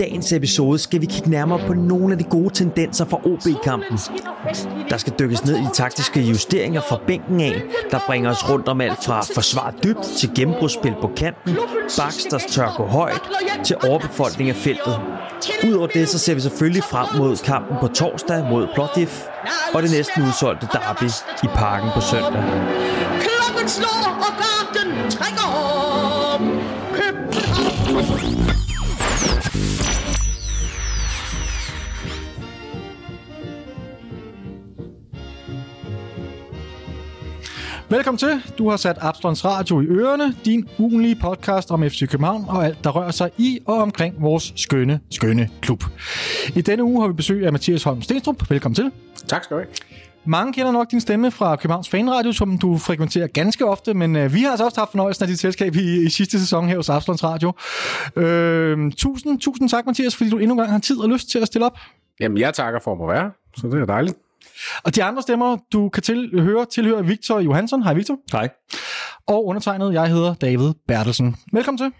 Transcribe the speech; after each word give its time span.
dagens 0.00 0.32
episode 0.32 0.78
skal 0.78 1.00
vi 1.00 1.06
kigge 1.06 1.30
nærmere 1.30 1.60
på 1.66 1.72
nogle 1.74 2.12
af 2.12 2.18
de 2.18 2.24
gode 2.24 2.54
tendenser 2.54 3.04
fra 3.04 3.16
OB-kampen. 3.16 3.98
Der 4.90 4.96
skal 4.96 5.12
dykkes 5.18 5.44
ned 5.44 5.56
i 5.56 5.60
de 5.60 5.70
taktiske 5.74 6.20
justeringer 6.20 6.80
fra 6.80 7.00
bænken 7.06 7.40
af, 7.40 7.62
der 7.90 7.98
bringer 8.06 8.30
os 8.30 8.50
rundt 8.50 8.68
om 8.68 8.80
alt 8.80 9.04
fra 9.04 9.20
forsvar 9.34 9.74
dybt 9.84 10.02
til 10.02 10.30
gennembrudsspil 10.34 10.94
på 11.00 11.10
kanten, 11.16 11.56
Baxters 11.98 12.24
der 12.24 12.38
tør 12.38 12.74
gå 12.76 12.84
højt, 12.84 13.20
til 13.64 13.76
overbefolkning 13.88 14.50
af 14.50 14.56
feltet. 14.56 15.00
Udover 15.68 15.86
det, 15.86 16.08
så 16.08 16.18
ser 16.18 16.34
vi 16.34 16.40
selvfølgelig 16.40 16.84
frem 16.84 17.06
mod 17.18 17.36
kampen 17.36 17.76
på 17.80 17.88
torsdag 17.88 18.44
mod 18.50 18.68
Plotif 18.74 19.26
og 19.74 19.82
det 19.82 19.90
næsten 19.90 20.22
udsolgte 20.22 20.68
derby 20.72 21.08
i 21.44 21.46
parken 21.54 21.90
på 21.94 22.00
søndag. 22.00 22.42
Klokken 23.20 23.68
slår, 23.68 24.00
og 24.26 24.32
garden 24.42 25.10
trækker 25.10 25.46
om. 26.34 26.60
Køb 26.94 28.49
Velkommen 37.90 38.18
til. 38.18 38.42
Du 38.58 38.70
har 38.70 38.76
sat 38.76 38.98
Absalons 39.00 39.44
Radio 39.44 39.80
i 39.80 39.84
ørerne, 39.84 40.34
din 40.44 40.68
ugenlige 40.78 41.16
podcast 41.22 41.70
om 41.70 41.82
FC 41.82 42.08
København 42.10 42.44
og 42.48 42.64
alt, 42.64 42.84
der 42.84 42.90
rører 42.90 43.10
sig 43.10 43.30
i 43.38 43.60
og 43.66 43.74
omkring 43.74 44.22
vores 44.22 44.52
skønne, 44.56 45.00
skønne 45.10 45.48
klub. 45.62 45.84
I 46.56 46.60
denne 46.60 46.84
uge 46.84 47.00
har 47.00 47.08
vi 47.08 47.14
besøg 47.14 47.46
af 47.46 47.52
Mathias 47.52 47.82
Holm 47.82 48.02
Stenstrup. 48.02 48.50
Velkommen 48.50 48.74
til. 48.74 48.92
Tak 49.28 49.44
skal 49.44 49.56
du 49.56 49.60
have. 49.60 49.68
Mange 50.24 50.52
kender 50.52 50.72
nok 50.72 50.90
din 50.90 51.00
stemme 51.00 51.30
fra 51.30 51.56
Københavns 51.56 51.88
Fanradio, 51.88 52.32
som 52.32 52.58
du 52.58 52.78
frekventerer 52.78 53.26
ganske 53.26 53.66
ofte, 53.66 53.94
men 53.94 54.16
øh, 54.16 54.34
vi 54.34 54.40
har 54.40 54.50
altså 54.50 54.64
også 54.64 54.80
haft 54.80 54.90
fornøjelsen 54.90 55.22
af 55.22 55.28
dit 55.28 55.38
selskab 55.38 55.74
i, 55.74 56.06
i 56.06 56.08
sidste 56.08 56.40
sæson 56.40 56.68
her 56.68 56.76
hos 56.76 56.88
Absalons 56.88 57.24
Radio. 57.24 57.52
Øh, 58.16 58.92
tusind, 58.92 59.40
tusind 59.40 59.68
tak, 59.68 59.86
Mathias, 59.86 60.16
fordi 60.16 60.30
du 60.30 60.38
endnu 60.38 60.54
en 60.54 60.58
gang 60.58 60.70
har 60.70 60.78
tid 60.78 60.98
og 60.98 61.08
lyst 61.08 61.30
til 61.30 61.38
at 61.38 61.46
stille 61.46 61.66
op. 61.66 61.78
Jamen, 62.20 62.38
jeg 62.38 62.54
takker 62.54 62.80
for 62.80 63.08
at 63.08 63.14
være, 63.16 63.30
så 63.56 63.66
det 63.66 63.80
er 63.80 63.86
dejligt. 63.86 64.16
Og 64.84 64.96
de 64.96 65.04
andre 65.04 65.22
stemmer, 65.22 65.56
du 65.72 65.88
kan 65.88 66.02
til, 66.02 66.40
høre, 66.40 66.66
tilhører 66.66 67.02
Victor 67.02 67.40
Johansson. 67.40 67.82
Hej 67.82 67.94
Victor. 67.94 68.16
Hej. 68.32 68.48
Og 69.26 69.46
undertegnet, 69.46 69.92
jeg 69.92 70.08
hedder 70.08 70.34
David 70.34 70.72
Bertelsen. 70.88 71.36
Velkommen 71.52 71.78
til. 71.78 71.92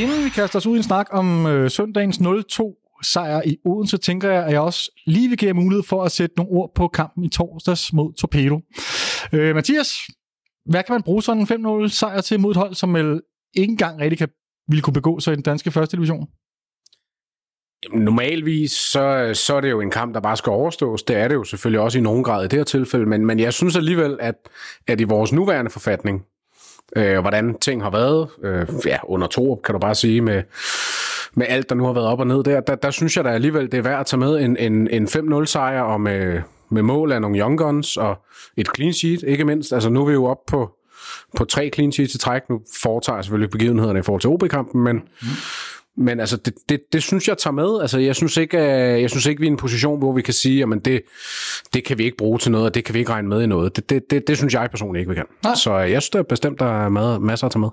Inden 0.00 0.24
vi 0.24 0.28
kaster 0.28 0.58
os 0.58 0.66
ud 0.66 0.74
i 0.74 0.76
en 0.76 0.82
snak 0.82 1.06
om 1.10 1.46
øh, 1.46 1.70
søndagens 1.70 2.18
0-2 2.18 2.84
sejr 3.02 3.42
i 3.46 3.56
Odense, 3.64 3.96
tænker 3.96 4.30
jeg, 4.30 4.44
at 4.44 4.52
jeg 4.52 4.60
også 4.60 4.90
lige 5.06 5.28
vil 5.28 5.38
give 5.38 5.54
mulighed 5.54 5.82
for 5.82 6.04
at 6.04 6.12
sætte 6.12 6.36
nogle 6.36 6.52
ord 6.52 6.72
på 6.74 6.88
kampen 6.88 7.24
i 7.24 7.28
torsdags 7.28 7.92
mod 7.92 8.12
Torpedo. 8.12 8.60
Øh, 9.32 9.54
Mathias, 9.54 9.88
hvad 10.66 10.82
kan 10.82 10.92
man 10.92 11.02
bruge 11.02 11.22
sådan 11.22 11.42
en 11.52 11.84
5-0 11.84 11.88
sejr 11.88 12.20
til 12.20 12.40
mod 12.40 12.50
et 12.50 12.56
hold, 12.56 12.74
som 12.74 12.94
vel 12.94 13.20
ikke 13.54 13.70
engang 13.70 14.00
rigtig 14.00 14.18
kan, 14.18 14.28
ville 14.68 14.82
kunne 14.82 14.94
begå 14.94 15.20
sig 15.20 15.32
i 15.32 15.34
den 15.34 15.42
danske 15.42 15.70
første 15.70 15.96
division? 15.96 16.26
Normalvis, 17.92 18.72
så, 18.72 19.30
så 19.34 19.54
er 19.54 19.60
det 19.60 19.70
jo 19.70 19.80
en 19.80 19.90
kamp, 19.90 20.14
der 20.14 20.20
bare 20.20 20.36
skal 20.36 20.50
overstås. 20.50 21.02
Det 21.02 21.16
er 21.16 21.28
det 21.28 21.34
jo 21.34 21.44
selvfølgelig 21.44 21.80
også 21.80 21.98
i 21.98 22.02
nogen 22.02 22.24
grad 22.24 22.44
i 22.44 22.48
det 22.48 22.58
her 22.58 22.64
tilfælde, 22.64 23.06
men, 23.06 23.26
men 23.26 23.40
jeg 23.40 23.52
synes 23.52 23.76
alligevel, 23.76 24.16
at, 24.20 24.34
at 24.86 25.00
i 25.00 25.04
vores 25.04 25.32
nuværende 25.32 25.70
forfatning, 25.70 26.24
øh, 26.96 27.18
hvordan 27.18 27.58
ting 27.58 27.82
har 27.82 27.90
været, 27.90 28.28
øh, 28.42 28.66
ja, 28.86 28.98
under 29.04 29.26
to, 29.26 29.60
kan 29.64 29.72
du 29.72 29.78
bare 29.78 29.94
sige, 29.94 30.20
med, 30.20 30.42
med 31.34 31.46
alt, 31.48 31.68
der 31.68 31.74
nu 31.74 31.84
har 31.84 31.92
været 31.92 32.06
op 32.06 32.20
og 32.20 32.26
ned 32.26 32.44
der, 32.44 32.60
der, 32.60 32.74
der 32.74 32.90
synes 32.90 33.16
jeg 33.16 33.24
da 33.24 33.30
alligevel, 33.30 33.72
det 33.72 33.78
er 33.78 33.82
værd 33.82 34.00
at 34.00 34.06
tage 34.06 34.20
med 34.20 34.40
en, 34.40 34.56
en, 34.56 34.88
en 34.88 35.06
5-0 35.06 35.44
sejr 35.44 35.80
og 35.80 36.00
med, 36.00 36.42
med 36.70 36.82
mål 36.82 37.12
af 37.12 37.20
nogle 37.20 37.38
young 37.38 37.58
guns 37.58 37.96
og 37.96 38.16
et 38.56 38.68
clean 38.76 38.92
sheet, 38.92 39.22
ikke 39.22 39.44
mindst. 39.44 39.72
Altså 39.72 39.90
nu 39.90 40.00
er 40.00 40.06
vi 40.06 40.12
jo 40.12 40.24
op 40.24 40.46
på, 40.46 40.70
på 41.36 41.44
tre 41.44 41.70
clean 41.74 41.92
sheets 41.92 42.14
i 42.14 42.18
træk. 42.18 42.42
Nu 42.50 42.60
foretager 42.82 43.16
jeg 43.16 43.24
selvfølgelig 43.24 43.50
begivenhederne 43.50 43.98
i 43.98 44.02
forhold 44.02 44.20
til 44.20 44.30
OB-kampen, 44.30 44.82
men, 44.82 44.96
mm 44.96 45.28
men 45.96 46.20
altså, 46.20 46.36
det, 46.36 46.54
det, 46.68 46.80
det, 46.92 47.02
synes 47.02 47.28
jeg 47.28 47.38
tager 47.38 47.52
med. 47.52 47.80
Altså, 47.80 47.98
jeg 47.98 48.16
synes 48.16 48.36
ikke, 48.36 48.58
øh, 48.58 49.02
jeg 49.02 49.10
synes 49.10 49.26
ikke 49.26 49.40
vi 49.40 49.46
er 49.46 49.50
i 49.50 49.52
en 49.52 49.56
position, 49.56 49.98
hvor 49.98 50.12
vi 50.12 50.22
kan 50.22 50.34
sige, 50.34 50.62
at 50.62 50.84
det, 50.84 51.02
det 51.74 51.84
kan 51.84 51.98
vi 51.98 52.04
ikke 52.04 52.16
bruge 52.16 52.38
til 52.38 52.52
noget, 52.52 52.66
og 52.66 52.74
det 52.74 52.84
kan 52.84 52.94
vi 52.94 52.98
ikke 52.98 53.12
regne 53.12 53.28
med 53.28 53.42
i 53.42 53.46
noget. 53.46 53.76
Det, 53.76 53.90
det, 53.90 54.10
det, 54.10 54.28
det 54.28 54.36
synes 54.36 54.54
jeg 54.54 54.68
personligt 54.70 55.00
ikke, 55.00 55.10
vi 55.10 55.14
kan. 55.14 55.26
Nej. 55.44 55.54
Så 55.54 55.72
øh, 55.72 55.90
jeg 55.90 56.02
synes, 56.02 56.10
det 56.10 56.18
er 56.18 56.22
bestemt, 56.22 56.58
der 56.58 56.84
er 56.84 57.18
masser 57.18 57.46
at 57.46 57.52
tage 57.52 57.60
med. 57.60 57.68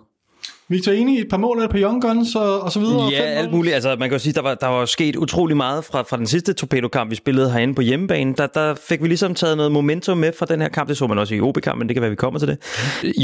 Victor, 0.72 0.92
enig 0.92 1.18
i 1.18 1.22
et 1.22 1.30
par 1.30 1.38
mål 1.38 1.68
par 1.70 1.80
young 1.80 2.02
guns 2.02 2.36
og, 2.36 2.62
og 2.62 2.72
så 2.72 2.80
videre? 2.80 3.10
Ja, 3.12 3.22
alt 3.22 3.52
muligt. 3.52 3.76
Altså, 3.76 3.96
man 4.00 4.10
kan 4.10 4.12
jo 4.12 4.20
sige, 4.20 4.34
der 4.34 4.42
var, 4.42 4.56
der 4.56 4.68
var 4.68 4.86
sket 4.86 5.16
utrolig 5.16 5.58
meget 5.58 5.86
fra, 5.86 6.02
fra 6.02 6.18
den 6.18 6.28
sidste 6.28 6.54
torpedokamp, 6.54 7.12
vi 7.12 7.16
spillede 7.16 7.52
herinde 7.52 7.74
på 7.74 7.82
hjemmebane. 7.82 8.34
Der, 8.38 8.48
der 8.48 8.76
fik 8.90 9.02
vi 9.02 9.08
ligesom 9.08 9.36
taget 9.36 9.58
noget 9.58 9.72
momentum 9.72 10.18
med 10.18 10.32
fra 10.40 10.46
den 10.46 10.62
her 10.62 10.70
kamp. 10.70 10.90
Det 10.90 10.98
så 10.98 11.08
man 11.08 11.18
også 11.18 11.36
i 11.36 11.42
OB-kampen, 11.42 11.88
det 11.88 11.96
kan 11.96 12.02
være, 12.02 12.10
vi 12.10 12.16
kommer 12.16 12.40
til 12.40 12.48
det. 12.48 12.58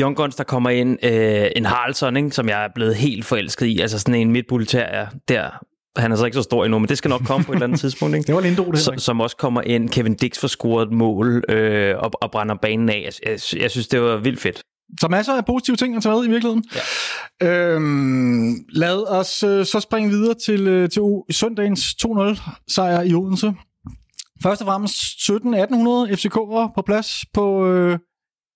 Young 0.01 0.15
Guns, 0.15 0.35
der 0.35 0.43
kommer 0.43 0.69
ind. 0.69 1.05
Øh, 1.05 1.47
en 1.55 1.65
Haraldsson, 1.65 2.17
ikke, 2.17 2.31
som 2.31 2.49
jeg 2.49 2.63
er 2.63 2.69
blevet 2.75 2.95
helt 2.95 3.25
forelsket 3.25 3.65
i. 3.65 3.79
Altså 3.79 3.99
sådan 3.99 4.15
en 4.15 4.31
midtbulterrier 4.31 5.07
der. 5.27 5.49
Han 5.97 6.11
er 6.11 6.15
så 6.15 6.25
ikke 6.25 6.35
så 6.35 6.41
stor 6.41 6.65
endnu, 6.65 6.79
men 6.79 6.89
det 6.89 6.97
skal 6.97 7.09
nok 7.09 7.21
komme 7.25 7.45
på 7.45 7.51
et 7.51 7.55
eller 7.55 7.67
andet 7.67 7.79
tidspunkt. 7.79 8.15
Ikke? 8.15 8.25
Det 8.27 8.35
var 8.35 8.41
Lindo, 8.41 8.71
det 8.71 8.89
her. 8.91 8.97
som 8.97 9.21
også 9.21 9.37
kommer 9.37 9.61
ind. 9.61 9.89
Kevin 9.89 10.15
Dix 10.15 10.39
får 10.39 10.47
scoret 10.47 10.85
et 10.87 10.93
mål 10.93 11.43
øh, 11.49 11.95
og, 11.97 12.11
og 12.13 12.31
brænder 12.31 12.55
banen 12.61 12.89
af. 12.89 13.09
Jeg, 13.25 13.31
jeg, 13.31 13.61
jeg 13.61 13.71
synes, 13.71 13.87
det 13.87 14.01
var 14.01 14.17
vildt 14.17 14.39
fedt. 14.39 14.61
Så 15.01 15.07
masser 15.07 15.33
af 15.33 15.45
positive 15.45 15.75
ting 15.75 15.95
at 15.95 16.03
tage 16.03 16.15
med 16.15 16.25
i 16.25 16.29
virkeligheden. 16.29 16.63
Ja. 17.41 17.73
Øhm, 17.73 18.55
lad 18.69 19.07
os 19.09 19.43
øh, 19.43 19.65
så 19.65 19.79
springe 19.79 20.09
videre 20.09 20.33
til, 20.33 20.67
øh, 20.67 20.89
til 20.89 21.01
søndagens 21.31 21.95
2-0 22.05 22.41
sejr 22.67 23.01
i 23.01 23.13
Odense. 23.13 23.53
Først 24.43 24.61
og 24.61 24.67
fremmest 24.67 24.95
17-1800 25.01 26.11
FCK'ere 26.13 26.71
på 26.75 26.83
plads 26.85 27.25
på 27.33 27.67
øh, 27.67 27.99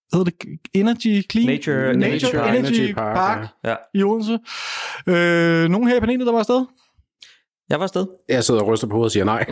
hvad 0.10 0.20
hedder 0.20 0.32
det, 0.32 0.60
Energy 0.74 1.24
Clean? 1.32 1.48
Nature- 1.50 1.98
Nature, 1.98 1.98
Nature 1.98 2.58
Energy, 2.58 2.74
Energy 2.74 2.94
Park, 2.94 3.16
Park, 3.16 3.38
Park 3.40 3.50
Ja. 3.64 3.76
i 4.00 4.04
Odense. 4.04 4.40
Øh, 5.08 5.70
nogen 5.70 5.88
her 5.88 5.96
i 5.98 6.00
panelet, 6.00 6.26
der 6.26 6.32
var 6.32 6.40
afsted? 6.40 6.66
Jeg 7.72 7.80
var 7.80 7.84
afsted. 7.84 8.08
Jeg 8.30 8.44
sidder 8.44 8.62
og 8.62 8.68
ryster 8.68 8.88
på 8.88 8.94
hovedet 8.94 9.08
og 9.08 9.12
siger 9.12 9.24
nej. 9.24 9.46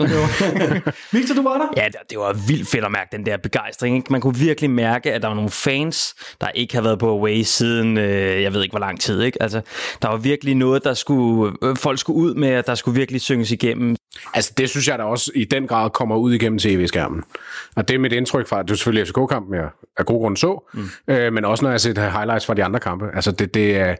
Victor, 1.18 1.34
du 1.34 1.42
var 1.42 1.58
der? 1.58 1.82
Ja, 1.82 1.86
det, 1.86 1.96
det 2.10 2.18
var 2.18 2.32
vildt 2.48 2.68
fedt 2.68 2.84
at 2.84 2.92
mærke 2.92 3.08
den 3.16 3.26
der 3.26 3.36
begejstring. 3.36 3.96
Ikke? 3.96 4.12
Man 4.12 4.20
kunne 4.20 4.36
virkelig 4.36 4.70
mærke, 4.70 5.12
at 5.12 5.22
der 5.22 5.28
var 5.28 5.34
nogle 5.34 5.50
fans, 5.50 6.14
der 6.40 6.48
ikke 6.48 6.74
har 6.74 6.82
været 6.82 6.98
på 6.98 7.10
away 7.10 7.42
siden, 7.42 7.98
øh, 7.98 8.42
jeg 8.42 8.54
ved 8.54 8.62
ikke 8.62 8.72
hvor 8.72 8.80
lang 8.80 9.00
tid. 9.00 9.22
Ikke? 9.22 9.42
Altså, 9.42 9.60
der 10.02 10.08
var 10.08 10.16
virkelig 10.16 10.54
noget, 10.54 10.84
der 10.84 10.94
skulle, 10.94 11.56
øh, 11.62 11.76
folk 11.76 11.98
skulle 11.98 12.16
ud 12.16 12.34
med, 12.34 12.58
og 12.58 12.66
der 12.66 12.74
skulle 12.74 12.98
virkelig 12.98 13.20
synges 13.20 13.50
igennem. 13.50 13.96
Altså, 14.34 14.52
det 14.56 14.70
synes 14.70 14.88
jeg 14.88 14.98
da 14.98 15.04
også 15.04 15.30
i 15.34 15.44
den 15.44 15.66
grad 15.66 15.90
kommer 15.90 16.16
ud 16.16 16.32
igennem 16.32 16.58
tv-skærmen. 16.58 17.22
Og 17.76 17.88
det 17.88 17.94
er 17.94 17.98
mit 17.98 18.12
indtryk 18.12 18.48
fra, 18.48 18.62
det 18.62 18.70
er 18.70 18.74
selvfølgelig 18.74 19.06
FCK-kampen, 19.06 19.54
jeg 19.54 19.68
af 19.98 20.06
god 20.06 20.20
grund 20.20 20.36
så, 20.36 20.70
mm. 20.74 21.14
øh, 21.14 21.32
men 21.32 21.44
også 21.44 21.64
når 21.64 21.70
jeg 21.70 21.74
har 21.74 21.78
set 21.78 21.98
highlights 21.98 22.46
fra 22.46 22.54
de 22.54 22.64
andre 22.64 22.80
kampe. 22.80 23.10
Altså, 23.14 23.32
det, 23.32 23.54
det, 23.54 23.76
er, 23.76 23.96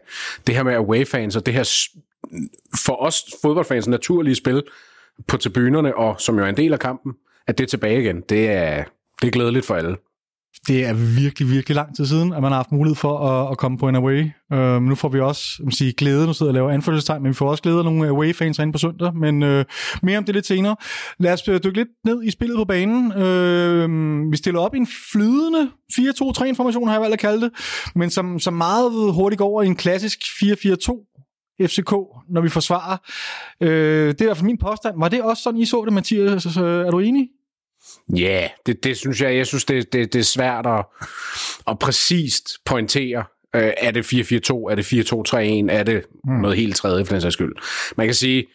det 0.47 0.55
her 0.55 0.63
med 0.63 0.73
away-fans, 0.73 1.35
og 1.35 1.45
det 1.45 1.53
her 1.53 1.63
for 2.85 2.95
os 3.01 3.23
fodboldfans 3.41 3.87
naturlige 3.87 4.35
spil 4.35 4.63
på 5.27 5.37
tribunerne, 5.37 5.97
og 5.97 6.21
som 6.21 6.37
jo 6.37 6.45
er 6.45 6.49
en 6.49 6.57
del 6.57 6.73
af 6.73 6.79
kampen, 6.79 7.13
at 7.47 7.57
det 7.57 7.63
er 7.63 7.67
tilbage 7.67 8.01
igen, 8.01 8.21
det 8.29 8.49
er, 8.49 8.83
det 9.21 9.27
er 9.27 9.31
glædeligt 9.31 9.65
for 9.65 9.75
alle. 9.75 9.97
Det 10.67 10.85
er 10.85 10.93
virkelig, 10.93 11.49
virkelig 11.49 11.75
lang 11.75 11.95
tid 11.95 12.05
siden, 12.05 12.33
at 12.33 12.41
man 12.41 12.51
har 12.51 12.55
haft 12.59 12.71
mulighed 12.71 12.95
for 12.95 13.19
at, 13.19 13.51
at 13.51 13.57
komme 13.57 13.77
på 13.77 13.89
en 13.89 13.95
away. 13.95 14.29
Øhm, 14.53 14.83
nu 14.83 14.95
får 14.95 15.09
vi 15.09 15.19
også 15.19 15.43
man 15.63 15.71
sige, 15.71 15.93
glæde, 15.93 16.27
nu 16.27 16.33
sidder 16.33 16.51
jeg 16.51 16.61
og 16.61 16.65
laver 16.65 16.71
anførselstegn, 16.71 17.23
men 17.23 17.29
vi 17.29 17.33
får 17.33 17.49
også 17.49 17.63
glæde 17.63 17.77
af 17.77 17.83
nogle 17.83 18.07
away-fans 18.07 18.57
herinde 18.57 18.73
på 18.73 18.77
søndag, 18.77 19.15
men 19.15 19.43
øh, 19.43 19.65
mere 20.03 20.17
om 20.17 20.23
det 20.23 20.35
lidt 20.35 20.45
senere. 20.45 20.75
Lad 21.19 21.33
os 21.33 21.47
øh, 21.47 21.59
dykke 21.63 21.77
lidt 21.77 21.89
ned 22.05 22.23
i 22.23 22.31
spillet 22.31 22.57
på 22.57 22.65
banen. 22.65 23.11
Uh, 23.11 24.31
vi 24.31 24.37
stiller 24.37 24.59
op 24.59 24.75
i 24.75 24.77
en 24.77 24.87
flydende 25.11 25.69
4-2-3-information, 25.93 26.87
har 26.87 26.95
jeg 26.95 27.01
valgt 27.01 27.13
at 27.13 27.19
kalde 27.19 27.41
det, 27.41 27.51
men 27.95 28.09
som, 28.09 28.39
som 28.39 28.53
meget 28.53 28.91
hurtigt 28.91 29.37
går 29.37 29.45
over 29.45 29.63
i 29.63 29.67
en 29.67 29.75
klassisk 29.75 30.19
4-4-2 30.19 31.11
FCK, 31.61 31.91
når 32.29 32.41
vi 32.41 32.49
forsvarer. 32.49 32.97
Uh, 33.61 33.67
det 33.67 34.21
er 34.21 34.23
i 34.23 34.25
hvert 34.25 34.37
fald 34.37 34.45
min 34.45 34.57
påstand. 34.57 34.95
Var 34.99 35.09
det 35.09 35.21
også 35.21 35.43
sådan, 35.43 35.59
I 35.59 35.65
så 35.65 35.85
det, 35.85 35.93
Mathias? 35.93 36.45
Uh, 36.45 36.63
er 36.63 36.91
du 36.91 36.99
enig? 36.99 37.29
Ja, 38.09 38.21
yeah, 38.21 38.49
det, 38.65 38.83
det 38.83 38.97
synes 38.97 39.21
jeg. 39.21 39.35
Jeg 39.35 39.47
synes, 39.47 39.65
det, 39.65 39.93
det, 39.93 40.13
det 40.13 40.19
er 40.19 40.23
svært 40.23 40.65
at, 40.67 40.85
at 41.67 41.79
præcist 41.79 42.49
pointere. 42.65 43.23
Øh, 43.55 43.71
er 43.77 43.91
det 43.91 44.13
4-4-2? 44.13 44.71
Er 44.71 44.75
det 44.75 44.93
4-2-3-1? 44.93 45.75
Er 45.77 45.83
det 45.83 46.03
hmm. 46.23 46.35
noget 46.35 46.57
helt 46.57 46.75
tredje, 46.75 47.05
for 47.05 47.13
den 47.13 47.21
sags 47.21 47.33
skyld? 47.33 47.53
Man 47.97 48.07
kan 48.07 48.13
sige, 48.13 48.45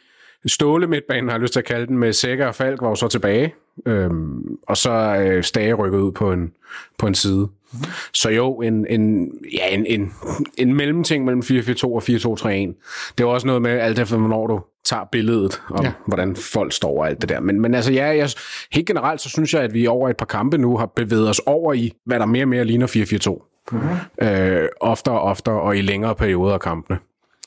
Ståle 0.46 0.86
midtbanen 0.86 1.30
har 1.30 1.38
lyst 1.38 1.52
til 1.52 1.60
at 1.60 1.66
kalde 1.66 1.86
den, 1.86 1.98
med 1.98 2.12
Sækker 2.12 2.46
og 2.46 2.54
Falk 2.54 2.82
var 2.82 2.88
jo 2.88 2.94
så 2.94 3.08
tilbage. 3.08 3.54
Øhm, 3.86 4.56
og 4.62 4.76
så 4.76 4.90
øh, 4.90 5.44
Stage 5.44 5.74
rykket 5.74 5.98
ud 5.98 6.12
på 6.12 6.32
en, 6.32 6.52
på 6.98 7.06
en 7.06 7.14
side. 7.14 7.48
Mm. 7.72 7.78
Så 8.14 8.30
jo, 8.30 8.60
en, 8.60 8.86
en, 8.86 9.30
ja, 9.52 9.68
en, 9.68 9.86
en, 9.86 10.12
en 10.58 10.74
mellemting 10.74 11.24
mellem 11.24 11.42
4-4-2 11.44 11.84
og 11.84 12.02
4-2-3-1. 12.02 13.12
Det 13.18 13.24
er 13.24 13.28
også 13.28 13.46
noget 13.46 13.62
med, 13.62 13.70
alt 13.70 13.98
efter 13.98 14.16
hvornår 14.16 14.46
du 14.46 14.60
tager 14.84 15.04
billedet 15.12 15.62
om, 15.70 15.84
ja. 15.84 15.92
hvordan 16.06 16.36
folk 16.36 16.72
står 16.72 16.98
og 16.98 17.08
alt 17.08 17.20
det 17.20 17.28
der. 17.28 17.40
Men, 17.40 17.60
men 17.60 17.74
altså, 17.74 17.92
ja, 17.92 18.06
jeg, 18.06 18.30
helt 18.72 18.86
generelt, 18.86 19.20
så 19.20 19.28
synes 19.28 19.54
jeg, 19.54 19.62
at 19.62 19.74
vi 19.74 19.86
over 19.86 20.08
et 20.08 20.16
par 20.16 20.26
kampe 20.26 20.58
nu 20.58 20.76
har 20.76 20.86
bevæget 20.86 21.28
os 21.28 21.40
over 21.46 21.72
i, 21.72 21.92
hvad 22.04 22.18
der 22.18 22.26
mere 22.26 22.44
og 22.44 22.48
mere 22.48 22.64
ligner 22.64 22.86
4-4-2. 22.86 23.52
Mm-hmm. 23.72 24.28
Øh, 24.28 24.68
oftere 24.80 25.14
og 25.14 25.20
oftere, 25.20 25.60
og 25.60 25.76
i 25.76 25.82
længere 25.82 26.14
perioder 26.14 26.54
af 26.54 26.60
kampene. 26.60 26.98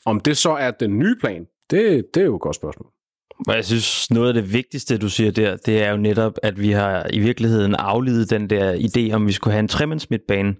Om 0.04 0.20
det 0.20 0.36
så 0.36 0.50
er 0.50 0.70
den 0.70 0.98
nye 0.98 1.16
plan, 1.20 1.46
det, 1.70 2.06
det 2.14 2.20
er 2.20 2.24
jo 2.24 2.34
et 2.34 2.40
godt 2.40 2.56
spørgsmål. 2.56 2.90
Og 3.48 3.56
jeg 3.56 3.64
synes, 3.64 4.10
noget 4.10 4.28
af 4.28 4.34
det 4.34 4.52
vigtigste, 4.52 4.98
du 4.98 5.08
siger 5.08 5.30
der, 5.30 5.56
det 5.56 5.82
er 5.82 5.90
jo 5.90 5.96
netop, 5.96 6.32
at 6.42 6.60
vi 6.60 6.70
har 6.70 7.06
i 7.12 7.18
virkeligheden 7.18 7.74
afledet 7.74 8.30
den 8.30 8.50
der 8.50 8.74
idé, 8.74 9.14
om 9.14 9.26
vi 9.26 9.32
skulle 9.32 9.52
have 9.52 9.60
en 9.60 9.68
tremandsmidtbane. 9.68 10.54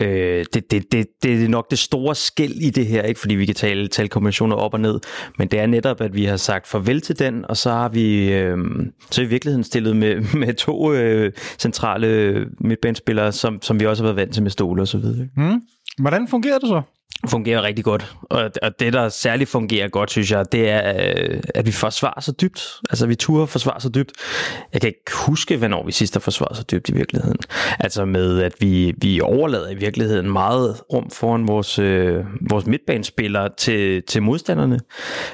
Øh, 0.00 0.44
det, 0.54 0.70
det, 0.70 0.92
det, 0.92 1.06
det 1.22 1.44
er 1.44 1.48
nok 1.48 1.70
det 1.70 1.78
store 1.78 2.14
skæld 2.14 2.52
i 2.52 2.70
det 2.70 2.86
her, 2.86 3.02
ikke 3.02 3.20
fordi 3.20 3.34
vi 3.34 3.46
kan 3.46 3.54
tale, 3.54 3.88
talkombinationer 3.88 4.56
op 4.56 4.74
og 4.74 4.80
ned, 4.80 5.00
men 5.38 5.48
det 5.48 5.60
er 5.60 5.66
netop, 5.66 6.00
at 6.00 6.14
vi 6.14 6.24
har 6.24 6.36
sagt 6.36 6.66
farvel 6.66 7.00
til 7.00 7.18
den, 7.18 7.44
og 7.48 7.56
så 7.56 7.70
har 7.70 7.88
vi 7.88 8.32
øh, 8.32 8.58
så 9.10 9.22
i 9.22 9.26
virkeligheden 9.26 9.64
stillet 9.64 9.96
med, 9.96 10.20
med 10.46 10.54
to 10.54 10.92
øh, 10.92 11.32
centrale 11.58 12.46
midtbanespillere, 12.60 13.32
som, 13.32 13.62
som 13.62 13.80
vi 13.80 13.86
også 13.86 14.02
har 14.02 14.06
været 14.06 14.16
vant 14.16 14.34
til 14.34 14.42
med 14.42 14.50
stole 14.50 14.82
og 14.82 14.88
så 14.88 14.98
videre. 14.98 15.28
Mm. 15.36 15.60
Hvordan 15.98 16.28
fungerer 16.28 16.58
det 16.58 16.68
så? 16.68 16.82
Fungerer 17.26 17.62
rigtig 17.62 17.84
godt. 17.84 18.12
Og, 18.22 18.50
og 18.62 18.80
det, 18.80 18.92
der 18.92 19.08
særligt 19.08 19.50
fungerer 19.50 19.88
godt, 19.88 20.10
synes 20.10 20.30
jeg, 20.30 20.52
det 20.52 20.68
er, 20.70 20.92
øh, 20.96 21.40
at 21.54 21.66
vi 21.66 21.72
forsvarer 21.72 22.20
så 22.20 22.32
dybt. 22.32 22.76
Altså, 22.90 23.06
vi 23.06 23.14
turer 23.14 23.46
forsvare 23.46 23.80
så 23.80 23.88
dybt. 23.88 24.12
Jeg 24.72 24.80
kan 24.80 24.88
ikke 24.88 25.12
huske, 25.26 25.56
hvornår 25.56 25.86
vi 25.86 25.92
sidst 25.92 26.14
har 26.14 26.20
forsvaret 26.20 26.56
så 26.56 26.62
dybt 26.62 26.88
i 26.88 26.94
virkeligheden. 26.94 27.38
Altså 27.78 28.04
med, 28.04 28.42
at 28.42 28.52
vi, 28.60 28.94
vi 28.96 29.20
overlader 29.20 29.70
i 29.70 29.74
virkeligheden 29.74 30.32
meget 30.32 30.80
rum 30.92 31.10
foran 31.10 31.48
vores, 31.48 31.78
øh, 31.78 32.24
vores 32.50 32.66
midtbanespillere 32.66 33.48
til, 33.56 34.02
til 34.02 34.22
modstanderne. 34.22 34.80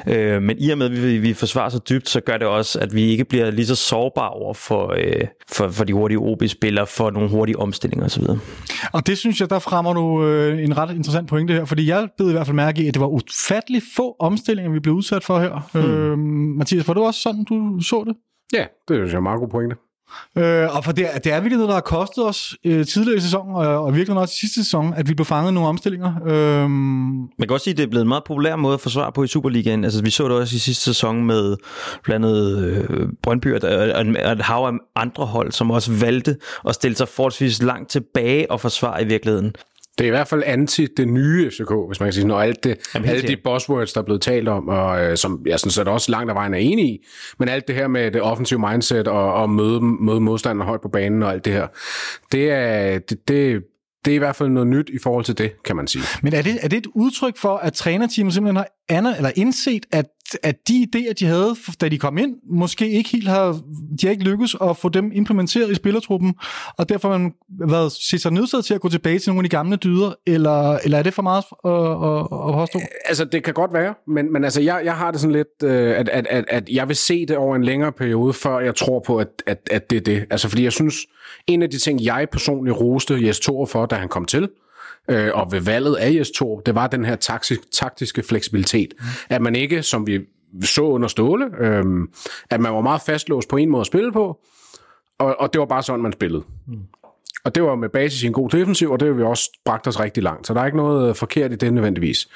Øh, 0.06 0.42
men 0.42 0.56
i 0.58 0.70
og 0.70 0.78
med, 0.78 0.86
at 0.86 1.02
vi, 1.02 1.18
vi 1.18 1.34
forsvarer 1.34 1.68
så 1.68 1.80
dybt, 1.88 2.08
så 2.08 2.20
gør 2.20 2.36
det 2.36 2.46
også, 2.46 2.78
at 2.78 2.94
vi 2.94 3.02
ikke 3.02 3.24
bliver 3.24 3.50
lige 3.50 3.66
så 3.66 3.74
sårbare 3.74 4.30
over 4.30 4.54
for, 4.54 4.94
øh, 4.96 5.26
for, 5.52 5.68
for 5.68 5.84
de 5.84 5.92
hurtige 5.92 6.18
OB-spillere, 6.18 6.86
for 6.86 7.10
nogle 7.10 7.28
hurtige 7.28 7.58
omstillinger 7.58 8.06
osv. 8.06 8.24
Og 8.92 9.06
det 9.06 9.18
synes 9.18 9.40
jeg, 9.40 9.50
der 9.50 9.58
fremmer 9.58 9.92
du 9.92 10.26
øh, 10.26 10.64
en 10.64 10.78
ret 10.78 10.90
interessant 10.90 11.28
pointe 11.28 11.54
her, 11.54 11.64
fordi 11.74 11.86
jeg 11.88 12.08
blev 12.16 12.28
i 12.28 12.32
hvert 12.32 12.46
fald 12.46 12.56
mærke 12.56 12.82
i, 12.82 12.88
at 12.88 12.94
det 12.94 13.00
var 13.00 13.06
ufattelig 13.06 13.82
få 13.96 14.16
omstillinger, 14.20 14.72
vi 14.72 14.80
blev 14.80 14.94
udsat 14.94 15.24
for 15.24 15.38
her. 15.38 15.68
Hmm. 15.72 15.82
Øh, 15.82 16.18
Mathias, 16.58 16.88
var 16.88 16.94
det 16.94 17.02
også 17.02 17.20
sådan, 17.20 17.44
du 17.44 17.80
så 17.80 18.04
det? 18.06 18.16
Ja, 18.52 18.64
det 18.88 18.96
er 18.96 19.00
jo 19.00 19.16
en 19.16 19.22
meget 19.22 19.40
god 19.40 19.48
pointe. 19.48 19.76
Øh, 20.38 20.76
og 20.76 20.84
for 20.84 20.92
det, 20.92 21.06
det 21.24 21.32
er 21.32 21.40
virkelig 21.40 21.56
noget, 21.56 21.68
der 21.68 21.74
har 21.74 21.80
kostet 21.80 22.26
os 22.26 22.56
øh, 22.64 22.86
tidligere 22.86 23.16
i 23.16 23.20
sæsonen, 23.20 23.54
og, 23.54 23.84
og 23.84 23.94
virkelig 23.96 24.18
også 24.18 24.32
i 24.32 24.40
sidste 24.40 24.64
sæson, 24.64 24.94
at 24.94 25.08
vi 25.08 25.14
blev 25.14 25.24
fanget 25.26 25.50
i 25.50 25.54
nogle 25.54 25.68
omstillinger. 25.68 26.14
Øh, 26.26 26.70
Man 26.70 27.28
kan 27.40 27.50
også 27.50 27.64
sige, 27.64 27.72
at 27.72 27.78
det 27.78 27.84
er 27.84 27.88
blevet 27.88 28.02
en 28.02 28.08
meget 28.08 28.24
populær 28.24 28.56
måde 28.56 28.74
at 28.74 28.80
forsvare 28.80 29.12
på 29.12 29.24
i 29.24 29.26
Superligaen. 29.26 29.84
Altså, 29.84 30.02
vi 30.02 30.10
så 30.10 30.24
det 30.24 30.32
også 30.32 30.56
i 30.56 30.58
sidste 30.58 30.84
sæson 30.84 31.24
med 31.24 31.56
blandt 32.04 32.26
andet 32.26 32.64
øh, 32.64 33.08
Brøndby 33.22 33.54
og, 33.54 33.60
og, 33.70 34.04
og 34.24 34.32
et 34.32 34.42
hav 34.42 34.56
af 34.56 34.72
andre 34.96 35.26
hold, 35.26 35.52
som 35.52 35.70
også 35.70 35.92
valgte 35.92 36.36
at 36.68 36.74
stille 36.74 36.96
sig 36.96 37.08
forholdsvis 37.08 37.62
langt 37.62 37.90
tilbage 37.90 38.50
og 38.50 38.60
forsvare 38.60 39.02
i 39.02 39.06
virkeligheden. 39.06 39.54
Det 39.98 40.04
er 40.04 40.08
i 40.08 40.10
hvert 40.10 40.28
fald 40.28 40.42
anti 40.46 40.86
det 40.96 41.08
nye 41.08 41.50
FCK, 41.50 41.72
hvis 41.88 42.00
man 42.00 42.06
kan 42.06 42.12
sige, 42.12 42.26
når 42.26 42.40
alt 42.40 42.64
det, 42.64 42.78
Jamen, 42.94 43.08
alle 43.08 43.28
de 43.28 43.36
buzzwords, 43.44 43.92
der 43.92 44.00
er 44.00 44.04
blevet 44.04 44.22
talt 44.22 44.48
om, 44.48 44.68
og 44.68 45.04
øh, 45.04 45.16
som 45.16 45.42
jeg 45.46 45.60
sådan 45.60 45.70
set 45.70 45.88
også 45.88 46.10
langt 46.10 46.30
af 46.30 46.34
vejen 46.34 46.54
er 46.54 46.58
enig 46.58 46.84
i, 46.84 47.04
men 47.38 47.48
alt 47.48 47.68
det 47.68 47.76
her 47.76 47.88
med 47.88 48.10
det 48.10 48.22
offensive 48.22 48.60
mindset 48.70 49.08
og, 49.08 49.34
og 49.34 49.50
møde, 49.50 49.80
møde 49.80 50.20
modstandere 50.20 50.66
højt 50.66 50.80
på 50.80 50.88
banen 50.88 51.22
og 51.22 51.32
alt 51.32 51.44
det 51.44 51.52
her, 51.52 51.66
det 52.32 52.50
er, 52.50 52.98
det, 52.98 53.28
det, 53.28 53.62
det 54.04 54.10
er 54.10 54.14
i 54.14 54.18
hvert 54.18 54.36
fald 54.36 54.48
noget 54.48 54.66
nyt 54.66 54.90
i 54.92 54.98
forhold 55.02 55.24
til 55.24 55.38
det, 55.38 55.62
kan 55.64 55.76
man 55.76 55.86
sige. 55.86 56.04
Men 56.22 56.34
er 56.34 56.42
det, 56.42 56.58
er 56.62 56.68
det 56.68 56.76
et 56.76 56.86
udtryk 56.94 57.36
for, 57.36 57.56
at 57.56 57.72
trænerteamet 57.72 58.34
simpelthen 58.34 58.56
har 58.56 58.68
aner, 58.88 59.16
eller 59.16 59.30
indset, 59.36 59.86
at, 59.92 60.06
at 60.42 60.68
de 60.68 60.86
idéer, 60.86 61.12
de 61.12 61.26
havde, 61.26 61.56
da 61.80 61.88
de 61.88 61.98
kom 61.98 62.18
ind, 62.18 62.36
måske 62.50 62.90
ikke 62.90 63.10
helt 63.10 63.28
har, 63.28 63.52
de 64.00 64.06
har 64.06 64.10
ikke 64.10 64.24
lykkes 64.24 64.56
at 64.62 64.76
få 64.76 64.88
dem 64.88 65.10
implementeret 65.14 65.70
i 65.70 65.74
spillertruppen, 65.74 66.34
og 66.78 66.88
derfor 66.88 67.10
har 67.10 67.18
man 67.18 67.32
været 67.68 67.92
set 67.92 68.20
sig 68.20 68.32
nødsaget 68.32 68.64
til 68.64 68.74
at 68.74 68.80
gå 68.80 68.88
tilbage 68.88 69.18
til 69.18 69.30
nogle 69.30 69.40
af 69.40 69.50
de 69.50 69.56
gamle 69.56 69.76
dyder, 69.76 70.12
eller, 70.26 70.78
eller 70.78 70.98
er 70.98 71.02
det 71.02 71.14
for 71.14 71.22
meget 71.22 71.44
at, 71.64 71.70
at, 71.72 72.48
at 72.48 72.54
påstå? 72.54 72.78
Øh, 72.78 72.84
altså, 73.06 73.24
det 73.24 73.44
kan 73.44 73.54
godt 73.54 73.72
være, 73.72 73.94
men, 74.06 74.32
men 74.32 74.44
altså, 74.44 74.60
jeg, 74.60 74.82
jeg 74.84 74.94
har 74.96 75.10
det 75.10 75.20
sådan 75.20 75.36
lidt, 75.36 75.62
øh, 75.62 75.98
at, 75.98 76.08
at, 76.08 76.26
at, 76.30 76.44
at 76.48 76.68
jeg 76.68 76.88
vil 76.88 76.96
se 76.96 77.26
det 77.26 77.36
over 77.36 77.56
en 77.56 77.64
længere 77.64 77.92
periode, 77.92 78.32
før 78.32 78.58
jeg 78.58 78.74
tror 78.74 79.00
på, 79.06 79.16
at, 79.16 79.28
at, 79.46 79.68
at 79.70 79.90
det 79.90 79.96
er 79.96 80.00
det. 80.00 80.26
Altså, 80.30 80.48
fordi 80.48 80.64
jeg 80.64 80.72
synes, 80.72 80.96
en 81.46 81.62
af 81.62 81.70
de 81.70 81.78
ting, 81.78 82.04
jeg 82.04 82.26
personligt 82.32 82.76
roste 82.80 83.26
Jes 83.26 83.40
Thor 83.40 83.66
for, 83.66 83.86
da 83.86 83.96
han 83.96 84.08
kom 84.08 84.24
til, 84.24 84.48
øh, 85.10 85.30
og 85.34 85.52
ved 85.52 85.60
valget 85.60 85.94
af 85.94 86.10
IS-2, 86.10 86.62
det 86.66 86.74
var 86.74 86.86
den 86.86 87.04
her 87.04 87.16
taktisk, 87.16 87.60
taktiske 87.72 88.22
fleksibilitet. 88.22 88.94
Mm. 88.98 89.04
At 89.28 89.42
man 89.42 89.56
ikke, 89.56 89.82
som 89.82 90.06
vi 90.06 90.20
så 90.62 90.82
under 90.82 91.08
Ståle, 91.08 91.46
øh, 91.60 91.84
at 92.50 92.60
man 92.60 92.74
var 92.74 92.80
meget 92.80 93.02
fastlåst 93.06 93.48
på 93.48 93.56
en 93.56 93.70
måde 93.70 93.80
at 93.80 93.86
spille 93.86 94.12
på, 94.12 94.40
og, 95.18 95.40
og 95.40 95.52
det 95.52 95.58
var 95.58 95.66
bare 95.66 95.82
sådan, 95.82 96.02
man 96.02 96.12
spillede. 96.12 96.42
Mm. 96.66 96.78
Og 97.44 97.54
det 97.54 97.62
var 97.62 97.74
med 97.74 97.88
basis 97.88 98.22
i 98.22 98.26
en 98.26 98.32
god 98.32 98.50
defensiv, 98.50 98.90
og 98.90 99.00
det 99.00 99.08
har 99.08 99.14
vi 99.14 99.22
også 99.22 99.50
bragt 99.64 99.86
os 99.86 100.00
rigtig 100.00 100.22
langt. 100.22 100.46
Så 100.46 100.54
der 100.54 100.60
er 100.60 100.66
ikke 100.66 100.76
noget 100.76 101.08
øh, 101.08 101.14
forkert 101.14 101.52
i 101.52 101.56
det 101.56 101.72
nødvendigvis. 101.72 102.28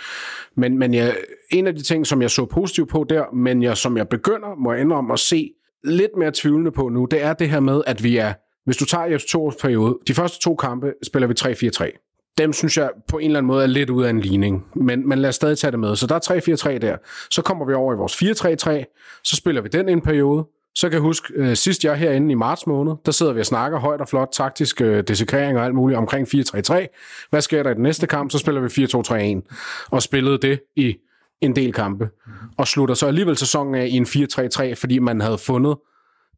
Men, 0.56 0.78
men 0.78 0.94
jeg, 0.94 1.16
en 1.50 1.66
af 1.66 1.74
de 1.74 1.82
ting, 1.82 2.06
som 2.06 2.22
jeg 2.22 2.30
så 2.30 2.44
positivt 2.44 2.88
på 2.88 3.06
der, 3.08 3.24
men 3.34 3.62
jeg, 3.62 3.76
som 3.76 3.96
jeg 3.96 4.08
begynder, 4.08 4.54
må 4.58 4.72
jeg 4.72 4.80
indrømme 4.80 5.12
at 5.12 5.18
se 5.18 5.50
lidt 5.84 6.10
mere 6.18 6.30
tvivlende 6.34 6.70
på 6.70 6.88
nu, 6.88 7.04
det 7.04 7.22
er 7.22 7.32
det 7.32 7.50
her 7.50 7.60
med, 7.60 7.82
at 7.86 8.04
vi 8.04 8.16
er, 8.16 8.32
hvis 8.64 8.76
du 8.76 8.84
tager 8.84 9.04
jeres 9.04 9.24
to 9.24 9.52
periode, 9.62 9.98
de 10.06 10.14
første 10.14 10.40
to 10.40 10.54
kampe 10.54 10.92
spiller 11.02 11.26
vi 11.28 11.34
3-4-3 11.40 12.07
dem 12.38 12.52
synes 12.52 12.76
jeg 12.76 12.90
på 13.08 13.18
en 13.18 13.24
eller 13.24 13.38
anden 13.38 13.46
måde 13.46 13.62
er 13.62 13.66
lidt 13.66 13.90
ud 13.90 14.04
af 14.04 14.10
en 14.10 14.20
ligning. 14.20 14.66
Men, 14.76 15.08
men 15.08 15.18
lad 15.18 15.28
os 15.28 15.34
stadig 15.34 15.58
tage 15.58 15.70
det 15.70 15.80
med. 15.80 15.96
Så 15.96 16.06
der 16.06 16.14
er 16.14 16.74
3-4-3 16.74 16.78
der. 16.78 16.96
Så 17.30 17.42
kommer 17.42 17.66
vi 17.66 17.74
over 17.74 17.94
i 17.94 17.96
vores 17.96 18.22
4-3-3. 18.22 19.20
Så 19.24 19.36
spiller 19.36 19.62
vi 19.62 19.68
den 19.68 19.88
en 19.88 20.00
periode. 20.00 20.46
Så 20.74 20.88
kan 20.88 20.92
jeg 20.92 21.00
huske, 21.02 21.34
øh, 21.36 21.56
sidst 21.56 21.84
jeg 21.84 21.96
herinde 21.96 22.32
i 22.32 22.34
marts 22.34 22.66
måned, 22.66 22.94
der 23.06 23.12
sidder 23.12 23.32
vi 23.32 23.40
og 23.40 23.46
snakker 23.46 23.78
højt 23.78 24.00
og 24.00 24.08
flot 24.08 24.28
taktisk 24.32 24.80
øh, 24.80 25.02
desekrering 25.08 25.58
og 25.58 25.64
alt 25.64 25.74
muligt 25.74 25.98
omkring 25.98 26.28
4-3-3. 26.28 27.28
Hvad 27.30 27.40
sker 27.40 27.62
der 27.62 27.70
i 27.70 27.74
den 27.74 27.82
næste 27.82 28.06
kamp? 28.06 28.30
Så 28.30 28.38
spiller 28.38 28.60
vi 28.60 29.42
4-2-3-1. 29.46 29.86
Og 29.90 30.02
spillede 30.02 30.38
det 30.38 30.60
i 30.76 30.96
en 31.40 31.56
del 31.56 31.72
kampe. 31.72 32.08
Og 32.56 32.68
slutter 32.68 32.94
så 32.94 33.06
alligevel 33.06 33.36
sæsonen 33.36 33.74
af 33.74 33.86
i 33.86 33.96
en 33.96 34.04
4-3-3, 34.04 34.74
fordi 34.74 34.98
man 34.98 35.20
havde 35.20 35.38
fundet 35.38 35.76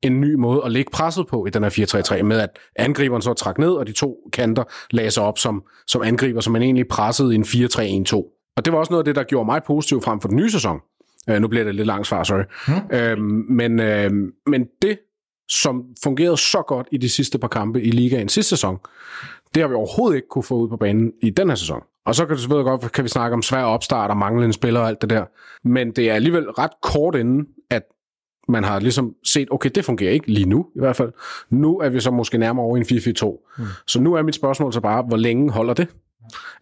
en 0.02 0.20
ny 0.20 0.35
måde 0.35 0.62
at 0.64 0.73
lægge 0.73 0.91
presset 0.91 1.26
på 1.26 1.47
i 1.47 1.50
den 1.50 1.62
her 1.62 1.70
4-3-3, 2.19 2.23
med 2.23 2.41
at 2.41 2.58
angriberen 2.76 3.23
så 3.23 3.32
trak 3.32 3.58
ned, 3.58 3.70
og 3.70 3.87
de 3.87 3.93
to 3.93 4.17
kanter 4.32 4.64
lagde 4.91 5.11
sig 5.11 5.23
op 5.23 5.38
som, 5.38 5.62
som 5.87 6.02
angriber, 6.02 6.41
som 6.41 6.52
man 6.52 6.62
egentlig 6.62 6.88
pressede 6.88 7.32
i 7.32 7.35
en 7.35 7.43
4-3-1-2. 7.43 8.14
Og 8.56 8.64
det 8.64 8.73
var 8.73 8.79
også 8.79 8.93
noget 8.93 9.00
af 9.00 9.05
det, 9.05 9.17
der 9.17 9.23
gjorde 9.23 9.47
mig 9.47 9.62
positiv 9.67 10.02
frem 10.02 10.20
for 10.20 10.29
den 10.29 10.37
nye 10.37 10.50
sæson. 10.50 10.81
Uh, 11.31 11.37
nu 11.37 11.49
bliver 11.49 11.64
det 11.64 11.75
lidt 11.75 11.87
langt 11.87 12.06
svar, 12.06 12.25
sorry. 12.25 12.43
Hmm. 12.67 13.19
Uh, 13.19 13.25
men, 13.50 13.81
uh, 13.81 14.31
men 14.47 14.67
det, 14.82 14.99
som 15.49 15.85
fungerede 16.05 16.37
så 16.37 16.62
godt 16.67 16.87
i 16.93 16.96
de 16.96 17.08
sidste 17.08 17.38
par 17.38 17.49
kampe 17.49 17.82
i 17.82 17.91
ligaen 17.91 18.29
sidste 18.29 18.50
sæson, 18.50 18.79
det 19.55 19.62
har 19.62 19.69
vi 19.69 19.75
overhovedet 19.75 20.17
ikke 20.17 20.29
kunne 20.29 20.43
få 20.43 20.55
ud 20.55 20.69
på 20.69 20.76
banen 20.76 21.12
i 21.23 21.31
den 21.31 21.49
her 21.49 21.56
sæson. 21.56 21.82
Og 22.06 22.14
så 22.14 22.26
kan 22.26 22.32
det 22.32 22.41
selvfølgelig 22.41 22.64
godt, 22.64 22.93
kan 22.93 23.05
vi 23.05 23.08
snakke 23.08 23.35
om 23.35 23.43
svær 23.43 23.62
opstart 23.62 24.11
og 24.11 24.17
manglende 24.17 24.53
spillere 24.53 24.82
og 24.82 24.88
alt 24.88 25.00
det 25.00 25.11
der. 25.11 25.25
Men 25.69 25.91
det 25.91 26.11
er 26.11 26.14
alligevel 26.14 26.50
ret 26.50 26.70
kort 26.82 27.14
inden, 27.14 27.46
man 28.48 28.64
har 28.64 28.81
ligesom 28.81 29.14
set, 29.25 29.48
okay, 29.50 29.70
det 29.75 29.84
fungerer 29.84 30.12
ikke 30.12 30.32
lige 30.32 30.48
nu 30.48 30.66
i 30.76 30.78
hvert 30.81 30.96
fald. 30.96 31.12
Nu 31.50 31.78
er 31.78 31.88
vi 31.88 32.00
så 32.00 32.10
måske 32.10 32.38
nærmere 32.38 32.64
over 32.64 32.76
i 32.76 32.81
en 32.81 32.87
4-4-2. 32.87 33.54
Mm. 33.58 33.64
Så 33.87 34.00
nu 34.00 34.14
er 34.14 34.22
mit 34.22 34.34
spørgsmål 34.34 34.72
så 34.72 34.81
bare, 34.81 35.02
hvor 35.02 35.16
længe 35.16 35.50
holder 35.50 35.74
det? 35.74 35.88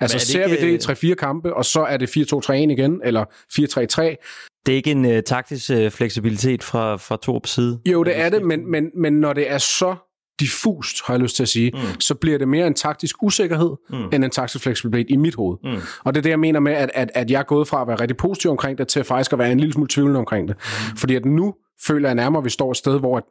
Altså 0.01 0.19
det 0.19 0.27
ser 0.27 0.45
ikke... 0.45 0.67
vi 0.67 0.73
det 0.73 1.05
i 1.05 1.11
3-4 1.13 1.15
kampe, 1.15 1.55
og 1.55 1.65
så 1.65 1.81
er 1.81 1.97
det 1.97 2.17
4-2-3-1 2.17 2.53
igen, 2.53 3.01
eller 3.05 3.25
4-3-3. 3.53 4.63
Det 4.67 4.73
er 4.73 4.77
ikke 4.77 4.91
en 4.91 5.05
uh, 5.05 5.21
taktisk 5.27 5.71
uh, 5.71 5.91
fleksibilitet 5.91 6.63
fra, 6.63 6.97
fra 6.97 7.17
Torps 7.23 7.51
side? 7.51 7.81
Jo, 7.87 8.05
det 8.05 8.19
er 8.19 8.29
det, 8.29 8.43
men, 8.43 8.71
men, 8.71 8.91
men 8.95 9.13
når 9.13 9.33
det 9.33 9.51
er 9.51 9.59
så 9.59 9.97
diffust, 10.41 10.97
har 11.05 11.15
jeg 11.15 11.21
lyst 11.21 11.37
til 11.37 11.43
at 11.43 11.49
sige, 11.49 11.71
mm. 11.75 12.01
så 12.01 12.15
bliver 12.15 12.39
det 12.39 12.49
mere 12.49 12.67
en 12.67 12.75
taktisk 12.75 13.23
usikkerhed, 13.23 13.71
mm. 13.91 14.05
end 14.13 14.25
en 14.25 14.31
taktisk 14.31 14.63
fleksibilitet 14.63 15.11
i 15.11 15.17
mit 15.17 15.35
hoved. 15.35 15.57
Mm. 15.65 15.81
Og 16.05 16.15
det 16.15 16.21
er 16.21 16.23
det, 16.23 16.31
jeg 16.31 16.41
mener 16.41 16.61
med, 16.61 16.73
at, 16.73 16.91
at, 16.95 17.11
at 17.15 17.31
jeg 17.31 17.39
er 17.39 17.45
gået 17.45 17.69
fra 17.69 17.83
at 17.83 17.89
være 17.89 18.01
rigtig 18.01 18.17
positiv 18.17 18.51
omkring 18.51 18.79
det, 18.79 18.89
til 18.89 19.05
faktisk 19.05 19.33
at 19.33 19.39
være 19.39 19.53
en 19.53 19.61
lille 19.61 19.73
smule 19.73 19.89
tvivlende 19.89 20.19
omkring 20.19 20.49
det. 20.49 20.57
Mm. 20.57 20.97
Fordi 20.97 21.15
at 21.15 21.25
nu 21.25 21.55
føler 21.87 22.09
jeg 22.09 22.15
nærmere, 22.15 22.41
at 22.41 22.45
vi 22.45 22.51
står 22.51 22.71
et 22.71 22.77
sted, 22.77 22.99
hvor, 22.99 23.29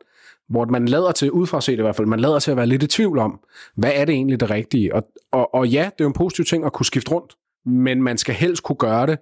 hvor 0.49 0.65
man 0.65 0.87
lader 0.87 1.11
til, 1.11 1.31
udefra 1.31 1.61
set 1.61 1.79
i 1.79 1.81
hvert 1.81 1.95
fald, 1.95 2.07
man 2.07 2.19
lader 2.19 2.39
til 2.39 2.51
at 2.51 2.57
være 2.57 2.67
lidt 2.67 2.83
i 2.83 2.87
tvivl 2.87 3.19
om, 3.19 3.39
hvad 3.75 3.91
er 3.95 4.05
det 4.05 4.13
egentlig 4.13 4.39
det 4.39 4.49
rigtige? 4.49 4.95
Og, 4.95 5.03
og, 5.31 5.55
og 5.55 5.67
ja, 5.67 5.83
det 5.83 6.01
er 6.01 6.05
jo 6.05 6.07
en 6.07 6.13
positiv 6.13 6.45
ting 6.45 6.65
at 6.65 6.73
kunne 6.73 6.85
skifte 6.85 7.11
rundt, 7.11 7.35
men 7.65 8.03
man 8.03 8.17
skal 8.17 8.35
helst 8.35 8.63
kunne 8.63 8.75
gøre 8.75 9.07
det 9.07 9.17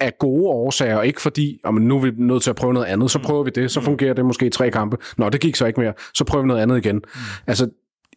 af 0.00 0.18
gode 0.18 0.48
årsager, 0.48 1.02
ikke 1.02 1.22
fordi, 1.22 1.60
om 1.64 1.74
nu 1.74 1.96
er 1.96 2.00
vi 2.00 2.10
nødt 2.16 2.42
til 2.42 2.50
at 2.50 2.56
prøve 2.56 2.74
noget 2.74 2.86
andet, 2.86 3.10
så 3.10 3.18
prøver 3.18 3.42
vi 3.42 3.50
det, 3.50 3.70
så 3.70 3.80
fungerer 3.80 4.14
det 4.14 4.24
måske 4.24 4.46
i 4.46 4.50
tre 4.50 4.70
kampe. 4.70 4.96
Nå, 5.18 5.28
det 5.28 5.40
gik 5.40 5.56
så 5.56 5.66
ikke 5.66 5.80
mere, 5.80 5.92
så 6.14 6.24
prøver 6.24 6.42
vi 6.42 6.48
noget 6.48 6.62
andet 6.62 6.76
igen. 6.76 7.02
Altså, 7.46 7.70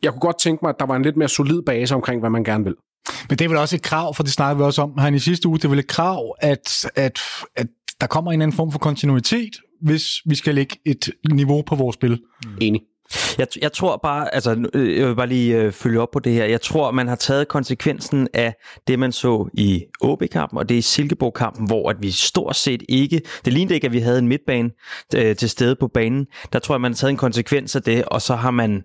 jeg 0.03 0.11
kunne 0.11 0.19
godt 0.19 0.39
tænke 0.39 0.59
mig, 0.61 0.69
at 0.69 0.75
der 0.79 0.85
var 0.85 0.95
en 0.95 1.01
lidt 1.01 1.17
mere 1.17 1.29
solid 1.29 1.61
base 1.61 1.95
omkring, 1.95 2.19
hvad 2.19 2.29
man 2.29 2.43
gerne 2.43 2.63
vil. 2.63 2.75
Men 3.29 3.37
det 3.37 3.45
er 3.45 3.49
vel 3.49 3.57
også 3.57 3.75
et 3.75 3.81
krav, 3.81 4.15
for 4.15 4.23
det 4.23 4.31
snakkede 4.31 4.57
vi 4.57 4.63
også 4.63 4.81
om 4.81 4.97
her 4.97 5.11
i 5.11 5.19
sidste 5.19 5.47
uge, 5.47 5.57
det 5.57 5.65
er 5.65 5.69
vel 5.69 5.79
et 5.79 5.87
krav, 5.87 6.35
at, 6.39 6.91
at, 6.95 7.19
at 7.55 7.67
der 8.01 8.07
kommer 8.07 8.31
en 8.31 8.41
anden 8.41 8.57
form 8.57 8.71
for 8.71 8.79
kontinuitet, 8.79 9.55
hvis 9.81 10.05
vi 10.25 10.35
skal 10.35 10.55
lægge 10.55 10.77
et 10.85 11.09
niveau 11.31 11.61
på 11.61 11.75
vores 11.75 11.93
spil. 11.93 12.19
Mm. 12.45 12.57
Enig. 12.61 12.81
Jeg, 13.37 13.47
jeg 13.61 13.71
tror 13.71 13.99
bare, 14.03 14.35
altså 14.35 14.69
øh, 14.73 14.97
jeg 14.97 15.07
vil 15.07 15.15
bare 15.15 15.27
lige 15.27 15.57
øh, 15.57 15.71
følge 15.71 15.99
op 15.99 16.11
på 16.13 16.19
det 16.19 16.33
her. 16.33 16.45
Jeg 16.45 16.61
tror, 16.61 16.91
man 16.91 17.07
har 17.07 17.15
taget 17.15 17.47
konsekvensen 17.47 18.27
af 18.33 18.55
det, 18.87 18.99
man 18.99 19.11
så 19.11 19.49
i 19.53 19.83
OB-kampen, 20.01 20.57
og 20.57 20.69
det 20.69 20.75
er 20.75 20.79
i 20.79 20.81
Silkeborg-kampen, 20.81 21.67
hvor 21.67 21.89
at 21.89 21.95
vi 21.99 22.11
stort 22.11 22.55
set 22.55 22.83
ikke, 22.89 23.21
det 23.45 23.53
lignede 23.53 23.75
ikke, 23.75 23.87
at 23.87 23.93
vi 23.93 23.99
havde 23.99 24.19
en 24.19 24.27
midtbane 24.27 24.69
øh, 25.15 25.35
til 25.35 25.49
stede 25.49 25.75
på 25.75 25.87
banen. 25.87 26.25
Der 26.53 26.59
tror 26.59 26.75
jeg, 26.75 26.81
man 26.81 26.91
har 26.91 26.95
taget 26.95 27.11
en 27.11 27.17
konsekvens 27.17 27.75
af 27.75 27.81
det, 27.81 28.05
og 28.05 28.21
så 28.21 28.35
har 28.35 28.51
man 28.51 28.83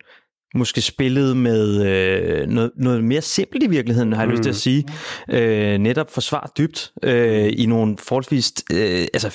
måske 0.54 0.80
spillede 0.80 1.34
med 1.34 1.86
øh, 1.86 2.46
noget, 2.46 2.70
noget 2.76 3.04
mere 3.04 3.20
simpelt 3.20 3.62
i 3.62 3.66
virkeligheden, 3.66 4.12
har 4.12 4.22
jeg 4.22 4.28
mm. 4.28 4.32
lyst 4.32 4.42
til 4.42 4.50
at 4.50 4.56
sige. 4.56 4.84
Øh, 5.30 5.78
netop 5.78 6.10
forsvar 6.10 6.52
dybt 6.58 6.92
øh, 7.02 7.52
i 7.56 7.66
nogle 7.66 7.96
forholdsvis 7.98 8.52
øh, 8.72 9.06
altså 9.14 9.28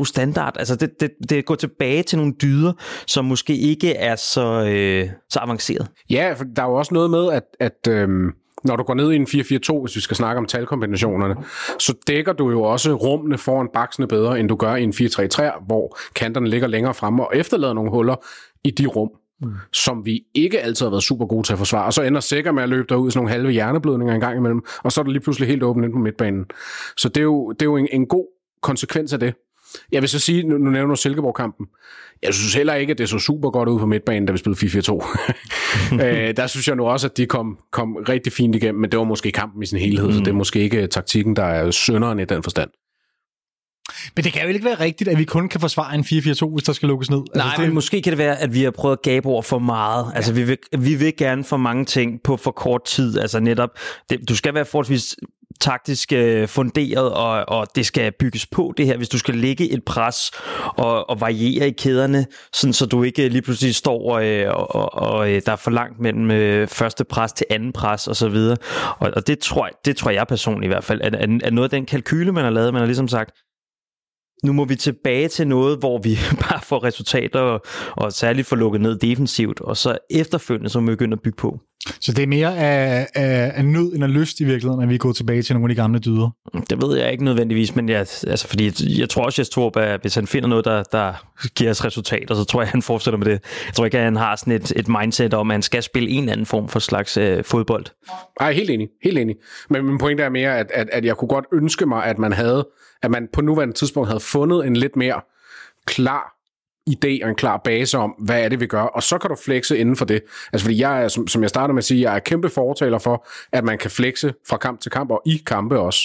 4-4-2 0.00 0.04
standard. 0.04 0.56
Altså 0.58 0.76
det, 0.76 0.90
det, 1.00 1.10
det 1.28 1.44
går 1.44 1.54
tilbage 1.54 2.02
til 2.02 2.18
nogle 2.18 2.34
dyder, 2.42 2.72
som 3.06 3.24
måske 3.24 3.56
ikke 3.56 3.94
er 3.94 4.16
så, 4.16 4.64
øh, 4.68 5.10
så 5.30 5.38
avanceret. 5.38 5.86
Ja, 6.10 6.32
for 6.36 6.44
der 6.56 6.62
er 6.62 6.66
jo 6.66 6.74
også 6.74 6.94
noget 6.94 7.10
med, 7.10 7.32
at, 7.32 7.42
at 7.60 7.88
øh, 7.88 8.08
når 8.64 8.76
du 8.76 8.82
går 8.82 8.94
ned 8.94 9.12
i 9.12 9.16
en 9.16 9.26
4-4-2, 9.26 9.80
hvis 9.80 9.96
vi 9.96 10.00
skal 10.00 10.16
snakke 10.16 10.38
om 10.38 10.46
talkombinationerne, 10.46 11.34
så 11.78 11.94
dækker 12.06 12.32
du 12.32 12.50
jo 12.50 12.62
også 12.62 12.94
rummene 12.94 13.38
foran 13.38 13.68
baksene 13.72 14.06
bedre, 14.06 14.40
end 14.40 14.48
du 14.48 14.56
gør 14.56 14.74
i 14.74 14.82
en 14.82 14.92
4-3-3, 14.92 15.64
hvor 15.66 15.98
kanterne 16.14 16.48
ligger 16.48 16.68
længere 16.68 16.94
fremme 16.94 17.26
og 17.26 17.36
efterlader 17.36 17.72
nogle 17.72 17.90
huller 17.90 18.16
i 18.64 18.70
de 18.70 18.86
rum, 18.86 19.10
mm. 19.42 19.52
som 19.72 20.06
vi 20.06 20.20
ikke 20.34 20.60
altid 20.60 20.86
har 20.86 20.90
været 20.90 21.02
super 21.02 21.26
gode 21.26 21.46
til 21.46 21.52
at 21.52 21.58
forsvare. 21.58 21.84
Og 21.84 21.92
så 21.92 22.02
ender 22.02 22.20
sikker 22.20 22.52
med 22.52 22.62
at 22.62 22.68
løbe 22.68 22.86
derud 22.88 23.08
i 23.08 23.10
sådan 23.10 23.18
nogle 23.18 23.32
halve 23.32 23.50
hjerneblødninger 23.50 24.14
en 24.14 24.20
gang 24.20 24.36
imellem, 24.36 24.62
og 24.84 24.92
så 24.92 25.00
er 25.00 25.02
det 25.02 25.12
lige 25.12 25.22
pludselig 25.22 25.48
helt 25.48 25.62
åbent 25.62 25.84
ind 25.84 25.92
på 25.92 25.98
midtbanen. 25.98 26.44
Så 26.96 27.08
det 27.08 27.16
er 27.16 27.24
jo, 27.24 27.52
det 27.52 27.62
er 27.62 27.66
jo 27.66 27.76
en, 27.76 27.88
en 27.92 28.06
god 28.06 28.26
konsekvens 28.62 29.12
af 29.12 29.20
det. 29.20 29.34
Jeg 29.92 30.02
vil 30.02 30.08
så 30.08 30.18
sige, 30.18 30.42
nu, 30.42 30.58
nu 30.58 30.70
nævner 30.70 30.94
du 30.94 31.00
Silkeborg-kampen. 31.00 31.66
Jeg 32.22 32.34
synes 32.34 32.54
heller 32.54 32.74
ikke, 32.74 32.90
at 32.90 32.98
det 32.98 33.08
så 33.08 33.18
super 33.18 33.50
godt 33.50 33.68
ud 33.68 33.78
på 33.78 33.86
midtbanen, 33.86 34.26
da 34.26 34.32
vi 34.32 34.38
spillede 34.38 34.66
4-4-2. 34.66 35.94
øh, 36.04 36.36
der 36.36 36.46
synes 36.46 36.68
jeg 36.68 36.76
nu 36.76 36.86
også, 36.86 37.06
at 37.06 37.16
de 37.16 37.26
kom, 37.26 37.58
kom 37.72 37.96
rigtig 37.96 38.32
fint 38.32 38.54
igennem, 38.54 38.80
men 38.80 38.90
det 38.90 38.98
var 38.98 39.04
måske 39.04 39.32
kampen 39.32 39.62
i 39.62 39.66
sin 39.66 39.78
helhed, 39.78 40.06
mm. 40.06 40.12
så 40.12 40.18
det 40.18 40.28
er 40.28 40.32
måske 40.32 40.60
ikke 40.60 40.86
taktikken, 40.86 41.36
der 41.36 41.44
er 41.44 41.70
sønderen 41.70 42.20
i 42.20 42.24
den 42.24 42.42
forstand. 42.42 42.70
Men 44.16 44.24
det 44.24 44.32
kan 44.32 44.42
jo 44.42 44.48
ikke 44.48 44.64
være 44.64 44.80
rigtigt, 44.80 45.08
at 45.08 45.18
vi 45.18 45.24
kun 45.24 45.48
kan 45.48 45.60
forsvare 45.60 45.94
en 45.94 46.00
4-4-2, 46.00 46.54
hvis 46.54 46.64
der 46.64 46.72
skal 46.72 46.88
lukkes 46.88 47.10
ned. 47.10 47.18
Nej, 47.18 47.44
altså, 47.44 47.62
det... 47.62 47.68
men 47.68 47.74
måske 47.74 48.02
kan 48.02 48.10
det 48.10 48.18
være, 48.18 48.38
at 48.38 48.54
vi 48.54 48.62
har 48.62 48.70
prøvet 48.70 48.96
at 48.96 49.02
gabe 49.02 49.28
over 49.28 49.42
for 49.42 49.58
meget. 49.58 50.06
Ja. 50.10 50.16
Altså, 50.16 50.32
vi 50.32 50.42
vil, 50.42 50.58
vi 50.78 50.94
vil 50.94 51.16
gerne 51.16 51.44
for 51.44 51.56
mange 51.56 51.84
ting 51.84 52.22
på 52.24 52.36
for 52.36 52.50
kort 52.50 52.84
tid. 52.84 53.18
Altså 53.18 53.40
netop, 53.40 53.70
det, 54.10 54.28
du 54.28 54.36
skal 54.36 54.54
være 54.54 54.64
forholdsvis 54.64 55.16
taktisk 55.60 56.12
øh, 56.12 56.48
funderet, 56.48 57.12
og, 57.12 57.48
og 57.48 57.66
det 57.74 57.86
skal 57.86 58.12
bygges 58.12 58.46
på 58.46 58.74
det 58.76 58.86
her, 58.86 58.96
hvis 58.96 59.08
du 59.08 59.18
skal 59.18 59.34
lægge 59.34 59.72
et 59.72 59.84
pres 59.84 60.30
og, 60.76 61.10
og 61.10 61.20
variere 61.20 61.68
i 61.68 61.70
kæderne, 61.70 62.26
sådan, 62.52 62.72
så 62.72 62.86
du 62.86 63.02
ikke 63.02 63.28
lige 63.28 63.42
pludselig 63.42 63.74
står 63.74 64.18
øh, 64.18 64.46
og, 64.48 64.74
og, 64.74 64.94
og 64.94 65.30
øh, 65.30 65.42
der 65.46 65.52
er 65.52 65.56
for 65.56 65.70
langt 65.70 66.00
mellem 66.00 66.30
øh, 66.30 66.68
første 66.68 67.04
pres 67.04 67.32
til 67.32 67.46
anden 67.50 67.72
pres 67.72 68.08
og 68.08 68.16
så 68.16 68.28
videre. 68.28 68.56
Og, 68.98 69.10
og 69.16 69.26
det, 69.26 69.38
tror 69.38 69.66
jeg, 69.66 69.72
det 69.84 69.96
tror 69.96 70.10
jeg 70.10 70.26
personligt 70.26 70.64
i 70.66 70.72
hvert 70.72 70.84
fald, 70.84 71.00
at, 71.00 71.14
at, 71.14 71.28
at 71.42 71.52
noget 71.52 71.66
af 71.66 71.70
den 71.70 71.86
kalkyle, 71.86 72.32
man 72.32 72.44
har 72.44 72.50
lavet, 72.50 72.72
man 72.72 72.80
har 72.80 72.86
ligesom 72.86 73.08
sagt, 73.08 73.30
nu 74.44 74.52
må 74.52 74.64
vi 74.64 74.76
tilbage 74.76 75.28
til 75.28 75.48
noget, 75.48 75.78
hvor 75.78 75.98
vi 75.98 76.18
bare 76.48 76.60
får 76.62 76.84
resultater 76.84 77.40
og, 77.40 77.62
og 77.96 78.12
særligt 78.12 78.46
får 78.46 78.56
lukket 78.56 78.80
ned 78.80 78.98
defensivt, 78.98 79.60
og 79.60 79.76
så 79.76 79.98
efterfølgende 80.10 80.70
så 80.70 80.80
må 80.80 80.90
vi 80.90 80.96
begynde 80.96 81.12
at 81.12 81.22
bygge 81.22 81.36
på. 81.36 81.60
Så 82.00 82.12
det 82.12 82.22
er 82.22 82.26
mere 82.26 82.56
af, 82.58 83.06
af, 83.14 83.52
af 83.54 83.64
nød 83.64 83.92
end 83.94 84.04
af 84.04 84.14
lyst 84.14 84.40
i 84.40 84.44
virkeligheden, 84.44 84.82
at 84.82 84.88
vi 84.88 84.98
går 84.98 85.12
tilbage 85.12 85.42
til 85.42 85.54
nogle 85.54 85.70
af 85.70 85.76
de 85.76 85.82
gamle 85.82 85.98
dyder? 85.98 86.30
Det 86.70 86.82
ved 86.82 86.98
jeg 86.98 87.12
ikke 87.12 87.24
nødvendigvis, 87.24 87.76
men 87.76 87.88
jeg, 87.88 87.98
altså, 87.98 88.48
fordi 88.48 89.00
jeg 89.00 89.08
tror 89.08 89.24
også, 89.24 89.42
at 89.42 89.48
tror, 89.48 89.78
at 89.78 90.00
hvis 90.00 90.14
han 90.14 90.26
finder 90.26 90.48
noget, 90.48 90.64
der, 90.64 90.82
der 90.82 91.28
giver 91.54 91.70
os 91.70 91.84
resultater, 91.84 92.34
så 92.34 92.44
tror 92.44 92.60
jeg, 92.60 92.66
at 92.66 92.72
han 92.72 92.82
fortsætter 92.82 93.18
med 93.18 93.26
det. 93.26 93.32
Jeg 93.66 93.74
tror 93.74 93.84
ikke, 93.84 93.98
at 93.98 94.04
han 94.04 94.16
har 94.16 94.36
sådan 94.36 94.52
et, 94.52 94.72
et 94.76 94.88
mindset 94.88 95.34
om, 95.34 95.50
at 95.50 95.54
han 95.54 95.62
skal 95.62 95.82
spille 95.82 96.10
en 96.10 96.22
eller 96.22 96.32
anden 96.32 96.46
form 96.46 96.68
for 96.68 96.78
slags 96.78 97.16
øh, 97.16 97.44
fodbold. 97.44 97.84
Nej, 98.40 98.52
helt 98.52 98.70
enig. 98.70 98.88
Helt 99.04 99.18
enig. 99.18 99.36
Men 99.70 99.84
min 99.84 99.98
pointe 99.98 100.22
er 100.22 100.28
mere, 100.28 100.58
at, 100.58 100.66
at, 100.74 100.88
at 100.92 101.04
jeg 101.04 101.16
kunne 101.16 101.28
godt 101.28 101.44
ønske 101.52 101.86
mig, 101.86 102.04
at 102.04 102.18
man 102.18 102.32
havde 102.32 102.68
at 103.02 103.10
man 103.10 103.28
på 103.32 103.40
nuværende 103.40 103.74
tidspunkt 103.74 104.08
havde 104.08 104.20
fundet 104.20 104.66
en 104.66 104.76
lidt 104.76 104.96
mere 104.96 105.20
klar 105.86 106.38
idé 106.90 107.18
og 107.22 107.28
en 107.28 107.34
klar 107.34 107.60
base 107.64 107.98
om, 107.98 108.10
hvad 108.10 108.44
er 108.44 108.48
det, 108.48 108.60
vi 108.60 108.66
gør, 108.66 108.82
og 108.82 109.02
så 109.02 109.18
kan 109.18 109.30
du 109.30 109.36
flexe 109.36 109.78
inden 109.78 109.96
for 109.96 110.04
det. 110.04 110.22
Altså 110.52 110.64
fordi 110.64 110.80
jeg 110.80 111.04
er, 111.04 111.08
som, 111.08 111.28
som 111.28 111.42
jeg 111.42 111.48
starter 111.48 111.74
med 111.74 111.78
at 111.78 111.84
sige, 111.84 112.00
jeg 112.00 112.14
er 112.14 112.18
kæmpe 112.18 112.48
fortaler 112.48 112.98
for, 112.98 113.26
at 113.52 113.64
man 113.64 113.78
kan 113.78 113.90
flexe 113.90 114.34
fra 114.48 114.56
kamp 114.56 114.80
til 114.80 114.90
kamp, 114.90 115.10
og 115.10 115.22
i 115.26 115.42
kampe 115.46 115.78
også. 115.78 116.00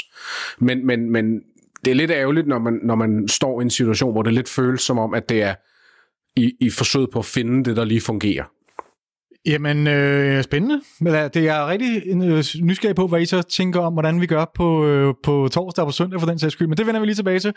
Men, 0.59 0.85
men, 0.85 1.09
men 1.09 1.41
det 1.85 1.91
er 1.91 1.95
lidt 1.95 2.11
ærgerligt, 2.11 2.47
når 2.47 2.59
man, 2.59 2.79
når 2.83 2.95
man 2.95 3.27
står 3.27 3.61
i 3.61 3.63
en 3.63 3.69
situation, 3.69 4.11
hvor 4.11 4.21
det 4.21 4.33
lidt 4.33 4.49
føles 4.49 4.81
som 4.81 4.99
om, 4.99 5.13
at 5.13 5.29
det 5.29 5.41
er 5.41 5.55
i, 6.35 6.53
i 6.59 6.69
forsøget 6.69 7.09
på 7.11 7.19
at 7.19 7.25
finde 7.25 7.63
det, 7.65 7.77
der 7.77 7.85
lige 7.85 8.01
fungerer. 8.01 8.43
Jamen, 9.45 9.87
øh, 9.87 10.43
spændende. 10.43 10.81
Øh, 11.07 11.13
det 11.13 11.35
er 11.35 11.41
jeg 11.41 11.65
rigtig 11.67 12.01
øh, 12.05 12.43
nysgerrig 12.61 12.95
på, 12.95 13.07
hvad 13.07 13.21
I 13.21 13.25
så 13.25 13.41
tænker 13.41 13.79
om, 13.79 13.93
hvordan 13.93 14.21
vi 14.21 14.25
gør 14.25 14.51
på, 14.55 14.85
øh, 14.85 15.13
på 15.23 15.49
torsdag 15.51 15.81
og 15.81 15.87
på 15.87 15.91
søndag 15.91 16.19
for 16.19 16.27
den 16.27 16.39
sags 16.39 16.53
skyld. 16.53 16.67
Men 16.67 16.77
det 16.77 16.87
vender 16.87 16.99
vi 16.99 17.05
lige 17.05 17.15
tilbage 17.15 17.39
til. 17.39 17.53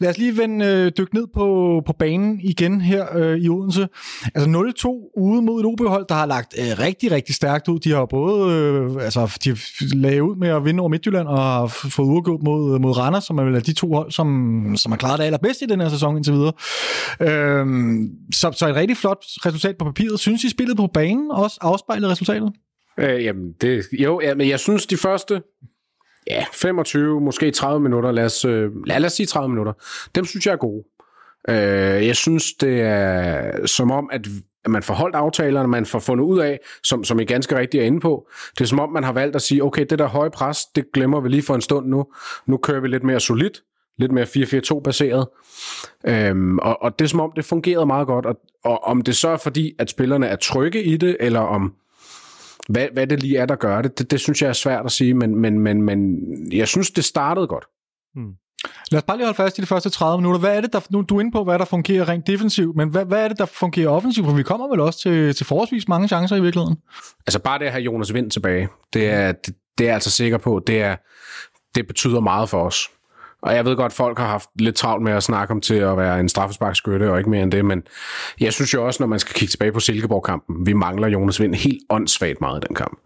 Lad 0.00 0.10
os 0.10 0.18
lige 0.18 0.38
vende, 0.38 0.66
øh, 0.66 0.92
dykke 0.98 1.14
ned 1.14 1.26
på, 1.34 1.82
på 1.86 1.92
banen 1.92 2.40
igen 2.40 2.80
her 2.80 3.16
øh, 3.16 3.38
i 3.38 3.48
Odense. 3.48 3.88
Altså 4.34 4.72
0-2 4.86 5.20
ude 5.20 5.42
mod 5.42 5.60
et 5.60 5.66
OB-hold, 5.66 6.06
der 6.08 6.14
har 6.14 6.26
lagt 6.26 6.54
øh, 6.58 6.78
rigtig, 6.78 7.10
rigtig 7.10 7.34
stærkt 7.34 7.68
ud. 7.68 7.78
De 7.78 7.90
har 7.90 8.06
både 8.06 8.52
øh, 8.52 9.04
altså, 9.04 9.38
de 9.44 9.56
lagde 9.98 10.22
ud 10.22 10.36
med 10.36 10.48
at 10.48 10.64
vinde 10.64 10.80
over 10.80 10.88
Midtjylland 10.88 11.28
og 11.28 11.38
har 11.38 11.66
fået 11.66 12.06
udgået 12.06 12.42
mod, 12.42 12.74
øh, 12.74 12.80
mod 12.80 12.98
Randers, 12.98 13.24
som 13.24 13.38
er 13.38 13.44
vel 13.44 13.66
de 13.66 13.72
to 13.72 13.92
hold, 13.92 14.10
som, 14.10 14.76
som 14.76 14.92
har 14.92 14.96
klaret 14.96 15.18
det 15.18 15.24
allerbedst 15.24 15.62
i 15.62 15.66
den 15.66 15.80
her 15.80 15.88
sæson 15.88 16.16
indtil 16.16 16.32
videre. 16.32 16.52
Øh, 17.20 17.66
så, 18.32 18.52
så 18.52 18.68
et 18.68 18.74
rigtig 18.74 18.96
flot 18.96 19.24
resultat 19.46 19.76
på 19.78 19.84
papiret. 19.84 20.20
Synes 20.20 20.44
I 20.44 20.48
spillet 20.48 20.76
på 20.76 20.86
banen 20.94 21.21
banen 21.22 21.44
også 21.44 21.58
afspejlet 21.60 22.10
resultatet? 22.10 22.52
Øh, 22.98 23.24
jamen, 23.24 23.52
det, 23.60 23.86
jo, 23.92 24.20
ja, 24.20 24.34
men 24.34 24.48
jeg 24.48 24.60
synes, 24.60 24.86
de 24.86 24.96
første 24.96 25.42
ja, 26.26 26.44
25, 26.52 27.20
måske 27.20 27.50
30 27.50 27.80
minutter, 27.80 28.12
lad 28.12 28.24
os, 28.24 28.44
øh, 28.44 28.70
lad 28.86 29.04
os 29.04 29.12
sige 29.12 29.26
30 29.26 29.48
minutter, 29.48 29.72
dem 30.14 30.24
synes 30.24 30.46
jeg 30.46 30.52
er 30.52 30.56
gode. 30.56 30.84
Øh, 31.48 32.06
jeg 32.06 32.16
synes, 32.16 32.52
det 32.52 32.80
er 32.80 33.66
som 33.66 33.90
om, 33.90 34.10
at 34.12 34.26
at 34.64 34.70
man 34.70 34.82
får 34.82 34.94
holdt 34.94 35.16
aftalerne, 35.16 35.68
man 35.68 35.86
får 35.86 35.98
fundet 35.98 36.24
ud 36.24 36.40
af, 36.40 36.60
som, 36.84 37.04
som 37.04 37.20
I 37.20 37.24
ganske 37.24 37.58
rigtigt 37.58 37.82
er 37.82 37.86
inde 37.86 38.00
på. 38.00 38.28
Det 38.58 38.60
er 38.60 38.68
som 38.68 38.80
om, 38.80 38.92
man 38.92 39.04
har 39.04 39.12
valgt 39.12 39.36
at 39.36 39.42
sige, 39.42 39.64
okay, 39.64 39.86
det 39.90 39.98
der 39.98 40.06
høje 40.06 40.30
pres, 40.30 40.64
det 40.74 40.84
glemmer 40.94 41.20
vi 41.20 41.28
lige 41.28 41.42
for 41.42 41.54
en 41.54 41.60
stund 41.60 41.86
nu. 41.86 42.06
Nu 42.46 42.56
kører 42.56 42.80
vi 42.80 42.88
lidt 42.88 43.04
mere 43.04 43.20
solidt, 43.20 43.62
lidt 44.02 44.12
mere 44.12 44.24
4-4-2 44.76 44.80
baseret. 44.80 45.26
Øhm, 46.06 46.58
og, 46.58 46.82
og 46.82 46.98
det 46.98 47.04
er 47.04 47.08
som 47.08 47.20
om, 47.20 47.32
det 47.36 47.44
fungerede 47.44 47.86
meget 47.86 48.06
godt, 48.06 48.26
og, 48.26 48.36
og 48.64 48.84
om 48.84 49.02
det 49.02 49.16
så 49.16 49.28
er 49.28 49.36
fordi, 49.36 49.72
at 49.78 49.90
spillerne 49.90 50.26
er 50.26 50.36
trygge 50.36 50.82
i 50.82 50.96
det, 50.96 51.16
eller 51.20 51.40
om 51.40 51.74
hvad, 52.68 52.88
hvad 52.92 53.06
det 53.06 53.20
lige 53.20 53.38
er, 53.38 53.46
der 53.46 53.56
gør 53.56 53.82
det, 53.82 53.98
det, 53.98 54.10
det 54.10 54.20
synes 54.20 54.42
jeg 54.42 54.48
er 54.48 54.52
svært 54.52 54.84
at 54.84 54.92
sige, 54.92 55.14
men, 55.14 55.36
men, 55.36 55.58
men, 55.58 55.82
men 55.82 56.18
jeg 56.52 56.68
synes, 56.68 56.90
det 56.90 57.04
startede 57.04 57.46
godt. 57.46 57.64
Hmm. 58.14 58.32
Lad 58.90 58.98
os 58.98 59.04
bare 59.04 59.16
lige 59.16 59.26
holde 59.26 59.36
fast 59.36 59.58
i 59.58 59.60
de 59.60 59.66
første 59.66 59.90
30 59.90 60.20
minutter. 60.20 60.40
Hvad 60.40 60.56
er 60.56 60.60
det, 60.60 60.72
der, 60.72 60.80
nu, 60.90 61.02
du 61.02 61.16
er 61.16 61.20
inde 61.20 61.32
på, 61.32 61.44
hvad 61.44 61.58
der 61.58 61.64
fungerer 61.64 62.08
rent 62.08 62.26
defensivt, 62.26 62.76
men 62.76 62.88
hvad, 62.88 63.04
hvad 63.04 63.24
er 63.24 63.28
det, 63.28 63.38
der 63.38 63.46
fungerer 63.46 63.88
offensivt? 63.88 64.26
For 64.26 64.34
vi 64.34 64.42
kommer 64.42 64.68
vel 64.68 64.80
også 64.80 65.00
til, 65.00 65.34
til 65.34 65.46
forholdsvis 65.46 65.88
mange 65.88 66.08
chancer 66.08 66.36
i 66.36 66.40
virkeligheden. 66.40 66.76
Altså 67.26 67.38
bare 67.38 67.58
det 67.58 67.64
at 67.64 67.72
have 67.72 67.82
Jonas 67.82 68.14
Vind 68.14 68.30
tilbage, 68.30 68.68
det 68.92 69.10
er, 69.10 69.32
det, 69.32 69.54
det 69.78 69.84
er 69.84 69.88
jeg 69.88 69.94
altså 69.94 70.10
sikker 70.10 70.38
på, 70.38 70.62
det, 70.66 70.82
er, 70.82 70.96
det 71.74 71.86
betyder 71.86 72.20
meget 72.20 72.48
for 72.48 72.64
os. 72.64 72.88
Og 73.42 73.54
jeg 73.54 73.64
ved 73.64 73.76
godt, 73.76 73.92
at 73.92 73.96
folk 73.96 74.18
har 74.18 74.26
haft 74.26 74.48
lidt 74.58 74.76
travlt 74.76 75.04
med 75.04 75.12
at 75.12 75.22
snakke 75.22 75.52
om 75.54 75.60
til 75.60 75.74
at 75.74 75.96
være 75.96 76.20
en 76.20 76.28
straffesparkskytte 76.28 77.10
og 77.10 77.18
ikke 77.18 77.30
mere 77.30 77.42
end 77.42 77.52
det, 77.52 77.64
men 77.64 77.82
jeg 78.40 78.52
synes 78.52 78.74
jo 78.74 78.86
også, 78.86 79.02
når 79.02 79.06
man 79.06 79.18
skal 79.18 79.34
kigge 79.34 79.50
tilbage 79.50 79.72
på 79.72 79.80
Silkeborg-kampen, 79.80 80.66
vi 80.66 80.72
mangler 80.72 81.08
Jonas 81.08 81.40
Vind 81.40 81.54
helt 81.54 81.82
åndssvagt 81.90 82.40
meget 82.40 82.64
i 82.64 82.66
den 82.68 82.76
kamp. 82.76 82.98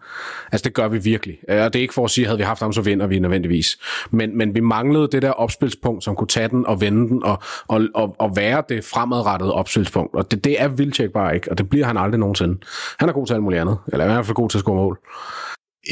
Altså 0.52 0.64
det 0.64 0.74
gør 0.74 0.88
vi 0.88 0.98
virkelig. 0.98 1.38
Øh, 1.48 1.64
og 1.64 1.72
det 1.72 1.78
er 1.78 1.82
ikke 1.82 1.94
for 1.94 2.04
at 2.04 2.10
sige, 2.10 2.24
at 2.24 2.28
havde 2.28 2.38
vi 2.38 2.44
haft 2.44 2.60
ham, 2.60 2.72
så 2.72 2.80
vinder 2.80 3.06
vi 3.06 3.18
nødvendigvis. 3.18 3.78
Men, 4.10 4.38
men 4.38 4.54
vi 4.54 4.60
manglede 4.60 5.08
det 5.12 5.22
der 5.22 5.30
opspilspunkt, 5.30 6.04
som 6.04 6.16
kunne 6.16 6.28
tage 6.28 6.48
den 6.48 6.66
og 6.66 6.80
vende 6.80 7.08
den 7.08 7.24
og, 7.24 7.42
og, 7.68 7.80
og, 7.94 8.16
og 8.18 8.36
være 8.36 8.62
det 8.68 8.84
fremadrettede 8.84 9.54
opspilspunkt. 9.54 10.14
Og 10.14 10.30
det, 10.30 10.44
det 10.44 10.62
er 10.62 10.68
Vildtjek 10.68 11.10
bare 11.10 11.34
ikke, 11.34 11.50
og 11.50 11.58
det 11.58 11.70
bliver 11.70 11.86
han 11.86 11.96
aldrig 11.96 12.18
nogensinde. 12.18 12.58
Han 12.98 13.08
er 13.08 13.12
god 13.12 13.26
til 13.26 13.34
alt 13.34 13.42
muligt 13.42 13.60
andet, 13.60 13.78
eller 13.88 14.04
i 14.04 14.08
hvert 14.08 14.26
fald 14.26 14.34
god 14.34 14.48
til 14.48 14.58
at 14.58 14.62
score 14.62 14.76
mål. 14.76 14.98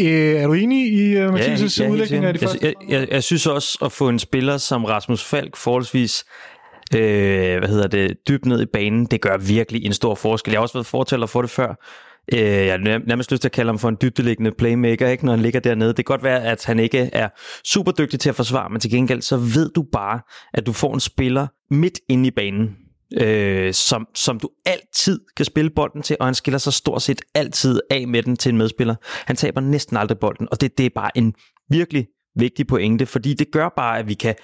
Øh, 0.00 0.34
er 0.42 0.46
du 0.46 0.52
enig 0.52 0.92
i 0.92 1.16
uh, 1.16 1.34
Mathias' 1.34 1.80
ja, 1.80 1.84
ja, 1.84 1.90
udlægning 1.90 2.24
af 2.24 2.34
de 2.34 2.38
første? 2.38 2.58
Jeg, 2.66 2.74
jeg, 2.88 3.08
jeg 3.10 3.22
synes 3.22 3.46
også, 3.46 3.78
at 3.84 3.92
få 3.92 4.08
en 4.08 4.18
spiller 4.18 4.56
som 4.56 4.84
Rasmus 4.84 5.24
Falk 5.24 5.56
forholdsvis 5.56 6.24
øh, 6.94 7.58
hvad 7.58 7.68
hedder 7.68 7.86
det, 7.86 8.16
dybt 8.28 8.46
ned 8.46 8.62
i 8.62 8.66
banen, 8.66 9.06
det 9.06 9.20
gør 9.20 9.36
virkelig 9.36 9.84
en 9.84 9.92
stor 9.92 10.14
forskel. 10.14 10.50
Jeg 10.50 10.58
har 10.58 10.62
også 10.62 10.74
været 10.74 10.86
fortæller 10.86 11.26
for 11.26 11.40
det 11.42 11.50
før. 11.50 11.74
Øh, 12.32 12.38
jeg 12.40 12.72
har 12.72 13.06
nærmest 13.06 13.32
lyst 13.32 13.40
til 13.40 13.48
at 13.48 13.52
kalde 13.52 13.68
ham 13.68 13.78
for 13.78 13.88
en 13.88 13.96
dybdeliggende 14.02 14.52
playmaker, 14.58 15.08
ikke, 15.08 15.24
når 15.24 15.32
han 15.32 15.42
ligger 15.42 15.60
dernede. 15.60 15.88
Det 15.88 15.96
kan 15.96 16.04
godt 16.04 16.24
være, 16.24 16.42
at 16.44 16.64
han 16.64 16.78
ikke 16.78 17.10
er 17.12 17.28
super 17.64 17.92
dygtig 17.92 18.20
til 18.20 18.28
at 18.28 18.34
forsvare, 18.34 18.70
men 18.70 18.80
til 18.80 18.90
gengæld 18.90 19.22
så 19.22 19.36
ved 19.36 19.70
du 19.70 19.84
bare, 19.92 20.20
at 20.54 20.66
du 20.66 20.72
får 20.72 20.94
en 20.94 21.00
spiller 21.00 21.46
midt 21.70 22.00
inde 22.08 22.26
i 22.26 22.30
banen, 22.30 22.76
øh, 23.20 23.74
som, 23.74 24.06
som 24.14 24.40
du 24.40 24.48
altid 24.66 25.20
kan 25.36 25.44
spille 25.44 25.70
bolden 25.70 26.02
til, 26.02 26.16
og 26.20 26.26
han 26.26 26.34
skiller 26.34 26.58
sig 26.58 26.72
stort 26.72 27.02
set 27.02 27.22
altid 27.34 27.80
af 27.90 28.08
med 28.08 28.22
den 28.22 28.36
til 28.36 28.50
en 28.50 28.58
medspiller. 28.58 28.94
Han 29.26 29.36
taber 29.36 29.60
næsten 29.60 29.96
aldrig 29.96 30.18
bolden, 30.18 30.48
og 30.50 30.60
det, 30.60 30.78
det 30.78 30.86
er 30.86 30.90
bare 30.94 31.10
en 31.18 31.34
virkelig 31.70 32.06
vigtig 32.36 32.66
pointe, 32.66 33.06
fordi 33.06 33.34
det 33.34 33.46
gør 33.52 33.68
bare, 33.76 33.98
at 33.98 34.08
vi 34.08 34.14
kan, 34.14 34.34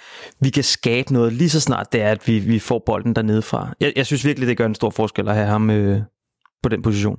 vi 0.41 0.51
kan 0.51 0.65
skabe 0.65 1.13
noget 1.13 1.33
lige 1.33 1.51
så 1.51 1.61
snart 1.61 1.93
det 1.93 2.03
er, 2.03 2.11
at 2.11 2.29
vi, 2.29 2.39
vi 2.39 2.59
får 2.59 2.83
bolden 2.87 3.15
dernede 3.15 3.43
fra. 3.43 3.75
Jeg, 3.81 3.93
jeg 3.97 4.07
synes 4.07 4.25
virkelig, 4.25 4.49
det 4.49 4.57
gør 4.57 4.67
en 4.67 4.75
stor 4.75 4.91
forskel 4.91 5.29
at 5.29 5.35
have 5.35 5.47
ham 5.47 5.71
øh, 5.71 6.01
på 6.63 6.69
den 6.69 6.83
position. 6.83 7.17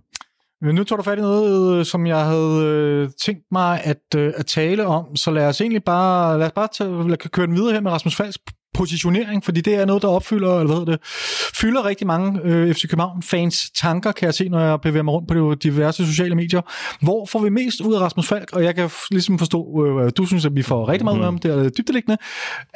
Men 0.62 0.76
nu 0.76 0.84
tog 0.84 0.98
du 0.98 1.04
fat 1.04 1.18
i 1.18 1.22
noget, 1.22 1.80
øh, 1.80 1.86
som 1.86 2.08
jeg 2.08 2.26
havde 2.26 2.64
øh, 2.66 3.10
tænkt 3.26 3.44
mig 3.52 3.82
at, 3.84 4.16
øh, 4.16 4.34
at 4.38 4.46
tale 4.46 4.86
om, 4.86 5.16
så 5.16 5.32
lad 5.32 5.48
os 5.48 5.62
egentlig 5.62 5.84
bare, 5.84 6.40
lad 6.40 6.46
os 6.46 6.52
bare 6.52 6.68
tage, 6.78 7.10
lad, 7.10 7.18
køre 7.18 7.48
den 7.48 7.56
videre 7.56 7.74
her 7.74 7.82
med 7.82 7.92
Rasmus 7.92 8.16
Falks 8.16 8.38
positionering, 8.74 9.44
fordi 9.46 9.62
det 9.62 9.76
er 9.76 9.86
noget, 9.86 10.02
der 10.02 10.08
opfylder, 10.08 10.60
eller 10.60 10.76
hvad 10.76 10.94
det, 10.94 11.00
fylder 11.56 11.86
rigtig 11.86 12.08
mange 12.08 12.40
øh, 12.44 12.74
FC 12.74 12.90
København-fans 12.90 13.72
tanker, 13.76 14.12
kan 14.12 14.26
jeg 14.26 14.34
se, 14.34 14.50
når 14.50 14.60
jeg 14.60 14.82
bevæger 14.82 15.04
mig 15.04 15.14
rundt 15.14 15.28
på 15.28 15.34
de 15.34 15.56
diverse 15.56 16.06
sociale 16.06 16.36
medier. 16.36 16.62
Hvor 17.02 17.26
får 17.26 17.40
vi 17.40 17.50
mest 17.50 17.82
ud 17.82 17.94
af 17.94 18.00
Rasmus 18.00 18.28
Falk? 18.28 18.50
Og 18.54 18.64
jeg 18.64 18.76
kan 18.76 18.90
ligesom 19.12 19.40
forstå, 19.40 19.88
øh, 19.88 20.12
du 20.18 20.26
synes, 20.26 20.46
at 20.46 20.56
vi 20.56 20.62
får 20.62 20.90
rigtig 20.90 21.06
meget 21.06 21.18
ud 21.18 21.22
af 21.22 21.28
ham, 21.28 21.38
det 21.38 21.52
er 21.52 21.70
dybdeliggende. 21.70 22.18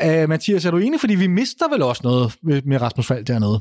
Uh, 0.06 0.30
Mathias, 0.30 0.66
er 0.66 0.72
du 0.72 0.78
enig? 0.78 1.00
Fordi 1.00 1.16
vi 1.16 1.28
mister 1.28 1.70
vel 1.70 1.82
også 1.82 2.02
noget 2.04 2.36
med, 2.44 2.62
med 2.62 2.82
Rasmus 2.82 3.08
Falk 3.08 3.28
dernede. 3.28 3.60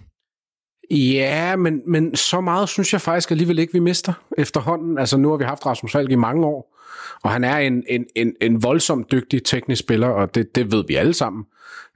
Ja, 0.91 1.57
men, 1.57 1.81
men 1.87 2.17
så 2.17 2.41
meget 2.41 2.69
synes 2.69 2.93
jeg 2.93 3.01
faktisk 3.01 3.31
alligevel 3.31 3.59
ikke, 3.59 3.73
vi 3.73 3.79
mister 3.79 4.13
efterhånden. 4.39 4.99
Altså 4.99 5.17
nu 5.17 5.31
har 5.31 5.37
vi 5.37 5.45
haft 5.45 5.67
Rasmus 5.67 5.93
Falk 5.93 6.11
i 6.11 6.15
mange 6.15 6.47
år, 6.47 6.79
og 7.23 7.31
han 7.31 7.45
er 7.45 7.57
en, 7.57 7.83
en, 7.89 8.05
en, 8.17 8.33
en 8.41 8.63
voldsomt 8.63 9.13
dygtig 9.13 9.45
teknisk 9.45 9.81
spiller, 9.81 10.09
og 10.09 10.35
det, 10.35 10.55
det 10.55 10.73
ved 10.73 10.85
vi 10.89 10.95
alle 10.95 11.15
sammen. 11.15 11.45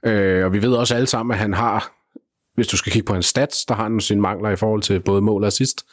Øh, 0.05 0.45
og 0.45 0.53
vi 0.53 0.61
ved 0.61 0.73
også 0.73 0.95
alle 0.95 1.07
sammen, 1.07 1.33
at 1.33 1.39
han 1.39 1.53
har, 1.53 1.91
hvis 2.55 2.67
du 2.67 2.77
skal 2.77 2.91
kigge 2.91 3.05
på 3.05 3.13
hans 3.13 3.25
stats, 3.25 3.65
der 3.65 3.75
har 3.75 3.83
han 3.83 3.99
sine 3.99 4.21
mangler 4.21 4.49
i 4.49 4.55
forhold 4.55 4.81
til 4.81 4.99
både 4.99 5.21
mål 5.21 5.43
og 5.43 5.47
assist. 5.47 5.85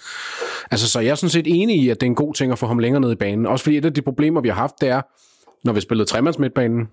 Altså, 0.70 0.88
så 0.88 1.00
jeg 1.00 1.10
er 1.10 1.14
sådan 1.14 1.30
set 1.30 1.46
enig 1.46 1.76
i, 1.76 1.88
at 1.88 2.00
det 2.00 2.06
er 2.06 2.10
en 2.10 2.14
god 2.14 2.34
ting 2.34 2.52
at 2.52 2.58
få 2.58 2.66
ham 2.66 2.78
længere 2.78 3.00
ned 3.00 3.12
i 3.12 3.14
banen. 3.14 3.46
Også 3.46 3.62
fordi 3.62 3.76
et 3.76 3.84
af 3.84 3.94
de 3.94 4.02
problemer, 4.02 4.40
vi 4.40 4.48
har 4.48 4.54
haft, 4.54 4.74
det 4.80 4.88
er, 4.88 5.02
når 5.64 5.72
vi 5.72 5.80
spillede 5.80 6.08
tremands 6.08 6.38
midtbanen, 6.38 6.88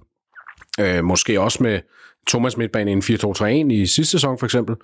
øh, 0.80 1.04
måske 1.04 1.42
også 1.42 1.64
med 1.64 1.80
Thomas 2.28 2.58
midtbane 2.58 2.92
i 2.92 2.94
en 2.94 3.00
4-2-3-1 3.00 3.46
i 3.74 3.86
sidste 3.86 4.12
sæson 4.12 4.38
for 4.40 4.46
eksempel, 4.46 4.76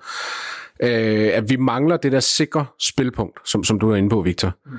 øh, 0.82 1.30
at 1.32 1.50
vi 1.50 1.56
mangler 1.56 1.96
det 1.96 2.12
der 2.12 2.20
sikre 2.20 2.66
spilpunkt, 2.80 3.48
som, 3.48 3.64
som 3.64 3.78
du 3.78 3.90
er 3.90 3.96
inde 3.96 4.08
på, 4.08 4.22
Victor, 4.22 4.52
mm. 4.66 4.72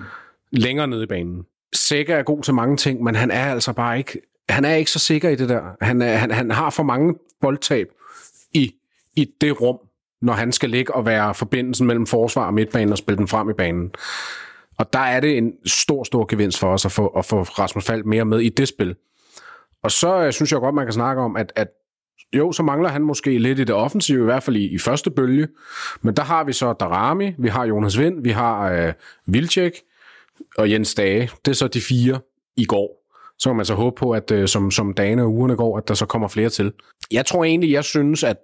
længere 0.51 0.87
nede 0.87 1.03
i 1.03 1.07
banen. 1.07 1.43
Sikker 1.73 2.15
er 2.15 2.23
god 2.23 2.43
til 2.43 2.53
mange 2.53 2.77
ting, 2.77 3.03
men 3.03 3.15
han 3.15 3.31
er 3.31 3.45
altså 3.45 3.73
bare 3.73 3.97
ikke, 3.97 4.21
han 4.49 4.65
er 4.65 4.75
ikke 4.75 4.91
så 4.91 4.99
sikker 4.99 5.29
i 5.29 5.35
det 5.35 5.49
der. 5.49 5.61
Han, 5.81 6.01
er, 6.01 6.15
han, 6.15 6.31
han 6.31 6.51
har 6.51 6.69
for 6.69 6.83
mange 6.83 7.15
boldtab 7.41 7.87
i, 8.53 8.73
i 9.15 9.27
det 9.41 9.61
rum, 9.61 9.77
når 10.21 10.33
han 10.33 10.51
skal 10.51 10.69
ligge 10.69 10.95
og 10.95 11.05
være 11.05 11.33
forbindelsen 11.33 11.87
mellem 11.87 12.07
forsvar 12.07 12.45
og 12.45 12.53
midtbanen 12.53 12.91
og 12.91 12.97
spille 12.97 13.17
den 13.17 13.27
frem 13.27 13.49
i 13.49 13.53
banen. 13.53 13.91
Og 14.77 14.93
der 14.93 14.99
er 14.99 15.19
det 15.19 15.37
en 15.37 15.53
stor, 15.65 16.03
stor 16.03 16.25
gevinst 16.25 16.59
for 16.59 16.73
os 16.73 16.85
at 16.85 16.91
få, 16.91 17.07
at 17.07 17.25
få 17.25 17.41
Rasmus 17.41 17.85
Falk 17.85 18.05
mere 18.05 18.25
med 18.25 18.39
i 18.39 18.49
det 18.49 18.67
spil. 18.67 18.95
Og 19.83 19.91
så 19.91 20.23
øh, 20.23 20.33
synes 20.33 20.51
jeg 20.51 20.59
godt, 20.59 20.75
man 20.75 20.85
kan 20.85 20.93
snakke 20.93 21.21
om, 21.21 21.35
at, 21.37 21.53
at 21.55 21.67
jo, 22.33 22.51
så 22.51 22.63
mangler 22.63 22.89
han 22.89 23.01
måske 23.01 23.37
lidt 23.37 23.59
i 23.59 23.63
det 23.63 23.75
offensive, 23.75 24.21
i 24.21 24.25
hvert 24.25 24.43
fald 24.43 24.55
i, 24.55 24.73
i 24.73 24.77
første 24.77 25.11
bølge. 25.11 25.47
Men 26.01 26.15
der 26.15 26.23
har 26.23 26.43
vi 26.43 26.53
så 26.53 26.73
Darami, 26.73 27.33
vi 27.37 27.47
har 27.47 27.65
Jonas 27.65 27.99
Vind, 27.99 28.23
vi 28.23 28.29
har 28.29 28.71
øh, 28.71 28.93
Vilcek 29.25 29.73
og 30.57 30.71
Jens 30.71 30.95
Dage. 30.95 31.29
Det 31.45 31.51
er 31.51 31.55
så 31.55 31.67
de 31.67 31.81
fire 31.81 32.19
i 32.57 32.65
går. 32.65 33.01
Så 33.39 33.49
kan 33.49 33.55
man 33.55 33.65
så 33.65 33.73
håbe 33.73 33.95
på, 33.95 34.11
at 34.11 34.31
øh, 34.31 34.47
som, 34.47 34.71
som 34.71 34.93
dagene 34.93 35.23
og 35.23 35.33
ugerne 35.33 35.55
går, 35.55 35.77
at 35.77 35.87
der 35.87 35.93
så 35.93 36.05
kommer 36.05 36.27
flere 36.27 36.49
til. 36.49 36.73
Jeg 37.11 37.25
tror 37.25 37.43
egentlig, 37.43 37.71
jeg 37.71 37.83
synes, 37.83 38.23
at 38.23 38.37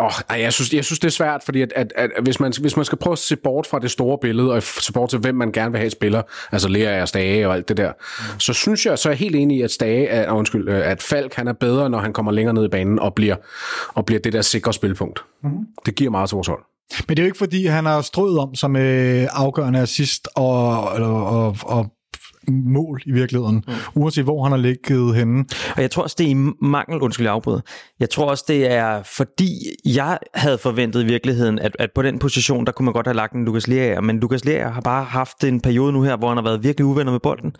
Oh, 0.00 0.10
ej, 0.28 0.40
jeg, 0.40 0.52
synes, 0.52 0.72
jeg 0.72 0.84
synes, 0.84 0.98
det 0.98 1.06
er 1.06 1.12
svært, 1.12 1.42
fordi 1.44 1.62
at, 1.62 1.72
at, 1.76 1.92
at 1.96 2.10
hvis, 2.22 2.40
man, 2.40 2.52
hvis 2.60 2.76
man 2.76 2.84
skal 2.84 2.98
prøve 2.98 3.12
at 3.12 3.18
se 3.18 3.36
bort 3.36 3.66
fra 3.66 3.78
det 3.78 3.90
store 3.90 4.18
billede, 4.18 4.52
og 4.52 4.62
se 4.62 4.92
bort 4.92 5.10
til, 5.10 5.18
hvem 5.18 5.34
man 5.34 5.52
gerne 5.52 5.70
vil 5.72 5.78
have 5.78 5.90
spiller, 5.90 6.22
altså 6.52 6.68
Lea 6.68 7.02
og 7.02 7.08
Stage 7.08 7.48
og 7.48 7.54
alt 7.54 7.68
det 7.68 7.76
der, 7.76 7.92
mm. 7.92 8.40
så 8.40 8.52
synes 8.52 8.86
jeg, 8.86 8.98
så 8.98 9.08
er 9.08 9.10
jeg 9.10 9.18
helt 9.18 9.36
enig 9.36 9.58
i, 9.58 9.62
at 9.62 9.70
Stage, 9.70 10.06
er, 10.06 10.32
undskyld, 10.32 10.68
øh, 10.68 10.90
at 10.90 11.02
Falk 11.02 11.34
han 11.34 11.48
er 11.48 11.52
bedre, 11.52 11.90
når 11.90 11.98
han 11.98 12.12
kommer 12.12 12.32
længere 12.32 12.54
ned 12.54 12.64
i 12.64 12.68
banen 12.68 12.98
og 12.98 13.14
bliver, 13.14 13.36
og 13.88 14.06
bliver 14.06 14.20
det 14.20 14.32
der 14.32 14.42
sikre 14.42 14.72
spilpunkt. 14.72 15.24
Mm. 15.42 15.50
Det 15.86 15.94
giver 15.94 16.10
meget 16.10 16.28
til 16.28 16.34
vores 16.34 16.48
hold. 16.48 16.62
Men 17.08 17.16
det 17.16 17.18
er 17.18 17.22
jo 17.22 17.26
ikke, 17.26 17.38
fordi 17.38 17.66
han 17.66 17.86
har 17.86 18.00
strøget 18.00 18.38
om 18.38 18.54
som 18.54 18.76
øh, 18.76 19.26
afgørende 19.30 19.80
assist 19.80 20.28
og, 20.36 20.94
eller, 20.94 21.08
og, 21.08 21.56
og 21.62 21.86
mål 22.52 23.02
i 23.06 23.12
virkeligheden, 23.12 23.64
mm. 23.68 23.74
uanset 23.94 24.24
hvor 24.24 24.42
han 24.42 24.52
har 24.52 24.58
ligget 24.58 25.16
henne. 25.16 25.44
Og 25.76 25.82
jeg 25.82 25.90
tror 25.90 26.02
også, 26.02 26.16
det 26.18 26.26
er 26.26 26.30
i 26.30 26.52
mangel, 26.62 27.00
undskyld 27.00 27.26
jeg 27.26 27.34
afbryder. 27.34 27.60
Jeg 28.00 28.10
tror 28.10 28.30
også, 28.30 28.44
det 28.48 28.72
er 28.72 29.02
fordi, 29.02 29.50
jeg 29.84 30.18
havde 30.34 30.58
forventet 30.58 31.02
i 31.02 31.06
virkeligheden, 31.06 31.58
at, 31.58 31.76
at 31.78 31.90
på 31.94 32.02
den 32.02 32.18
position, 32.18 32.66
der 32.66 32.72
kunne 32.72 32.84
man 32.84 32.94
godt 32.94 33.06
have 33.06 33.16
lagt 33.16 33.32
en 33.32 33.44
Lukas 33.44 33.68
Lea, 33.68 34.00
men 34.00 34.20
Lukas 34.20 34.44
Lea 34.44 34.68
har 34.68 34.80
bare 34.80 35.04
haft 35.04 35.44
en 35.44 35.60
periode 35.60 35.92
nu 35.92 36.02
her, 36.02 36.16
hvor 36.16 36.28
han 36.28 36.36
har 36.36 36.44
været 36.44 36.62
virkelig 36.62 36.84
uvenner 36.84 37.12
med 37.12 37.20
bolden. 37.20 37.52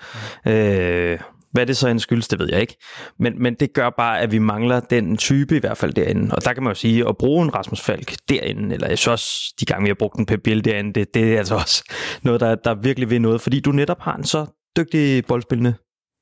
Mm. 0.45 0.51
Øh, 0.51 1.19
hvad 1.53 1.67
det 1.67 1.77
så 1.77 1.89
end 1.89 1.99
skyldes, 1.99 2.29
det 2.29 2.39
ved 2.39 2.49
jeg 2.51 2.61
ikke. 2.61 2.77
Men, 3.19 3.43
men 3.43 3.55
det 3.55 3.73
gør 3.73 3.91
bare, 3.91 4.21
at 4.21 4.33
vi 4.33 4.39
mangler 4.39 4.81
den 4.81 5.17
type 5.17 5.57
i 5.57 5.59
hvert 5.59 5.77
fald 5.77 5.93
derinde. 5.93 6.35
Og 6.35 6.45
der 6.45 6.53
kan 6.53 6.63
man 6.63 6.71
jo 6.71 6.75
sige, 6.75 7.09
at 7.09 7.17
bruge 7.17 7.45
en 7.45 7.55
Rasmus 7.55 7.81
Falk 7.81 8.15
derinde, 8.29 8.75
eller 8.75 8.89
jeg 8.89 8.99
synes 8.99 9.13
også, 9.13 9.55
de 9.61 9.65
gange 9.65 9.83
vi 9.83 9.89
har 9.89 9.95
brugt 9.95 10.19
en 10.19 10.27
Pep 10.27 10.41
Biel 10.45 10.65
derinde, 10.65 10.93
det, 10.93 11.15
det 11.15 11.35
er 11.35 11.39
altså 11.39 11.55
også 11.55 11.85
noget, 12.23 12.41
der, 12.41 12.55
der 12.55 12.75
virkelig 12.75 13.11
vil 13.11 13.21
noget, 13.21 13.41
fordi 13.41 13.61
du 13.61 13.73
netop 13.73 14.01
har 14.01 14.17
en 14.17 14.25
så 14.25 14.47
dygtig 14.79 15.25
boldspillende 15.27 15.75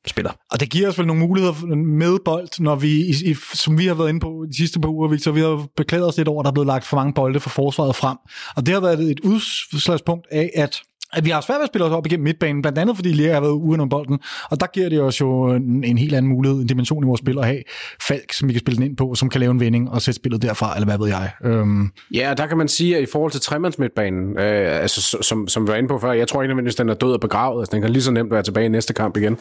spiller. 0.07 0.33
Og 0.51 0.61
det 0.61 0.71
giver 0.71 0.89
os 0.89 0.99
vel 0.99 1.07
nogle 1.07 1.27
muligheder 1.27 1.77
med 1.77 2.19
bold, 2.25 2.61
når 2.61 2.77
vi, 2.77 2.89
i, 2.89 3.31
i, 3.31 3.35
som 3.55 3.79
vi 3.79 3.87
har 3.87 3.95
været 3.95 4.09
inde 4.09 4.21
på 4.21 4.45
de 4.51 4.57
sidste 4.57 4.81
par 4.81 4.89
uger, 4.89 5.09
Victor, 5.09 5.33
vi 5.33 5.41
har 5.41 5.67
beklaget 5.77 6.07
os 6.07 6.17
lidt 6.17 6.29
over, 6.29 6.41
at 6.41 6.45
der 6.45 6.51
er 6.51 6.55
blevet 6.55 6.67
lagt 6.67 6.85
for 6.85 6.97
mange 6.97 7.13
bolde 7.13 7.41
fra 7.41 7.51
forsvaret 7.51 7.97
frem. 7.97 8.17
Og 8.57 8.67
det 8.67 8.75
har 8.75 8.81
været 8.81 9.11
et 9.11 9.21
udslagspunkt 9.21 10.27
af, 10.31 10.51
at 10.55 10.81
at 11.13 11.25
vi 11.25 11.31
har 11.31 11.41
svært 11.41 11.57
ved 11.57 11.63
at 11.63 11.69
spille 11.69 11.85
os 11.85 11.93
op 11.93 12.07
igennem 12.07 12.25
midtbanen, 12.25 12.63
blandt 12.63 12.79
andet 12.79 12.97
fordi 12.97 13.13
Lea 13.13 13.33
har 13.33 13.41
været 13.41 13.53
uden 13.53 13.81
om 13.81 13.89
bolden, 13.89 14.19
og 14.51 14.61
der 14.61 14.67
giver 14.67 14.89
det 14.89 15.01
os 15.01 15.21
jo 15.21 15.55
en, 15.55 15.85
en 15.85 15.99
helt 15.99 16.15
anden 16.15 16.33
mulighed, 16.33 16.61
en 16.61 16.67
dimension 16.67 17.05
i 17.05 17.07
vores 17.07 17.19
spil 17.19 17.39
at 17.39 17.47
have 17.47 17.63
Falk, 18.01 18.33
som 18.33 18.49
vi 18.49 18.53
kan 18.53 18.61
spille 18.61 18.77
den 18.77 18.87
ind 18.87 18.97
på, 18.97 19.15
som 19.15 19.29
kan 19.29 19.41
lave 19.41 19.51
en 19.51 19.61
vending 19.61 19.91
og 19.91 20.03
sætte 20.03 20.17
spillet 20.17 20.43
derfra, 20.43 20.75
eller 20.75 20.87
hvad 20.87 20.99
ved 20.99 21.09
jeg. 21.09 21.31
Øhm. 21.45 21.91
Ja, 22.15 22.35
der 22.37 22.47
kan 22.47 22.59
man 22.59 22.69
sige, 22.69 22.97
at 22.97 23.03
i 23.03 23.07
forhold 23.07 23.33
til 23.33 23.41
tremandsmidtbanen, 23.41 24.39
øh, 24.39 24.81
altså, 24.81 25.19
som, 25.21 25.49
som 25.49 25.67
vi 25.67 25.69
var 25.71 25.77
inde 25.77 25.89
på 25.89 25.99
før, 25.99 26.13
jeg 26.13 26.29
tror 26.29 26.43
ikke, 26.43 26.49
nødvendigvis, 26.49 26.75
den 26.75 26.89
er 26.89 26.95
død 26.95 27.13
og 27.13 27.21
begravet, 27.21 27.61
altså, 27.61 27.73
den 27.73 27.83
kan 27.83 27.91
lige 27.91 28.03
så 28.03 28.11
nemt 28.11 28.31
være 28.31 28.43
tilbage 28.43 28.67
i 28.67 28.69
næste 28.69 28.95
kamp 28.95 29.17
igen. 29.17 29.39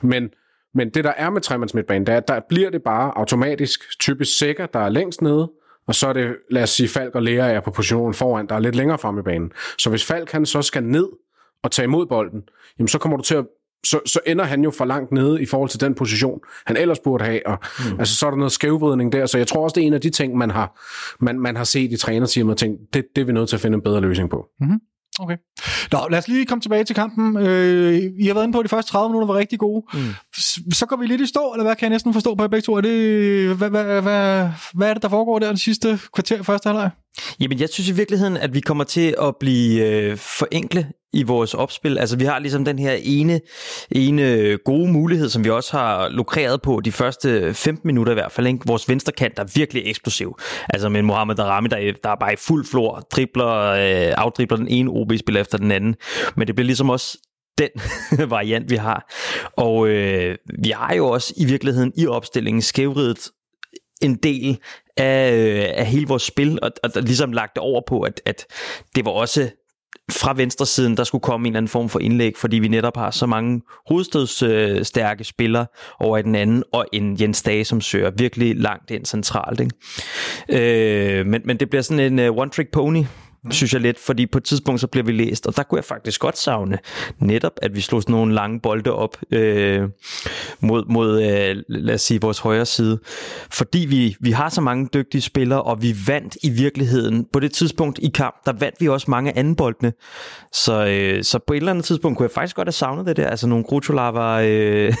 Men, 0.00 0.28
men 0.74 0.90
det, 0.90 1.04
der 1.04 1.12
er 1.16 1.30
med 1.30 1.40
tremands 1.40 1.74
midtbanen, 1.74 2.08
at 2.08 2.28
der 2.28 2.40
bliver 2.48 2.70
det 2.70 2.82
bare 2.84 3.18
automatisk 3.18 3.80
typisk 4.00 4.38
sikker, 4.38 4.66
der 4.66 4.80
er 4.80 4.88
længst 4.88 5.22
nede, 5.22 5.50
og 5.86 5.94
så 5.94 6.08
er 6.08 6.12
det, 6.12 6.36
lad 6.50 6.62
os 6.62 6.70
sige, 6.70 6.88
Falk 6.88 7.14
og 7.14 7.22
Lea 7.22 7.52
er 7.52 7.60
på 7.60 7.70
positionen 7.70 8.14
foran, 8.14 8.48
der 8.48 8.54
er 8.54 8.58
lidt 8.58 8.74
længere 8.74 8.98
frem 8.98 9.18
i 9.18 9.22
banen. 9.22 9.52
Så 9.78 9.90
hvis 9.90 10.04
Falk 10.04 10.32
han 10.32 10.46
så 10.46 10.62
skal 10.62 10.84
ned 10.84 11.08
og 11.62 11.70
tage 11.70 11.84
imod 11.84 12.06
bolden, 12.06 12.42
jamen 12.78 12.88
så 12.88 12.98
kommer 12.98 13.16
du 13.16 13.22
til 13.22 13.34
at 13.34 13.46
så, 13.86 14.00
så 14.06 14.20
ender 14.26 14.44
han 14.44 14.64
jo 14.64 14.70
for 14.70 14.84
langt 14.84 15.12
nede 15.12 15.42
i 15.42 15.46
forhold 15.46 15.70
til 15.70 15.80
den 15.80 15.94
position, 15.94 16.40
han 16.66 16.76
ellers 16.76 16.98
burde 16.98 17.24
have. 17.24 17.46
Og, 17.46 17.58
mm. 17.78 17.98
Altså, 17.98 18.16
så 18.16 18.26
er 18.26 18.30
der 18.30 18.38
noget 18.38 18.52
skævvridning 18.52 19.12
der, 19.12 19.26
så 19.26 19.38
jeg 19.38 19.46
tror 19.46 19.64
også, 19.64 19.74
det 19.74 19.82
er 19.82 19.86
en 19.86 19.94
af 19.94 20.00
de 20.00 20.10
ting, 20.10 20.36
man 20.36 20.50
har, 20.50 20.80
man, 21.20 21.40
man 21.40 21.56
har 21.56 21.64
set 21.64 21.92
i 21.92 21.96
trænerteamet 21.96 22.52
og 22.52 22.58
tænkt, 22.58 22.94
det, 22.94 23.04
det 23.16 23.22
er 23.22 23.26
vi 23.26 23.32
nødt 23.32 23.48
til 23.48 23.56
at 23.56 23.60
finde 23.60 23.74
en 23.74 23.82
bedre 23.82 24.00
løsning 24.00 24.30
på. 24.30 24.46
Mm-hmm. 24.60 24.80
Okay. 25.20 25.36
Nå, 25.92 25.98
lad 26.10 26.18
os 26.18 26.28
lige 26.28 26.46
komme 26.46 26.62
tilbage 26.62 26.84
til 26.84 26.96
kampen. 26.96 27.36
Øh, 27.36 27.94
I 28.18 28.26
har 28.26 28.34
været 28.34 28.44
inde 28.44 28.52
på, 28.52 28.58
at 28.58 28.64
de 28.64 28.68
første 28.68 28.92
30 28.92 29.08
minutter 29.08 29.26
var 29.26 29.38
rigtig 29.38 29.58
gode. 29.58 29.86
Mm. 29.94 30.00
Så 30.72 30.86
går 30.88 30.96
vi 30.96 31.06
lidt 31.06 31.20
i 31.20 31.26
stå, 31.26 31.52
eller 31.52 31.64
hvad 31.64 31.76
kan 31.76 31.82
jeg 31.82 31.90
næsten 31.90 32.12
forstå 32.12 32.34
på 32.34 32.42
jer 32.42 32.48
begge 32.48 32.64
to? 32.64 32.74
Er 32.74 32.80
det, 32.80 33.56
hvad, 33.56 33.70
hvad, 33.70 34.02
hvad, 34.02 34.48
hvad 34.74 34.88
er 34.88 34.94
det, 34.94 35.02
der 35.02 35.08
foregår 35.08 35.38
der 35.38 35.48
den 35.48 35.56
sidste 35.56 35.98
kvarter 36.14 36.42
første 36.42 36.66
halvleg? 36.68 36.90
Jamen, 37.40 37.60
jeg 37.60 37.68
synes 37.68 37.88
i 37.88 37.92
virkeligheden, 37.92 38.36
at 38.36 38.54
vi 38.54 38.60
kommer 38.60 38.84
til 38.84 39.14
at 39.22 39.36
blive 39.40 39.86
øh, 39.86 40.16
forenkle 40.16 40.86
i 41.12 41.22
vores 41.22 41.54
opspil. 41.54 41.98
Altså, 41.98 42.16
vi 42.16 42.24
har 42.24 42.38
ligesom 42.38 42.64
den 42.64 42.78
her 42.78 42.96
ene, 43.02 43.40
ene 43.90 44.22
øh, 44.22 44.58
gode 44.64 44.92
mulighed, 44.92 45.28
som 45.28 45.44
vi 45.44 45.50
også 45.50 45.76
har 45.76 46.08
lukreret 46.08 46.62
på 46.62 46.80
de 46.84 46.92
første 46.92 47.54
15 47.54 47.86
minutter 47.88 48.12
i 48.12 48.14
hvert 48.14 48.32
fald. 48.32 48.46
Ikke? 48.46 48.58
Vores 48.66 48.88
venstre 48.88 49.12
kant 49.12 49.38
er 49.38 49.44
virkelig 49.54 49.82
eksplosiv. 49.86 50.38
Altså 50.68 50.88
med 50.88 51.02
Mohamed 51.02 51.34
Darami, 51.34 51.68
der, 51.68 51.92
der 52.04 52.10
er 52.10 52.16
bare 52.20 52.32
i 52.32 52.36
fuld 52.36 52.66
flor, 52.66 53.00
dribler, 53.00 53.56
øh, 53.62 54.14
afdribler 54.16 54.56
den 54.56 54.68
ene 54.68 54.90
OB-spiller 54.90 55.40
efter 55.40 55.58
den 55.58 55.70
anden. 55.70 55.94
Men 56.36 56.46
det 56.46 56.54
bliver 56.54 56.66
ligesom 56.66 56.90
også 56.90 57.18
den 57.58 57.70
variant, 58.30 58.70
vi 58.70 58.76
har. 58.76 59.12
Og 59.56 59.88
øh, 59.88 60.36
vi 60.62 60.70
har 60.70 60.94
jo 60.94 61.06
også 61.06 61.34
i 61.36 61.44
virkeligheden 61.44 61.92
i 61.96 62.06
opstillingen 62.06 62.62
skævridet 62.62 63.30
en 64.02 64.14
del 64.14 64.58
af, 64.96 65.32
øh, 65.32 65.64
af 65.74 65.86
hele 65.86 66.06
vores 66.06 66.22
spil, 66.22 66.58
og, 66.62 66.70
og 66.82 66.90
ligesom 67.02 67.32
lagt 67.32 67.54
det 67.54 67.62
over 67.62 67.82
på, 67.88 68.00
at, 68.00 68.20
at 68.26 68.46
det 68.96 69.04
var 69.04 69.10
også 69.10 69.50
fra 70.10 70.34
venstre 70.36 70.66
siden, 70.66 70.96
der 70.96 71.04
skulle 71.04 71.22
komme 71.22 71.48
en 71.48 71.52
eller 71.52 71.58
anden 71.58 71.68
form 71.68 71.88
for 71.88 71.98
indlæg, 71.98 72.36
fordi 72.36 72.58
vi 72.58 72.68
netop 72.68 72.96
har 72.96 73.10
så 73.10 73.26
mange 73.26 73.62
hovedstødsstærke 73.88 75.24
spillere 75.24 75.66
over 76.00 76.18
i 76.18 76.22
den 76.22 76.34
anden, 76.34 76.64
og 76.72 76.86
en 76.92 77.20
Jens 77.20 77.42
Dage, 77.42 77.64
som 77.64 77.80
søger 77.80 78.10
virkelig 78.10 78.56
langt 78.56 78.90
ind 78.90 79.06
centralt. 79.06 79.60
Ikke? 79.60 81.20
Øh, 81.20 81.26
men, 81.26 81.42
men 81.44 81.56
det 81.56 81.70
bliver 81.70 81.82
sådan 81.82 82.18
en 82.18 82.30
uh, 82.30 82.36
one-trick 82.36 82.70
pony, 82.72 83.02
mm. 83.46 83.52
synes 83.52 83.72
jeg 83.72 83.80
lidt, 83.80 83.98
fordi 83.98 84.26
på 84.26 84.38
et 84.38 84.44
tidspunkt 84.44 84.80
så 84.80 84.86
bliver 84.86 85.04
vi 85.04 85.12
læst, 85.12 85.46
og 85.46 85.56
der 85.56 85.62
kunne 85.62 85.76
jeg 85.76 85.84
faktisk 85.84 86.20
godt 86.20 86.38
savne 86.38 86.78
netop, 87.18 87.52
at 87.62 87.76
vi 87.76 87.80
slog 87.80 88.02
sådan 88.02 88.12
nogle 88.12 88.34
lange 88.34 88.60
bolde 88.60 88.92
op 88.92 89.16
øh, 89.30 89.88
mod, 90.60 90.84
mod 90.88 91.22
øh, 91.22 91.56
lad 91.68 91.94
os 91.94 92.02
sige, 92.02 92.20
vores 92.20 92.38
højre 92.38 92.66
side, 92.66 92.98
fordi 93.50 93.78
vi, 93.78 94.16
vi 94.20 94.30
har 94.30 94.48
så 94.48 94.60
mange 94.60 94.88
dygtige 94.94 95.22
spillere, 95.22 95.62
og 95.62 95.82
vi 95.82 95.96
vandt 96.06 96.36
i 96.42 96.50
virkeligheden, 96.50 97.26
på 97.32 97.40
det 97.40 97.52
tidspunkt 97.52 97.98
i 98.02 98.08
kamp, 98.14 98.36
der 98.46 98.52
vandt 98.52 98.80
vi 98.80 98.88
også 98.88 99.10
mange 99.10 99.38
anden 99.38 99.56
boldene, 99.56 99.92
så, 100.52 100.86
øh, 100.86 101.24
så 101.24 101.38
på 101.46 101.52
et 101.52 101.56
eller 101.56 101.70
andet 101.70 101.84
tidspunkt 101.84 102.18
kunne 102.18 102.24
jeg 102.24 102.30
faktisk 102.30 102.56
godt 102.56 102.68
have 102.68 102.72
savnet 102.72 103.06
det 103.06 103.16
der, 103.16 103.28
altså 103.28 103.46
nogle 103.46 103.64
Grutolava 103.64 104.46
øh, 104.48 104.94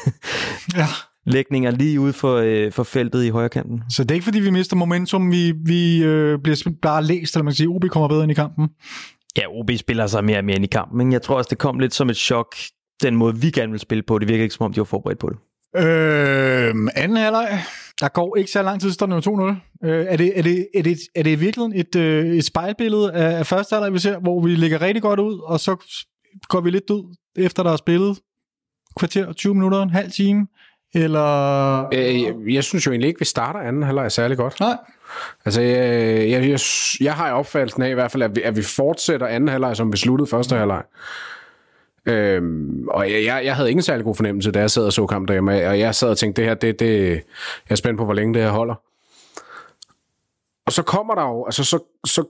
ja 0.76 0.86
lægninger 1.26 1.70
lige 1.70 2.00
ude 2.00 2.12
for, 2.12 2.36
øh, 2.36 2.72
for 2.72 2.82
feltet 2.82 3.24
i 3.24 3.28
højre 3.28 3.48
kanten. 3.48 3.82
Så 3.90 4.02
det 4.02 4.10
er 4.10 4.14
ikke 4.14 4.24
fordi, 4.24 4.40
vi 4.40 4.50
mister 4.50 4.76
momentum, 4.76 5.32
vi, 5.32 5.52
vi 5.64 6.04
øh, 6.04 6.38
bliver 6.38 6.72
bare 6.82 7.04
læst, 7.04 7.34
eller 7.34 7.44
man 7.44 7.52
kan 7.52 7.56
sige, 7.56 7.68
OB 7.68 7.84
kommer 7.84 8.08
bedre 8.08 8.22
ind 8.22 8.32
i 8.32 8.34
kampen? 8.34 8.68
Ja, 9.36 9.42
OB 9.48 9.70
spiller 9.76 10.06
sig 10.06 10.24
mere 10.24 10.38
og 10.38 10.44
mere 10.44 10.56
ind 10.56 10.64
i 10.64 10.68
kampen, 10.68 10.98
men 10.98 11.12
jeg 11.12 11.22
tror 11.22 11.36
også, 11.36 11.48
det 11.48 11.58
kom 11.58 11.78
lidt 11.78 11.94
som 11.94 12.10
et 12.10 12.16
chok, 12.16 12.54
den 13.02 13.16
måde 13.16 13.40
vi 13.40 13.50
gerne 13.50 13.70
vil 13.70 13.80
spille 13.80 14.02
på. 14.02 14.18
Det 14.18 14.28
virker 14.28 14.42
ikke 14.42 14.54
som 14.54 14.64
om, 14.64 14.72
de 14.72 14.80
var 14.80 14.84
forberedt 14.84 15.18
på 15.18 15.28
det. 15.28 15.38
Øh, 15.76 16.74
anden 16.94 17.16
halvleg. 17.16 17.60
Der 18.00 18.08
går 18.08 18.36
ikke 18.36 18.50
så 18.50 18.62
lang 18.62 18.80
tid, 18.80 18.90
så 18.90 18.94
står 18.94 19.06
det 19.06 19.26
jo 19.26 19.36
2-0. 19.82 19.88
Øh, 19.88 20.06
er, 20.08 20.16
det, 20.16 20.38
er, 20.38 20.42
det, 20.42 20.68
er, 20.74 20.82
det, 20.82 20.98
er 21.14 21.22
det 21.22 21.30
i 21.30 21.34
virkeligheden 21.34 21.80
et, 21.80 21.96
øh, 21.96 22.36
et 22.36 22.44
spejlbillede 22.44 23.12
af, 23.12 23.38
af 23.38 23.46
første 23.46 23.74
halvleg, 23.74 23.92
vi 23.92 23.98
ser, 23.98 24.18
hvor 24.18 24.40
vi 24.40 24.54
ligger 24.54 24.82
rigtig 24.82 25.02
godt 25.02 25.20
ud, 25.20 25.38
og 25.38 25.60
så 25.60 25.76
går 26.48 26.60
vi 26.60 26.70
lidt 26.70 26.90
ud, 26.90 27.16
efter 27.36 27.62
der 27.62 27.72
er 27.72 27.76
spillet 27.76 28.18
kvarter, 28.98 29.32
20 29.32 29.54
minutter, 29.54 29.82
en 29.82 29.90
halv 29.90 30.10
time, 30.10 30.46
eller... 30.94 31.88
Øh, 31.94 32.22
jeg, 32.22 32.34
jeg 32.46 32.64
synes 32.64 32.86
jo 32.86 32.90
egentlig 32.90 33.08
ikke, 33.08 33.18
vi 33.18 33.24
starter 33.24 33.60
anden 33.60 33.82
halvleg 33.82 34.12
særlig 34.12 34.36
godt. 34.36 34.60
Nej. 34.60 34.76
Altså, 35.44 35.60
jeg, 35.60 36.30
jeg, 36.30 36.48
jeg, 36.48 36.60
jeg 37.00 37.14
har 37.14 37.32
opfattelsen 37.32 37.82
af 37.82 37.90
i 37.90 37.94
hvert 37.94 38.10
fald, 38.10 38.22
at 38.22 38.36
vi, 38.36 38.42
at 38.42 38.56
vi 38.56 38.62
fortsætter 38.62 39.26
anden 39.26 39.48
halvleg, 39.48 39.76
som 39.76 39.92
vi 39.92 39.96
sluttede 39.96 40.30
første 40.30 40.56
halvleg. 40.56 40.82
Øhm, 42.06 42.88
og 42.88 43.12
jeg, 43.12 43.24
jeg, 43.24 43.44
jeg 43.44 43.56
havde 43.56 43.70
ingen 43.70 43.82
særlig 43.82 44.04
god 44.04 44.14
fornemmelse, 44.14 44.50
da 44.50 44.60
jeg 44.60 44.70
sad 44.70 44.84
og 44.84 44.92
så 44.92 45.06
kampen 45.06 45.28
derhjemme, 45.28 45.68
og 45.68 45.78
jeg 45.78 45.94
sad 45.94 46.08
og 46.08 46.18
tænkte, 46.18 46.42
det 46.42 46.48
her, 46.48 46.54
det, 46.54 46.80
det, 46.80 47.10
jeg 47.10 47.70
er 47.70 47.74
spændt 47.74 47.98
på, 47.98 48.04
hvor 48.04 48.14
længe 48.14 48.34
det 48.34 48.42
her 48.42 48.50
holder. 48.50 48.74
Og 50.66 50.72
så 50.72 50.82
kommer 50.82 51.14
der 51.14 51.22
jo, 51.22 51.44
altså 51.44 51.64
så, 51.64 51.78
så 52.06 52.24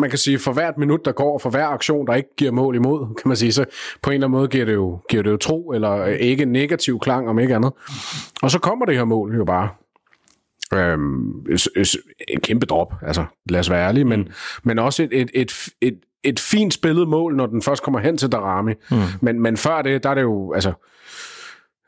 man 0.00 0.10
kan 0.10 0.18
sige, 0.18 0.38
for 0.38 0.52
hvert 0.52 0.78
minut, 0.78 1.04
der 1.04 1.12
går, 1.12 1.38
for 1.38 1.50
hver 1.50 1.66
aktion, 1.66 2.06
der 2.06 2.14
ikke 2.14 2.36
giver 2.36 2.50
mål 2.50 2.74
imod, 2.74 3.14
kan 3.14 3.28
man 3.28 3.36
sige, 3.36 3.52
så 3.52 3.64
på 4.02 4.10
en 4.10 4.14
eller 4.14 4.26
anden 4.26 4.38
måde 4.38 4.48
giver 4.48 4.64
det 4.64 4.74
jo, 4.74 4.98
giver 5.08 5.22
det 5.22 5.30
jo 5.30 5.36
tro, 5.36 5.70
eller 5.70 6.06
ikke 6.06 6.44
negativ 6.44 6.98
klang, 6.98 7.28
om 7.28 7.38
ikke 7.38 7.54
andet. 7.54 7.72
Og 8.42 8.50
så 8.50 8.58
kommer 8.58 8.86
det 8.86 8.96
her 8.96 9.04
mål 9.04 9.36
jo 9.36 9.44
bare. 9.44 9.68
Øhm, 10.74 11.46
en 12.28 12.40
kæmpe 12.40 12.66
drop, 12.66 12.94
altså 13.02 13.24
lad 13.48 13.60
os 13.60 13.70
være 13.70 13.86
ærlige, 13.88 14.04
men, 14.04 14.28
men 14.62 14.78
også 14.78 15.02
et, 15.02 15.08
et, 15.12 15.30
et, 15.34 15.68
et, 15.80 15.98
et 16.24 16.40
fint 16.40 16.74
spillet 16.74 17.08
mål, 17.08 17.36
når 17.36 17.46
den 17.46 17.62
først 17.62 17.82
kommer 17.82 18.00
hen 18.00 18.16
til 18.16 18.32
Darami. 18.32 18.72
Mm. 18.90 18.96
Men, 19.20 19.40
men 19.40 19.56
før 19.56 19.82
det, 19.82 20.02
der 20.02 20.10
er 20.10 20.14
det 20.14 20.22
jo, 20.22 20.52
altså, 20.52 20.72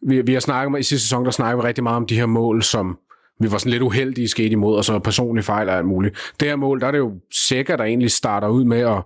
vi, 0.02 0.22
vi 0.22 0.32
har 0.32 0.40
snakket 0.40 0.72
med, 0.72 0.80
i 0.80 0.82
sidste 0.82 1.06
sæson, 1.06 1.24
der 1.24 1.30
snakker 1.30 1.62
vi 1.62 1.68
rigtig 1.68 1.84
meget 1.84 1.96
om 1.96 2.06
de 2.06 2.16
her 2.16 2.26
mål, 2.26 2.62
som 2.62 2.98
vi 3.40 3.52
var 3.52 3.58
sådan 3.58 3.70
lidt 3.70 3.82
uheldige 3.82 4.28
skete 4.28 4.48
imod, 4.48 4.76
og 4.76 4.84
så 4.84 4.98
personlige 4.98 5.44
fejl 5.44 5.68
og 5.68 5.76
alt 5.76 5.86
muligt. 5.86 6.32
Det 6.40 6.48
her 6.48 6.56
mål, 6.56 6.80
der 6.80 6.86
er 6.86 6.90
det 6.90 6.98
jo 6.98 7.12
sikkert, 7.30 7.78
der 7.78 7.84
egentlig 7.84 8.10
starter 8.10 8.48
ud 8.48 8.64
med 8.64 8.80
at, 8.80 9.02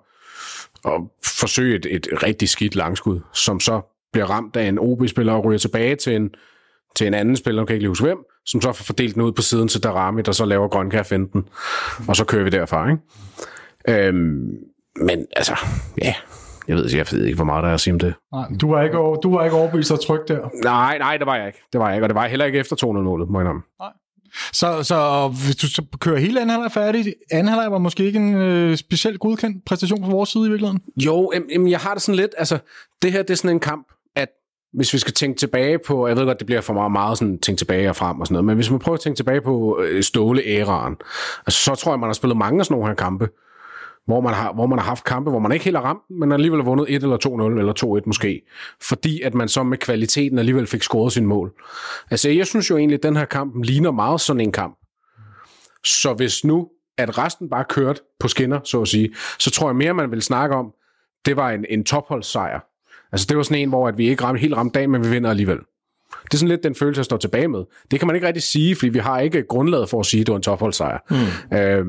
at 0.84 1.02
forsøge 1.24 1.76
et, 1.76 1.86
et 1.90 2.08
rigtig 2.22 2.48
skidt 2.48 2.76
langskud, 2.76 3.20
som 3.32 3.60
så 3.60 3.80
bliver 4.12 4.26
ramt 4.26 4.56
af 4.56 4.68
en 4.68 4.78
OB-spiller 4.78 5.32
og 5.32 5.44
ryger 5.44 5.58
tilbage 5.58 5.96
til 5.96 6.16
en, 6.16 6.30
til 6.96 7.06
en 7.06 7.14
anden 7.14 7.36
spiller, 7.36 7.62
jeg 7.62 7.66
kan 7.66 7.74
ikke 7.74 7.82
lige 7.82 7.90
huske 7.90 8.04
hvem, 8.04 8.18
som 8.46 8.60
så 8.60 8.72
får 8.72 8.84
fordelt 8.84 9.14
den 9.14 9.22
ud 9.22 9.32
på 9.32 9.42
siden 9.42 9.68
til 9.68 9.82
Darami, 9.82 10.22
der 10.22 10.32
så 10.32 10.44
laver 10.44 10.68
grønkær 10.68 11.02
finden, 11.02 11.48
og 12.08 12.16
så 12.16 12.24
kører 12.24 12.44
vi 12.44 12.50
derfra, 12.50 12.90
ikke? 12.90 13.02
Øhm, 13.88 14.50
men 15.00 15.26
altså, 15.36 15.56
ja, 16.02 16.14
jeg 16.68 16.76
ved, 16.76 16.94
jeg 16.94 17.06
ved 17.10 17.24
ikke, 17.24 17.36
hvor 17.36 17.44
meget 17.44 17.62
der 17.62 17.70
er 17.70 17.74
at 17.74 17.80
sige 17.80 17.94
om 17.94 17.98
det. 17.98 18.14
Nej, 18.32 18.48
du 18.60 18.70
var 18.70 18.82
ikke, 18.82 18.98
over, 18.98 19.16
du 19.16 19.36
var 19.36 19.44
ikke 19.44 19.56
overbevist 19.56 19.92
og 19.92 20.06
tryg 20.06 20.20
der. 20.28 20.48
Nej, 20.64 20.98
nej, 20.98 21.16
det 21.16 21.26
var 21.26 21.36
jeg 21.36 21.46
ikke. 21.46 21.62
Det 21.72 21.80
var 21.80 21.86
jeg 21.86 21.96
ikke, 21.96 22.04
og 22.04 22.08
det 22.08 22.14
var 22.14 22.22
jeg 22.22 22.30
heller 22.30 22.46
ikke 22.46 22.58
efter 22.58 22.76
200-målet, 22.76 23.28
må 23.28 23.38
jeg 23.38 23.42
indrømme. 23.42 23.62
Nej. 23.80 23.92
Så, 24.52 24.82
så 24.82 25.28
hvis 25.44 25.56
du 25.56 25.68
så 25.68 25.82
kører 26.00 26.18
hele 26.18 26.40
anden 26.40 26.50
halvleg 26.50 26.72
færdig, 26.72 27.14
anden 27.30 27.48
halvleg 27.48 27.72
var 27.72 27.78
måske 27.78 28.04
ikke 28.04 28.18
en 28.18 28.34
øh, 28.34 28.76
specielt 28.76 29.20
godkendt 29.20 29.64
præstation 29.64 30.04
fra 30.04 30.10
vores 30.10 30.30
side 30.30 30.46
i 30.46 30.50
virkeligheden? 30.50 30.82
Jo, 30.96 31.32
jamen, 31.52 31.70
jeg 31.70 31.80
har 31.80 31.94
det 31.94 32.02
sådan 32.02 32.16
lidt, 32.16 32.34
altså, 32.38 32.58
det 33.02 33.12
her 33.12 33.22
det 33.22 33.30
er 33.30 33.34
sådan 33.34 33.50
en 33.50 33.60
kamp, 33.60 33.86
at 34.16 34.28
hvis 34.72 34.92
vi 34.92 34.98
skal 34.98 35.12
tænke 35.12 35.38
tilbage 35.38 35.78
på, 35.86 36.06
jeg 36.06 36.16
ved 36.16 36.24
godt, 36.24 36.38
det 36.38 36.46
bliver 36.46 36.60
for 36.60 36.74
meget, 36.74 36.92
meget 36.92 37.18
sådan, 37.18 37.38
tænke 37.38 37.60
tilbage 37.60 37.88
og 37.88 37.96
frem 37.96 38.20
og 38.20 38.26
sådan 38.26 38.34
noget, 38.34 38.44
men 38.44 38.54
hvis 38.54 38.70
man 38.70 38.78
prøver 38.78 38.94
at 38.94 39.00
tænke 39.00 39.18
tilbage 39.18 39.40
på 39.40 39.80
øh, 39.82 40.02
Ståle-æraen, 40.02 40.96
altså, 41.46 41.60
så 41.64 41.74
tror 41.74 41.92
jeg, 41.92 42.00
man 42.00 42.08
har 42.08 42.14
spillet 42.14 42.36
mange 42.36 42.60
af 42.60 42.64
sådan 42.66 42.74
nogle 42.74 42.88
her 42.88 42.94
kampe, 42.94 43.28
hvor 44.06 44.20
man, 44.20 44.34
har, 44.34 44.52
hvor 44.52 44.66
man 44.66 44.78
har 44.78 44.86
haft 44.86 45.04
kampe, 45.04 45.30
hvor 45.30 45.38
man 45.38 45.52
ikke 45.52 45.64
helt 45.64 45.76
har 45.76 45.84
ramt, 45.84 46.02
men 46.10 46.32
alligevel 46.32 46.60
har 46.60 46.64
vundet 46.64 46.86
1 46.88 47.02
eller 47.02 47.16
2-0 47.26 47.58
eller 47.58 48.00
2-1 48.00 48.06
måske, 48.06 48.42
fordi 48.82 49.22
at 49.22 49.34
man 49.34 49.48
så 49.48 49.62
med 49.62 49.78
kvaliteten 49.78 50.38
alligevel 50.38 50.66
fik 50.66 50.82
scoret 50.82 51.12
sin 51.12 51.26
mål. 51.26 51.52
Altså 52.10 52.30
jeg 52.30 52.46
synes 52.46 52.70
jo 52.70 52.76
egentlig, 52.76 52.96
at 52.96 53.02
den 53.02 53.16
her 53.16 53.24
kamp 53.24 53.64
ligner 53.64 53.90
meget 53.90 54.20
sådan 54.20 54.40
en 54.40 54.52
kamp. 54.52 54.78
Så 55.84 56.14
hvis 56.14 56.44
nu, 56.44 56.68
at 56.98 57.18
resten 57.18 57.48
bare 57.48 57.64
kørte 57.68 58.00
på 58.20 58.28
skinner, 58.28 58.60
så 58.64 58.82
at 58.82 58.88
sige, 58.88 59.14
så 59.38 59.50
tror 59.50 59.68
jeg 59.68 59.76
mere, 59.76 59.94
man 59.94 60.10
vil 60.10 60.22
snakke 60.22 60.56
om, 60.56 60.72
det 61.26 61.36
var 61.36 61.50
en, 61.50 61.64
en 61.68 61.84
topholdssejr. 61.84 62.60
Altså 63.12 63.26
det 63.28 63.36
var 63.36 63.42
sådan 63.42 63.62
en, 63.62 63.68
hvor 63.68 63.88
at 63.88 63.98
vi 63.98 64.08
ikke 64.08 64.24
ramte, 64.24 64.40
helt 64.40 64.56
ramte 64.56 64.78
dag, 64.78 64.90
men 64.90 65.04
vi 65.04 65.10
vinder 65.10 65.30
alligevel. 65.30 65.58
Det 66.24 66.34
er 66.34 66.38
sådan 66.38 66.48
lidt 66.48 66.64
den 66.64 66.74
følelse, 66.74 66.98
jeg 66.98 67.04
står 67.04 67.16
tilbage 67.16 67.48
med. 67.48 67.64
Det 67.90 67.98
kan 67.98 68.06
man 68.06 68.16
ikke 68.16 68.26
rigtig 68.26 68.42
sige, 68.42 68.76
fordi 68.76 68.88
vi 68.88 68.98
har 68.98 69.20
ikke 69.20 69.42
grundlaget 69.42 69.88
for 69.88 70.00
at 70.00 70.06
sige, 70.06 70.20
at 70.20 70.26
det 70.26 70.32
var 70.32 70.36
en 70.36 70.42
topholdsejr. 70.42 70.98
Mm. 71.10 71.56
Øhm, 71.58 71.86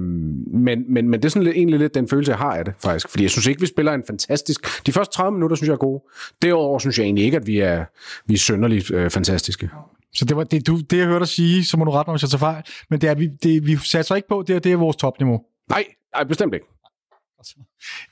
men, 0.48 0.94
men, 0.94 1.10
men 1.10 1.14
det 1.14 1.26
er 1.26 1.30
sådan 1.30 1.44
lidt, 1.44 1.56
egentlig 1.56 1.80
lidt 1.80 1.96
den 1.96 2.08
følelse, 2.08 2.32
jeg 2.32 2.38
har 2.38 2.56
af 2.56 2.66
det, 2.66 2.74
faktisk. 2.84 3.10
Fordi 3.10 3.24
jeg 3.24 3.32
synes 3.32 3.48
ikke, 3.48 3.62
vi 3.62 3.68
spiller 3.68 3.94
en 3.94 4.04
fantastisk... 4.08 4.86
De 4.86 4.92
første 4.92 5.16
30 5.16 5.32
minutter, 5.32 5.56
synes 5.56 5.68
jeg 5.68 5.74
er 5.74 5.78
gode. 5.78 6.04
Derudover 6.42 6.80
synes 6.80 6.98
jeg 6.98 7.04
egentlig 7.04 7.26
ikke, 7.26 7.38
at 7.38 7.48
vi 7.48 7.60
er, 7.60 7.86
vi 8.26 8.34
er 8.34 8.38
sønderligt 8.38 8.92
øh, 8.92 9.10
fantastiske. 9.10 9.70
Så 10.16 10.26
det 10.26 10.38
var 10.38 10.44
det, 10.44 10.68
du, 10.68 10.80
det, 10.90 10.98
jeg 10.98 11.06
hørte 11.06 11.20
dig 11.20 11.28
sige, 11.28 11.66
så 11.66 11.78
må 11.78 11.86
du 11.86 11.92
rette 11.92 12.10
mig, 12.10 12.14
hvis 12.14 12.22
jeg 12.22 12.30
tager 12.30 12.40
fejl. 12.40 12.64
Men 12.90 13.02
det 13.02 13.10
er, 13.10 13.16
vi, 13.16 13.28
det, 13.44 13.68
vi 13.68 13.78
satser 13.78 14.16
ikke 14.16 14.28
på, 14.28 14.44
det 14.48 14.56
er, 14.56 14.60
det 14.60 14.72
er 14.72 14.76
vores 14.76 14.96
topniveau. 14.96 15.42
Nej, 15.70 15.86
nej, 16.16 16.24
bestemt 16.24 16.54
ikke. 16.54 16.66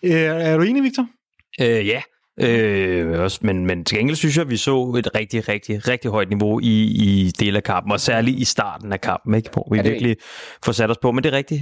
Er, 0.03 0.33
er 0.33 0.57
du 0.57 0.63
enig, 0.63 0.83
Victor? 0.83 1.07
Øh, 1.61 1.87
ja, 1.87 2.01
Øh, 2.41 3.19
også, 3.19 3.39
men, 3.41 3.65
men 3.65 3.85
til 3.85 3.97
gengæld 3.97 4.15
synes 4.15 4.37
jeg, 4.37 4.41
at 4.41 4.49
vi 4.49 4.57
så 4.57 4.95
et 4.99 5.15
rigtig, 5.15 5.47
rigtig, 5.49 5.87
rigtig 5.87 6.11
højt 6.11 6.29
niveau 6.29 6.59
i, 6.59 6.81
i 6.83 7.31
del 7.39 7.55
af 7.55 7.63
kampen, 7.63 7.91
og 7.91 7.99
særligt 7.99 8.39
i 8.39 8.45
starten 8.45 8.93
af 8.93 9.01
kampen, 9.01 9.33
ikke? 9.33 9.49
hvor 9.53 9.67
vi 9.71 9.89
virkelig 9.89 10.15
får 10.65 10.71
sat 10.71 10.91
os 10.91 10.97
på. 10.97 11.11
Men 11.11 11.23
det 11.23 11.33
er 11.33 11.37
rigtigt. 11.37 11.61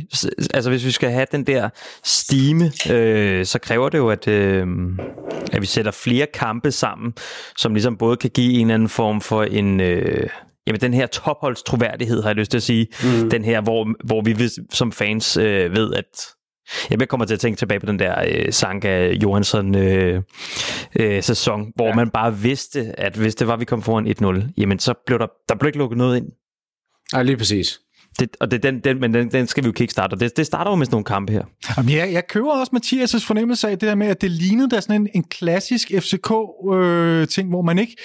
Altså, 0.53 0.69
hvis 0.69 0.85
vi 0.85 0.91
skal 0.91 1.11
have 1.11 1.25
den 1.31 1.43
der 1.47 1.69
stime, 2.03 2.71
øh, 2.91 3.45
så 3.45 3.59
kræver 3.59 3.89
det 3.89 3.97
jo, 3.97 4.09
at, 4.09 4.27
øh, 4.27 4.67
at 5.51 5.61
vi 5.61 5.65
sætter 5.65 5.91
flere 5.91 6.27
kampe 6.33 6.71
sammen, 6.71 7.13
som 7.57 7.73
ligesom 7.73 7.97
både 7.97 8.17
kan 8.17 8.29
give 8.29 8.53
en 8.53 8.61
eller 8.61 8.73
anden 8.73 8.89
form 8.89 9.21
for 9.21 9.43
en... 9.43 9.79
Øh, 9.79 10.29
Jamen, 10.67 10.81
den 10.81 10.93
her 10.93 11.07
topholds 11.07 11.63
troværdighed, 11.63 12.21
har 12.21 12.29
jeg 12.29 12.35
lyst 12.35 12.51
til 12.51 12.57
at 12.57 12.63
sige. 12.63 12.87
Mm. 13.03 13.29
Den 13.29 13.45
her, 13.45 13.61
hvor, 13.61 13.87
hvor 14.05 14.21
vi 14.21 14.49
som 14.71 14.91
fans 14.91 15.37
øh, 15.37 15.75
ved, 15.75 15.93
at 15.93 16.27
jeg 16.89 17.09
kommer 17.09 17.25
til 17.25 17.33
at 17.33 17.39
tænke 17.39 17.57
tilbage 17.57 17.79
på 17.79 17.85
den 17.85 17.99
der 17.99 18.23
øh, 18.27 18.53
Sanka 18.53 19.11
Johansson 19.23 19.75
øh, 19.75 20.21
øh, 20.99 21.23
sæson, 21.23 21.71
hvor 21.75 21.87
ja. 21.87 21.95
man 21.95 22.09
bare 22.09 22.37
vidste, 22.37 22.99
at 22.99 23.15
hvis 23.15 23.35
det 23.35 23.47
var, 23.47 23.55
vi 23.55 23.65
kom 23.65 23.81
foran 23.81 24.41
1-0, 24.41 24.53
jamen 24.57 24.79
så 24.79 24.93
blev 25.05 25.19
der, 25.19 25.27
der 25.49 25.55
blev 25.55 25.67
ikke 25.67 25.77
lukket 25.77 25.97
noget 25.97 26.17
ind. 26.17 26.25
Nej, 27.13 27.23
lige 27.23 27.37
præcis. 27.37 27.79
Det, 28.19 28.29
og 28.39 28.51
det, 28.51 28.63
den, 28.63 28.79
den, 28.79 28.99
men 28.99 29.13
den, 29.13 29.31
den 29.31 29.47
skal 29.47 29.63
vi 29.63 29.67
jo 29.67 29.71
kickstarte, 29.71 30.13
og 30.13 30.19
det, 30.19 30.37
det 30.37 30.45
starter 30.45 30.71
jo 30.71 30.75
med 30.75 30.85
sådan 30.85 30.93
nogle 30.93 31.05
kampe 31.05 31.33
her. 31.33 31.43
Jamen, 31.77 31.95
jeg, 31.95 32.13
jeg 32.13 32.27
køber 32.27 32.51
også 32.51 32.71
Mathias' 32.75 33.27
fornemmelse 33.27 33.69
af 33.69 33.79
det 33.79 33.89
der 33.89 33.95
med, 33.95 34.07
at 34.07 34.21
det 34.21 34.31
lignede 34.31 34.69
der 34.69 34.79
sådan 34.79 35.01
en, 35.01 35.09
en 35.13 35.23
klassisk 35.23 35.91
FCK-ting, 35.99 36.73
øh, 36.73 37.27
ting, 37.27 37.49
hvor 37.49 37.61
man 37.61 37.79
ikke 37.79 37.95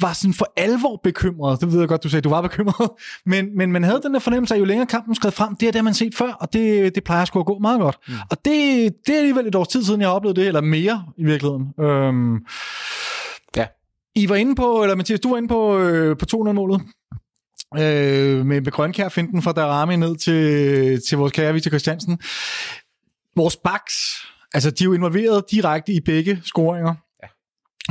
var 0.00 0.12
sådan 0.12 0.34
for 0.34 0.52
alvor 0.56 1.00
bekymret. 1.02 1.60
Det 1.60 1.72
ved 1.72 1.78
jeg 1.78 1.88
godt, 1.88 2.04
du 2.04 2.08
sagde, 2.08 2.22
du 2.22 2.28
var 2.28 2.42
bekymret. 2.42 2.90
Men, 3.26 3.56
men 3.56 3.72
man 3.72 3.82
havde 3.82 4.00
den 4.02 4.14
der 4.14 4.20
fornemmelse 4.20 4.54
af, 4.54 4.58
jo 4.58 4.64
længere 4.64 4.86
kampen 4.86 5.14
skred 5.14 5.30
frem, 5.30 5.56
det 5.56 5.68
er 5.68 5.72
det, 5.72 5.84
man 5.84 5.94
set 5.94 6.14
før, 6.14 6.32
og 6.32 6.52
det, 6.52 6.94
det 6.94 7.04
plejer 7.04 7.24
sgu 7.24 7.40
at 7.40 7.46
gå 7.46 7.58
meget 7.58 7.80
godt. 7.80 7.98
Mm. 8.08 8.14
Og 8.30 8.36
det, 8.44 8.94
det 9.06 9.14
er 9.14 9.18
alligevel 9.18 9.46
et 9.46 9.54
års 9.54 9.68
tid 9.68 9.84
siden, 9.84 10.00
jeg 10.00 10.08
har 10.08 10.14
oplevet 10.14 10.36
det, 10.36 10.46
eller 10.46 10.60
mere 10.60 11.04
i 11.16 11.24
virkeligheden. 11.24 11.72
Øhm, 11.80 12.34
ja. 13.56 13.66
I 14.14 14.28
var 14.28 14.36
inde 14.36 14.54
på, 14.54 14.82
eller 14.82 14.96
Mathias, 14.96 15.20
du 15.20 15.30
var 15.30 15.36
inde 15.36 15.48
på, 15.48 15.78
øh, 15.78 16.16
på 16.16 16.26
200-målet. 16.34 16.80
Øh, 17.74 18.46
med, 18.46 18.60
med 18.60 18.72
Grønkær 18.72 19.08
finden 19.08 19.42
fra 19.42 19.52
Darami 19.52 19.96
ned 19.96 20.16
til, 20.16 21.00
til 21.08 21.18
vores 21.18 21.32
kære 21.32 21.52
Victor 21.52 21.68
Christiansen. 21.68 22.18
Vores 23.36 23.56
backs, 23.56 23.94
altså 24.54 24.70
de 24.70 24.84
er 24.84 24.86
jo 24.86 24.92
involveret 24.92 25.44
direkte 25.50 25.92
i 25.92 26.00
begge 26.00 26.40
scoringer. 26.44 26.94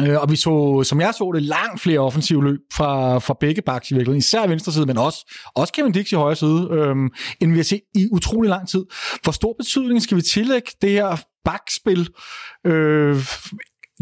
Øh, 0.01 0.21
og 0.21 0.31
vi 0.31 0.35
så, 0.35 0.83
som 0.83 1.01
jeg 1.01 1.13
så 1.13 1.31
det, 1.35 1.43
langt 1.43 1.81
flere 1.81 1.99
offensive 1.99 2.43
løb 2.43 2.59
fra, 2.73 3.19
fra 3.19 3.35
begge 3.39 3.61
backs 3.61 3.91
i 3.91 3.93
virkeligheden, 3.93 4.17
især 4.17 4.47
venstre 4.47 4.71
side, 4.71 4.85
men 4.85 4.97
også, 4.97 5.33
også 5.55 5.73
Kevin 5.73 5.91
Dix 5.91 6.11
i 6.11 6.15
højre 6.15 6.35
side, 6.35 6.67
øhm, 6.71 7.09
end 7.39 7.51
vi 7.51 7.57
har 7.57 7.63
set 7.63 7.81
i 7.95 8.07
utrolig 8.11 8.49
lang 8.49 8.69
tid. 8.69 8.85
Hvor 9.23 9.31
stor 9.31 9.55
betydning 9.57 10.01
skal 10.01 10.17
vi 10.17 10.21
tillægge 10.21 10.71
det 10.81 10.91
her 10.91 11.17
backspil? 11.45 12.09
Øh, 12.65 13.15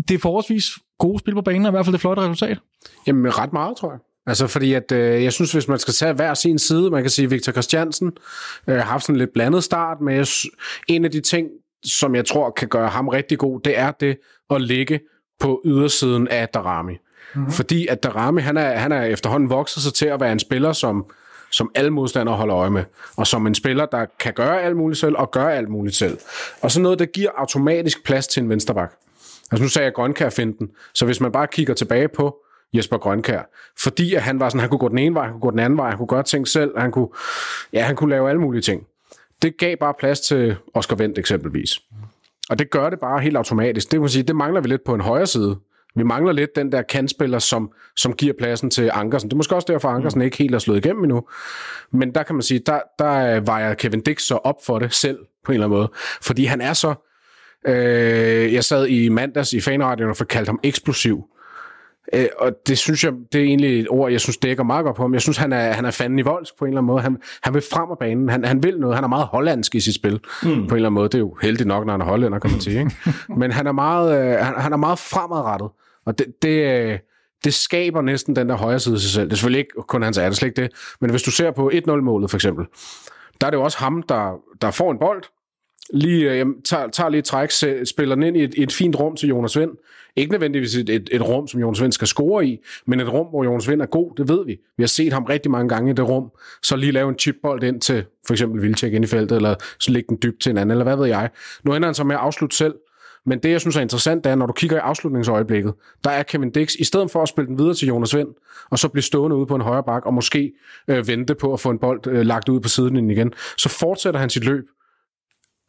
det 0.07 0.15
er 0.15 0.19
forholdsvis 0.19 0.69
gode 0.99 1.19
spil 1.19 1.33
på 1.33 1.41
banen, 1.41 1.65
og 1.65 1.69
i 1.69 1.71
hvert 1.71 1.85
fald 1.85 1.93
det 1.93 2.01
flotte 2.01 2.21
resultat. 2.21 2.57
Jamen 3.07 3.39
ret 3.39 3.53
meget, 3.53 3.77
tror 3.77 3.91
jeg. 3.91 3.99
Altså 4.27 4.47
fordi, 4.47 4.73
at 4.73 4.91
øh, 4.91 5.23
jeg 5.23 5.33
synes, 5.33 5.51
hvis 5.51 5.67
man 5.67 5.79
skal 5.79 5.93
tage 5.93 6.13
hver 6.13 6.33
sin 6.33 6.59
side, 6.59 6.91
man 6.91 7.01
kan 7.01 7.09
sige, 7.09 7.29
Victor 7.29 7.51
Christiansen 7.51 8.11
øh, 8.67 8.75
har 8.75 8.83
haft 8.83 9.03
sådan 9.03 9.15
en 9.15 9.19
lidt 9.19 9.33
blandet 9.33 9.63
start, 9.63 10.01
men 10.01 10.15
jeg, 10.15 10.27
en 10.87 11.05
af 11.05 11.11
de 11.11 11.21
ting, 11.21 11.47
som 11.85 12.15
jeg 12.15 12.25
tror 12.25 12.51
kan 12.51 12.67
gøre 12.67 12.87
ham 12.87 13.07
rigtig 13.07 13.37
god, 13.37 13.59
det 13.59 13.79
er 13.79 13.91
det 13.91 14.17
at 14.49 14.61
ligge 14.61 14.99
på 15.39 15.61
ydersiden 15.65 16.27
af 16.27 16.49
Darami. 16.49 16.93
Mm-hmm. 17.35 17.51
Fordi 17.51 17.87
at 17.87 18.03
Darami, 18.03 18.41
han 18.41 18.57
er, 18.57 18.77
han 18.77 18.91
er 18.91 19.03
efterhånden 19.03 19.49
vokset 19.49 19.83
sig 19.83 19.93
til 19.93 20.05
at 20.05 20.19
være 20.19 20.31
en 20.31 20.39
spiller, 20.39 20.73
som, 20.73 21.05
som 21.51 21.71
alle 21.75 21.89
modstandere 21.89 22.35
holder 22.35 22.55
øje 22.55 22.69
med. 22.69 22.83
Og 23.15 23.27
som 23.27 23.47
en 23.47 23.55
spiller, 23.55 23.85
der 23.85 24.05
kan 24.19 24.33
gøre 24.33 24.61
alt 24.61 24.77
muligt 24.77 24.99
selv, 24.99 25.15
og 25.17 25.31
gøre 25.31 25.55
alt 25.55 25.69
muligt 25.69 25.95
selv. 25.95 26.17
Og 26.61 26.71
så 26.71 26.81
noget, 26.81 26.99
der 26.99 27.05
giver 27.05 27.29
automatisk 27.37 28.03
plads 28.03 28.27
til 28.27 28.43
en 28.43 28.49
vensterbak. 28.49 28.93
Altså 29.51 29.63
nu 29.63 29.69
sagde 29.69 29.85
jeg 29.85 29.93
Grønkær 29.93 30.29
finden. 30.29 30.69
Så 30.93 31.05
hvis 31.05 31.21
man 31.21 31.31
bare 31.31 31.47
kigger 31.47 31.73
tilbage 31.73 32.07
på 32.07 32.44
Jesper 32.75 32.97
Grønkær, 32.97 33.41
fordi 33.79 34.13
at 34.13 34.21
han 34.21 34.39
var 34.39 34.49
sådan, 34.49 34.59
han 34.59 34.69
kunne 34.69 34.79
gå 34.79 34.89
den 34.89 34.97
ene 34.97 35.15
vej, 35.15 35.23
han 35.23 35.31
kunne 35.31 35.41
gå 35.41 35.51
den 35.51 35.59
anden 35.59 35.77
vej, 35.77 35.89
han 35.89 35.97
kunne 35.97 36.07
gøre 36.07 36.23
ting 36.23 36.47
selv, 36.47 36.77
han 36.77 36.91
kunne, 36.91 37.07
ja, 37.73 37.83
han 37.83 37.95
kunne 37.95 38.09
lave 38.09 38.29
alle 38.29 38.41
mulige 38.41 38.61
ting. 38.61 38.87
Det 39.41 39.57
gav 39.57 39.77
bare 39.77 39.93
plads 39.99 40.19
til 40.19 40.55
Oscar 40.73 40.95
Vendt 40.95 41.17
eksempelvis. 41.17 41.79
Og 42.49 42.59
det 42.59 42.69
gør 42.69 42.89
det 42.89 42.99
bare 42.99 43.19
helt 43.19 43.37
automatisk. 43.37 43.91
Det, 43.91 43.99
kan 43.99 44.09
sige, 44.09 44.23
det 44.23 44.35
mangler 44.35 44.61
vi 44.61 44.67
lidt 44.67 44.83
på 44.83 44.93
en 44.93 45.01
højre 45.01 45.27
side, 45.27 45.57
Vi 45.95 46.03
mangler 46.03 46.31
lidt 46.31 46.55
den 46.55 46.71
der 46.71 46.81
kantspiller, 46.81 47.39
som, 47.39 47.71
som 47.95 48.13
giver 48.13 48.33
pladsen 48.37 48.69
til 48.69 48.89
Ankersen. 48.93 49.29
Det 49.29 49.33
er 49.33 49.37
måske 49.37 49.55
også 49.55 49.65
derfor, 49.71 49.89
at 49.89 49.95
Ankersen 49.95 50.21
ikke 50.21 50.37
helt 50.37 50.55
er 50.55 50.59
slået 50.59 50.85
igennem 50.85 51.03
endnu. 51.03 51.27
Men 51.91 52.15
der 52.15 52.23
kan 52.23 52.35
man 52.35 52.41
sige, 52.41 52.59
der, 52.65 52.79
der 52.99 53.39
vejer 53.39 53.73
Kevin 53.73 54.01
Dix 54.01 54.21
så 54.21 54.35
op 54.35 54.55
for 54.65 54.79
det 54.79 54.93
selv, 54.93 55.17
på 55.45 55.51
en 55.51 55.53
eller 55.53 55.65
anden 55.65 55.77
måde. 55.77 55.91
Fordi 56.21 56.45
han 56.45 56.61
er 56.61 56.73
så... 56.73 56.93
Øh, 57.67 58.53
jeg 58.53 58.63
sad 58.63 58.87
i 58.87 59.09
mandags 59.09 59.53
i 59.53 59.61
fanradioen 59.61 60.09
og 60.09 60.17
fik 60.17 60.27
kaldt 60.27 60.47
ham 60.47 60.59
eksplosiv. 60.63 61.25
Øh, 62.13 62.27
og 62.37 62.51
det 62.67 62.77
synes 62.77 63.03
jeg, 63.03 63.13
det 63.33 63.41
er 63.41 63.45
egentlig 63.45 63.79
et 63.79 63.87
ord, 63.89 64.11
jeg 64.11 64.21
synes 64.21 64.37
dækker 64.37 64.63
meget 64.63 64.83
godt 64.83 64.95
på 64.95 65.01
ham. 65.01 65.13
Jeg 65.13 65.21
synes, 65.21 65.37
han 65.37 65.53
er, 65.53 65.71
han 65.71 65.85
er 65.85 65.91
fanden 65.91 66.19
i 66.19 66.21
voldsk 66.21 66.57
på 66.57 66.65
en 66.65 66.69
eller 66.69 66.81
anden 66.81 66.87
måde. 66.87 67.01
Han, 67.01 67.17
han 67.43 67.53
vil 67.53 67.63
frem 67.71 67.91
af 67.91 67.97
banen. 67.97 68.29
Han, 68.29 68.45
han 68.45 68.63
vil 68.63 68.79
noget. 68.79 68.95
Han 68.95 69.03
er 69.03 69.07
meget 69.07 69.25
hollandsk 69.25 69.75
i 69.75 69.79
sit 69.79 69.95
spil 69.95 70.13
mm. 70.13 70.49
på 70.49 70.49
en 70.49 70.61
eller 70.61 70.75
anden 70.75 70.93
måde. 70.93 71.09
Det 71.09 71.15
er 71.15 71.19
jo 71.19 71.37
heldigt 71.41 71.67
nok, 71.67 71.85
når 71.85 71.93
han 71.93 72.01
er 72.01 72.05
hollænder, 72.05 72.39
kan 72.39 72.51
man 72.51 72.61
sige. 72.61 72.79
Ikke? 72.79 72.95
Men 73.39 73.51
han 73.51 73.67
er 73.67 73.71
meget, 73.71 74.19
øh, 74.19 74.45
han, 74.45 74.53
han 74.57 74.73
er 74.73 74.77
meget 74.77 74.99
fremadrettet. 74.99 75.69
Og 76.05 76.19
det, 76.19 76.27
det, 76.41 76.89
øh, 76.89 76.99
det 77.43 77.53
skaber 77.53 78.01
næsten 78.01 78.35
den 78.35 78.49
der 78.49 78.55
højre 78.55 78.79
side 78.79 78.95
af 78.95 79.01
sig 79.01 79.11
selv. 79.11 79.25
Det 79.25 79.31
er 79.31 79.35
selvfølgelig 79.35 79.59
ikke 79.59 79.73
kun 79.87 80.01
hans 80.01 80.17
er 80.17 80.25
det 80.29 80.37
slet 80.37 80.47
ikke 80.47 80.61
det. 80.61 80.71
Men 81.01 81.09
hvis 81.09 81.23
du 81.23 81.31
ser 81.31 81.51
på 81.51 81.71
1-0-målet 81.73 82.29
for 82.29 82.37
eksempel, 82.37 82.65
der 83.41 83.47
er 83.47 83.51
det 83.51 83.57
jo 83.57 83.63
også 83.63 83.77
ham, 83.77 84.03
der, 84.03 84.39
der 84.61 84.71
får 84.71 84.91
en 84.91 84.99
bold, 84.99 85.23
lige 85.93 86.31
øh, 86.31 86.45
tager, 86.65 86.87
tager 86.87 87.09
lige 87.09 87.21
træk, 87.21 87.51
spiller 87.85 88.15
den 88.15 88.23
ind 88.23 88.37
i 88.37 88.43
et, 88.43 88.53
et 88.57 88.71
fint 88.71 88.95
rum 88.95 89.15
til 89.15 89.29
Jonas 89.29 89.57
Vind. 89.57 89.71
Ikke 90.15 90.31
nødvendigvis 90.31 90.75
et, 90.75 90.89
et, 90.89 91.09
et 91.11 91.21
rum, 91.21 91.47
som 91.47 91.59
Jonas 91.59 91.81
Vind 91.81 91.91
skal 91.91 92.07
score 92.07 92.47
i, 92.47 92.59
men 92.87 92.99
et 92.99 93.13
rum, 93.13 93.27
hvor 93.27 93.43
Jonas 93.43 93.69
Vind 93.69 93.81
er 93.81 93.85
god, 93.85 94.11
det 94.17 94.29
ved 94.29 94.45
vi. 94.45 94.57
Vi 94.77 94.83
har 94.83 94.87
set 94.87 95.13
ham 95.13 95.23
rigtig 95.23 95.51
mange 95.51 95.69
gange 95.69 95.91
i 95.91 95.93
det 95.93 96.09
rum, 96.09 96.31
så 96.63 96.75
lige 96.75 96.91
lave 96.91 97.09
en 97.09 97.19
chipbold 97.19 97.63
ind 97.63 97.81
til 97.81 98.05
for 98.27 98.33
eksempel 98.33 98.61
Vilcek 98.61 98.93
ind 98.93 99.05
i 99.05 99.07
feltet, 99.07 99.35
eller 99.35 99.55
så 99.79 99.91
lægge 99.91 100.07
den 100.09 100.17
dybt 100.23 100.41
til 100.41 100.49
en 100.49 100.57
anden, 100.57 100.71
eller 100.71 100.83
hvad 100.83 100.97
ved 100.97 101.05
jeg. 101.05 101.29
Nu 101.63 101.73
ender 101.73 101.87
han 101.87 101.95
så 101.95 102.03
med 102.03 102.15
at 102.15 102.21
afslutte 102.21 102.55
selv, 102.55 102.73
men 103.25 103.39
det, 103.39 103.51
jeg 103.51 103.61
synes 103.61 103.75
er 103.75 103.81
interessant, 103.81 104.23
det 104.23 104.31
er, 104.31 104.35
når 104.35 104.45
du 104.45 104.53
kigger 104.53 104.77
i 104.77 104.79
afslutningsøjeblikket, 104.79 105.73
der 106.03 106.09
er 106.09 106.23
Kevin 106.23 106.51
Dix, 106.51 106.75
i 106.75 106.83
stedet 106.83 107.11
for 107.11 107.21
at 107.21 107.29
spille 107.29 107.47
den 107.47 107.57
videre 107.57 107.73
til 107.73 107.87
Jonas 107.87 108.15
Vind, 108.15 108.27
og 108.71 108.79
så 108.79 108.87
blive 108.87 109.03
stående 109.03 109.35
ude 109.35 109.45
på 109.45 109.55
en 109.55 109.61
højre 109.61 109.83
bak, 109.83 110.05
og 110.05 110.13
måske 110.13 110.53
øh, 110.87 111.07
vente 111.07 111.35
på 111.35 111.53
at 111.53 111.59
få 111.59 111.69
en 111.69 111.79
bold 111.79 112.07
øh, 112.07 112.25
lagt 112.25 112.49
ud 112.49 112.59
på 112.59 112.69
siden 112.69 113.11
igen, 113.11 113.33
så 113.57 113.69
fortsætter 113.69 114.19
han 114.19 114.29
sit 114.29 114.45
løb 114.45 114.63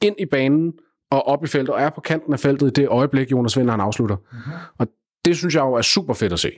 ind 0.02 0.16
i 0.18 0.26
banen 0.26 0.72
og 1.16 1.26
op 1.26 1.44
i 1.44 1.46
feltet, 1.46 1.74
og 1.74 1.80
er 1.80 1.90
på 1.90 2.00
kanten 2.00 2.32
af 2.32 2.40
feltet 2.40 2.66
i 2.66 2.70
det 2.70 2.88
øjeblik, 2.88 3.30
Jonas 3.30 3.56
Vind 3.56 3.70
han 3.70 3.80
afslutter. 3.80 4.16
Mm-hmm. 4.16 4.52
Og 4.78 4.86
det 5.24 5.36
synes 5.36 5.54
jeg 5.54 5.60
jo 5.60 5.72
er 5.72 5.82
super 5.82 6.14
fedt 6.14 6.32
at 6.32 6.38
se. 6.38 6.50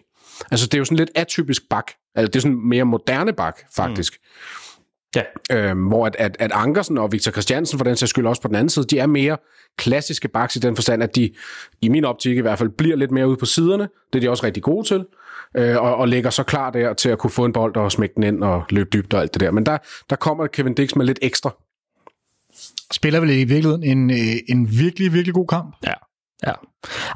Altså, 0.51 0.67
det 0.67 0.75
er 0.75 0.79
jo 0.79 0.85
sådan 0.85 0.99
lidt 0.99 1.11
atypisk 1.15 1.63
bak. 1.71 1.93
Altså, 2.15 2.31
det 2.31 2.37
er 2.37 2.41
sådan 2.41 2.69
mere 2.69 2.85
moderne 2.85 3.33
bak, 3.33 3.59
faktisk. 3.77 4.19
Mm. 4.23 4.85
Ja. 5.17 5.23
Øhm, 5.53 5.87
hvor 5.87 6.07
at, 6.07 6.17
at, 6.19 6.37
at 6.39 6.53
Ankersen 6.53 6.99
og 6.99 7.13
Victor 7.13 7.33
Christiansen, 7.33 7.79
for 7.79 7.85
den 7.85 7.97
sags 7.97 8.11
skyld 8.11 8.27
også 8.27 8.43
på 8.43 8.49
den 8.49 8.57
anden 8.57 8.69
side, 8.69 8.87
de 8.87 8.99
er 8.99 9.07
mere 9.07 9.37
klassiske 9.79 10.29
baks 10.29 10.57
i 10.57 10.59
den 10.59 10.77
forstand, 10.77 11.03
at 11.03 11.17
de, 11.17 11.31
i 11.81 11.89
min 11.89 12.05
optik 12.05 12.37
i 12.37 12.41
hvert 12.41 12.59
fald, 12.59 12.69
bliver 12.69 12.97
lidt 12.97 13.11
mere 13.11 13.29
ude 13.29 13.37
på 13.37 13.47
siderne. 13.47 13.89
Det 14.13 14.19
er 14.19 14.21
de 14.21 14.31
også 14.31 14.47
rigtig 14.47 14.63
gode 14.63 14.87
til. 14.87 15.07
Øh, 15.57 15.77
og, 15.77 15.97
og 15.97 16.09
ligger 16.09 16.31
så 16.31 16.43
klar 16.43 16.71
der 16.71 16.93
til 16.93 17.09
at 17.09 17.19
kunne 17.19 17.31
få 17.31 17.45
en 17.45 17.53
bold 17.53 17.77
og 17.77 17.93
smække 17.93 18.15
den 18.15 18.23
ind 18.23 18.45
og 18.45 18.65
løbe 18.71 18.91
dybt 18.93 19.15
og 19.15 19.21
alt 19.21 19.35
det 19.35 19.41
der. 19.41 19.51
Men 19.51 19.67
der, 19.67 19.79
der 20.11 20.17
kommer 20.17 20.47
Kevin 20.47 20.75
Dix 20.75 20.95
med 20.95 21.07
lidt 21.07 21.19
ekstra 21.23 21.55
spiller 22.93 23.21
vel 23.21 23.31
i 23.31 23.45
virkeligheden 23.45 23.85
en, 23.85 24.11
øh, 24.11 24.37
en 24.49 24.79
virkelig, 24.79 25.13
virkelig 25.13 25.35
god 25.35 25.47
kamp. 25.47 25.77
Ja, 25.87 25.93
ja. 26.47 26.53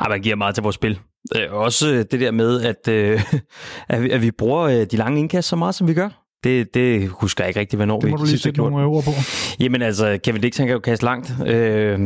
Ej, 0.01 0.09
man 0.09 0.21
giver 0.21 0.37
meget 0.37 0.55
til 0.55 0.63
vores 0.63 0.75
spil. 0.75 0.99
Øh, 1.37 1.53
også 1.53 2.05
det 2.11 2.21
der 2.21 2.31
med, 2.31 2.63
at, 2.63 2.89
øh, 2.89 3.23
at, 3.89 4.03
vi, 4.03 4.11
at 4.11 4.23
vi 4.23 4.31
bruger 4.31 4.85
de 4.85 4.97
lange 4.97 5.21
indkast 5.21 5.49
så 5.49 5.57
meget, 5.57 5.75
som 5.75 5.89
vi 5.89 5.95
gør. 5.95 6.09
Det, 6.45 6.75
det 6.75 7.09
husker 7.09 7.45
jeg 7.45 7.49
ikke 7.49 7.61
rigtig, 7.61 7.77
hvornår 7.77 8.01
det 8.01 8.11
må 8.11 8.17
vi 8.17 8.21
du 8.21 8.27
lige 8.27 8.39
sætte 8.39 8.59
nogle 8.59 8.85
ord 8.85 9.05
på. 9.05 9.11
Jamen 9.61 9.83
altså, 9.83 10.19
Kevin 10.25 10.41
Dix, 10.41 10.57
han 10.57 10.67
kan 10.67 10.75
jo 10.75 10.81
kaste 10.81 11.05
langt. 11.05 11.33
Øh, 11.47 12.01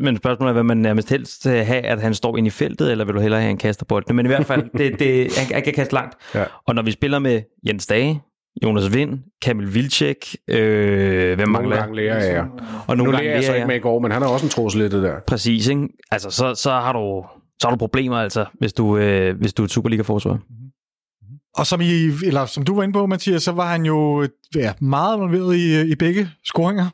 men 0.00 0.16
spørgsmålet 0.16 0.50
er, 0.50 0.52
hvad 0.52 0.62
man 0.62 0.76
nærmest 0.76 1.10
helst 1.10 1.44
have, 1.44 1.74
at 1.74 2.00
han 2.00 2.14
står 2.14 2.36
ind 2.36 2.46
i 2.46 2.50
feltet, 2.50 2.90
eller 2.90 3.04
vil 3.04 3.14
du 3.14 3.20
hellere 3.20 3.40
have, 3.40 3.46
at 3.46 3.50
han 3.50 3.58
kaster 3.58 3.84
bolden? 3.84 4.16
Men 4.16 4.26
i 4.26 4.28
hvert 4.28 4.46
fald, 4.46 4.62
det, 4.78 4.98
det, 4.98 5.36
han, 5.36 5.54
han 5.54 5.62
kan 5.62 5.72
kaste 5.72 5.94
langt. 5.94 6.16
Ja. 6.34 6.44
Og 6.66 6.74
når 6.74 6.82
vi 6.82 6.90
spiller 6.90 7.18
med 7.18 7.42
Jens 7.66 7.86
Dage, 7.86 8.22
Jonas 8.62 8.94
Vind, 8.94 9.18
Kamil 9.42 9.74
Vilcek, 9.74 10.36
øh, 10.48 11.36
hvem 11.36 11.48
mangler 11.48 11.76
jeg? 11.76 11.88
lærer 11.94 12.24
jeg. 12.34 12.46
Og 12.86 12.96
nogle 12.96 13.12
nu 13.12 13.18
lærer 13.18 13.34
jeg 13.34 13.44
så 13.44 13.54
ikke 13.54 13.66
med 13.66 13.76
i 13.76 13.78
går, 13.78 13.98
men 13.98 14.10
han 14.10 14.22
har 14.22 14.28
også 14.28 14.46
en 14.46 14.50
trussel 14.50 14.80
det 14.80 14.92
der. 15.02 15.14
Præcis, 15.26 15.68
ikke? 15.68 15.88
Altså, 16.10 16.30
så, 16.30 16.54
så, 16.54 16.70
har 16.70 16.92
du, 16.92 17.24
så 17.60 17.68
har 17.68 17.70
du 17.70 17.76
problemer, 17.76 18.16
altså, 18.16 18.44
hvis 18.58 18.72
du, 18.72 18.96
øh, 18.96 19.38
hvis 19.38 19.52
du 19.52 19.62
er 19.62 19.64
et 19.64 19.70
Superliga-forsvar. 19.70 20.32
Mm-hmm. 20.32 20.70
Og 21.56 21.66
som, 21.66 21.80
I, 21.80 22.10
eller 22.26 22.46
som 22.46 22.64
du 22.64 22.74
var 22.76 22.82
inde 22.82 22.92
på, 22.92 23.06
Mathias, 23.06 23.42
så 23.42 23.52
var 23.52 23.66
han 23.66 23.86
jo 23.86 24.28
ja, 24.54 24.72
meget 24.80 25.16
involveret 25.16 25.56
i, 25.56 25.92
i 25.92 25.94
begge 25.94 26.28
scoringer. 26.44 26.86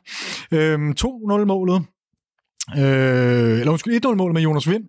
Øhm, 0.51 0.91
2-0-målet, 0.99 1.83
øh, 2.77 3.59
eller 3.59 3.71
undskyld, 3.71 4.05
1-0-målet 4.05 4.33
med 4.33 4.41
Jonas 4.41 4.69
Vind, 4.69 4.83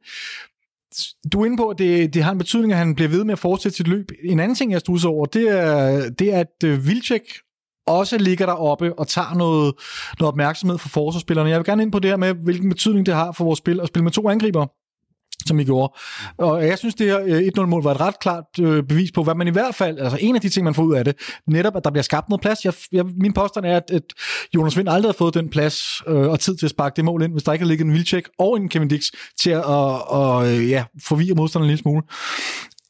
du 1.33 1.41
er 1.41 1.45
inde 1.45 1.57
på, 1.57 1.69
at 1.69 1.79
det, 1.79 2.15
det 2.15 2.23
har 2.23 2.33
en 2.33 2.39
betydning, 2.39 2.73
at 2.73 2.79
han 2.79 2.95
bliver 2.95 3.09
ved 3.09 3.25
med 3.25 3.33
at 3.33 3.39
fortsætte 3.39 3.77
sit 3.77 3.89
løb. 3.89 4.11
En 4.25 4.41
anden 4.41 4.55
ting, 4.55 4.73
jeg 4.73 4.81
stusser 4.81 5.09
over, 5.09 5.27
det 5.27 5.49
er, 5.49 6.11
det 6.11 6.35
er 6.35 6.41
at 6.41 6.65
øh, 6.65 6.87
Vilcek 6.87 7.23
også 7.87 8.19
ligger 8.19 8.47
deroppe 8.47 8.99
og 8.99 9.09
tager 9.09 9.35
noget, 9.35 9.75
noget 10.21 10.33
opmærksomhed 10.33 10.79
fra 10.79 10.89
forsvarsspillerne. 10.89 11.51
Jeg 11.51 11.59
vil 11.59 11.67
gerne 11.67 11.83
ind 11.83 11.93
på 11.93 11.99
det 11.99 12.11
her 12.11 12.17
med, 12.17 12.35
hvilken 12.35 12.69
betydning 12.69 13.07
det 13.07 13.15
har 13.15 13.33
for 13.33 13.45
vores 13.45 13.59
spil 13.59 13.81
at 13.81 13.89
spille 13.89 14.05
med 14.05 14.13
to 14.13 14.29
angriber 14.29 14.67
som 15.47 15.61
I 15.61 15.65
gjorde. 15.65 15.93
Og 16.39 16.67
jeg 16.67 16.79
synes, 16.79 16.95
det 16.95 17.07
her 17.07 17.21
øh, 17.25 17.49
1-0-mål 17.59 17.83
var 17.83 17.91
et 17.91 18.01
ret 18.01 18.21
klart 18.21 18.45
øh, 18.61 18.83
bevis 18.83 19.13
på, 19.13 19.23
hvad 19.23 19.35
man 19.35 19.49
i 19.49 19.51
hvert 19.51 19.75
fald, 19.75 19.99
altså 19.99 20.19
en 20.21 20.35
af 20.35 20.41
de 20.41 20.49
ting, 20.49 20.65
man 20.65 20.75
får 20.75 20.83
ud 20.83 20.95
af 20.95 21.05
det, 21.05 21.15
netop 21.47 21.77
at 21.77 21.85
der 21.85 21.91
bliver 21.91 22.03
skabt 22.03 22.29
noget 22.29 22.41
plads. 22.41 22.65
Jeg, 22.65 22.73
jeg, 22.93 23.05
min 23.21 23.33
påstand 23.33 23.67
er, 23.67 23.77
at, 23.77 23.91
at 23.91 24.03
Jonas 24.55 24.77
Vind 24.77 24.89
aldrig 24.89 25.09
har 25.09 25.17
fået 25.19 25.35
den 25.35 25.49
plads 25.49 26.03
øh, 26.07 26.29
og 26.29 26.41
tid 26.41 26.57
til 26.57 26.67
at 26.67 26.71
sparke 26.71 26.97
det 26.97 27.05
mål 27.05 27.23
ind, 27.23 27.33
hvis 27.33 27.43
der 27.43 27.53
ikke 27.53 27.63
har 27.63 27.69
ligget 27.69 27.85
en 27.85 27.93
Vilcek 27.93 28.29
og 28.39 28.57
en 28.57 28.69
Kevin 28.69 28.89
Dix 28.89 29.03
til 29.43 29.51
at 29.51 29.63
og, 29.65 30.11
og, 30.11 30.49
øh, 30.49 30.71
ja, 30.71 30.85
forvirre 31.05 31.35
modstanderen 31.35 31.67
en 31.67 31.71
lille 31.71 31.83
smule. 31.83 32.03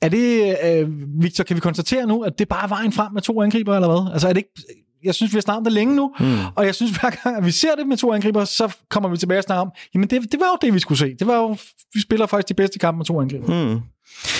Er 0.02 0.08
det, 0.08 0.56
øh, 0.64 0.88
Victor, 1.22 1.44
kan 1.44 1.56
vi 1.56 1.60
konstatere 1.60 2.06
nu, 2.06 2.22
at 2.22 2.38
det 2.38 2.48
bare 2.48 2.64
er 2.64 2.68
vejen 2.68 2.92
frem 2.92 3.12
med 3.12 3.22
to 3.22 3.42
angriber, 3.42 3.74
eller 3.74 3.88
hvad? 3.88 4.12
Altså 4.12 4.28
er 4.28 4.32
det 4.32 4.38
ikke, 4.38 4.82
jeg 5.04 5.14
synes, 5.14 5.32
vi 5.32 5.36
har 5.36 5.40
snakket 5.42 5.64
det 5.64 5.72
længe 5.72 5.96
nu, 5.96 6.14
mm. 6.20 6.38
og 6.54 6.66
jeg 6.66 6.74
synes, 6.74 6.92
hver 7.00 7.10
gang 7.10 7.36
at 7.36 7.44
vi 7.44 7.50
ser 7.50 7.74
det 7.74 7.86
med 7.86 7.96
to 7.96 8.12
angriber, 8.12 8.44
så 8.44 8.76
kommer 8.90 9.08
vi 9.08 9.16
tilbage 9.16 9.38
og 9.38 9.44
snakker 9.44 9.62
om, 9.62 9.70
jamen 9.94 10.10
det, 10.10 10.32
det 10.32 10.40
var 10.40 10.46
jo 10.46 10.58
det, 10.62 10.74
vi 10.74 10.78
skulle 10.78 10.98
se. 10.98 11.14
Det 11.18 11.26
var 11.26 11.36
jo, 11.36 11.56
vi 11.94 12.00
spiller 12.00 12.26
faktisk 12.26 12.48
de 12.48 12.54
bedste 12.54 12.78
kampe 12.78 12.98
med 12.98 13.04
to 13.04 13.20
angriber. 13.20 13.72
Mm. 13.72 13.80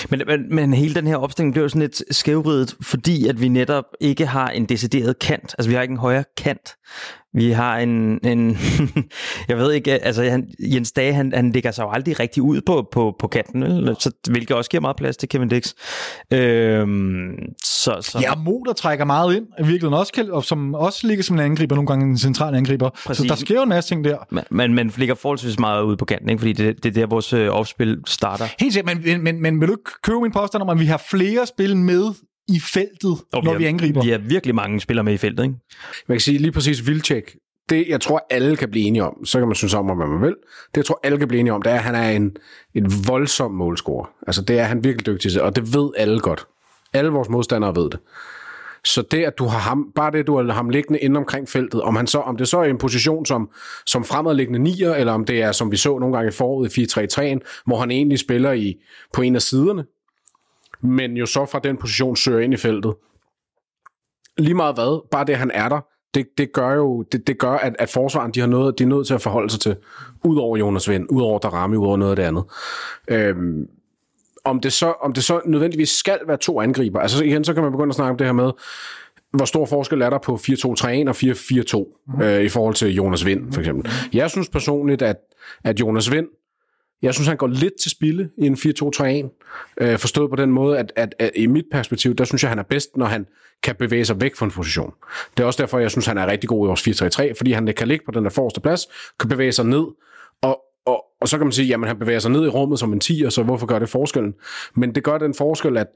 Men, 0.09 0.21
men, 0.27 0.55
men 0.55 0.73
hele 0.73 0.95
den 0.95 1.07
her 1.07 1.15
opstilling 1.15 1.53
bliver 1.53 1.67
sådan 1.67 1.81
lidt 1.81 2.03
skævvridet, 2.11 2.75
fordi 2.81 3.27
at 3.27 3.41
vi 3.41 3.47
netop 3.47 3.85
ikke 4.01 4.25
har 4.25 4.49
en 4.49 4.65
decideret 4.65 5.19
kant. 5.19 5.55
Altså 5.57 5.69
vi 5.69 5.75
har 5.75 5.81
ikke 5.81 5.91
en 5.91 5.97
højere 5.97 6.23
kant. 6.37 6.75
Vi 7.33 7.51
har 7.51 7.77
en, 7.77 8.19
en 8.25 8.57
jeg 9.49 9.57
ved 9.57 9.71
ikke, 9.71 9.91
altså 9.91 10.23
han, 10.23 10.47
Jens 10.59 10.91
Dage, 10.91 11.13
han, 11.13 11.33
han 11.35 11.51
ligger 11.51 11.71
sig 11.71 11.83
jo 11.83 11.89
aldrig 11.89 12.19
rigtig 12.19 12.43
ud 12.43 12.61
på, 12.61 12.87
på, 12.91 13.15
på 13.19 13.27
kanten, 13.27 13.63
vel? 13.63 13.95
Så, 13.99 14.11
hvilket 14.29 14.55
også 14.55 14.69
giver 14.69 14.81
meget 14.81 14.95
plads 14.95 15.17
til 15.17 15.29
Kevin 15.29 15.49
Dix. 15.49 15.73
Øhm, 16.31 17.31
så, 17.63 17.97
så... 18.01 18.19
Ja, 18.21 18.35
Mo, 18.35 18.59
der 18.65 18.73
trækker 18.73 19.05
meget 19.05 19.35
ind, 19.35 19.65
virkelig 19.65 19.97
også, 19.97 20.13
kan, 20.13 20.31
og 20.31 20.43
som 20.43 20.73
også 20.73 21.07
ligger 21.07 21.23
som 21.23 21.35
en 21.35 21.39
angriber, 21.39 21.75
nogle 21.75 21.87
gange 21.87 22.05
en 22.05 22.17
central 22.17 22.55
angriber. 22.55 22.89
Præcis. 23.05 23.21
Så 23.21 23.27
der 23.27 23.35
sker 23.35 23.55
jo 23.55 23.63
en 23.63 23.69
masse 23.69 23.89
ting 23.89 24.03
der. 24.03 24.17
Men, 24.29 24.43
men 24.51 24.73
man 24.73 24.91
ligger 24.97 25.15
forholdsvis 25.15 25.59
meget 25.59 25.83
ude 25.83 25.97
på 25.97 26.05
kanten, 26.05 26.29
ikke? 26.29 26.39
fordi 26.39 26.53
det, 26.53 26.83
det 26.83 26.89
er 26.89 26.93
der, 26.93 27.07
vores 27.07 27.33
øh, 27.33 27.49
offspil 27.49 28.01
starter. 28.07 28.45
Helt 28.59 28.73
sikkert, 28.73 29.03
men, 29.05 29.23
men, 29.23 29.41
men 29.41 29.59
vil 29.59 29.67
du 29.67 29.73
ikke 29.73 29.91
købe 30.03 30.21
min 30.21 30.31
påstand 30.31 30.63
om, 30.63 30.69
at 30.69 30.79
vi 30.79 30.85
har 30.85 31.03
flere 31.09 31.45
spil 31.45 31.77
med 31.77 32.13
i 32.47 32.59
feltet, 32.59 33.17
og 33.33 33.43
når 33.43 33.51
vi, 33.53 33.57
vi 33.57 33.65
angriber. 33.65 34.03
Vi 34.03 34.09
har 34.09 34.17
virkelig 34.17 34.55
mange 34.55 34.79
spillere 34.79 35.03
med 35.03 35.13
i 35.13 35.17
feltet, 35.17 35.43
ikke? 35.43 35.55
Man 36.07 36.15
kan 36.15 36.19
sige 36.19 36.37
lige 36.37 36.51
præcis 36.51 36.87
Vilcek. 36.87 37.35
Det, 37.69 37.85
jeg 37.87 38.01
tror, 38.01 38.27
alle 38.29 38.57
kan 38.57 38.71
blive 38.71 38.85
enige 38.85 39.03
om, 39.03 39.25
så 39.25 39.39
kan 39.39 39.47
man 39.47 39.55
synes 39.55 39.73
om, 39.73 39.85
hvad 39.85 39.95
man 39.95 40.21
vil. 40.21 40.35
Det, 40.67 40.77
jeg 40.77 40.85
tror, 40.85 40.99
alle 41.03 41.17
kan 41.17 41.27
blive 41.27 41.39
enige 41.39 41.53
om, 41.53 41.61
det 41.61 41.71
er, 41.71 41.75
at 41.75 41.83
han 41.83 41.95
er 41.95 42.09
en, 42.09 42.37
en 42.75 42.91
voldsom 43.07 43.51
målscorer. 43.51 44.05
Altså, 44.27 44.41
det 44.41 44.59
er 44.59 44.63
han 44.63 44.83
virkelig 44.83 45.05
dygtig 45.05 45.31
til, 45.31 45.41
og 45.41 45.55
det 45.55 45.73
ved 45.73 45.89
alle 45.97 46.19
godt. 46.19 46.47
Alle 46.93 47.11
vores 47.11 47.29
modstandere 47.29 47.75
ved 47.75 47.89
det. 47.89 47.99
Så 48.85 49.01
det, 49.11 49.23
at 49.23 49.37
du 49.37 49.45
har 49.45 49.59
ham, 49.59 49.91
bare 49.95 50.11
det, 50.11 50.19
at 50.19 50.27
du 50.27 50.37
har 50.37 50.53
ham 50.53 50.69
liggende 50.69 50.99
inde 50.99 51.17
omkring 51.17 51.49
feltet, 51.49 51.81
om, 51.81 51.95
han 51.95 52.07
så, 52.07 52.19
om 52.19 52.37
det 52.37 52.47
så 52.47 52.59
er 52.59 52.63
en 52.63 52.77
position 52.77 53.25
som, 53.25 53.49
som 53.85 54.03
fremadliggende 54.03 54.59
nier, 54.59 54.93
eller 54.93 55.13
om 55.13 55.25
det 55.25 55.41
er, 55.41 55.51
som 55.51 55.71
vi 55.71 55.77
så 55.77 55.99
nogle 55.99 56.15
gange 56.15 56.29
i 56.29 56.31
foråret 56.31 56.77
i 56.77 56.81
4-3-3'en, 56.83 57.63
hvor 57.65 57.79
han 57.79 57.91
egentlig 57.91 58.19
spiller 58.19 58.51
i, 58.51 58.75
på 59.13 59.21
en 59.21 59.35
af 59.35 59.41
siderne, 59.41 59.85
men 60.83 61.17
jo 61.17 61.25
så 61.25 61.45
fra 61.45 61.59
den 61.59 61.77
position 61.77 62.15
søger 62.15 62.39
ind 62.39 62.53
i 62.53 62.57
feltet. 62.57 62.93
Lige 64.37 64.53
meget 64.53 64.75
hvad, 64.75 65.09
bare 65.11 65.25
det, 65.25 65.35
han 65.35 65.51
er 65.53 65.69
der, 65.69 65.79
det, 66.13 66.27
det 66.37 66.53
gør 66.53 66.73
jo, 66.73 67.01
det, 67.01 67.27
det 67.27 67.39
gør, 67.39 67.51
at, 67.51 67.75
at 67.79 67.89
forsvaren, 67.89 68.31
de 68.31 68.39
har 68.39 68.47
noget, 68.47 68.79
de 68.79 68.83
er 68.83 68.87
nødt 68.87 69.07
til 69.07 69.13
at 69.13 69.21
forholde 69.21 69.49
sig 69.49 69.59
til, 69.59 69.75
ud 70.23 70.37
over 70.37 70.57
Jonas 70.57 70.89
Vind, 70.89 71.07
ud 71.09 71.21
over 71.21 71.39
Darami, 71.39 71.77
ud 71.77 71.85
over 71.85 71.97
noget 71.97 72.11
af 72.11 72.15
det 72.15 72.23
andet. 72.23 72.43
Øhm, 73.07 73.67
om 74.45 74.59
det, 74.59 74.73
så, 74.73 74.93
om 75.01 75.13
det 75.13 75.23
så 75.23 75.41
nødvendigvis 75.45 75.89
skal 75.89 76.19
være 76.27 76.37
to 76.37 76.61
angriber, 76.61 76.99
altså 76.99 77.23
igen, 77.23 77.43
så 77.43 77.53
kan 77.53 77.63
man 77.63 77.71
begynde 77.71 77.89
at 77.89 77.95
snakke 77.95 78.11
om 78.11 78.17
det 78.17 78.27
her 78.27 78.33
med, 78.33 78.51
hvor 79.33 79.45
stor 79.45 79.65
forskel 79.65 80.01
er 80.01 80.09
der 80.09 80.17
på 80.17 80.35
4-2-3-1 80.35 80.43
og 81.07 81.15
4-4-2 81.15 82.03
mm. 82.07 82.21
øh, 82.21 82.43
i 82.43 82.49
forhold 82.49 82.73
til 82.73 82.95
Jonas 82.95 83.25
Vind, 83.25 83.53
for 83.53 83.59
eksempel. 83.59 83.91
Jeg 84.13 84.29
synes 84.29 84.49
personligt, 84.49 85.01
at, 85.01 85.17
at 85.63 85.79
Jonas 85.79 86.11
Vind, 86.11 86.27
jeg 87.03 87.13
synes, 87.13 87.27
han 87.27 87.37
går 87.37 87.47
lidt 87.47 87.73
til 87.81 87.91
spille 87.91 88.29
i 88.37 88.45
en 88.45 88.53
4-2-3-1. 88.53 89.81
Øh, 89.81 89.97
forstået 89.97 90.29
på 90.29 90.35
den 90.35 90.51
måde, 90.51 90.79
at, 90.79 90.93
at, 90.95 91.15
at 91.19 91.31
i 91.35 91.47
mit 91.47 91.65
perspektiv, 91.71 92.15
der 92.15 92.25
synes 92.25 92.43
jeg, 92.43 92.51
han 92.51 92.59
er 92.59 92.63
bedst, 92.63 92.97
når 92.97 93.05
han 93.05 93.25
kan 93.63 93.75
bevæge 93.75 94.05
sig 94.05 94.21
væk 94.21 94.35
fra 94.35 94.45
en 94.45 94.51
position. 94.51 94.93
Det 95.37 95.43
er 95.43 95.47
også 95.47 95.63
derfor, 95.63 95.79
jeg 95.79 95.91
synes, 95.91 96.05
han 96.05 96.17
er 96.17 96.27
rigtig 96.27 96.49
god 96.49 96.65
i 96.65 96.67
vores 96.67 96.87
4-3-3, 97.31 97.33
fordi 97.37 97.51
han 97.51 97.73
kan 97.77 97.87
ligge 97.87 98.05
på 98.05 98.11
den 98.11 98.23
der 98.23 98.29
forreste 98.29 98.61
plads, 98.61 98.87
kan 99.19 99.29
bevæge 99.29 99.51
sig 99.51 99.65
ned, 99.65 99.85
og 100.41 100.61
og, 100.85 101.05
og 101.21 101.27
så 101.27 101.37
kan 101.37 101.47
man 101.47 101.51
sige, 101.51 101.67
jamen 101.67 101.87
han 101.87 101.99
bevæger 101.99 102.19
sig 102.19 102.31
ned 102.31 102.45
i 102.45 102.47
rummet 102.47 102.79
som 102.79 102.93
en 102.93 102.99
tiger, 102.99 103.29
så 103.29 103.43
hvorfor 103.43 103.65
gør 103.67 103.79
det 103.79 103.89
forskellen? 103.89 104.33
Men 104.75 104.95
det 104.95 105.03
gør 105.03 105.17
den 105.17 105.33
forskel, 105.33 105.77
at, 105.77 105.87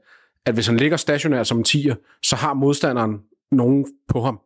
at 0.46 0.54
hvis 0.54 0.66
han 0.66 0.76
ligger 0.76 0.96
stationær 0.96 1.42
som 1.42 1.58
en 1.58 1.64
tiger, 1.64 1.94
så 2.22 2.36
har 2.36 2.54
modstanderen 2.54 3.18
nogen 3.50 3.86
på 4.08 4.20
ham. 4.20 4.40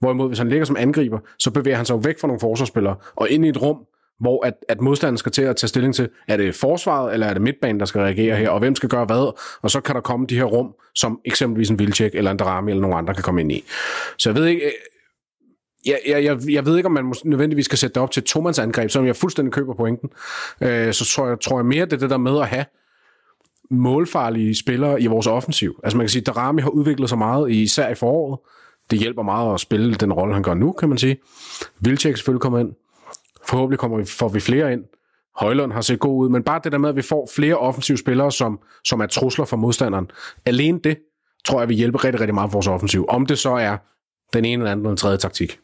Hvorimod 0.00 0.28
hvis 0.28 0.38
han 0.38 0.48
ligger 0.48 0.64
som 0.64 0.76
angriber, 0.78 1.18
så 1.38 1.50
bevæger 1.50 1.76
han 1.76 1.86
sig 1.86 2.04
væk 2.04 2.20
fra 2.20 2.28
nogle 2.28 2.40
forsvarsspillere 2.40 2.96
og 3.16 3.30
ind 3.30 3.44
i 3.44 3.48
et 3.48 3.62
rum, 3.62 3.76
hvor 4.20 4.46
at, 4.46 4.54
at 4.68 4.80
modstanderen 4.80 5.18
skal 5.18 5.32
til 5.32 5.42
at 5.42 5.56
tage 5.56 5.68
stilling 5.68 5.94
til, 5.94 6.08
er 6.28 6.36
det 6.36 6.54
forsvaret, 6.54 7.12
eller 7.12 7.26
er 7.26 7.32
det 7.32 7.42
midtbanen, 7.42 7.80
der 7.80 7.86
skal 7.86 8.00
reagere 8.00 8.36
her, 8.36 8.50
og 8.50 8.58
hvem 8.58 8.74
skal 8.74 8.88
gøre 8.88 9.04
hvad, 9.04 9.34
og 9.62 9.70
så 9.70 9.80
kan 9.80 9.94
der 9.94 10.00
komme 10.00 10.26
de 10.26 10.36
her 10.36 10.44
rum, 10.44 10.74
som 10.94 11.20
eksempelvis 11.24 11.70
en 11.70 11.78
Vilcek 11.78 12.14
eller 12.14 12.30
en 12.30 12.36
Darami 12.36 12.70
eller 12.70 12.82
nogen 12.82 12.98
andre 12.98 13.14
kan 13.14 13.22
komme 13.22 13.40
ind 13.40 13.52
i. 13.52 13.64
Så 14.18 14.30
jeg 14.30 14.36
ved 14.36 14.46
ikke, 14.46 14.66
øh, 14.66 14.72
jeg, 15.86 15.98
jeg, 16.06 16.24
jeg, 16.24 16.38
jeg 16.50 16.66
ved 16.66 16.76
ikke, 16.76 16.86
om 16.86 16.92
man 16.92 17.14
nødvendigvis 17.24 17.64
skal 17.64 17.78
sætte 17.78 17.94
det 17.94 18.02
op 18.02 18.10
til 18.10 18.20
et 18.20 18.58
angreb, 18.58 18.90
som 18.90 19.06
jeg 19.06 19.16
fuldstændig 19.16 19.52
køber 19.52 19.74
pointen. 19.74 20.08
Øh, 20.60 20.92
så 20.92 21.04
tror 21.04 21.28
jeg, 21.28 21.40
tror 21.40 21.58
jeg 21.58 21.66
mere, 21.66 21.84
det 21.84 21.92
er 21.92 21.96
det 21.96 22.10
der 22.10 22.16
med 22.16 22.40
at 22.40 22.48
have 22.48 22.64
målfarlige 23.70 24.54
spillere 24.54 25.02
i 25.02 25.06
vores 25.06 25.26
offensiv. 25.26 25.80
Altså 25.84 25.96
man 25.96 26.04
kan 26.04 26.08
sige, 26.08 26.20
at 26.20 26.26
Darami 26.26 26.62
har 26.62 26.70
udviklet 26.70 27.08
sig 27.08 27.18
meget, 27.18 27.50
især 27.50 27.88
i 27.88 27.94
foråret. 27.94 28.38
Det 28.90 28.98
hjælper 28.98 29.22
meget 29.22 29.54
at 29.54 29.60
spille 29.60 29.94
den 29.94 30.12
rolle, 30.12 30.34
han 30.34 30.42
gør 30.42 30.54
nu, 30.54 30.72
kan 30.72 30.88
man 30.88 30.98
sige. 30.98 31.16
Vilcek 31.80 32.16
selvfølgelig 32.16 32.40
kommer 32.40 32.58
ind. 32.58 32.72
Forhåbentlig 33.46 33.78
kommer 33.78 33.96
vi, 33.96 34.04
får 34.04 34.28
vi 34.28 34.40
flere 34.40 34.72
ind. 34.72 34.84
Højlund 35.36 35.72
har 35.72 35.80
set 35.80 35.98
god 35.98 36.24
ud, 36.24 36.28
men 36.28 36.42
bare 36.42 36.60
det 36.64 36.72
der 36.72 36.78
med, 36.78 36.88
at 36.88 36.96
vi 36.96 37.02
får 37.02 37.30
flere 37.34 37.56
offensive 37.56 37.98
spillere, 37.98 38.32
som, 38.32 38.58
som 38.84 39.00
er 39.00 39.06
trusler 39.06 39.44
for 39.44 39.56
modstanderen. 39.56 40.10
Alene 40.46 40.80
det, 40.84 40.98
tror 41.44 41.60
jeg, 41.60 41.68
vil 41.68 41.76
hjælpe 41.76 41.98
rigtig, 41.98 42.20
rigtig 42.20 42.34
meget 42.34 42.50
for 42.50 42.56
vores 42.56 42.66
offensiv. 42.66 43.06
Om 43.08 43.26
det 43.26 43.38
så 43.38 43.50
er 43.50 43.76
den 44.32 44.44
ene 44.44 44.62
eller 44.62 44.70
anden 44.72 44.84
eller 44.84 44.90
den 44.90 44.96
tredje 44.96 45.16
taktik. 45.16 45.58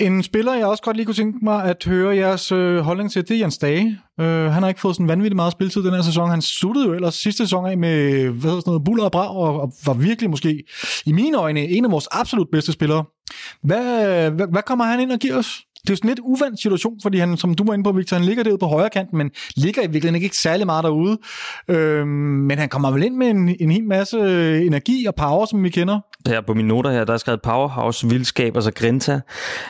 En 0.00 0.22
spiller, 0.22 0.54
jeg 0.54 0.66
også 0.66 0.82
godt 0.82 0.96
lige 0.96 1.06
kunne 1.06 1.14
tænke 1.14 1.38
mig 1.42 1.64
at 1.64 1.84
høre 1.84 2.16
jeres 2.16 2.52
øh, 2.52 2.78
holdning 2.78 3.12
til, 3.12 3.28
det 3.28 3.36
er 3.36 3.38
Jens 3.38 3.58
Dage. 3.58 3.98
Øh, 4.20 4.26
han 4.26 4.62
har 4.62 4.68
ikke 4.68 4.80
fået 4.80 4.96
sådan 4.96 5.08
vanvittigt 5.08 5.36
meget 5.36 5.52
spilletid 5.52 5.82
den 5.82 5.94
her 5.94 6.02
sæson. 6.02 6.30
Han 6.30 6.42
sluttede 6.42 6.86
jo 6.86 6.94
ellers 6.94 7.14
sidste 7.14 7.44
sæson 7.44 7.66
af 7.66 7.78
med 7.78 8.28
hvad 8.28 8.50
hedder 8.50 8.60
sådan 8.60 8.62
noget, 8.66 8.84
buller 8.84 9.04
og 9.04 9.12
brag, 9.12 9.30
og, 9.30 9.60
og 9.60 9.72
var 9.86 9.94
virkelig 9.94 10.30
måske, 10.30 10.64
i 11.06 11.12
mine 11.12 11.38
øjne, 11.38 11.60
en 11.60 11.84
af 11.84 11.90
vores 11.90 12.08
absolut 12.10 12.48
bedste 12.52 12.72
spillere. 12.72 13.04
Hvad, 13.62 14.30
hvad, 14.30 14.46
hvad 14.46 14.62
kommer 14.62 14.84
han 14.84 15.00
ind 15.00 15.12
og 15.12 15.18
giver 15.18 15.36
os? 15.36 15.60
Det 15.82 15.90
er 15.90 15.92
jo 15.92 15.96
sådan 15.96 16.10
en 16.10 16.14
lidt 16.14 16.20
uvandt 16.22 16.60
situation, 16.60 16.98
fordi 17.02 17.18
han, 17.18 17.36
som 17.36 17.54
du 17.54 17.64
var 17.64 17.74
inde 17.74 17.84
på, 17.84 17.92
Victor, 17.92 18.16
han 18.16 18.26
ligger 18.26 18.42
derude 18.42 18.58
på 18.58 18.66
højre 18.66 18.90
kanten, 18.90 19.18
men 19.18 19.30
ligger 19.56 19.82
i 19.82 19.86
virkeligheden 19.86 20.14
ikke, 20.14 20.24
ikke 20.24 20.36
særlig 20.36 20.66
meget 20.66 20.84
derude. 20.84 21.18
Øhm, 21.68 22.08
men 22.08 22.58
han 22.58 22.68
kommer 22.68 22.90
vel 22.90 23.02
ind 23.02 23.16
med 23.16 23.26
en, 23.26 23.56
en 23.60 23.70
hel 23.70 23.84
masse 23.84 24.16
øh, 24.16 24.66
energi 24.66 25.06
og 25.06 25.14
power, 25.14 25.46
som 25.46 25.64
vi 25.64 25.68
kender. 25.68 26.00
Her 26.26 26.40
på 26.40 26.54
mine 26.54 26.68
noter 26.68 26.90
her, 26.90 27.04
der 27.04 27.12
er 27.12 27.16
skrevet 27.16 27.42
Powerhouse, 27.42 28.08
Vildskab 28.08 28.56
og 28.56 28.62
så 28.62 28.72
Grinta. 28.72 29.20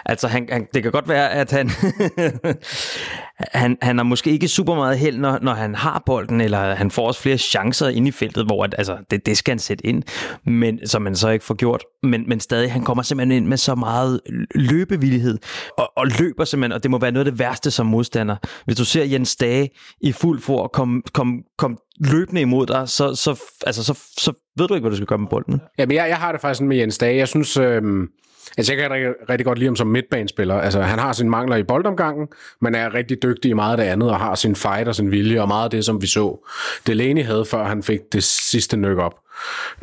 Altså, 0.07 0.29
han, 0.29 0.49
han, 0.53 0.67
det 0.75 0.83
kan 0.83 0.93
godt 0.93 1.09
være, 1.09 1.31
at 1.31 1.51
han, 1.51 1.71
han, 3.53 3.77
han 3.83 3.99
har 3.99 4.05
måske 4.05 4.31
ikke 4.31 4.49
super 4.49 4.75
meget 4.75 4.99
held, 4.99 5.19
når, 5.19 5.39
når 5.43 5.53
han 5.53 5.75
har 5.75 6.03
bolden, 6.07 6.41
eller 6.41 6.75
han 6.75 6.91
får 6.91 7.07
også 7.07 7.21
flere 7.21 7.39
chancer 7.39 7.89
ind 7.89 8.09
i 8.09 8.11
feltet, 8.11 8.47
hvor 8.47 8.65
at, 8.65 8.75
altså, 8.79 8.97
det, 9.11 9.27
det 9.27 9.37
skal 9.37 9.53
han 9.53 9.59
sætte 9.59 9.87
ind, 9.87 10.03
men, 10.47 10.87
som 10.87 11.03
man 11.03 11.17
så 11.17 11.29
ikke 11.29 11.45
får 11.45 11.55
gjort. 11.55 11.85
Men, 12.03 12.25
men 12.29 12.41
stadig, 12.41 12.73
han 12.73 12.83
kommer 12.83 13.03
simpelthen 13.03 13.43
ind 13.43 13.47
med 13.47 13.57
så 13.57 13.75
meget 13.75 14.21
løbevillighed, 14.55 15.39
og, 15.79 15.93
og 15.97 16.07
løber 16.07 16.45
simpelthen, 16.45 16.73
og 16.73 16.83
det 16.83 16.91
må 16.91 16.99
være 16.99 17.13
noget 17.13 17.27
af 17.27 17.33
det 17.33 17.39
værste 17.39 17.71
som 17.71 17.87
modstander. 17.87 18.37
Hvis 18.65 18.77
du 18.77 18.85
ser 18.85 19.05
Jens 19.05 19.37
Dage 19.37 19.69
i 20.01 20.13
fuld 20.13 20.41
for 20.41 20.65
at 20.65 20.73
komme 20.73 21.03
kom, 21.13 21.43
kom 21.59 21.79
løbende 22.01 22.41
imod 22.41 22.67
dig, 22.67 22.89
så, 22.89 23.15
så, 23.15 23.41
altså, 23.67 23.85
så, 23.85 23.99
så 24.19 24.33
ved 24.57 24.69
du 24.69 24.75
ikke, 24.75 24.83
hvad 24.83 24.91
du 24.91 24.97
skal 24.97 25.07
gøre 25.07 25.19
med 25.19 25.29
bolden. 25.29 25.61
Jamen, 25.79 25.97
jeg, 25.97 26.09
jeg 26.09 26.17
har 26.17 26.33
det 26.33 26.41
faktisk 26.41 26.59
sådan 26.59 26.69
med 26.69 26.77
Jens 26.77 26.99
Dage. 26.99 27.17
Jeg 27.17 27.29
synes, 27.29 27.57
øh, 27.57 27.83
altså, 28.59 28.73
jeg 28.73 28.83
kan 28.83 28.91
rigtig, 28.91 29.15
rigtig 29.29 29.45
godt 29.45 29.59
lide 29.59 29.69
ham 29.69 29.77
som 29.77 29.87
midtbanespiller. 29.87 30.55
Altså, 30.55 30.81
han 30.81 30.99
har 30.99 31.13
sine 31.13 31.31
mangler 31.31 31.57
i 31.57 31.63
boldomgangen, 31.63 32.29
men 32.61 32.75
er 32.75 32.95
rigtig 32.95 33.23
dygtig 33.23 33.49
i 33.49 33.53
meget 33.53 33.71
af 33.71 33.77
det 33.77 33.85
andet, 33.85 34.11
og 34.11 34.19
har 34.19 34.35
sin 34.35 34.57
fight 34.57 34.89
og 34.89 34.95
sin 34.95 35.11
vilje, 35.11 35.41
og 35.41 35.49
meget 35.49 35.65
af 35.65 35.71
det, 35.71 35.85
som 35.85 36.03
vi 36.03 36.07
så. 36.07 36.47
Delaney 36.87 37.25
havde, 37.25 37.45
før 37.45 37.65
han 37.65 37.83
fik 37.83 38.01
det 38.13 38.23
sidste 38.23 38.77
nyk 38.77 38.99
op. 38.99 39.15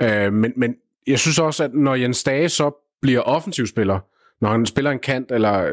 Øh, 0.01 0.33
men, 0.33 0.53
men 0.55 0.75
jeg 1.07 1.19
synes 1.19 1.39
også, 1.39 1.63
at 1.63 1.73
når 1.73 1.95
Jens 1.95 2.23
Dage 2.23 2.49
så 2.49 2.97
bliver 3.01 3.21
offensivspiller, 3.21 3.99
når 4.41 4.49
han 4.49 4.65
spiller 4.65 4.91
en 4.91 4.99
kant, 4.99 5.31
eller 5.31 5.69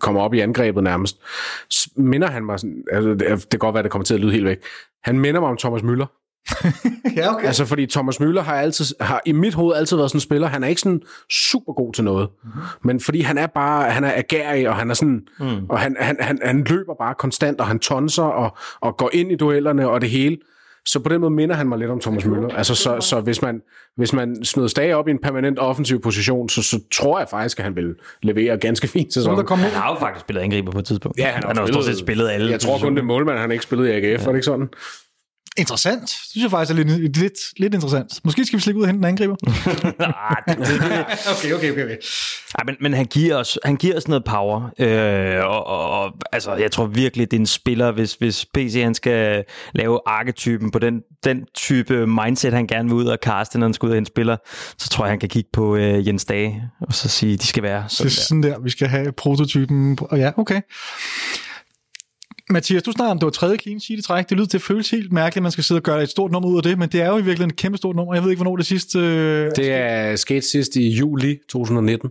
kommer 0.00 0.20
op 0.20 0.34
i 0.34 0.40
angrebet 0.40 0.82
nærmest, 0.82 1.20
minder 1.96 2.30
han 2.30 2.44
mig 2.44 2.60
sådan, 2.60 2.84
altså, 2.92 3.10
det 3.34 3.50
kan 3.50 3.58
godt 3.58 3.74
være, 3.74 3.82
det 3.82 3.90
kommer 3.90 4.04
til 4.04 4.14
at 4.14 4.20
lyde 4.20 4.32
helt 4.32 4.44
væk, 4.44 4.58
han 5.04 5.18
minder 5.18 5.40
mig 5.40 5.50
om 5.50 5.56
Thomas 5.56 5.82
Müller. 5.82 6.25
ja, 7.16 7.34
okay. 7.34 7.46
Altså, 7.46 7.64
fordi 7.64 7.86
Thomas 7.86 8.16
Müller 8.16 8.40
har, 8.40 8.54
altid, 8.54 8.86
har 9.00 9.22
i 9.26 9.32
mit 9.32 9.54
hoved 9.54 9.76
altid 9.76 9.96
været 9.96 10.10
sådan 10.10 10.16
en 10.16 10.20
spiller. 10.20 10.48
Han 10.48 10.64
er 10.64 10.68
ikke 10.68 10.80
sådan 10.80 11.02
super 11.30 11.72
god 11.72 11.92
til 11.92 12.04
noget. 12.04 12.28
Mm-hmm. 12.44 12.60
Men 12.84 13.00
fordi 13.00 13.20
han 13.20 13.38
er 13.38 13.46
bare, 13.46 13.90
han 13.90 14.04
er 14.04 14.12
agerig, 14.16 14.68
og 14.68 14.76
han 14.76 14.90
er 14.90 14.94
sådan, 14.94 15.26
mm. 15.40 15.66
og 15.68 15.78
han, 15.78 15.96
han, 16.00 16.16
han, 16.20 16.38
han 16.44 16.64
løber 16.64 16.94
bare 16.98 17.14
konstant, 17.14 17.60
og 17.60 17.66
han 17.66 17.78
tonser, 17.78 18.22
og, 18.22 18.56
og 18.80 18.96
går 18.96 19.10
ind 19.12 19.32
i 19.32 19.36
duellerne, 19.36 19.88
og 19.88 20.00
det 20.00 20.10
hele. 20.10 20.36
Så 20.86 21.00
på 21.00 21.08
den 21.08 21.20
måde 21.20 21.30
minder 21.30 21.54
han 21.54 21.68
mig 21.68 21.78
lidt 21.78 21.90
om 21.90 22.00
Thomas 22.00 22.24
Müller. 22.24 22.56
Altså, 22.56 22.74
så, 22.74 23.00
så 23.00 23.20
hvis 23.20 23.42
man, 23.42 23.62
hvis 23.96 24.12
man 24.12 24.44
smider 24.44 24.68
Stage 24.68 24.96
op 24.96 25.08
i 25.08 25.10
en 25.10 25.18
permanent 25.18 25.58
offensiv 25.58 26.00
position, 26.00 26.48
så, 26.48 26.62
så 26.62 26.80
tror 26.94 27.18
jeg 27.18 27.28
faktisk, 27.28 27.58
at 27.58 27.64
han 27.64 27.76
vil 27.76 27.94
levere 28.22 28.58
ganske 28.58 28.88
fint 28.88 29.14
sæson. 29.14 29.36
der 29.36 29.54
Han 29.54 29.70
har 29.70 29.92
jo 29.92 29.98
faktisk 29.98 30.20
spillet 30.20 30.42
angriber 30.42 30.72
på 30.72 30.78
et 30.78 30.84
tidspunkt. 30.84 31.18
Ja, 31.18 31.24
han 31.24 31.42
har, 31.42 31.48
han 31.48 31.56
har 31.56 31.62
jo 31.62 31.72
stort 31.72 31.84
set 31.84 31.98
spillet 31.98 32.28
alle. 32.28 32.50
Jeg 32.50 32.60
tror 32.60 32.78
kun, 32.78 32.94
det 32.94 33.00
er 33.00 33.04
målmand, 33.04 33.38
han 33.38 33.52
ikke 33.52 33.64
spillet 33.64 33.86
i 33.86 33.90
AGF, 33.90 34.04
ja. 34.04 34.12
er 34.12 34.18
det 34.18 34.34
ikke 34.34 34.44
sådan? 34.44 34.68
Interessant. 35.58 36.00
Det 36.00 36.30
synes 36.30 36.42
jeg 36.42 36.50
faktisk 36.50 36.78
er 36.78 36.84
lidt, 36.84 37.16
lidt, 37.18 37.38
lidt 37.56 37.74
interessant. 37.74 38.20
Måske 38.24 38.44
skal 38.44 38.56
vi 38.56 38.62
slikke 38.62 38.78
ud 38.78 38.82
og 38.82 38.88
hente 38.88 38.98
en 38.98 39.04
angriber. 39.04 39.36
okay, 41.32 41.52
okay, 41.52 41.70
okay. 41.70 41.84
okay. 41.84 41.96
Ja, 42.58 42.64
men, 42.66 42.76
men 42.80 42.92
han, 42.94 43.06
giver 43.06 43.36
os, 43.36 43.58
han 43.64 43.76
giver 43.76 43.96
os 43.96 44.08
noget 44.08 44.24
power. 44.24 44.70
Øh, 44.78 45.44
og, 45.44 45.66
og, 45.66 45.90
og, 45.90 46.12
altså, 46.32 46.54
jeg 46.54 46.70
tror 46.70 46.86
virkelig, 46.86 47.30
det 47.30 47.36
er 47.36 47.40
en 47.40 47.46
spiller, 47.46 47.92
hvis, 47.92 48.14
hvis 48.14 48.46
PC 48.54 48.80
han 48.82 48.94
skal 48.94 49.44
lave 49.74 50.00
arketypen 50.06 50.70
på 50.70 50.78
den, 50.78 51.00
den 51.24 51.44
type 51.54 52.06
mindset, 52.06 52.52
han 52.52 52.66
gerne 52.66 52.88
vil 52.88 52.94
ud 52.94 53.06
og 53.06 53.20
kaste, 53.20 53.58
når 53.58 53.66
han 53.66 53.74
skal 53.74 53.86
ud 53.86 53.90
og 53.90 53.96
hente 53.96 54.08
spiller, 54.08 54.36
så 54.78 54.88
tror 54.88 55.04
jeg, 55.04 55.12
han 55.12 55.20
kan 55.20 55.28
kigge 55.28 55.50
på 55.52 55.76
øh, 55.76 56.06
Jens 56.06 56.24
Dage 56.24 56.62
og 56.80 56.94
så 56.94 57.08
sige, 57.08 57.36
de 57.36 57.46
skal 57.46 57.62
være 57.62 57.84
sådan 57.88 58.10
det 58.10 58.18
er 58.18 58.22
sådan 58.22 58.42
der. 58.42 58.48
der. 58.48 58.60
Vi 58.60 58.70
skal 58.70 58.88
have 58.88 59.12
prototypen. 59.12 59.98
Og 60.00 60.18
ja, 60.18 60.30
okay. 60.36 60.60
Mathias, 62.50 62.82
du 62.82 62.92
snakker 62.92 63.10
om, 63.10 63.18
det 63.18 63.26
var 63.26 63.30
tredje 63.30 63.56
clean 63.56 63.80
sheet 63.80 63.98
i 63.98 64.02
træk. 64.02 64.28
Det 64.28 64.36
lyder, 64.36 64.48
det 64.48 64.62
føles 64.62 64.90
helt 64.90 65.12
mærkeligt, 65.12 65.36
at 65.36 65.42
man 65.42 65.52
skal 65.52 65.64
sidde 65.64 65.78
og 65.78 65.82
gøre 65.82 66.02
et 66.02 66.08
stort 66.08 66.32
nummer 66.32 66.48
ud 66.48 66.56
af 66.56 66.62
det, 66.62 66.78
men 66.78 66.88
det 66.88 67.02
er 67.02 67.06
jo 67.06 67.12
i 67.12 67.16
virkeligheden 67.16 67.50
et 67.50 67.56
kæmpe 67.56 67.78
stort 67.78 67.96
nummer. 67.96 68.14
Jeg 68.14 68.22
ved 68.22 68.30
ikke, 68.30 68.42
hvornår 68.42 68.56
det 68.56 68.66
sidste... 68.66 68.98
Øh... 68.98 69.50
Det 69.56 69.72
er 69.72 70.16
sket 70.16 70.44
sidst 70.44 70.76
i 70.76 70.88
juli 70.88 71.38
2019. 71.48 72.10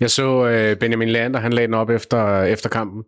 Jeg 0.00 0.10
så 0.10 0.46
øh, 0.46 0.76
Benjamin 0.76 1.08
Lander, 1.08 1.40
han 1.40 1.52
lagde 1.52 1.66
den 1.66 1.74
op 1.74 1.90
efter, 1.90 2.42
efter 2.42 2.68
kampen. 2.68 3.02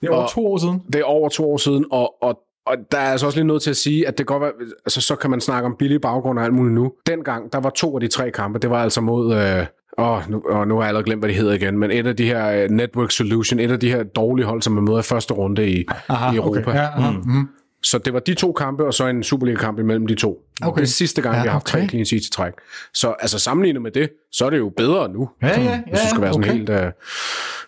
Det 0.00 0.08
er 0.08 0.12
over 0.12 0.22
og, 0.22 0.30
to 0.30 0.46
år 0.46 0.58
siden. 0.58 0.80
Det 0.92 1.00
er 1.00 1.04
over 1.04 1.28
to 1.28 1.52
år 1.52 1.56
siden, 1.56 1.84
og, 1.90 2.22
og 2.22 2.40
og 2.66 2.76
der 2.92 2.98
er 2.98 3.12
altså 3.12 3.26
også 3.26 3.38
lige 3.38 3.46
noget 3.46 3.62
til 3.62 3.70
at 3.70 3.76
sige, 3.76 4.08
at 4.08 4.18
det 4.18 4.26
godt 4.26 4.42
være, 4.42 4.52
altså 4.84 5.00
så 5.00 5.16
kan 5.16 5.30
man 5.30 5.40
snakke 5.40 5.66
om 5.66 5.76
billig 5.78 6.00
baggrund 6.00 6.38
og 6.38 6.44
alt 6.44 6.54
muligt 6.54 6.74
nu. 6.74 6.92
Dengang, 7.06 7.52
der 7.52 7.60
var 7.60 7.70
to 7.70 7.94
af 7.94 8.00
de 8.00 8.08
tre 8.08 8.30
kampe, 8.30 8.58
det 8.58 8.70
var 8.70 8.82
altså 8.82 9.00
mod, 9.00 9.36
øh, 9.36 9.66
åh, 10.00 10.30
nu, 10.30 10.42
åh, 10.50 10.68
nu 10.68 10.74
har 10.74 10.82
jeg 10.82 10.88
allerede 10.88 11.04
glemt, 11.04 11.20
hvad 11.20 11.28
det 11.28 11.36
hedder 11.36 11.52
igen, 11.52 11.78
men 11.78 11.90
et 11.90 12.06
af 12.06 12.16
de 12.16 12.24
her 12.24 12.64
uh, 12.64 12.70
Network 12.70 13.10
Solution, 13.10 13.60
et 13.60 13.70
af 13.70 13.80
de 13.80 13.90
her 13.90 14.02
dårlige 14.02 14.46
hold, 14.46 14.62
som 14.62 14.76
er 14.76 14.80
med 14.80 14.98
i 14.98 15.02
første 15.02 15.34
runde 15.34 15.70
i, 15.70 15.84
aha, 16.08 16.32
i 16.32 16.36
Europa. 16.36 16.60
Okay, 16.60 16.74
ja, 16.74 16.86
aha, 16.86 17.10
mm. 17.10 17.22
Mm. 17.26 17.48
Så 17.82 17.98
det 17.98 18.12
var 18.12 18.20
de 18.20 18.34
to 18.34 18.52
kampe, 18.52 18.86
og 18.86 18.94
så 18.94 19.06
en 19.06 19.22
Superliga-kamp 19.22 19.78
imellem 19.78 20.06
de 20.06 20.14
to. 20.14 20.38
Okay. 20.62 20.80
Det 20.80 20.86
er 20.86 20.90
sidste 20.90 21.22
gang, 21.22 21.36
ja, 21.36 21.42
vi 21.42 21.48
har 21.48 21.52
haft 21.52 21.74
okay. 21.74 21.80
tre 21.80 21.88
clean 21.88 22.06
sheets 22.06 22.26
i 22.26 22.30
træk. 22.30 22.52
Så 22.94 23.14
altså 23.20 23.38
sammenlignet 23.38 23.82
med 23.82 23.90
det, 23.90 24.10
så 24.32 24.46
er 24.46 24.50
det 24.50 24.58
jo 24.58 24.72
bedre 24.76 25.08
nu. 25.08 25.28
Ja, 25.42 25.48
ja, 25.48 25.62
ja, 25.62 25.82
Hvis 25.88 26.00
det 26.00 26.08
skal 26.10 26.22
være 26.22 26.32
sådan 26.32 26.44
okay. 26.44 26.52
helt... 26.52 26.70
Uh, 26.70 26.92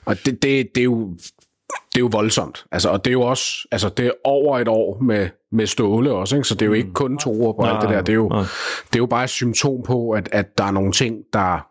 og 0.04 0.16
det, 0.26 0.42
det, 0.42 0.74
det 0.74 0.80
er 0.80 0.84
jo 0.84 1.14
det 1.92 1.98
er 1.98 2.00
jo 2.00 2.08
voldsomt. 2.12 2.64
Altså, 2.72 2.88
og 2.88 3.04
det 3.04 3.10
er 3.10 3.12
jo 3.12 3.22
også, 3.22 3.68
altså, 3.70 3.88
det 3.88 4.06
er 4.06 4.10
over 4.24 4.58
et 4.58 4.68
år 4.68 4.98
med, 5.02 5.28
med 5.52 5.66
ståle 5.66 6.12
også, 6.12 6.36
ikke? 6.36 6.48
så 6.48 6.54
det 6.54 6.62
er 6.62 6.66
jo 6.66 6.72
ikke 6.72 6.92
kun 6.92 7.18
to 7.18 7.46
år 7.46 7.52
på 7.52 7.66
alt 7.66 7.82
det 7.82 7.90
der. 7.90 8.02
Det 8.02 8.12
er 8.12 8.16
jo, 8.16 8.28
det 8.28 8.94
er 8.94 8.98
jo 8.98 9.06
bare 9.06 9.24
et 9.24 9.30
symptom 9.30 9.82
på, 9.82 10.10
at, 10.10 10.28
at 10.32 10.58
der 10.58 10.64
er 10.64 10.70
nogle 10.70 10.92
ting, 10.92 11.16
der 11.32 11.66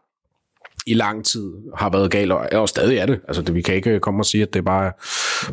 i 0.88 0.94
lang 0.94 1.26
tid 1.26 1.54
har 1.78 1.90
været 1.90 2.12
galt, 2.12 2.32
og, 2.32 2.48
og 2.54 2.70
stadig 2.70 2.98
er 2.98 3.06
det. 3.06 3.20
Altså, 3.28 3.42
det, 3.42 3.56
vi 3.56 3.62
kan 3.62 3.76
ikke 3.76 4.00
komme 4.00 4.22
og 4.22 4.26
sige, 4.26 4.44
at 4.44 4.54
det 4.54 4.60
er 4.60 4.64
bare... 4.64 4.92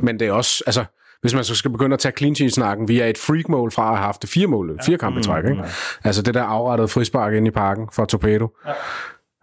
Men 0.03 0.21
det 0.21 0.29
er 0.29 0.33
også, 0.33 0.63
altså, 0.67 0.85
hvis 1.21 1.35
man 1.35 1.45
så 1.45 1.55
skal 1.55 1.71
begynde 1.71 1.95
at 1.95 2.01
tage 2.01 2.13
clean 2.17 2.35
sheet-snakken, 2.35 2.89
vi 2.89 3.01
er 3.01 3.07
et 3.07 3.19
freak-mål 3.19 3.71
fra 3.71 3.83
at 3.83 3.97
have 3.97 4.05
haft 4.05 4.29
fire 4.29 4.47
mål, 4.47 4.79
fire 4.87 4.99
kampe 4.99 5.21
i 5.21 5.23
træk, 5.23 5.45
ikke? 5.45 5.65
Altså 6.05 6.23
det 6.23 6.35
der 6.35 6.43
afrettede 6.43 6.89
frispark 6.89 7.35
ind 7.35 7.47
i 7.47 7.51
parken 7.51 7.89
for 7.93 8.05
Torpedo, 8.05 8.49
ja. 8.67 8.73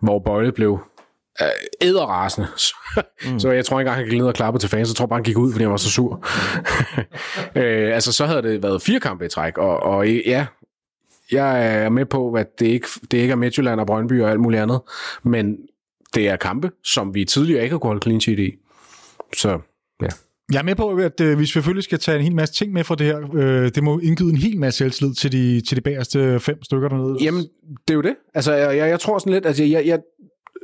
hvor 0.01 0.19
Bøjle 0.19 0.51
blev 0.51 0.79
øh, 1.41 1.47
æderrasende. 1.81 2.47
mm. 3.31 3.39
så 3.39 3.51
jeg 3.51 3.65
tror 3.65 3.79
ikke 3.79 3.89
engang, 3.89 4.03
han 4.03 4.09
gik 4.09 4.19
ned 4.19 4.27
og 4.27 4.33
klappe 4.33 4.59
til 4.59 4.69
fans. 4.69 4.89
Jeg 4.89 4.95
tror 4.95 5.05
bare, 5.05 5.17
han 5.17 5.23
gik 5.23 5.37
ud, 5.37 5.51
fordi 5.51 5.63
han 5.63 5.71
var 5.71 5.77
så 5.77 5.91
sur. 5.91 6.27
øh, 7.55 7.95
altså, 7.95 8.11
så 8.11 8.25
havde 8.25 8.41
det 8.41 8.63
været 8.63 8.81
fire 8.81 8.99
kampe 8.99 9.25
i 9.25 9.29
træk, 9.29 9.57
og, 9.57 9.83
og 9.83 10.09
ja, 10.09 10.45
jeg 11.31 11.75
er 11.83 11.89
med 11.89 12.05
på, 12.05 12.33
at 12.33 12.59
det 12.59 12.65
ikke, 12.65 12.87
det 13.11 13.17
ikke 13.17 13.31
er 13.31 13.35
Midtjylland 13.35 13.79
og 13.79 13.87
Brøndby 13.87 14.21
og 14.21 14.31
alt 14.31 14.39
muligt 14.39 14.61
andet, 14.61 14.81
men 15.23 15.57
det 16.15 16.29
er 16.29 16.35
kampe, 16.35 16.71
som 16.83 17.15
vi 17.15 17.25
tidligere 17.25 17.63
ikke 17.63 17.73
har 17.73 17.79
kunnet 17.79 17.89
holde 17.89 18.03
clean 18.03 18.21
sheet 18.21 18.39
i. 18.39 18.51
Så, 19.37 19.59
ja. 20.01 20.07
Jeg 20.51 20.59
er 20.59 20.63
med 20.63 20.75
på, 20.75 20.89
at 20.89 21.21
øh, 21.21 21.39
vi 21.39 21.45
selvfølgelig 21.45 21.83
skal 21.83 21.99
tage 21.99 22.17
en 22.17 22.23
hel 22.23 22.35
masse 22.35 22.53
ting 22.53 22.73
med 22.73 22.83
fra 22.83 22.95
det 22.95 23.07
her. 23.07 23.35
Øh, 23.35 23.71
det 23.75 23.83
må 23.83 23.99
indgyde 23.99 24.29
en 24.29 24.37
hel 24.37 24.59
masse 24.59 24.77
selvtillid 24.77 25.13
til 25.13 25.31
de, 25.31 25.61
til 25.61 25.77
de 25.77 25.81
bagerste 25.81 26.39
fem 26.39 26.63
stykker 26.63 26.89
dernede. 26.89 27.17
Jamen, 27.21 27.41
det 27.87 27.89
er 27.89 27.93
jo 27.93 28.01
det. 28.01 28.15
Altså, 28.33 28.53
jeg, 28.53 28.77
jeg, 28.77 28.89
jeg 28.89 28.99
tror 28.99 29.17
sådan 29.17 29.33
lidt, 29.33 29.45
altså, 29.45 29.63
jeg, 29.63 29.85
jeg, 29.85 29.99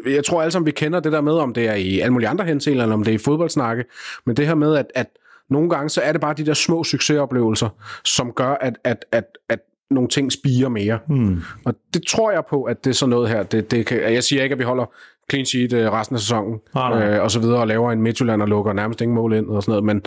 jeg 0.05 0.25
tror 0.25 0.41
alle 0.41 0.51
sammen, 0.51 0.65
vi 0.65 0.71
kender 0.71 0.99
det 0.99 1.11
der 1.11 1.21
med, 1.21 1.33
om 1.33 1.53
det 1.53 1.67
er 1.67 1.73
i 1.73 1.99
alle 1.99 2.13
mulige 2.13 2.29
andre 2.29 2.45
henseender, 2.45 2.83
eller 2.83 2.93
om 2.93 3.03
det 3.03 3.11
er 3.11 3.15
i 3.15 3.17
fodboldsnakke, 3.17 3.83
men 4.25 4.37
det 4.37 4.47
her 4.47 4.55
med, 4.55 4.75
at, 4.75 4.85
at 4.95 5.07
nogle 5.49 5.69
gange, 5.69 5.89
så 5.89 6.01
er 6.01 6.11
det 6.11 6.21
bare 6.21 6.33
de 6.33 6.45
der 6.45 6.53
små 6.53 6.83
succesoplevelser, 6.83 7.69
som 8.05 8.31
gør, 8.31 8.49
at, 8.61 8.73
at, 8.83 9.05
at, 9.11 9.25
at 9.49 9.59
nogle 9.91 10.09
ting 10.09 10.31
spiger 10.31 10.69
mere. 10.69 10.99
Hmm. 11.07 11.41
Og 11.65 11.73
det 11.93 12.07
tror 12.07 12.31
jeg 12.31 12.43
på, 12.49 12.63
at 12.63 12.83
det 12.83 12.89
er 12.89 12.93
sådan 12.93 13.09
noget 13.09 13.29
her. 13.29 13.43
Det, 13.43 13.71
det 13.71 13.85
kan, 13.85 14.13
jeg 14.13 14.23
siger 14.23 14.43
ikke, 14.43 14.53
at 14.53 14.59
vi 14.59 14.63
holder 14.63 14.85
clean 15.31 15.45
sheet 15.45 15.73
øh, 15.73 15.91
resten 15.91 16.15
af 16.15 16.19
sæsonen, 16.19 16.59
nej. 16.75 17.03
øh, 17.03 17.23
og 17.23 17.31
så 17.31 17.39
videre, 17.39 17.59
og 17.59 17.67
laver 17.67 17.91
en 17.91 18.01
Midtjylland 18.01 18.41
og 18.41 18.47
lukker 18.47 18.73
nærmest 18.73 19.01
ingen 19.01 19.15
mål 19.15 19.33
ind, 19.33 19.47
og 19.47 19.63
sådan 19.63 19.71
noget, 19.71 19.83
men 19.83 20.01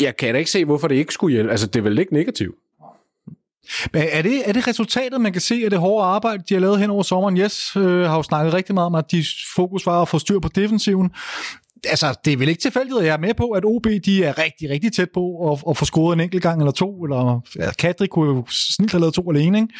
jeg 0.00 0.16
kan 0.16 0.34
da 0.34 0.38
ikke 0.38 0.50
se, 0.50 0.64
hvorfor 0.64 0.88
det 0.88 0.94
ikke 0.94 1.14
skulle 1.14 1.32
hjælpe. 1.32 1.50
Altså, 1.50 1.66
det 1.66 1.76
er 1.76 1.82
vel 1.82 1.98
ikke 1.98 2.14
negativt. 2.14 2.54
Men 3.92 4.02
er 4.12 4.22
det, 4.22 4.48
er 4.48 4.52
det 4.52 4.68
resultatet, 4.68 5.20
man 5.20 5.32
kan 5.32 5.40
se 5.40 5.60
af 5.64 5.70
det 5.70 5.78
hårde 5.78 6.06
arbejde, 6.06 6.42
de 6.48 6.54
har 6.54 6.60
lavet 6.60 6.78
hen 6.78 6.90
over 6.90 7.02
sommeren? 7.02 7.36
Yes 7.36 7.76
øh, 7.76 8.02
har 8.02 8.16
jo 8.16 8.22
snakket 8.22 8.54
rigtig 8.54 8.74
meget 8.74 8.86
om, 8.86 8.94
at 8.94 9.10
de 9.10 9.24
fokus 9.56 9.86
var 9.86 10.02
at 10.02 10.08
få 10.08 10.18
styr 10.18 10.38
på 10.38 10.48
defensiven. 10.48 11.10
Altså, 11.90 12.20
det 12.24 12.32
er 12.32 12.36
vel 12.36 12.48
ikke 12.48 12.60
tilfældigt, 12.60 12.98
at 12.98 13.06
jeg 13.06 13.12
er 13.12 13.18
med 13.18 13.34
på, 13.34 13.50
at 13.50 13.64
OB 13.64 13.86
de 14.04 14.24
er 14.24 14.38
rigtig, 14.38 14.70
rigtig 14.70 14.92
tæt 14.92 15.08
på 15.14 15.52
at, 15.52 15.62
at 15.70 15.76
få 15.76 15.84
scoret 15.84 16.14
en 16.14 16.20
enkelt 16.20 16.42
gang 16.42 16.60
eller 16.60 16.72
to, 16.72 17.04
eller 17.04 17.40
ja, 17.58 17.72
Kadri 17.72 18.06
kunne 18.06 18.36
jo 18.36 18.44
snilt 18.48 18.92
have 18.92 19.00
lavet 19.00 19.14
to 19.14 19.30
alene, 19.30 19.58
ikke? 19.58 19.74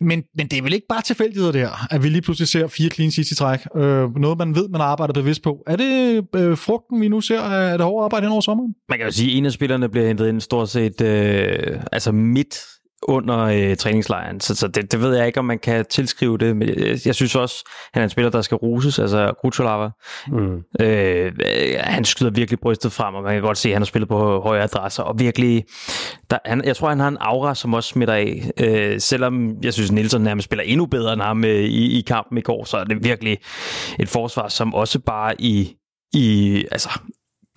Men, 0.00 0.22
men 0.36 0.46
det 0.46 0.58
er 0.58 0.62
vel 0.62 0.72
ikke 0.72 0.86
bare 0.88 1.02
tilfældigheder 1.02 1.52
der, 1.52 1.86
at 1.90 2.02
vi 2.02 2.08
lige 2.08 2.22
pludselig 2.22 2.48
ser 2.48 2.66
fire 2.66 2.90
clean 2.90 3.10
sheets 3.10 3.30
i 3.30 3.34
træk. 3.34 3.60
Øh, 3.76 4.16
noget, 4.16 4.38
man 4.38 4.54
ved, 4.54 4.68
man 4.68 4.80
arbejder 4.80 5.14
bevidst 5.14 5.42
på. 5.42 5.62
Er 5.66 5.76
det 5.76 6.24
øh, 6.36 6.58
frugten, 6.58 7.00
vi 7.00 7.08
nu 7.08 7.20
ser 7.20 7.40
af 7.40 7.78
det 7.78 7.84
hårde 7.84 8.04
arbejde 8.04 8.26
hen 8.26 8.32
over 8.32 8.40
sommeren? 8.40 8.74
Man 8.88 8.98
kan 8.98 9.06
jo 9.06 9.12
sige, 9.12 9.30
at 9.30 9.38
en 9.38 9.46
af 9.46 9.52
spillerne 9.52 9.88
bliver 9.88 10.06
hentet 10.06 10.28
ind 10.28 10.40
stort 10.40 10.68
set 10.68 11.00
øh, 11.00 11.80
altså 11.92 12.12
midt 12.12 12.58
under 13.02 13.38
øh, 13.38 13.76
træningslejren, 13.76 14.40
så, 14.40 14.54
så 14.54 14.68
det, 14.68 14.92
det 14.92 15.00
ved 15.00 15.16
jeg 15.16 15.26
ikke, 15.26 15.38
om 15.38 15.44
man 15.44 15.58
kan 15.58 15.84
tilskrive 15.90 16.38
det, 16.38 16.56
men 16.56 16.68
jeg, 16.68 16.98
jeg 17.06 17.14
synes 17.14 17.34
også, 17.34 17.64
han 17.92 18.00
er 18.00 18.04
en 18.04 18.10
spiller, 18.10 18.30
der 18.30 18.42
skal 18.42 18.54
ruses, 18.56 18.98
altså 18.98 19.32
Grutolava. 19.40 19.88
Mm. 20.28 20.62
Øh, 20.80 21.32
han 21.76 22.04
skyder 22.04 22.30
virkelig 22.30 22.60
brystet 22.60 22.92
frem, 22.92 23.14
og 23.14 23.22
man 23.22 23.34
kan 23.34 23.42
godt 23.42 23.58
se, 23.58 23.68
at 23.68 23.74
han 23.74 23.82
har 23.82 23.86
spillet 23.86 24.08
på 24.08 24.40
høje 24.40 24.62
adresser, 24.62 25.02
og 25.02 25.18
virkelig, 25.18 25.64
der, 26.30 26.38
han, 26.44 26.64
jeg 26.64 26.76
tror, 26.76 26.88
han 26.88 27.00
har 27.00 27.08
en 27.08 27.18
aura, 27.20 27.54
som 27.54 27.74
også 27.74 27.88
smitter 27.88 28.14
af, 28.14 28.50
øh, 28.60 29.00
selvom 29.00 29.62
jeg 29.62 29.72
synes, 29.72 29.92
Nielsen 29.92 30.22
nærmest 30.22 30.44
spiller 30.44 30.64
endnu 30.64 30.86
bedre 30.86 31.12
end 31.12 31.22
ham 31.22 31.44
øh, 31.44 31.50
i, 31.50 31.98
i 31.98 32.00
kampen 32.00 32.38
i 32.38 32.40
går, 32.42 32.64
så 32.64 32.76
er 32.76 32.84
det 32.84 33.04
virkelig 33.04 33.38
et 33.98 34.08
forsvar, 34.08 34.48
som 34.48 34.74
også 34.74 34.98
bare 34.98 35.40
i, 35.40 35.76
i 36.14 36.56
altså, 36.72 37.00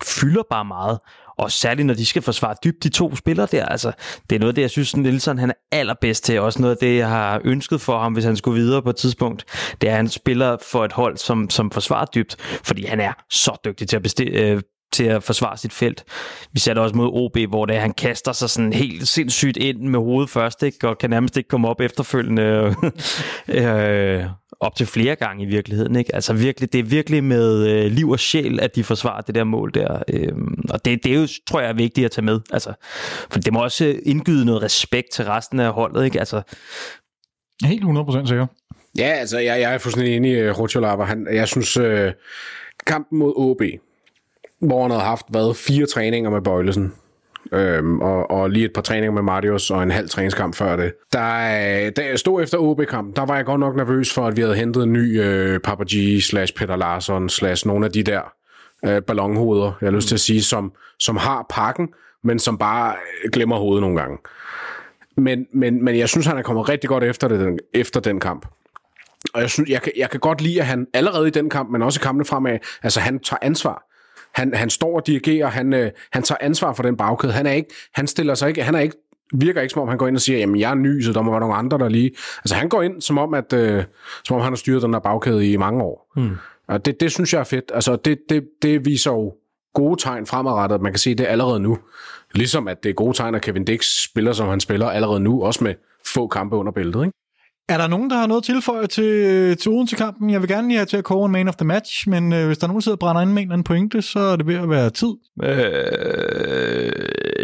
fylder 0.04 0.42
bare 0.50 0.64
meget, 0.64 0.98
og 1.38 1.52
særligt 1.52 1.86
når 1.86 1.94
de 1.94 2.06
skal 2.06 2.22
forsvare 2.22 2.54
dybt 2.64 2.84
de 2.84 2.88
to 2.88 3.16
spillere 3.16 3.48
der, 3.52 3.66
altså 3.66 3.92
det 4.30 4.36
er 4.36 4.40
noget 4.40 4.50
af 4.50 4.54
det, 4.54 4.62
jeg 4.62 4.70
synes, 4.70 4.96
Nielsen 4.96 5.38
han 5.38 5.50
er 5.50 5.54
allerbedst 5.72 6.24
til, 6.24 6.40
også 6.40 6.62
noget 6.62 6.74
af 6.74 6.78
det, 6.80 6.96
jeg 6.96 7.08
har 7.08 7.40
ønsket 7.44 7.80
for 7.80 7.98
ham, 7.98 8.12
hvis 8.12 8.24
han 8.24 8.36
skulle 8.36 8.60
videre 8.60 8.82
på 8.82 8.90
et 8.90 8.96
tidspunkt, 8.96 9.44
det 9.80 9.86
er, 9.88 9.92
at 9.92 9.96
han 9.96 10.08
spiller 10.08 10.56
for 10.70 10.84
et 10.84 10.92
hold, 10.92 11.16
som, 11.16 11.50
som 11.50 11.70
forsvarer 11.70 12.06
dybt, 12.06 12.36
fordi 12.40 12.86
han 12.86 13.00
er 13.00 13.12
så 13.30 13.56
dygtig 13.64 13.88
til 13.88 13.96
at 13.96 14.06
besti- 14.06 14.38
øh, 14.38 14.62
til 14.92 15.04
at 15.04 15.22
forsvare 15.22 15.56
sit 15.56 15.72
felt. 15.72 16.04
Vi 16.52 16.60
ser 16.60 16.74
det 16.74 16.82
også 16.82 16.96
mod 16.96 17.10
OB, 17.12 17.38
hvor 17.48 17.66
det 17.66 17.76
er, 17.76 17.80
han 17.80 17.92
kaster 17.92 18.32
sig 18.32 18.50
sådan 18.50 18.72
helt 18.72 19.08
sindssygt 19.08 19.56
ind 19.56 19.80
med 19.80 19.98
hovedet 19.98 20.30
først, 20.30 20.62
ikke? 20.62 20.88
og 20.88 20.98
kan 20.98 21.10
nærmest 21.10 21.36
ikke 21.36 21.48
komme 21.48 21.68
op 21.68 21.80
efterfølgende. 21.80 22.74
Øh, 23.48 24.24
op 24.60 24.76
til 24.76 24.86
flere 24.86 25.16
gange 25.16 25.42
i 25.42 25.46
virkeligheden. 25.46 25.96
Ikke? 25.96 26.14
Altså 26.14 26.32
virkelig, 26.32 26.72
det 26.72 26.78
er 26.78 26.82
virkelig 26.82 27.24
med 27.24 27.68
øh, 27.68 27.90
liv 27.90 28.10
og 28.10 28.18
sjæl, 28.18 28.60
at 28.60 28.76
de 28.76 28.84
forsvarer 28.84 29.20
det 29.20 29.34
der 29.34 29.44
mål 29.44 29.74
der. 29.74 30.02
Øh, 30.08 30.32
og 30.70 30.84
det, 30.84 31.04
det 31.04 31.12
er 31.12 31.20
jo, 31.20 31.28
tror 31.46 31.60
jeg, 31.60 31.68
er 31.68 31.74
vigtigt 31.74 32.04
at 32.04 32.10
tage 32.10 32.24
med. 32.24 32.40
Altså, 32.52 32.72
for 33.30 33.40
det 33.40 33.52
må 33.52 33.62
også 33.62 33.96
indgyde 34.02 34.44
noget 34.44 34.62
respekt 34.62 35.10
til 35.12 35.24
resten 35.24 35.60
af 35.60 35.72
holdet. 35.72 36.04
Ikke? 36.04 36.18
Altså, 36.18 36.42
Helt 37.64 37.84
100% 37.84 38.26
sikker. 38.26 38.46
Ja, 38.98 39.08
altså, 39.08 39.38
jeg, 39.38 39.60
jeg 39.60 39.74
er 39.74 39.78
fuldstændig 39.78 40.16
enig 40.16 40.32
i 40.32 40.48
uh, 40.48 40.58
Rutscholava. 40.58 41.04
Han, 41.04 41.26
jeg 41.32 41.48
synes, 41.48 41.76
uh, 41.76 42.08
kampen 42.86 43.18
mod 43.18 43.32
OB, 43.36 43.62
hvor 44.60 44.82
han 44.82 44.90
havde 44.90 45.04
haft, 45.04 45.26
hvad, 45.28 45.54
fire 45.54 45.86
træninger 45.86 46.30
med 46.30 46.42
Bøjlesen, 46.42 46.92
øhm, 47.52 48.00
og, 48.00 48.30
og 48.30 48.50
lige 48.50 48.64
et 48.64 48.72
par 48.72 48.82
træninger 48.82 49.12
med 49.12 49.22
Marius, 49.22 49.70
og 49.70 49.82
en 49.82 49.90
halv 49.90 50.08
træningskamp 50.08 50.54
før 50.54 50.76
det. 50.76 50.92
Der, 51.12 51.90
da 51.90 52.06
jeg 52.10 52.18
stod 52.18 52.42
efter 52.42 52.58
OB-kampen, 52.58 53.16
der 53.16 53.26
var 53.26 53.36
jeg 53.36 53.44
godt 53.44 53.60
nok 53.60 53.76
nervøs 53.76 54.14
for, 54.14 54.26
at 54.26 54.36
vi 54.36 54.42
havde 54.42 54.54
hentet 54.54 54.82
en 54.82 54.92
ny 54.92 55.20
øh, 55.22 55.60
Papa 55.60 55.84
G, 55.84 56.22
slash 56.22 56.54
Peter 56.54 56.76
Larsson, 56.76 57.28
slash 57.28 57.66
nogle 57.66 57.86
af 57.86 57.92
de 57.92 58.02
der 58.02 58.20
øh, 58.84 59.02
ballonhoveder, 59.02 59.72
jeg 59.80 59.86
har 59.86 59.96
lyst 59.96 60.08
til 60.08 60.14
at 60.16 60.20
sige, 60.20 60.42
som, 60.42 60.72
som 60.98 61.16
har 61.16 61.46
pakken, 61.50 61.88
men 62.24 62.38
som 62.38 62.58
bare 62.58 62.94
øh, 63.24 63.30
glemmer 63.30 63.56
hovedet 63.56 63.80
nogle 63.80 64.00
gange. 64.00 64.18
Men, 65.16 65.46
men, 65.54 65.84
men 65.84 65.98
jeg 65.98 66.08
synes, 66.08 66.26
han 66.26 66.38
er 66.38 66.42
kommet 66.42 66.68
rigtig 66.68 66.88
godt 66.88 67.04
efter, 67.04 67.28
det, 67.28 67.40
den, 67.40 67.58
efter 67.74 68.00
den 68.00 68.20
kamp. 68.20 68.46
Og 69.34 69.40
jeg, 69.40 69.50
synes, 69.50 69.70
jeg, 69.70 69.82
kan, 69.82 69.92
jeg 69.96 70.10
kan 70.10 70.20
godt 70.20 70.40
lide, 70.40 70.60
at 70.60 70.66
han 70.66 70.86
allerede 70.94 71.28
i 71.28 71.30
den 71.30 71.50
kamp, 71.50 71.70
men 71.70 71.82
også 71.82 72.00
i 72.00 72.02
kampene 72.02 72.24
fremad, 72.24 72.58
altså 72.82 73.00
han 73.00 73.18
tager 73.18 73.38
ansvar. 73.42 73.85
Han, 74.36 74.54
han 74.54 74.70
står 74.70 74.96
og 74.96 75.06
dirigerer, 75.06 75.46
han, 75.46 75.72
øh, 75.72 75.90
han 76.12 76.22
tager 76.22 76.38
ansvar 76.40 76.72
for 76.72 76.82
den 76.82 76.96
bagkæde. 76.96 77.32
Han 77.32 77.46
er 77.46 77.52
ikke, 77.52 77.70
han 77.94 78.06
stiller 78.06 78.34
sig 78.34 78.48
ikke, 78.48 78.62
han 78.62 78.74
er 78.74 78.80
ikke, 78.80 78.96
virker 79.34 79.60
ikke 79.60 79.72
som 79.72 79.82
om, 79.82 79.88
han 79.88 79.98
går 79.98 80.06
ind 80.06 80.16
og 80.16 80.20
siger, 80.20 80.38
jamen 80.38 80.60
jeg 80.60 80.70
er 80.70 80.74
ny, 80.74 81.02
så 81.02 81.12
der 81.12 81.22
må 81.22 81.30
være 81.30 81.40
nogle 81.40 81.54
andre, 81.54 81.78
der 81.78 81.88
lige... 81.88 82.10
Altså 82.36 82.54
han 82.54 82.68
går 82.68 82.82
ind 82.82 83.00
som 83.00 83.18
om, 83.18 83.34
at, 83.34 83.52
øh, 83.52 83.84
som 84.24 84.36
om 84.36 84.42
han 84.42 84.52
har 84.52 84.56
styret 84.56 84.82
den 84.82 84.92
der 84.92 84.98
bagkæde 84.98 85.50
i 85.52 85.56
mange 85.56 85.82
år. 85.82 86.12
Hmm. 86.16 86.36
Og 86.68 86.84
det, 86.84 87.00
det 87.00 87.12
synes 87.12 87.32
jeg 87.32 87.40
er 87.40 87.44
fedt. 87.44 87.70
Altså 87.74 87.96
det, 87.96 88.18
det, 88.28 88.44
det 88.62 88.84
viser 88.84 89.12
jo 89.12 89.34
gode 89.74 90.02
tegn 90.02 90.26
fremadrettet, 90.26 90.82
man 90.82 90.92
kan 90.92 90.98
se 90.98 91.14
det 91.14 91.26
allerede 91.26 91.60
nu. 91.60 91.78
Ligesom 92.34 92.68
at 92.68 92.82
det 92.82 92.90
er 92.90 92.94
gode 92.94 93.16
tegn, 93.16 93.34
at 93.34 93.42
Kevin 93.42 93.64
Dix 93.64 94.04
spiller, 94.04 94.32
som 94.32 94.48
han 94.48 94.60
spiller 94.60 94.86
allerede 94.86 95.20
nu, 95.20 95.44
også 95.44 95.64
med 95.64 95.74
få 96.14 96.26
kampe 96.26 96.56
under 96.56 96.72
bæltet, 96.72 97.04
ikke? 97.04 97.12
Er 97.68 97.78
der 97.78 97.86
nogen, 97.86 98.10
der 98.10 98.16
har 98.16 98.26
noget 98.26 98.40
at 98.40 98.44
tilføje 98.44 98.86
til, 98.86 99.56
til 99.56 99.70
uden 99.70 99.86
til 99.86 99.98
kampen? 99.98 100.30
Jeg 100.30 100.40
vil 100.40 100.48
gerne 100.48 100.68
lige 100.68 100.76
have 100.76 100.86
til 100.86 100.96
at 100.96 101.04
kåre 101.04 101.26
en 101.26 101.32
man 101.32 101.48
of 101.48 101.56
the 101.56 101.66
match, 101.66 102.08
men 102.08 102.32
øh, 102.32 102.46
hvis 102.46 102.58
der 102.58 102.64
er 102.64 102.68
nogen, 102.68 102.80
der 102.80 102.82
sidder 102.82 102.96
og 102.96 102.98
brænder 102.98 103.22
ind 103.22 103.30
med 103.30 103.42
en 103.42 103.48
eller 103.48 103.52
anden 103.52 103.64
pointe, 103.64 104.02
så 104.02 104.18
er 104.18 104.36
det 104.36 104.46
ved 104.46 104.54
at 104.54 104.70
være 104.70 104.90
tid. 104.90 105.14
Øh, 105.42 105.48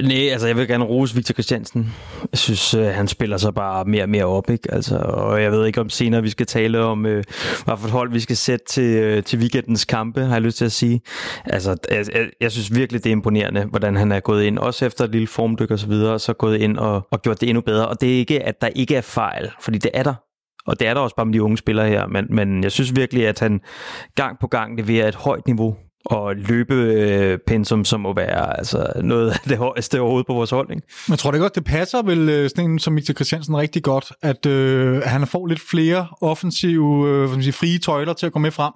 nej, 0.04 0.28
altså 0.32 0.46
jeg 0.46 0.56
vil 0.56 0.68
gerne 0.68 0.84
rose 0.84 1.14
Victor 1.14 1.32
Christiansen. 1.32 1.94
Jeg 2.32 2.38
synes, 2.38 2.74
øh, 2.74 2.86
han 2.86 3.08
spiller 3.08 3.36
sig 3.36 3.54
bare 3.54 3.84
mere 3.84 4.02
og 4.02 4.08
mere 4.08 4.24
op, 4.24 4.50
ikke? 4.50 4.74
Altså, 4.74 4.96
og 4.96 5.42
jeg 5.42 5.52
ved 5.52 5.66
ikke 5.66 5.80
om 5.80 5.90
senere, 5.90 6.22
vi 6.22 6.30
skal 6.30 6.46
tale 6.46 6.80
om, 6.80 7.06
øh, 7.06 7.24
hvad 7.64 7.76
for 7.76 7.86
et 7.86 7.92
hold 7.92 8.12
vi 8.12 8.20
skal 8.20 8.36
sætte 8.36 8.64
til, 8.68 8.96
øh, 8.96 9.22
til 9.22 9.38
weekendens 9.38 9.84
kampe, 9.84 10.20
har 10.20 10.34
jeg 10.34 10.42
lyst 10.42 10.58
til 10.58 10.64
at 10.64 10.72
sige. 10.72 11.00
Altså, 11.44 11.76
jeg, 11.90 12.06
jeg, 12.14 12.28
jeg 12.40 12.52
synes 12.52 12.74
virkelig, 12.74 13.04
det 13.04 13.10
er 13.10 13.14
imponerende, 13.14 13.64
hvordan 13.64 13.96
han 13.96 14.12
er 14.12 14.20
gået 14.20 14.44
ind, 14.44 14.58
også 14.58 14.86
efter 14.86 15.04
et 15.04 15.10
lille 15.10 15.26
formdyk 15.26 15.70
og 15.70 15.78
så 15.78 15.86
videre, 15.86 16.12
og 16.12 16.20
så 16.20 16.32
gået 16.32 16.56
ind 16.56 16.78
og, 16.78 17.06
og 17.10 17.22
gjort 17.22 17.40
det 17.40 17.48
endnu 17.48 17.60
bedre. 17.60 17.88
Og 17.88 18.00
det 18.00 18.14
er 18.14 18.18
ikke, 18.18 18.42
at 18.42 18.60
der 18.60 18.66
ikke 18.66 18.96
er 18.96 19.00
fejl, 19.00 19.50
fordi 19.60 19.78
det 19.78 19.90
er 19.94 20.02
der. 20.02 20.11
Og 20.66 20.80
det 20.80 20.88
er 20.88 20.94
der 20.94 21.00
også 21.00 21.16
bare 21.16 21.26
med 21.26 21.34
de 21.34 21.42
unge 21.42 21.58
spillere 21.58 21.88
her, 21.88 22.06
men, 22.06 22.26
men 22.30 22.62
jeg 22.62 22.72
synes 22.72 22.96
virkelig, 22.96 23.26
at 23.26 23.40
han 23.40 23.60
gang 24.14 24.38
på 24.40 24.46
gang 24.46 24.76
leverer 24.76 25.08
et 25.08 25.14
højt 25.14 25.46
niveau 25.46 25.76
og 26.04 26.36
løbepensum, 26.36 27.84
som 27.84 28.00
må 28.00 28.14
være 28.14 28.58
altså, 28.58 28.92
noget 29.02 29.30
af 29.30 29.38
det 29.48 29.58
højeste 29.58 30.00
overhovedet 30.00 30.26
på 30.26 30.34
vores 30.34 30.50
hold. 30.50 30.70
Ikke? 30.70 30.82
Jeg 31.08 31.18
tror 31.18 31.30
det 31.30 31.40
godt, 31.40 31.54
det 31.54 31.64
passer 31.64 32.02
vel 32.02 32.28
øh, 32.28 32.50
sådan 32.50 32.70
en 32.70 32.78
som 32.78 32.96
Victor 32.96 33.14
Christiansen 33.14 33.56
rigtig 33.56 33.82
godt, 33.82 34.12
at 34.22 34.46
øh, 34.46 35.02
han 35.02 35.26
får 35.26 35.46
lidt 35.46 35.60
flere 35.70 36.06
offensive, 36.20 37.08
øh, 37.08 37.42
sige, 37.42 37.52
frie 37.52 37.78
tøjler 37.78 38.12
til 38.12 38.26
at 38.26 38.32
gå 38.32 38.38
med 38.38 38.50
frem. 38.50 38.72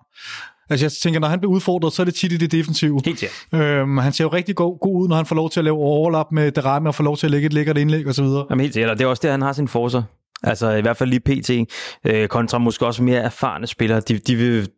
Altså 0.71 0.85
jeg 0.85 0.93
tænker, 0.93 1.21
når 1.21 1.29
han 1.29 1.41
bliver 1.41 1.53
udfordret, 1.53 1.93
så 1.93 2.03
er 2.03 2.05
det 2.05 2.15
tit 2.15 2.33
i 2.33 2.37
det 2.37 2.53
defensive. 2.53 3.01
Helt 3.05 3.19
sikkert. 3.19 3.63
Øhm, 3.63 3.99
han 3.99 4.13
ser 4.13 4.25
jo 4.25 4.29
rigtig 4.29 4.57
god, 4.57 4.81
god 4.81 5.03
ud, 5.03 5.09
når 5.09 5.17
han 5.17 5.27
får 5.27 5.37
lov 5.37 5.51
til 5.51 5.61
at 5.61 5.65
lave 5.65 5.77
overlap 5.77 6.27
med 6.33 6.53
Derame 6.53 6.89
og 6.89 6.95
får 6.95 7.05
lov 7.05 7.17
til 7.17 7.27
at 7.27 7.31
lægge 7.31 7.47
et 7.47 7.53
lækkert 7.53 7.79
indlæg 7.79 8.07
osv. 8.07 8.25
Jamen 8.25 8.61
helt 8.61 8.75
sikkert, 8.75 8.91
og 8.91 8.99
det 8.99 9.05
er 9.05 9.09
også 9.09 9.21
det, 9.23 9.31
han 9.31 9.43
har 9.43 9.53
sin 9.53 9.69
forser. 9.69 10.03
Altså 10.43 10.71
i 10.71 10.81
hvert 10.81 10.97
fald 10.97 11.11
lige 11.11 11.21
PT, 11.21 11.73
øh, 12.05 12.29
kontra 12.29 12.59
måske 12.59 12.87
også 12.87 13.03
mere 13.03 13.21
erfarne 13.21 13.67
spillere. 13.67 14.01
De, 14.01 14.19
de 14.19 14.37
vil 14.37 14.69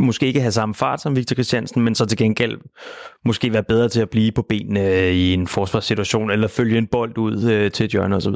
måske 0.00 0.26
ikke 0.26 0.40
have 0.40 0.52
samme 0.52 0.74
fart 0.74 1.00
som 1.00 1.16
Victor 1.16 1.34
Christiansen, 1.34 1.82
men 1.82 1.94
så 1.94 2.06
til 2.06 2.18
gengæld 2.18 2.58
måske 3.24 3.52
være 3.52 3.62
bedre 3.62 3.88
til 3.88 4.00
at 4.00 4.10
blive 4.10 4.32
på 4.32 4.42
benene 4.48 4.80
øh, 4.80 5.12
i 5.12 5.34
en 5.34 5.46
forsvarssituation, 5.46 6.30
eller 6.30 6.48
følge 6.48 6.78
en 6.78 6.86
bold 6.86 7.18
ud 7.18 7.50
øh, 7.50 7.70
til 7.70 7.84
et 7.84 7.90
hjørne 7.90 8.16
osv. 8.16 8.34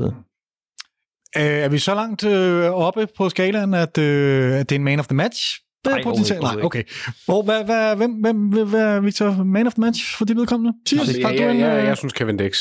Øh, 1.37 1.43
er 1.43 1.69
vi 1.69 1.79
så 1.79 1.95
langt 1.95 2.25
øh, 2.25 2.71
oppe 2.71 3.07
på 3.17 3.29
skalaen, 3.29 3.75
at, 3.75 3.99
øh, 3.99 4.53
at 4.53 4.69
det 4.69 4.75
er 4.75 4.79
en 4.79 4.85
man 4.85 5.01
of 5.01 5.07
the 5.07 5.17
match? 5.17 5.61
Nej, 5.87 6.03
potentielt. 6.03 6.41
Nej, 6.41 6.49
overhovedet 6.49 6.67
okay. 6.67 6.83
Hvor, 7.25 7.43
hvad, 7.43 7.65
hvad, 7.65 7.97
hvem, 7.97 8.11
hvem, 8.11 8.37
hvem, 8.37 8.69
hvad 8.69 8.81
er 8.81 9.01
Victor 9.01 9.45
man 9.45 9.67
of 9.67 9.73
the 9.73 9.81
match 9.81 10.17
for 10.19 10.25
dit 10.25 10.37
vedkommende? 10.37 10.73
Thiers, 10.87 11.09
Altså, 11.09 11.21
jeg, 11.21 11.39
du 11.39 11.43
jeg, 11.43 11.59
jeg, 11.59 11.79
øh, 11.79 11.85
jeg 11.85 11.97
synes 11.97 12.13
Kevin 12.13 12.37
Dix. 12.37 12.59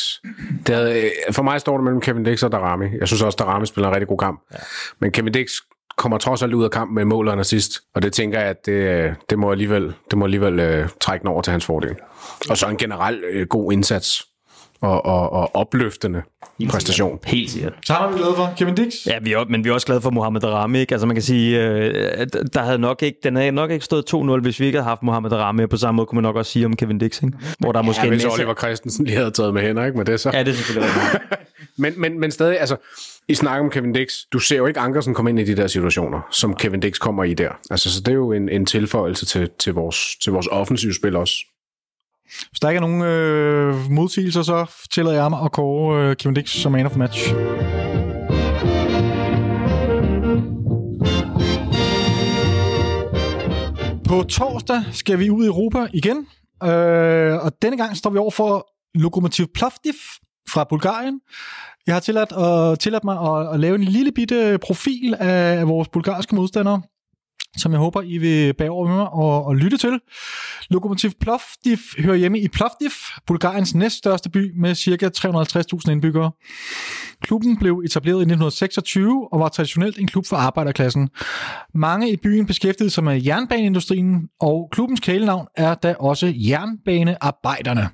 Det 0.67 0.75
havde, 0.75 1.03
øh, 1.03 1.11
for 1.31 1.43
mig 1.43 1.61
står 1.61 1.77
det 1.77 1.83
mellem 1.83 2.01
Kevin 2.01 2.23
Dix 2.23 2.43
og 2.43 2.51
Darami. 2.51 2.85
Jeg 2.99 3.07
synes 3.07 3.21
også, 3.21 3.35
Darami 3.39 3.65
spiller 3.65 3.87
en 3.87 3.93
rigtig 3.95 4.07
god 4.07 4.17
kamp. 4.17 4.41
Ja. 4.53 4.57
Men 5.01 5.11
Kevin 5.11 5.33
Dix 5.33 5.51
kommer 5.97 6.17
trods 6.17 6.43
alt 6.43 6.53
ud 6.53 6.63
af 6.63 6.71
kampen 6.71 6.95
med 6.95 7.05
mål 7.05 7.27
og 7.27 7.39
assist. 7.39 7.71
Og 7.95 8.01
det 8.01 8.13
tænker 8.13 8.39
jeg, 8.39 8.49
at 8.49 8.65
det, 8.65 8.71
øh, 8.71 9.13
det 9.29 9.39
må 9.39 9.51
alligevel, 9.51 9.93
det 10.11 10.17
må 10.17 10.25
alligevel 10.25 10.59
øh, 10.59 10.89
trække 11.01 11.23
den 11.23 11.29
over 11.29 11.41
til 11.41 11.51
hans 11.51 11.65
fordel. 11.65 11.95
Og 12.49 12.57
så 12.57 12.67
en 12.67 12.77
generelt 12.77 13.23
øh, 13.29 13.47
god 13.47 13.71
indsats 13.71 14.23
og, 14.81 15.05
og, 15.05 15.33
og 15.33 15.55
opløftende 15.55 16.21
præstation. 16.69 17.19
Helt 17.25 17.51
sikkert. 17.51 17.73
Så 17.85 17.93
har 17.93 18.11
vi 18.11 18.17
glad 18.17 18.35
for 18.35 18.53
Kevin 18.57 18.75
Dix. 18.75 18.93
Ja, 19.07 19.19
vi 19.21 19.33
er, 19.33 19.45
men 19.49 19.63
vi 19.63 19.69
er 19.69 19.73
også 19.73 19.87
glade 19.87 20.01
for 20.01 20.09
Mohamed 20.09 20.41
Darami. 20.41 20.79
Ikke? 20.79 20.93
Altså 20.93 21.07
man 21.07 21.15
kan 21.15 21.23
sige, 21.23 21.67
øh, 21.67 22.27
der 22.53 22.61
havde 22.61 22.77
nok 22.77 23.03
ikke, 23.03 23.17
den 23.23 23.35
havde 23.35 23.51
nok 23.51 23.71
ikke 23.71 23.85
stået 23.85 24.13
2-0, 24.13 24.41
hvis 24.41 24.59
vi 24.59 24.65
ikke 24.65 24.77
havde 24.77 24.89
haft 24.89 25.03
Mohamed 25.03 25.29
Darami. 25.29 25.65
På 25.65 25.77
samme 25.77 25.95
måde 25.95 26.05
kunne 26.05 26.15
man 26.15 26.23
nok 26.23 26.35
også 26.35 26.51
sige 26.51 26.65
om 26.65 26.75
Kevin 26.75 26.97
Dix. 26.97 27.23
Ikke? 27.23 27.37
Hvor 27.59 27.71
der 27.71 27.79
er 27.79 27.83
måske 27.83 28.01
Ja, 28.01 28.05
en 28.05 28.13
hvis 28.13 28.23
masse... 28.23 28.39
Oliver 28.39 28.53
Christensen 28.53 29.05
lige 29.05 29.17
havde 29.17 29.31
taget 29.31 29.53
med 29.53 29.61
hænder, 29.61 29.85
ikke? 29.85 29.97
Men 29.97 30.07
det 30.07 30.13
er 30.13 30.17
så... 30.17 30.31
Ja, 30.33 30.39
det 30.39 30.51
er 30.51 30.53
selvfølgelig. 30.53 30.93
Men, 31.77 31.93
men, 31.97 32.19
men 32.19 32.31
stadig, 32.31 32.59
altså, 32.59 32.75
i 33.27 33.35
snak 33.35 33.59
om 33.61 33.69
Kevin 33.69 33.93
Dix, 33.93 34.13
du 34.33 34.39
ser 34.39 34.57
jo 34.57 34.65
ikke 34.65 34.79
Ankersen 34.79 35.13
komme 35.13 35.29
ind 35.29 35.39
i 35.39 35.43
de 35.43 35.55
der 35.55 35.67
situationer, 35.67 36.21
som 36.31 36.55
Kevin 36.55 36.79
Dix 36.79 36.99
kommer 36.99 37.23
i 37.23 37.33
der. 37.33 37.49
Altså, 37.71 37.93
så 37.93 37.99
det 37.99 38.07
er 38.07 38.15
jo 38.15 38.31
en, 38.31 38.49
en 38.49 38.65
tilføjelse 38.65 39.25
til, 39.25 39.49
til, 39.59 39.73
vores, 39.73 40.15
til 40.23 40.33
vores 40.33 40.47
offensive 40.47 40.93
spil 40.93 41.15
også. 41.15 41.35
Hvis 42.49 42.59
der 42.61 42.69
ikke 42.69 42.77
er 42.77 42.87
nogen 42.87 43.01
øh, 43.01 43.91
modsigelser, 43.91 44.41
så 44.41 44.85
tillader 44.91 45.21
jeg 45.21 45.29
mig 45.29 45.39
at 45.45 45.51
kåre 45.51 46.09
øh, 46.09 46.15
Kevin 46.15 46.33
Dix 46.33 46.49
som 46.49 46.71
man 46.71 46.85
of 46.85 46.95
match. 46.95 47.33
På 54.07 54.23
torsdag 54.23 54.83
skal 54.91 55.19
vi 55.19 55.29
ud 55.29 55.43
i 55.43 55.47
Europa 55.47 55.87
igen, 55.93 56.17
øh, 56.63 57.45
og 57.45 57.51
denne 57.61 57.77
gang 57.77 57.97
står 57.97 58.09
vi 58.09 58.17
over 58.17 58.31
for 58.31 58.67
Lokomotiv 58.95 59.45
Plovdiv 59.53 59.93
fra 60.49 60.63
Bulgarien. 60.69 61.19
Jeg 61.87 61.95
har 61.95 61.99
tilladt, 61.99 62.31
at, 62.31 62.79
tilladt 62.79 63.03
mig 63.03 63.17
at, 63.19 63.53
at 63.53 63.59
lave 63.59 63.75
en 63.75 63.83
lille 63.83 64.11
bitte 64.11 64.57
profil 64.61 65.15
af, 65.19 65.59
af 65.59 65.67
vores 65.67 65.87
bulgarske 65.87 66.35
modstandere, 66.35 66.81
som 67.57 67.71
jeg 67.71 67.79
håber, 67.79 68.01
I 68.01 68.17
vil 68.17 68.53
bære 68.53 68.69
over 68.69 68.87
med 68.87 68.95
mig 68.95 69.09
og, 69.09 69.45
og 69.45 69.55
lytte 69.55 69.77
til. 69.77 69.99
Lokomotiv 70.69 71.11
Plovdiv 71.21 71.77
hører 71.99 72.15
hjemme 72.15 72.39
i 72.39 72.47
Plovdiv, 72.47 72.89
Bulgariens 73.27 73.75
næststørste 73.75 74.29
by 74.29 74.51
med 74.59 74.75
ca. 74.75 75.09
350.000 75.85 75.91
indbyggere. 75.91 76.31
Klubben 77.21 77.57
blev 77.57 77.81
etableret 77.85 78.17
i 78.17 78.27
1926 78.27 79.33
og 79.33 79.39
var 79.39 79.49
traditionelt 79.49 79.99
en 79.99 80.07
klub 80.07 80.25
for 80.25 80.35
arbejderklassen. 80.35 81.09
Mange 81.73 82.11
i 82.11 82.17
byen 82.17 82.45
beskæftigede 82.45 82.89
sig 82.89 83.03
med 83.03 83.23
jernbaneindustrien, 83.23 84.29
og 84.39 84.69
klubbens 84.71 84.99
kælenavn 84.99 85.47
er 85.55 85.75
da 85.75 85.95
også 85.99 86.33
Jernbanearbejderne. 86.35 87.89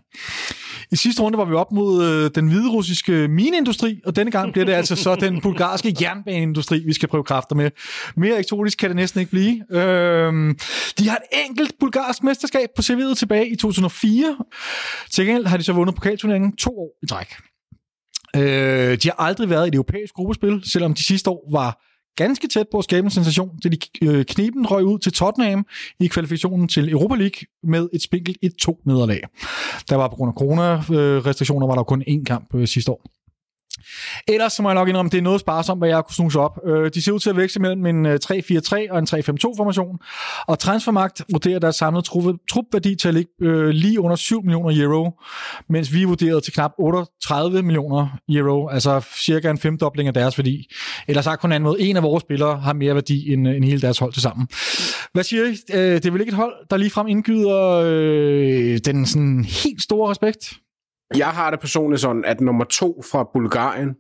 I 0.93 0.95
sidste 0.95 1.21
runde 1.21 1.37
var 1.37 1.45
vi 1.45 1.53
op 1.53 1.71
mod 1.71 2.03
øh, 2.03 2.31
den 2.35 2.47
hviderussiske 2.47 3.27
mineindustri, 3.27 4.01
og 4.05 4.15
denne 4.15 4.31
gang 4.31 4.51
bliver 4.51 4.65
det 4.65 4.73
altså 4.73 4.95
så 4.95 5.15
den 5.15 5.41
bulgarske 5.43 5.95
jernbaneindustri, 6.01 6.83
vi 6.85 6.93
skal 6.93 7.09
prøve 7.09 7.23
kræfter 7.23 7.55
med. 7.55 7.71
Mere 8.15 8.39
eksotisk 8.39 8.77
kan 8.77 8.89
det 8.89 8.95
næsten 8.95 9.19
ikke 9.19 9.31
blive. 9.31 9.71
Øhm, 9.71 10.59
de 10.99 11.09
har 11.09 11.15
et 11.15 11.45
enkelt 11.49 11.73
bulgarsk 11.79 12.23
mesterskab 12.23 12.69
på 12.75 12.81
CV'et 12.81 13.15
tilbage 13.15 13.49
i 13.49 13.55
2004. 13.55 14.37
Til 15.11 15.25
gengæld 15.25 15.45
har 15.45 15.57
de 15.57 15.63
så 15.63 15.73
vundet 15.73 15.95
pokalturneringen 15.95 16.55
to 16.55 16.79
år 16.79 16.89
i 17.03 17.05
træk. 17.05 17.27
Øh, 18.35 18.97
de 18.97 19.07
har 19.07 19.15
aldrig 19.19 19.49
været 19.49 19.65
i 19.65 19.67
et 19.67 19.75
europæisk 19.75 20.13
gruppespil, 20.13 20.61
selvom 20.65 20.93
de 20.93 21.03
sidste 21.03 21.29
år 21.29 21.49
var 21.51 21.92
ganske 22.15 22.47
tæt 22.47 22.65
på 22.71 22.77
at 22.77 22.83
skabe 22.83 23.05
en 23.05 23.11
sensation, 23.11 23.57
da 23.63 23.69
de 23.69 23.77
knepen 23.77 24.25
kniben 24.25 24.65
røg 24.65 24.85
ud 24.85 24.99
til 24.99 25.13
Tottenham 25.13 25.65
i 25.99 26.07
kvalifikationen 26.07 26.67
til 26.67 26.89
Europa 26.89 27.15
League 27.15 27.47
med 27.63 27.89
et 27.93 28.01
spinkelt 28.01 28.37
1-2 28.45 28.81
nederlag. 28.85 29.21
Der 29.89 29.95
var 29.95 30.07
på 30.07 30.15
grund 30.15 30.29
af 30.29 30.35
corona-restriktioner, 30.35 31.67
var 31.67 31.75
der 31.75 31.83
kun 31.83 32.03
én 32.09 32.23
kamp 32.23 32.55
øh, 32.55 32.67
sidste 32.67 32.91
år. 32.91 33.05
Ellers 34.27 34.53
så 34.53 34.61
må 34.61 34.69
jeg 34.69 34.75
nok 34.75 34.87
indrømme, 34.87 35.09
det 35.09 35.17
er 35.17 35.21
noget 35.21 35.39
sparsomt, 35.39 35.79
hvad 35.79 35.89
jeg 35.89 36.03
kunne 36.05 36.15
snuse 36.15 36.39
op. 36.39 36.59
Øh, 36.67 36.91
de 36.93 37.01
ser 37.01 37.11
ud 37.11 37.19
til 37.19 37.29
at 37.29 37.37
vækse 37.37 37.59
mellem 37.59 37.85
en 37.85 38.05
øh, 38.05 38.19
3-4-3 38.25 38.91
og 38.91 38.99
en 38.99 39.07
3-5-2-formation, 39.09 39.97
og 40.47 40.59
Transfermarkt 40.59 41.21
vurderer 41.31 41.59
deres 41.59 41.75
samlede 41.75 42.05
trupværdi 42.51 42.95
til 42.95 43.07
at 43.07 43.13
ligge 43.13 43.31
øh, 43.41 43.67
lige 43.69 43.99
under 43.99 44.15
7 44.15 44.41
millioner 44.43 44.83
euro, 44.83 45.11
mens 45.69 45.93
vi 45.93 46.03
vurderede 46.03 46.41
til 46.41 46.53
knap 46.53 46.71
38 46.79 47.63
millioner 47.63 48.07
euro, 48.29 48.67
altså 48.67 49.01
cirka 49.25 49.49
en 49.49 49.57
femdobling 49.57 50.07
af 50.07 50.13
deres 50.13 50.37
værdi. 50.37 50.67
Eller 51.07 51.21
sagt 51.21 51.41
på 51.41 51.47
en 51.47 51.53
anden 51.53 51.63
måde, 51.63 51.81
en 51.81 51.97
af 51.97 52.03
vores 52.03 52.21
spillere 52.21 52.59
har 52.59 52.73
mere 52.73 52.95
værdi 52.95 53.33
end, 53.33 53.47
øh, 53.47 53.55
end 53.55 53.65
hele 53.65 53.81
deres 53.81 53.99
hold 53.99 54.13
til 54.13 54.21
sammen. 54.21 54.47
Hvad 55.13 55.23
siger 55.23 55.45
I? 55.45 55.51
Det 55.51 56.05
er 56.05 56.11
vel 56.11 56.21
ikke 56.21 56.29
et 56.31 56.35
hold, 56.35 56.53
der 56.69 56.77
ligefrem 56.77 57.07
indgyder 57.07 57.83
øh, 57.85 58.79
den 58.85 59.05
sådan 59.05 59.45
helt 59.63 59.81
store 59.81 60.11
respekt? 60.11 60.53
Jeg 61.17 61.27
har 61.27 61.51
det 61.51 61.59
personligt 61.59 62.01
sådan, 62.01 62.25
at 62.25 62.41
nummer 62.41 62.63
to 62.63 63.03
fra 63.11 63.29
Bulgarien, 63.33 63.95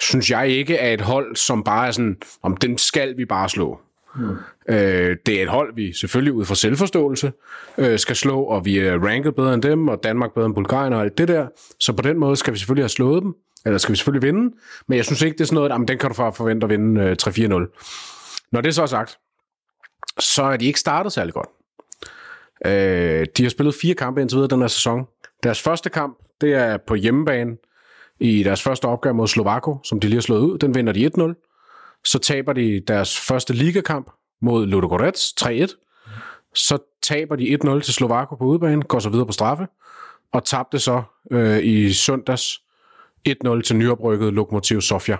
synes 0.00 0.30
jeg 0.30 0.48
ikke 0.48 0.76
er 0.76 0.94
et 0.94 1.00
hold, 1.00 1.36
som 1.36 1.64
bare 1.64 1.86
er 1.86 1.90
sådan, 1.90 2.16
om 2.42 2.56
den 2.56 2.78
skal 2.78 3.16
vi 3.16 3.24
bare 3.24 3.48
slå. 3.48 3.80
Hmm. 4.14 4.36
Øh, 4.68 5.16
det 5.26 5.38
er 5.38 5.42
et 5.42 5.48
hold, 5.48 5.74
vi 5.74 5.92
selvfølgelig 5.92 6.32
ud 6.32 6.44
fra 6.44 6.54
selvforståelse 6.54 7.32
øh, 7.78 7.98
skal 7.98 8.16
slå, 8.16 8.40
og 8.40 8.64
vi 8.64 8.78
er 8.78 8.98
ranket 9.06 9.34
bedre 9.34 9.54
end 9.54 9.62
dem, 9.62 9.88
og 9.88 10.02
Danmark 10.02 10.34
bedre 10.34 10.46
end 10.46 10.54
Bulgarien 10.54 10.92
og 10.92 11.00
alt 11.00 11.18
det 11.18 11.28
der. 11.28 11.46
Så 11.80 11.92
på 11.92 12.02
den 12.02 12.18
måde 12.18 12.36
skal 12.36 12.52
vi 12.52 12.58
selvfølgelig 12.58 12.82
have 12.82 12.88
slået 12.88 13.22
dem, 13.22 13.34
eller 13.66 13.78
skal 13.78 13.92
vi 13.92 13.96
selvfølgelig 13.96 14.26
vinde, 14.26 14.56
men 14.88 14.96
jeg 14.96 15.04
synes 15.04 15.22
ikke, 15.22 15.34
det 15.34 15.40
er 15.40 15.46
sådan 15.46 15.54
noget, 15.54 15.72
at 15.72 15.88
den 15.88 15.98
kan 15.98 16.08
du 16.08 16.14
forvente 16.14 16.64
at 16.64 16.70
vinde 16.70 17.02
øh, 17.02 17.16
3-4-0. 17.22 18.48
Når 18.52 18.60
det 18.60 18.74
så 18.74 18.82
er 18.82 18.86
sagt, 18.86 19.18
så 20.18 20.42
er 20.42 20.56
de 20.56 20.66
ikke 20.66 20.80
startet 20.80 21.12
særlig 21.12 21.34
godt. 21.34 21.48
Øh, 22.66 23.26
de 23.36 23.42
har 23.42 23.50
spillet 23.50 23.74
fire 23.74 23.94
kampe 23.94 24.20
indtil 24.20 24.36
videre 24.36 24.48
den 24.48 24.60
her 24.60 24.68
sæson. 24.68 25.06
Deres 25.42 25.62
første 25.62 25.90
kamp, 25.90 26.18
det 26.40 26.54
er 26.54 26.76
på 26.76 26.94
hjemmebane 26.94 27.56
i 28.20 28.42
deres 28.42 28.62
første 28.62 28.84
opgør 28.84 29.12
mod 29.12 29.28
Slovako, 29.28 29.78
som 29.84 30.00
de 30.00 30.06
lige 30.06 30.16
har 30.16 30.22
slået 30.22 30.40
ud. 30.40 30.58
Den 30.58 30.74
vinder 30.74 30.92
de 30.92 31.10
1-0. 31.18 32.00
Så 32.04 32.18
taber 32.18 32.52
de 32.52 32.80
deres 32.80 33.20
første 33.20 33.52
ligakamp 33.54 34.10
mod 34.40 34.66
Ludogorets 34.66 35.34
3-1. 35.42 35.86
Så 36.54 36.78
taber 37.02 37.36
de 37.36 37.58
1-0 37.64 37.80
til 37.80 37.94
Slovako 37.94 38.34
på 38.34 38.44
udebane, 38.44 38.82
går 38.82 38.98
så 38.98 39.08
videre 39.08 39.26
på 39.26 39.32
straffe, 39.32 39.66
og 40.32 40.44
tabte 40.44 40.78
så 40.78 41.02
øh, 41.30 41.64
i 41.64 41.92
søndags 41.92 42.62
1-0 43.28 43.62
til 43.62 43.76
nyoprykket 43.76 44.32
Lokomotiv 44.32 44.80
Sofia. 44.80 45.16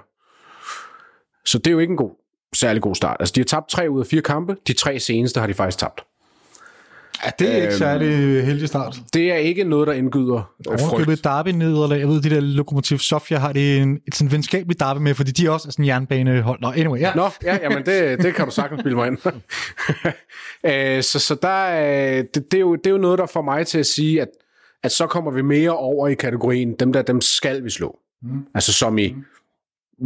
Så 1.45 1.59
det 1.59 1.67
er 1.67 1.73
jo 1.73 1.79
ikke 1.79 1.91
en 1.91 1.97
god, 1.97 2.11
særlig 2.55 2.83
god 2.83 2.95
start. 2.95 3.17
Altså, 3.21 3.33
de 3.33 3.41
har 3.41 3.45
tabt 3.45 3.69
tre 3.69 3.91
ud 3.91 4.01
af 4.01 4.07
fire 4.07 4.23
kampe. 4.23 4.57
De 4.67 4.73
tre 4.73 4.99
seneste 4.99 5.41
har 5.41 5.47
de 5.47 5.55
faktisk 5.55 5.79
tabt. 5.79 6.05
Ja, 7.25 7.31
det 7.39 7.51
er 7.51 7.55
ikke 7.55 7.67
øhm, 7.67 7.79
særlig 7.79 8.45
heldig 8.45 8.69
start. 8.69 8.97
Det 9.15 9.33
er 9.33 9.37
ikke 9.37 9.65
noget, 9.65 9.87
der 9.87 9.93
indgyder 9.93 10.53
Overkøbet 10.67 11.13
et 11.13 11.25
derby 11.25 11.49
nederlag. 11.49 11.99
Jeg 11.99 12.09
ved, 12.09 12.23
de 12.23 12.31
der 12.31 12.41
Lokomotiv 12.41 12.99
Sofia 12.99 13.39
har 13.39 13.53
det 13.53 13.79
en, 13.79 14.01
et 14.09 14.15
sådan 14.15 14.33
venskabeligt 14.33 14.81
derby 14.81 14.99
med, 14.99 15.15
fordi 15.15 15.31
de 15.31 15.51
også 15.51 15.69
er 15.69 15.73
sådan 15.73 15.85
en 15.85 15.87
jernbanehold. 15.87 16.61
Nå, 16.61 16.73
anyway, 16.77 17.01
ja. 17.01 17.15
Nå, 17.15 17.29
ja, 17.43 17.59
jamen 17.63 17.87
det, 17.87 18.19
det 18.25 18.35
kan 18.35 18.45
du 18.45 18.51
sagtens 18.51 18.83
bilde 18.83 18.97
mig 18.97 19.07
ind. 19.07 19.19
øh, 20.97 21.03
så, 21.03 21.19
så 21.19 21.37
der, 21.43 22.23
det, 22.23 22.35
det, 22.35 22.55
er 22.55 22.61
jo, 22.61 22.75
det 22.75 22.87
er 22.87 22.91
jo 22.91 22.99
noget, 22.99 23.19
der 23.19 23.27
får 23.27 23.43
mig 23.43 23.67
til 23.67 23.79
at 23.79 23.87
sige, 23.87 24.23
at, 24.23 24.29
at 24.83 24.93
så 24.93 25.07
kommer 25.07 25.31
vi 25.31 25.43
mere 25.43 25.77
over 25.77 26.09
i 26.09 26.15
kategorien, 26.15 26.75
dem 26.75 26.93
der, 26.93 27.03
dem 27.03 27.21
skal 27.21 27.65
vi 27.65 27.71
slå. 27.71 27.99
Mm. 28.23 28.47
Altså 28.55 28.73
som 28.73 28.99
i, 28.99 29.13
mm. 29.13 29.25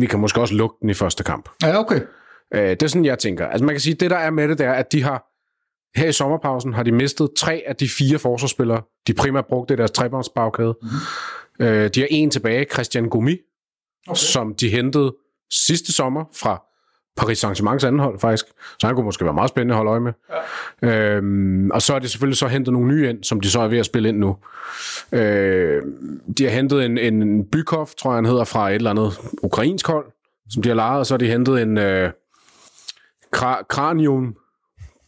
vi 0.01 0.07
kan 0.07 0.19
måske 0.19 0.41
også 0.41 0.55
lukke 0.55 0.77
den 0.81 0.91
i 0.91 0.95
første 0.95 1.25
kamp. 1.25 1.49
Ja, 1.63 1.79
okay. 1.79 2.01
Øh, 2.55 2.71
det 2.71 2.83
er 2.83 2.87
sådan, 2.87 3.05
jeg 3.05 3.19
tænker. 3.19 3.47
Altså 3.47 3.65
man 3.65 3.75
kan 3.75 3.81
sige, 3.81 3.95
det 3.95 4.11
der 4.11 4.17
er 4.17 4.31
med 4.31 4.49
det, 4.49 4.59
det 4.59 4.67
er, 4.67 4.73
at 4.73 4.93
de 4.93 5.03
har 5.03 5.34
her 5.97 6.09
i 6.09 6.13
sommerpausen 6.13 6.73
har 6.73 6.83
de 6.83 6.93
mistet 6.93 7.31
tre 7.37 7.63
af 7.67 7.77
de 7.77 7.89
fire 7.89 8.19
forsvarsspillere, 8.19 8.83
de 9.07 9.15
primært 9.15 9.47
brugte 9.47 9.75
i 9.75 9.77
deres 9.77 9.91
trebandsbagkæde. 9.91 10.75
Mm-hmm. 10.83 11.67
Øh, 11.67 11.91
de 11.95 12.01
har 12.01 12.07
en 12.11 12.31
tilbage, 12.31 12.67
Christian 12.73 13.09
Gumi, 13.09 13.37
okay. 14.07 14.17
som 14.17 14.55
de 14.55 14.69
hentede 14.69 15.15
sidste 15.51 15.93
sommer 15.93 16.25
fra 16.37 16.63
Paris 17.17 17.45
Saint-Germains 17.45 17.87
anden 17.87 18.01
hold, 18.01 18.19
faktisk. 18.19 18.47
Så 18.79 18.87
han 18.87 18.97
kunne 18.97 19.05
måske 19.05 19.25
være 19.25 19.35
meget 19.35 19.49
spændende 19.49 19.73
at 19.73 19.77
holde 19.77 19.91
øje 19.91 20.01
med. 20.01 20.13
Ja. 20.83 21.17
Øhm, 21.17 21.71
og 21.71 21.83
så 21.83 21.93
har 21.93 22.01
de 22.01 22.09
selvfølgelig 22.09 22.39
så 22.39 22.47
hentet 22.49 22.73
nogle 22.73 22.89
nye 22.89 23.09
ind, 23.09 23.25
som 23.25 23.41
de 23.41 23.51
så 23.51 23.61
er 23.61 23.69
ved 23.69 23.79
at 23.79 23.87
spille 23.87 24.09
ind 24.09 24.19
nu. 24.19 24.37
Øh, 25.13 25.83
de 26.39 26.45
har 26.45 26.51
hentet 26.51 26.85
en, 26.85 26.99
en 26.99 27.45
Bykov, 27.47 27.89
tror 27.99 28.11
jeg 28.11 28.17
han 28.17 28.25
hedder, 28.25 28.45
fra 28.45 28.69
et 28.71 28.75
eller 28.75 28.91
andet 28.91 29.21
ukrainsk 29.43 29.87
hold, 29.87 30.07
som 30.51 30.63
de 30.63 30.69
har 30.69 30.77
lejet, 30.77 30.99
og 30.99 31.07
så 31.07 31.15
har 31.15 31.19
de 31.19 31.31
hentet 31.31 31.63
en 31.63 31.79
øh, 31.79 32.11
Kranium, 33.69 34.37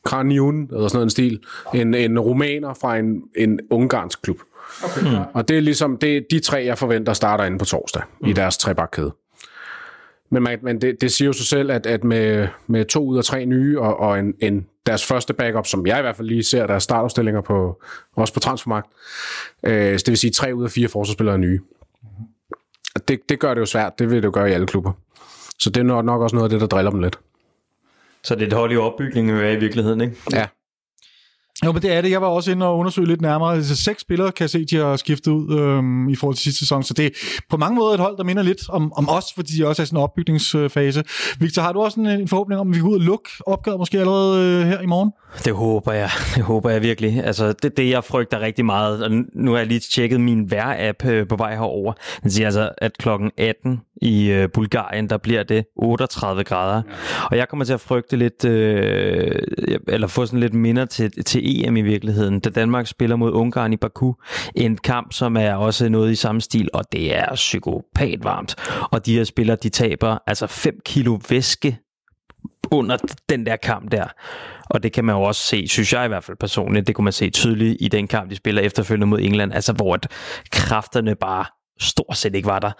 Kraniun, 0.06 0.62
eller 0.62 0.88
sådan 0.88 0.96
noget 0.96 1.06
en 1.06 1.10
stil, 1.10 1.40
en, 1.74 1.94
en 1.94 2.18
romaner 2.18 2.74
fra 2.74 2.96
en, 2.96 3.22
en 3.36 3.60
ungarsk 3.70 4.22
klub. 4.22 4.38
Okay. 4.84 5.00
Mm. 5.00 5.24
Og 5.34 5.48
det 5.48 5.56
er 5.56 5.60
ligesom 5.60 5.96
det 5.96 6.16
er 6.16 6.20
de 6.30 6.40
tre, 6.40 6.64
jeg 6.64 6.78
forventer 6.78 7.12
starter 7.12 7.44
inde 7.44 7.58
på 7.58 7.64
torsdag 7.64 8.02
mm. 8.20 8.28
i 8.28 8.32
deres 8.32 8.58
trebakkæde. 8.58 9.12
Men, 10.30 10.42
man, 10.42 10.58
men 10.62 10.80
det, 10.80 11.00
det 11.00 11.12
siger 11.12 11.26
jo 11.26 11.32
sig 11.32 11.46
selv, 11.46 11.70
at, 11.70 11.86
at 11.86 12.04
med, 12.04 12.48
med 12.66 12.84
to 12.84 13.06
ud 13.06 13.18
af 13.18 13.24
tre 13.24 13.44
nye, 13.44 13.80
og, 13.80 14.00
og 14.00 14.18
en, 14.18 14.34
en, 14.40 14.66
deres 14.86 15.06
første 15.06 15.34
backup, 15.34 15.66
som 15.66 15.86
jeg 15.86 15.98
i 15.98 16.02
hvert 16.02 16.16
fald 16.16 16.28
lige 16.28 16.42
ser, 16.42 16.66
deres 16.66 16.82
startopstillinger 16.82 17.40
på, 17.40 17.82
også 18.16 18.34
på 18.34 18.40
transfermarkt, 18.40 18.86
øh, 19.62 19.92
det 19.92 20.08
vil 20.08 20.18
sige 20.18 20.30
tre 20.30 20.54
ud 20.54 20.64
af 20.64 20.70
fire 20.70 20.88
forsvarsspillere 20.88 21.34
er 21.34 21.38
nye. 21.38 21.60
Det, 23.08 23.20
det 23.28 23.38
gør 23.38 23.54
det 23.54 23.60
jo 23.60 23.66
svært, 23.66 23.98
det 23.98 24.10
vil 24.10 24.16
det 24.16 24.24
jo 24.24 24.30
gøre 24.34 24.50
i 24.50 24.52
alle 24.52 24.66
klubber. 24.66 24.92
Så 25.58 25.70
det 25.70 25.80
er 25.80 26.02
nok 26.02 26.22
også 26.22 26.36
noget 26.36 26.44
af 26.44 26.50
det, 26.50 26.60
der 26.60 26.66
driller 26.66 26.90
dem 26.90 27.00
lidt. 27.00 27.18
Så 28.26 28.34
det 28.34 28.42
er 28.42 28.46
et 28.46 28.52
hold 28.52 28.72
i 28.72 28.76
opbygning, 28.76 29.34
vi 29.34 29.38
er 29.38 29.50
i 29.50 29.56
virkeligheden, 29.56 30.00
ikke? 30.00 30.16
Ja. 30.32 30.46
Jo, 31.64 31.72
men 31.72 31.82
det 31.82 31.92
er 31.92 32.00
det. 32.00 32.10
Jeg 32.10 32.20
var 32.20 32.26
også 32.26 32.50
inde 32.52 32.66
og 32.66 32.78
undersøge 32.78 33.06
lidt 33.06 33.20
nærmere. 33.20 33.54
Altså, 33.54 33.76
seks 33.76 34.00
spillere 34.00 34.32
kan 34.32 34.42
jeg 34.42 34.50
se, 34.50 34.64
de 34.64 34.76
har 34.76 34.96
skiftet 34.96 35.32
ud 35.32 35.58
øhm, 35.58 36.08
i 36.08 36.16
forhold 36.16 36.36
til 36.36 36.42
sidste 36.42 36.58
sæson. 36.58 36.82
Så 36.82 36.94
det 36.94 37.06
er 37.06 37.10
på 37.50 37.56
mange 37.56 37.76
måder 37.76 37.94
et 37.94 38.00
hold, 38.00 38.16
der 38.16 38.24
minder 38.24 38.42
lidt 38.42 38.68
om, 38.68 38.92
om 38.92 39.08
os, 39.08 39.24
fordi 39.34 39.52
de 39.52 39.66
også 39.66 39.82
er 39.82 39.86
sådan 39.86 39.98
en 39.98 40.02
opbygningsfase. 40.02 41.04
Victor, 41.40 41.62
har 41.62 41.72
du 41.72 41.80
også 41.80 42.00
en, 42.00 42.06
en 42.06 42.28
forhåbning 42.28 42.60
om, 42.60 42.68
at 42.70 42.76
vi 42.76 42.80
går 42.80 42.88
ud 42.88 42.94
og 42.94 43.00
lukke 43.00 43.30
opgavet 43.46 43.78
måske 43.78 44.00
allerede 44.00 44.60
øh, 44.60 44.66
her 44.66 44.80
i 44.80 44.86
morgen? 44.86 45.10
Det 45.44 45.54
håber 45.54 45.92
jeg. 45.92 46.10
Det 46.34 46.42
håber 46.42 46.70
jeg 46.70 46.82
virkelig. 46.82 47.24
Altså, 47.24 47.52
det 47.52 47.76
det, 47.76 47.90
jeg 47.90 48.04
frygter 48.04 48.40
rigtig 48.40 48.64
meget. 48.64 49.04
Og 49.04 49.10
nu 49.34 49.50
har 49.50 49.58
jeg 49.58 49.66
lige 49.66 49.80
tjekket 49.80 50.20
min 50.20 50.52
vejr-app 50.52 51.08
øh, 51.08 51.28
på 51.28 51.36
vej 51.36 51.54
herover. 51.54 51.92
Den 52.22 52.30
siger 52.30 52.46
altså, 52.46 52.70
at 52.78 52.98
klokken 52.98 53.30
18 53.38 53.80
i 54.02 54.30
øh, 54.30 54.48
Bulgarien, 54.54 55.10
der 55.10 55.16
bliver 55.16 55.42
det 55.42 55.64
38 55.76 56.44
grader. 56.44 56.82
Og 57.30 57.36
jeg 57.36 57.48
kommer 57.48 57.64
til 57.64 57.72
at 57.72 57.80
frygte 57.80 58.16
lidt, 58.16 58.44
øh, 58.44 59.42
eller 59.88 60.06
få 60.06 60.26
sådan 60.26 60.40
lidt 60.40 60.54
minder 60.54 60.84
til, 60.84 61.24
til 61.24 61.66
EM 61.66 61.76
i 61.76 61.82
virkeligheden, 61.82 62.40
da 62.40 62.50
Danmark 62.50 62.86
spiller 62.86 63.16
mod 63.16 63.32
Ungarn 63.32 63.72
i 63.72 63.76
Baku. 63.76 64.12
En 64.54 64.76
kamp, 64.76 65.12
som 65.12 65.36
er 65.36 65.54
også 65.54 65.88
noget 65.88 66.12
i 66.12 66.14
samme 66.14 66.40
stil, 66.40 66.68
og 66.72 66.84
det 66.92 67.16
er 67.16 67.34
psykopat 67.34 68.24
varmt. 68.24 68.54
Og 68.90 69.06
de 69.06 69.16
her 69.16 69.24
spillere, 69.24 69.56
de 69.62 69.68
taber 69.68 70.18
altså 70.26 70.46
5 70.46 70.80
kilo 70.84 71.18
væske 71.30 71.78
under 72.70 72.96
den 73.28 73.46
der 73.46 73.56
kamp 73.56 73.92
der. 73.92 74.04
Og 74.70 74.82
det 74.82 74.92
kan 74.92 75.04
man 75.04 75.16
jo 75.16 75.22
også 75.22 75.42
se, 75.42 75.68
synes 75.68 75.92
jeg 75.92 76.04
i 76.04 76.08
hvert 76.08 76.24
fald 76.24 76.36
personligt, 76.36 76.86
det 76.86 76.94
kunne 76.94 77.04
man 77.04 77.12
se 77.12 77.30
tydeligt 77.30 77.76
i 77.80 77.88
den 77.88 78.08
kamp, 78.08 78.30
de 78.30 78.36
spiller 78.36 78.62
efterfølgende 78.62 79.06
mod 79.06 79.20
England, 79.20 79.54
altså 79.54 79.72
hvor 79.72 79.94
at 79.94 80.10
kræfterne 80.52 81.14
bare 81.14 81.44
stort 81.80 82.16
set 82.16 82.34
ikke 82.34 82.48
var 82.48 82.58
der. 82.58 82.70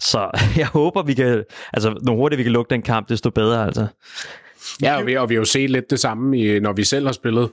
Så 0.00 0.30
jeg 0.60 0.66
håber, 0.66 1.02
vi 1.02 1.14
kan, 1.14 1.44
altså 1.72 1.98
når 2.02 2.14
hurtigt 2.14 2.38
vi 2.38 2.42
kan 2.42 2.52
lukke 2.52 2.70
den 2.70 2.82
kamp, 2.82 3.08
desto 3.08 3.30
bedre 3.30 3.66
altså. 3.66 3.86
Ja, 4.82 4.96
og 4.98 5.06
vi, 5.06 5.14
og 5.16 5.28
vi 5.28 5.34
har 5.34 5.40
jo 5.40 5.44
set 5.44 5.70
lidt 5.70 5.90
det 5.90 6.00
samme, 6.00 6.38
i, 6.38 6.60
når 6.60 6.72
vi 6.72 6.84
selv 6.84 7.06
har 7.06 7.12
spillet 7.12 7.50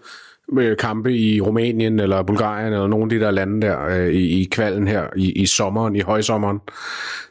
med 0.54 0.76
kampe 0.76 1.18
i 1.18 1.42
Rumænien 1.42 2.00
eller 2.00 2.24
Bulgarien 2.24 2.74
eller 2.74 2.88
nogle 2.88 3.04
af 3.04 3.10
de 3.10 3.20
der 3.20 3.32
lande 3.32 3.68
der 3.68 3.86
øh, 3.86 4.08
i, 4.08 4.42
i 4.42 4.44
kvalden 4.52 4.88
her 4.88 5.08
i, 5.16 5.32
i 5.32 5.46
sommeren, 5.46 5.96
i 5.96 6.00
højsommeren. 6.00 6.60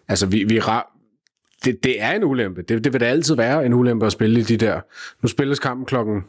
Altså 0.09 0.27
vi, 0.27 0.45
vi 0.45 0.59
ra- 0.59 0.91
det, 1.65 1.85
det 1.85 2.03
er 2.03 2.13
en 2.13 2.25
ulempe. 2.25 2.63
Det, 2.63 2.85
det 2.85 2.93
vil 2.93 3.01
da 3.01 3.07
altid 3.07 3.37
være 3.37 3.67
en 3.67 3.75
ulempe 3.75 4.07
at 4.07 4.13
spille 4.13 4.41
i 4.41 4.43
de 4.43 4.57
der. 4.57 4.81
Nu 5.23 5.29
spilles 5.29 5.59
kampen 5.59 5.87
klokken 5.87 6.23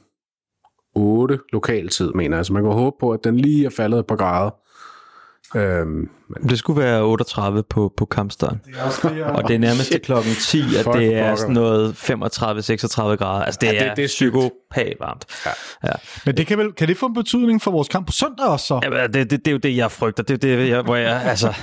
8 0.95 1.39
lokaltid, 1.53 2.11
mener 2.13 2.37
jeg. 2.37 2.45
Så 2.45 2.53
man 2.53 2.63
kan 2.63 2.71
håbe 2.71 2.95
på, 2.99 3.11
at 3.11 3.23
den 3.23 3.37
lige 3.37 3.65
er 3.65 3.69
faldet 3.69 3.99
et 3.99 4.07
par 4.07 4.15
grader. 4.15 4.51
Øhm, 5.55 5.87
men 5.89 6.49
Det 6.49 6.59
skulle 6.59 6.81
være 6.83 7.01
38 7.03 7.63
på, 7.69 7.93
på 7.97 8.05
kampstart. 8.05 8.57
Det 8.65 8.73
også 8.85 9.09
det, 9.09 9.17
jeg... 9.17 9.25
Og 9.25 9.47
det 9.47 9.55
er 9.55 9.59
nærmest 9.59 9.91
til 9.91 10.01
klokken 10.01 10.31
10, 10.41 10.59
at 10.77 10.83
Fuck, 10.83 10.95
det 10.95 11.15
er 11.15 11.35
sådan 11.35 11.53
noget 11.53 11.93
35-36 11.93 13.01
grader. 13.15 13.45
Altså 13.45 13.57
det, 13.61 13.67
Ja, 13.67 13.73
ja, 13.73 13.79
det- 13.79 13.83
det 13.83 13.89
er, 13.91 13.95
det 13.95 14.03
er 14.03 14.07
psykopat 14.07 14.93
varmt. 14.99 15.25
Ja. 15.45 15.51
ja. 15.83 15.91
Men 16.25 16.37
det 16.37 16.47
kan, 16.47 16.57
vel, 16.57 16.71
kan 16.73 16.87
det 16.87 16.97
få 16.97 17.05
en 17.05 17.13
betydning 17.13 17.61
for 17.61 17.71
vores 17.71 17.87
kamp 17.87 18.05
på 18.07 18.11
søndag 18.11 18.45
også 18.47 18.65
så? 18.65 18.79
Jamen, 18.83 18.99
det, 18.99 19.13
det, 19.13 19.31
det 19.31 19.47
er 19.47 19.51
jo 19.51 19.57
det, 19.57 19.77
jeg 19.77 19.91
frygter. 19.91 20.23
Det 20.23 20.33
er 20.33 20.57
det, 20.57 20.69
jeg, 20.69 20.81
hvor 20.81 20.95
jeg, 20.95 21.21
altså... 21.25 21.53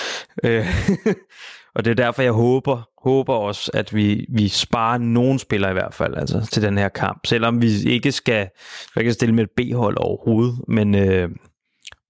øh, 0.44 0.66
og 1.74 1.84
det 1.84 1.90
er 1.90 1.94
derfor, 1.94 2.22
jeg 2.22 2.32
håber, 2.32 2.88
håber 3.04 3.34
også, 3.34 3.70
at 3.74 3.94
vi, 3.94 4.26
vi 4.34 4.48
sparer 4.48 4.98
nogen 4.98 5.38
spillere 5.38 5.70
i 5.70 5.74
hvert 5.74 5.94
fald 5.94 6.14
altså, 6.16 6.48
til 6.52 6.62
den 6.62 6.78
her 6.78 6.88
kamp. 6.88 7.26
Selvom 7.26 7.62
vi 7.62 7.82
ikke 7.86 8.12
skal, 8.12 8.48
vi 8.96 9.02
kan 9.04 9.12
stille 9.12 9.34
med 9.34 9.44
et 9.44 9.50
B-hold 9.56 9.96
overhovedet, 10.00 10.58
men 10.68 10.94
øh, 10.94 11.28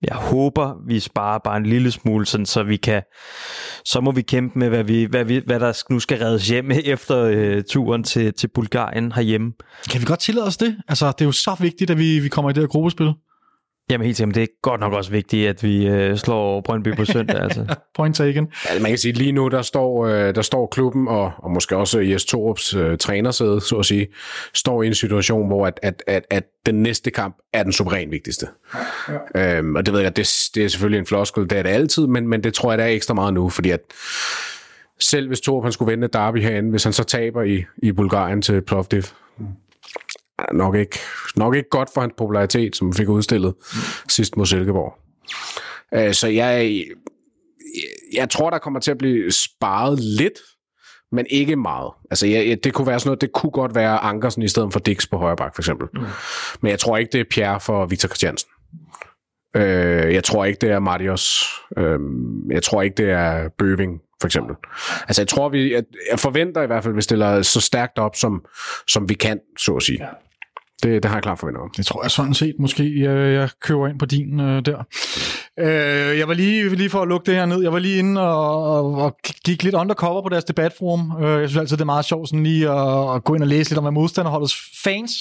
jeg 0.03 0.17
håber, 0.17 0.75
vi 0.87 1.01
sparer 1.01 1.39
bare 1.39 1.57
en 1.57 1.67
lille 1.67 1.91
smule, 1.91 2.27
sådan, 2.27 2.47
så 2.47 2.63
vi 2.63 2.77
kan, 2.77 3.03
så 3.85 4.01
må 4.01 4.11
vi 4.11 4.23
kæmpe 4.23 4.59
med, 4.59 4.69
hvad, 4.69 4.85
vi, 4.85 5.05
hvad, 5.05 5.25
vi, 5.25 5.43
hvad 5.47 5.61
der 5.61 5.83
nu 5.91 6.01
skal 6.01 6.19
reddes 6.19 6.49
hjem 6.49 6.71
efter 6.85 7.25
øh, 7.25 7.63
turen 7.71 8.05
til, 8.05 8.35
til 8.35 8.49
Bulgarien 8.55 9.13
herhjemme. 9.13 9.53
Kan 9.91 10.01
vi 10.01 10.07
godt 10.07 10.21
tillade 10.21 10.47
os 10.47 10.57
det? 10.57 10.77
Altså, 10.89 11.07
det 11.07 11.21
er 11.21 11.25
jo 11.25 11.33
så 11.33 11.57
vigtigt, 11.61 11.91
at 11.91 11.99
vi, 11.99 12.19
vi 12.19 12.29
kommer 12.29 12.51
i 12.51 12.53
det 12.53 12.63
her 12.63 12.69
gruppespil. 12.69 13.13
Jamen 13.93 14.05
helt 14.05 14.17
sikkert, 14.17 14.35
det 14.35 14.43
er 14.43 14.47
godt 14.63 14.81
nok 14.81 14.93
også 14.93 15.11
vigtigt, 15.11 15.49
at 15.49 15.63
vi 15.63 15.87
øh, 15.87 16.17
slår 16.17 16.61
Brøndby 16.61 16.97
på 16.97 17.05
søndag. 17.05 17.43
altså. 17.43 17.75
Point 17.97 18.17
taken. 18.17 18.49
Ja, 18.71 18.81
man 18.81 18.91
kan 18.91 18.99
sige, 18.99 19.13
lige 19.13 19.33
nu, 19.33 19.49
der 19.49 19.63
står, 19.63 20.07
øh, 20.07 20.35
der 20.35 20.43
står 20.43 20.67
klubben, 20.67 21.09
og, 21.09 21.33
og 21.37 21.51
måske 21.51 21.77
også 21.77 22.01
Jes 22.01 22.25
Torups 22.25 22.75
øh, 22.75 22.99
trænersæde, 22.99 23.61
så 23.61 23.77
at 23.77 23.87
sige, 23.87 24.07
står 24.55 24.83
i 24.83 24.87
en 24.87 24.95
situation, 24.95 25.47
hvor 25.47 25.67
at, 25.67 25.81
at, 25.83 26.03
at, 26.07 26.25
at 26.31 26.45
den 26.67 26.83
næste 26.83 27.11
kamp 27.11 27.37
er 27.53 27.63
den 27.63 27.73
suveræn 27.73 28.11
vigtigste. 28.11 28.47
Ja. 29.35 29.59
Øhm, 29.59 29.75
og 29.75 29.87
det 29.87 29.95
ved 29.95 30.01
jeg, 30.01 30.17
det, 30.17 30.51
det 30.55 30.65
er 30.65 30.69
selvfølgelig 30.69 30.99
en 30.99 31.07
floskel, 31.07 31.43
det 31.43 31.59
er 31.59 31.63
det 31.63 31.71
altid, 31.71 32.07
men, 32.07 32.29
men 32.29 32.45
det 32.45 32.55
tror 32.55 32.71
jeg, 32.71 32.79
der 32.79 32.85
er 32.85 32.89
ekstra 32.89 33.15
meget 33.15 33.35
nu, 33.35 33.49
fordi 33.49 33.71
at 33.71 33.81
selv 35.01 35.27
hvis 35.27 35.41
Torup 35.41 35.65
han 35.65 35.73
skulle 35.73 35.91
vinde 35.91 36.05
et 36.05 36.13
derby 36.13 36.43
herinde, 36.43 36.71
hvis 36.71 36.85
han 36.85 36.93
så 36.93 37.05
taber 37.05 37.43
i, 37.43 37.65
i 37.83 37.93
Bulgarien 37.93 38.43
til 38.43 38.61
Plovdiv, 38.61 39.03
nok 40.53 40.75
ikke, 40.75 40.99
nok 41.37 41.55
ikke 41.55 41.69
godt 41.69 41.89
for 41.95 42.01
hans 42.01 42.13
popularitet, 42.19 42.77
som 42.77 42.93
fik 42.93 43.09
udstillet 43.09 43.55
mm. 43.59 43.79
sidst 44.09 44.37
mod 44.37 44.47
Silkeborg. 44.47 44.99
Øh, 45.95 46.15
så 46.15 46.29
jeg, 46.29 46.85
jeg 48.15 48.31
tror, 48.31 48.51
der 48.51 48.59
kommer 48.59 48.81
til 48.81 48.91
at 48.91 48.99
blive 48.99 49.33
sparet 49.33 49.99
lidt, 49.99 50.39
men 51.13 51.27
ikke 51.31 51.57
meget. 51.57 51.91
Altså, 52.11 52.27
jeg, 52.27 52.49
jeg, 52.49 52.65
det 52.65 52.75
kunne 52.75 52.87
være 52.87 53.01
sådan 53.01 53.09
noget, 53.09 53.21
det 53.21 53.33
kunne 53.33 53.53
godt 53.53 53.75
være 53.75 53.99
Ankersen 53.99 54.43
i 54.43 54.49
stedet 54.49 54.73
for 54.73 54.81
Dix 54.81 55.11
på 55.11 55.17
højre 55.19 55.37
bak, 55.37 55.55
for 55.55 55.63
eksempel. 55.63 55.89
Mm. 55.95 56.01
Men 56.61 56.71
jeg 56.71 56.79
tror 56.79 56.97
ikke, 56.97 57.13
det 57.13 57.21
er 57.21 57.25
Pierre 57.31 57.61
for 57.61 57.87
Victor 57.87 58.07
Christiansen. 58.07 58.49
Øh, 59.57 60.15
jeg 60.15 60.25
tror 60.25 60.45
ikke, 60.45 60.59
det 60.61 60.71
er 60.71 60.79
Marius. 60.79 61.45
Øh, 61.77 61.99
jeg 62.51 62.63
tror 62.63 62.83
ikke, 62.83 62.95
det 62.97 63.11
er 63.11 63.49
Bøving, 63.59 64.01
for 64.21 64.29
eksempel. 64.29 64.57
Altså, 65.09 65.23
jeg 65.23 65.29
tror, 65.29 65.49
vi, 65.49 65.75
jeg, 65.75 65.85
jeg 66.11 66.19
forventer 66.19 66.63
i 66.63 66.67
hvert 66.67 66.83
fald, 66.83 66.93
at 66.93 66.97
vi 66.97 67.03
stiller 67.03 67.43
så 67.43 67.61
stærkt 67.61 67.99
op, 67.99 68.17
som, 68.17 68.45
som 68.89 69.09
vi 69.09 69.15
kan, 69.15 69.41
så 69.59 69.77
at 69.77 69.83
sige. 69.83 69.99
Ja. 70.05 70.09
Det, 70.83 71.03
det 71.03 71.05
har 71.05 71.17
jeg 71.17 71.23
klart 71.23 71.39
forventet 71.39 71.63
om. 71.63 71.71
Det 71.77 71.87
tror 71.87 72.03
jeg 72.03 72.11
sådan 72.11 72.35
set 72.35 72.55
måske, 72.59 73.03
jeg, 73.03 73.35
jeg 73.35 73.49
køber 73.61 73.89
ind 73.89 73.99
på 73.99 74.07
din 74.07 74.41
øh, 74.41 74.63
der. 74.67 74.85
Øh, 75.59 76.19
jeg 76.19 76.29
var 76.29 76.35
lige, 76.35 76.75
lige 76.75 76.91
for 76.91 77.03
at 77.03 77.09
lukke 77.09 77.27
det 77.27 77.35
her 77.35 77.47
ned, 77.47 77.63
jeg 77.63 77.73
var 77.73 77.79
lige 77.79 77.99
inde 77.99 78.21
og, 78.21 78.77
og, 78.77 78.95
og 78.95 79.17
gik 79.45 79.63
lidt 79.63 79.75
undercover 79.75 80.23
på 80.23 80.29
deres 80.29 80.45
debatforum. 80.45 81.23
Øh, 81.23 81.41
jeg 81.41 81.49
synes 81.49 81.61
altid, 81.61 81.77
det 81.77 81.81
er 81.83 81.87
meget 81.87 82.05
sjovt 82.05 82.29
sådan 82.29 82.43
lige 82.43 82.71
at, 82.71 83.15
at 83.15 83.25
gå 83.25 83.35
ind 83.35 83.43
og 83.43 83.49
læse 83.49 83.71
lidt 83.71 83.79
om, 83.79 83.85
hvad 83.85 83.93
modstanderholdets 83.93 84.57
fans 84.85 85.13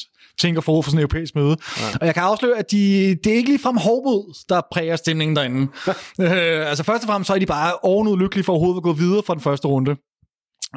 tænker 0.42 0.62
forud 0.62 0.84
for 0.84 0.92
sådan 0.92 1.00
en 1.00 1.02
europæisk 1.02 1.36
møde. 1.36 1.58
Ja. 1.80 1.98
Og 2.02 2.06
jeg 2.06 2.14
kan 2.14 2.24
afsløre, 2.24 2.58
at 2.58 2.72
de, 2.72 3.16
det 3.24 3.32
er 3.32 3.36
ikke 3.36 3.50
ligefrem 3.50 3.78
hårdmod, 3.78 4.46
der 4.50 4.62
præger 4.72 4.96
stemningen 4.96 5.36
derinde. 5.36 5.62
øh, 6.22 6.70
altså 6.70 6.84
først 6.84 7.04
og 7.04 7.08
fremmest 7.08 7.28
så 7.28 7.34
er 7.34 7.40
de 7.40 7.46
bare 7.46 7.74
ovenud 7.84 8.18
lykkelige 8.18 8.44
for 8.44 8.54
overhovedet 8.54 8.80
at 8.80 8.84
gå 8.84 8.94
videre 8.94 9.24
fra 9.28 9.34
den 9.34 9.42
første 9.42 9.68
runde. 9.68 9.96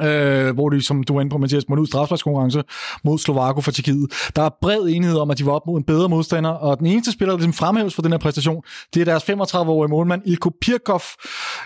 Øh, 0.02 0.54
hvor 0.54 0.68
de, 0.68 0.82
som 0.82 1.02
du 1.02 1.14
var 1.14 1.20
inde 1.20 1.30
på, 1.30 1.38
Mathias, 1.38 1.68
måtte 1.68 1.80
ud 1.80 1.86
strafsparkskonkurrence 1.86 2.62
mod 3.04 3.18
Slovako 3.18 3.60
for 3.60 3.70
Tjekkiet. 3.70 4.30
Der 4.36 4.42
er 4.42 4.50
bred 4.60 4.80
enighed 4.80 5.18
om, 5.18 5.30
at 5.30 5.38
de 5.38 5.46
var 5.46 5.52
op 5.52 5.66
mod 5.66 5.78
en 5.78 5.84
bedre 5.84 6.08
modstander, 6.08 6.50
og 6.50 6.78
den 6.78 6.86
eneste 6.86 7.12
spiller, 7.12 7.32
der 7.32 7.38
ligesom 7.38 7.52
fremhæves 7.52 7.94
for 7.94 8.02
den 8.02 8.10
her 8.10 8.18
præstation, 8.18 8.62
det 8.94 9.00
er 9.00 9.04
deres 9.04 9.22
35-årige 9.30 9.90
målmand, 9.90 10.22
Ilko 10.26 10.50
Pirkov, 10.60 11.00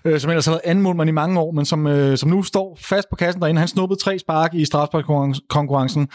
øh, 0.04 0.20
som 0.20 0.30
ellers 0.30 0.46
har 0.46 0.52
været 0.52 0.62
anden 0.64 0.82
målmand 0.82 1.08
i 1.08 1.12
mange 1.12 1.40
år, 1.40 1.52
men 1.52 1.64
som, 1.64 1.86
øh, 1.86 2.18
som 2.18 2.30
nu 2.30 2.42
står 2.42 2.78
fast 2.80 3.10
på 3.10 3.16
kassen 3.16 3.42
derinde. 3.42 3.58
Han 3.58 3.68
snuppede 3.68 4.00
tre 4.00 4.18
spark 4.18 4.54
i 4.54 4.64
strafsparkskonkurrencen, 4.64 6.08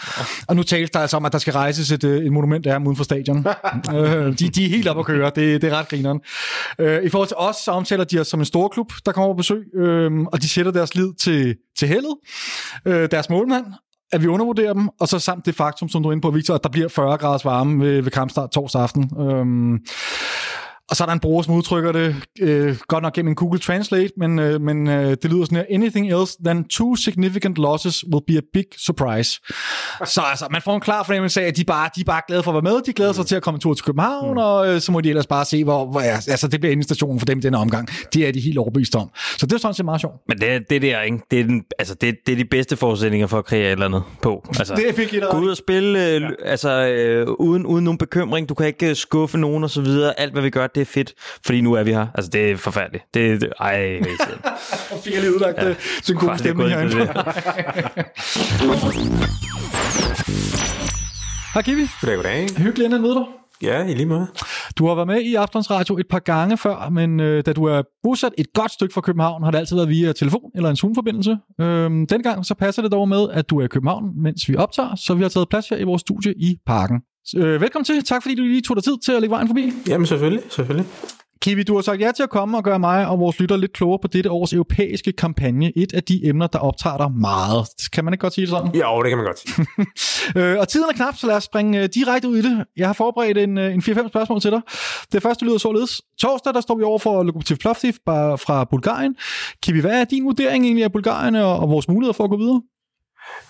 og 0.47 0.55
nu 0.55 0.63
tales 0.63 0.89
der 0.89 0.99
altså 0.99 1.17
om, 1.17 1.25
at 1.25 1.31
der 1.31 1.37
skal 1.37 1.53
rejses 1.53 1.91
et, 1.91 2.03
øh, 2.03 2.25
et 2.25 2.31
monument 2.31 2.63
der 2.63 2.79
uden 2.79 2.95
for 2.95 3.03
stadion. 3.03 3.45
øh, 3.95 4.39
de, 4.39 4.49
de 4.49 4.65
er 4.65 4.69
helt 4.69 4.87
op 4.87 4.99
at 4.99 5.05
køre, 5.05 5.31
det, 5.35 5.61
det 5.61 5.71
er 5.71 5.79
ret 5.79 5.89
grineren. 5.89 6.19
Øh, 6.79 7.03
I 7.03 7.09
forhold 7.09 7.27
til 7.27 7.37
os, 7.37 7.55
så 7.55 7.71
omtaler 7.71 8.03
de 8.03 8.19
os 8.19 8.27
som 8.27 8.39
en 8.39 8.45
stor 8.45 8.67
klub, 8.67 8.91
der 9.05 9.11
kommer 9.11 9.33
på 9.33 9.37
besøg, 9.37 9.63
øh, 9.75 10.11
og 10.21 10.41
de 10.41 10.49
sætter 10.49 10.71
deres 10.71 10.95
lid 10.95 11.13
til, 11.13 11.55
til 11.77 11.87
spillet, 12.03 13.01
øh, 13.01 13.11
deres 13.11 13.29
målmand, 13.29 13.65
at 14.11 14.21
vi 14.21 14.27
undervurderer 14.27 14.73
dem, 14.73 14.89
og 14.99 15.07
så 15.07 15.19
samt 15.19 15.45
det 15.45 15.55
faktum, 15.55 15.89
som 15.89 16.03
du 16.03 16.09
er 16.09 16.13
inde 16.13 16.21
på, 16.21 16.31
Victor, 16.31 16.55
at 16.55 16.63
der 16.63 16.69
bliver 16.69 16.87
40 16.87 17.17
graders 17.17 17.45
varme 17.45 17.85
ved, 17.85 18.01
ved 18.01 18.11
kampstart 18.11 18.51
torsdag 18.51 18.81
aften. 18.81 19.11
Øhm, 19.19 19.79
og 20.93 20.97
så 20.97 21.03
er 21.03 21.05
der 21.05 21.13
en 21.13 21.19
bruger, 21.19 21.41
som 21.41 21.55
udtrykker 21.55 21.91
det, 21.91 22.15
øh, 22.39 22.77
godt 22.87 23.01
nok 23.01 23.13
gennem 23.13 23.29
en 23.29 23.35
Google 23.35 23.59
Translate, 23.59 24.11
men, 24.17 24.39
øh, 24.39 24.61
men 24.61 24.87
øh, 24.87 25.09
det 25.09 25.25
lyder 25.25 25.45
sådan 25.45 25.57
her, 25.57 25.65
anything 25.69 26.11
else 26.11 26.37
than 26.45 26.67
two 26.67 26.95
significant 26.95 27.57
losses 27.57 28.05
will 28.13 28.23
be 28.27 28.37
a 28.37 28.41
big 28.53 28.65
surprise. 28.77 29.31
Så 30.05 30.21
altså, 30.21 30.47
man 30.51 30.61
får 30.61 30.75
en 30.75 30.81
klar 30.81 31.03
fornemmelse 31.03 31.41
af, 31.41 31.47
at 31.47 31.57
de 31.57 31.63
bare, 31.63 31.89
de 31.95 32.01
er 32.01 32.05
bare 32.05 32.21
glade 32.27 32.43
for 32.43 32.51
at 32.51 32.55
være 32.55 32.73
med, 32.73 32.81
de 32.81 32.93
glæder 32.93 33.13
sig 33.13 33.25
til 33.25 33.35
at 33.35 33.43
komme 33.43 33.55
en 33.55 33.61
tur 33.61 33.73
til 33.73 33.85
København, 33.85 34.31
mm. 34.31 34.37
og 34.37 34.67
øh, 34.67 34.81
så 34.81 34.91
må 34.91 35.01
de 35.01 35.09
ellers 35.09 35.27
bare 35.27 35.45
se, 35.45 35.63
hvor, 35.63 35.85
hvor 35.85 36.01
ja, 36.01 36.15
altså, 36.27 36.47
det 36.47 36.59
bliver 36.59 36.73
endestationen 36.73 37.19
for 37.19 37.25
dem 37.25 37.37
i 37.37 37.41
denne 37.41 37.57
omgang. 37.57 37.89
Det 38.13 38.27
er 38.27 38.31
de 38.31 38.39
helt 38.39 38.57
overbevist 38.57 38.95
om. 38.95 39.09
Så 39.37 39.45
det 39.45 39.53
er 39.53 39.57
sådan 39.57 39.73
set 39.73 39.85
meget 39.85 40.01
sjovt. 40.01 40.15
Men 40.27 40.37
det, 40.37 40.69
det 40.69 40.81
der, 40.81 41.01
ikke? 41.01 41.19
Det 41.31 41.39
er, 41.39 41.43
den, 41.43 41.63
altså, 41.79 41.95
det, 41.95 42.15
det 42.25 42.31
er 42.31 42.37
de 42.37 42.45
bedste 42.45 42.77
forudsætninger 42.77 43.27
for 43.27 43.37
at 43.37 43.45
kreere 43.45 43.65
et 43.65 43.71
eller 43.71 43.85
andet 43.85 44.03
på. 44.21 44.45
Altså, 44.59 44.75
Det 44.87 44.95
fik 44.95 45.13
I 45.13 45.19
Gå 45.31 45.37
ud 45.37 45.49
og 45.49 45.57
spille 45.57 46.07
øh, 46.07 46.21
ja. 46.21 46.27
altså, 46.45 46.69
øh, 46.87 47.27
uden, 47.39 47.65
uden 47.65 47.83
nogen 47.83 47.97
bekymring. 47.97 48.49
Du 48.49 48.53
kan 48.53 48.67
ikke 48.67 48.89
øh, 48.89 48.95
skuffe 48.95 49.37
nogen 49.37 49.63
og 49.63 49.69
så 49.69 49.81
videre. 49.81 50.19
Alt, 50.19 50.33
hvad 50.33 50.41
vi 50.41 50.49
gør, 50.49 50.67
det 50.67 50.82
er 50.87 50.91
fedt. 50.91 51.13
Fordi 51.45 51.61
nu 51.61 51.73
er 51.73 51.83
vi 51.83 51.91
her. 51.91 52.07
Altså, 52.15 52.29
det 52.31 52.51
er 52.51 52.57
forfærdeligt. 52.57 53.03
Det, 53.13 53.41
det, 53.41 53.53
ej, 53.59 53.67
jeg 53.69 53.89
ved 53.89 54.11
ikke. 54.11 54.23
Og 54.91 54.99
fik 55.03 55.13
jeg 55.13 55.21
lige 55.21 55.35
udlagt 55.35 55.57
ja. 55.57 55.75
til 56.03 56.13
en 56.13 56.19
god 56.19 56.29
Fuck, 56.29 56.43
det 56.43 56.49
er 56.49 56.53
stemning 56.53 56.73
gået 56.73 56.83
ind 56.83 56.91
på 56.91 56.97
herinde. 56.97 57.23
Hej 61.53 61.61
Kiwi. 61.61 61.87
Goddag, 62.01 62.15
goddag. 62.15 62.47
Hyggeligt 62.57 62.93
at 62.93 63.01
møde 63.01 63.15
dig. 63.15 63.25
Ja, 63.63 63.85
i 63.85 63.93
lige 63.93 64.05
måde. 64.05 64.27
Du 64.77 64.87
har 64.87 64.95
været 64.95 65.07
med 65.07 65.21
i 65.21 65.35
Aftons 65.35 65.71
Radio 65.71 65.97
et 65.97 66.07
par 66.09 66.19
gange 66.19 66.57
før, 66.57 66.89
men 66.89 67.19
øh, 67.19 67.45
da 67.45 67.53
du 67.53 67.63
er 67.63 67.81
bosat 68.03 68.31
et 68.37 68.47
godt 68.53 68.71
stykke 68.71 68.93
fra 68.93 69.01
København, 69.01 69.43
har 69.43 69.51
det 69.51 69.57
altid 69.57 69.75
været 69.75 69.89
via 69.89 70.13
telefon 70.13 70.51
eller 70.55 70.69
en 70.69 70.75
Zoom-forbindelse. 70.75 71.37
Øhm, 71.61 72.07
dengang 72.07 72.45
så 72.45 72.53
passer 72.53 72.81
det 72.81 72.91
dog 72.91 73.09
med, 73.09 73.29
at 73.29 73.49
du 73.49 73.59
er 73.59 73.65
i 73.65 73.67
København, 73.67 74.23
mens 74.23 74.49
vi 74.49 74.55
optager, 74.55 74.95
så 74.95 75.13
vi 75.13 75.21
har 75.21 75.29
taget 75.29 75.49
plads 75.49 75.69
her 75.69 75.77
i 75.77 75.83
vores 75.83 76.01
studie 76.01 76.33
i 76.37 76.57
Parken. 76.65 77.01
Øh, 77.37 77.61
velkommen 77.61 77.85
til. 77.85 78.03
Tak 78.03 78.21
fordi 78.21 78.35
du 78.35 78.43
lige 78.43 78.61
tog 78.61 78.75
dig 78.75 78.83
tid 78.83 78.97
til 79.05 79.11
at 79.11 79.21
lægge 79.21 79.31
vejen 79.31 79.47
forbi. 79.47 79.73
Jamen 79.87 80.07
selvfølgelig, 80.07 80.43
selvfølgelig. 80.49 80.85
Kiwi, 81.41 81.63
du 81.63 81.75
har 81.75 81.81
sagt 81.81 82.01
ja 82.01 82.11
til 82.15 82.23
at 82.23 82.29
komme 82.29 82.57
og 82.57 82.63
gøre 82.63 82.79
mig 82.79 83.07
og 83.07 83.19
vores 83.19 83.39
lytter 83.39 83.57
lidt 83.57 83.73
klogere 83.73 83.99
på 84.01 84.07
dette 84.07 84.31
års 84.31 84.53
europæiske 84.53 85.11
kampagne. 85.11 85.77
Et 85.77 85.93
af 85.93 86.03
de 86.03 86.25
emner, 86.25 86.47
der 86.47 86.59
optager 86.59 86.97
dig 86.97 87.11
meget. 87.11 87.67
Kan 87.93 88.05
man 88.05 88.13
ikke 88.13 88.21
godt 88.21 88.33
sige 88.33 88.41
det 88.41 88.49
sådan? 88.49 88.75
Jo, 88.75 89.03
det 89.03 89.09
kan 89.09 89.17
man 89.17 89.25
godt 89.25 89.39
sige. 89.39 89.65
Øh, 90.35 90.59
og 90.59 90.67
tiden 90.67 90.89
er 90.89 90.93
knap, 90.93 91.15
så 91.17 91.27
lad 91.27 91.35
os 91.35 91.43
springe 91.43 91.83
øh, 91.83 91.89
direkte 91.95 92.29
ud 92.29 92.37
i 92.37 92.41
det. 92.41 92.65
Jeg 92.77 92.87
har 92.87 92.93
forberedt 92.93 93.37
en, 93.37 93.57
øh, 93.57 93.73
en 93.73 93.79
4-5 93.81 94.07
spørgsmål 94.07 94.41
til 94.41 94.51
dig. 94.51 94.61
Det 95.11 95.21
første 95.21 95.45
lyder 95.45 95.57
således. 95.57 96.01
Torsdag, 96.19 96.53
der 96.53 96.61
står 96.61 96.77
vi 96.77 96.83
over 96.83 96.99
for 96.99 97.23
Lokomotiv 97.23 97.57
Plovdiv 97.57 97.93
fra 98.45 98.63
Bulgarien. 98.63 99.15
Kiwi, 99.63 99.79
hvad 99.79 100.01
er 100.01 100.03
din 100.03 100.25
vurdering 100.25 100.65
egentlig 100.65 100.83
af 100.83 100.91
Bulgarien 100.91 101.35
og, 101.35 101.59
og 101.59 101.69
vores 101.69 101.87
muligheder 101.87 102.13
for 102.13 102.23
at 102.23 102.29
gå 102.29 102.37
videre? 102.37 102.61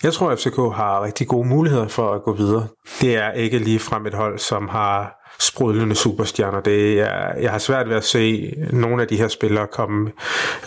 Jeg 0.04 0.14
tror, 0.14 0.30
at 0.30 0.40
FCK 0.40 0.56
har 0.56 1.04
rigtig 1.04 1.28
gode 1.28 1.48
muligheder 1.48 1.88
for 1.88 2.14
at 2.14 2.24
gå 2.24 2.34
videre. 2.34 2.68
Det 3.02 3.16
er 3.16 3.32
ikke 3.32 3.58
lige 3.58 3.80
frem 3.80 4.06
et 4.06 4.14
hold, 4.14 4.40
som 4.40 4.68
har 4.68 5.16
sprudlende 5.40 5.96
superstjerner. 5.96 6.62
Det 6.62 7.00
er, 7.00 7.34
jeg 7.40 7.52
har 7.52 7.58
svært 7.58 7.90
ved 7.90 7.96
at 7.96 8.04
se 8.04 8.54
nogle 8.74 9.02
af 9.02 9.08
de 9.08 9.18
her 9.18 9.28
spillere 9.28 9.68
komme, 9.68 10.12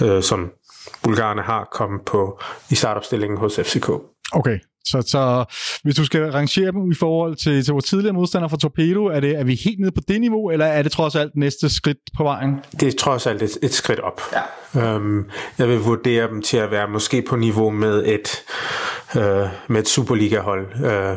øh, 0.02 0.22
som 0.22 0.50
bulgarerne 1.02 1.42
har, 1.42 1.68
komme 1.72 2.00
på 2.06 2.40
i 2.70 2.74
startopstillingen 2.74 3.38
hos 3.38 3.60
FCK. 3.62 3.88
Okay, 4.32 4.58
så, 4.86 5.02
så 5.06 5.44
hvis 5.82 5.94
du 5.94 6.04
skal 6.04 6.30
rangere 6.30 6.72
dem 6.72 6.90
i 6.90 6.94
forhold 6.94 7.36
til, 7.36 7.64
til 7.64 7.72
vores 7.72 7.84
tidligere 7.84 8.14
modstander 8.14 8.48
fra 8.48 8.56
Torpedo, 8.56 9.04
er, 9.04 9.20
det, 9.20 9.38
er 9.38 9.44
vi 9.44 9.54
helt 9.54 9.80
nede 9.80 9.92
på 9.92 10.00
det 10.08 10.20
niveau, 10.20 10.50
eller 10.50 10.66
er 10.66 10.82
det 10.82 10.92
trods 10.92 11.14
alt 11.14 11.36
næste 11.36 11.68
skridt 11.68 11.98
på 12.16 12.22
vejen? 12.22 12.54
Det 12.80 12.88
er 12.88 12.98
trods 12.98 13.26
alt 13.26 13.42
et, 13.42 13.58
et 13.62 13.74
skridt 13.74 14.00
op. 14.00 14.20
Ja. 14.32 14.94
Øhm, 14.94 15.30
jeg 15.58 15.68
vil 15.68 15.78
vurdere 15.78 16.28
dem 16.28 16.42
til 16.42 16.56
at 16.56 16.70
være 16.70 16.88
måske 16.88 17.22
på 17.22 17.36
niveau 17.36 17.70
med 17.70 18.06
et, 18.06 18.44
øh, 19.16 19.48
med 19.68 19.80
et 19.80 19.88
Superliga-hold. 19.88 20.66
Øh, 20.76 21.16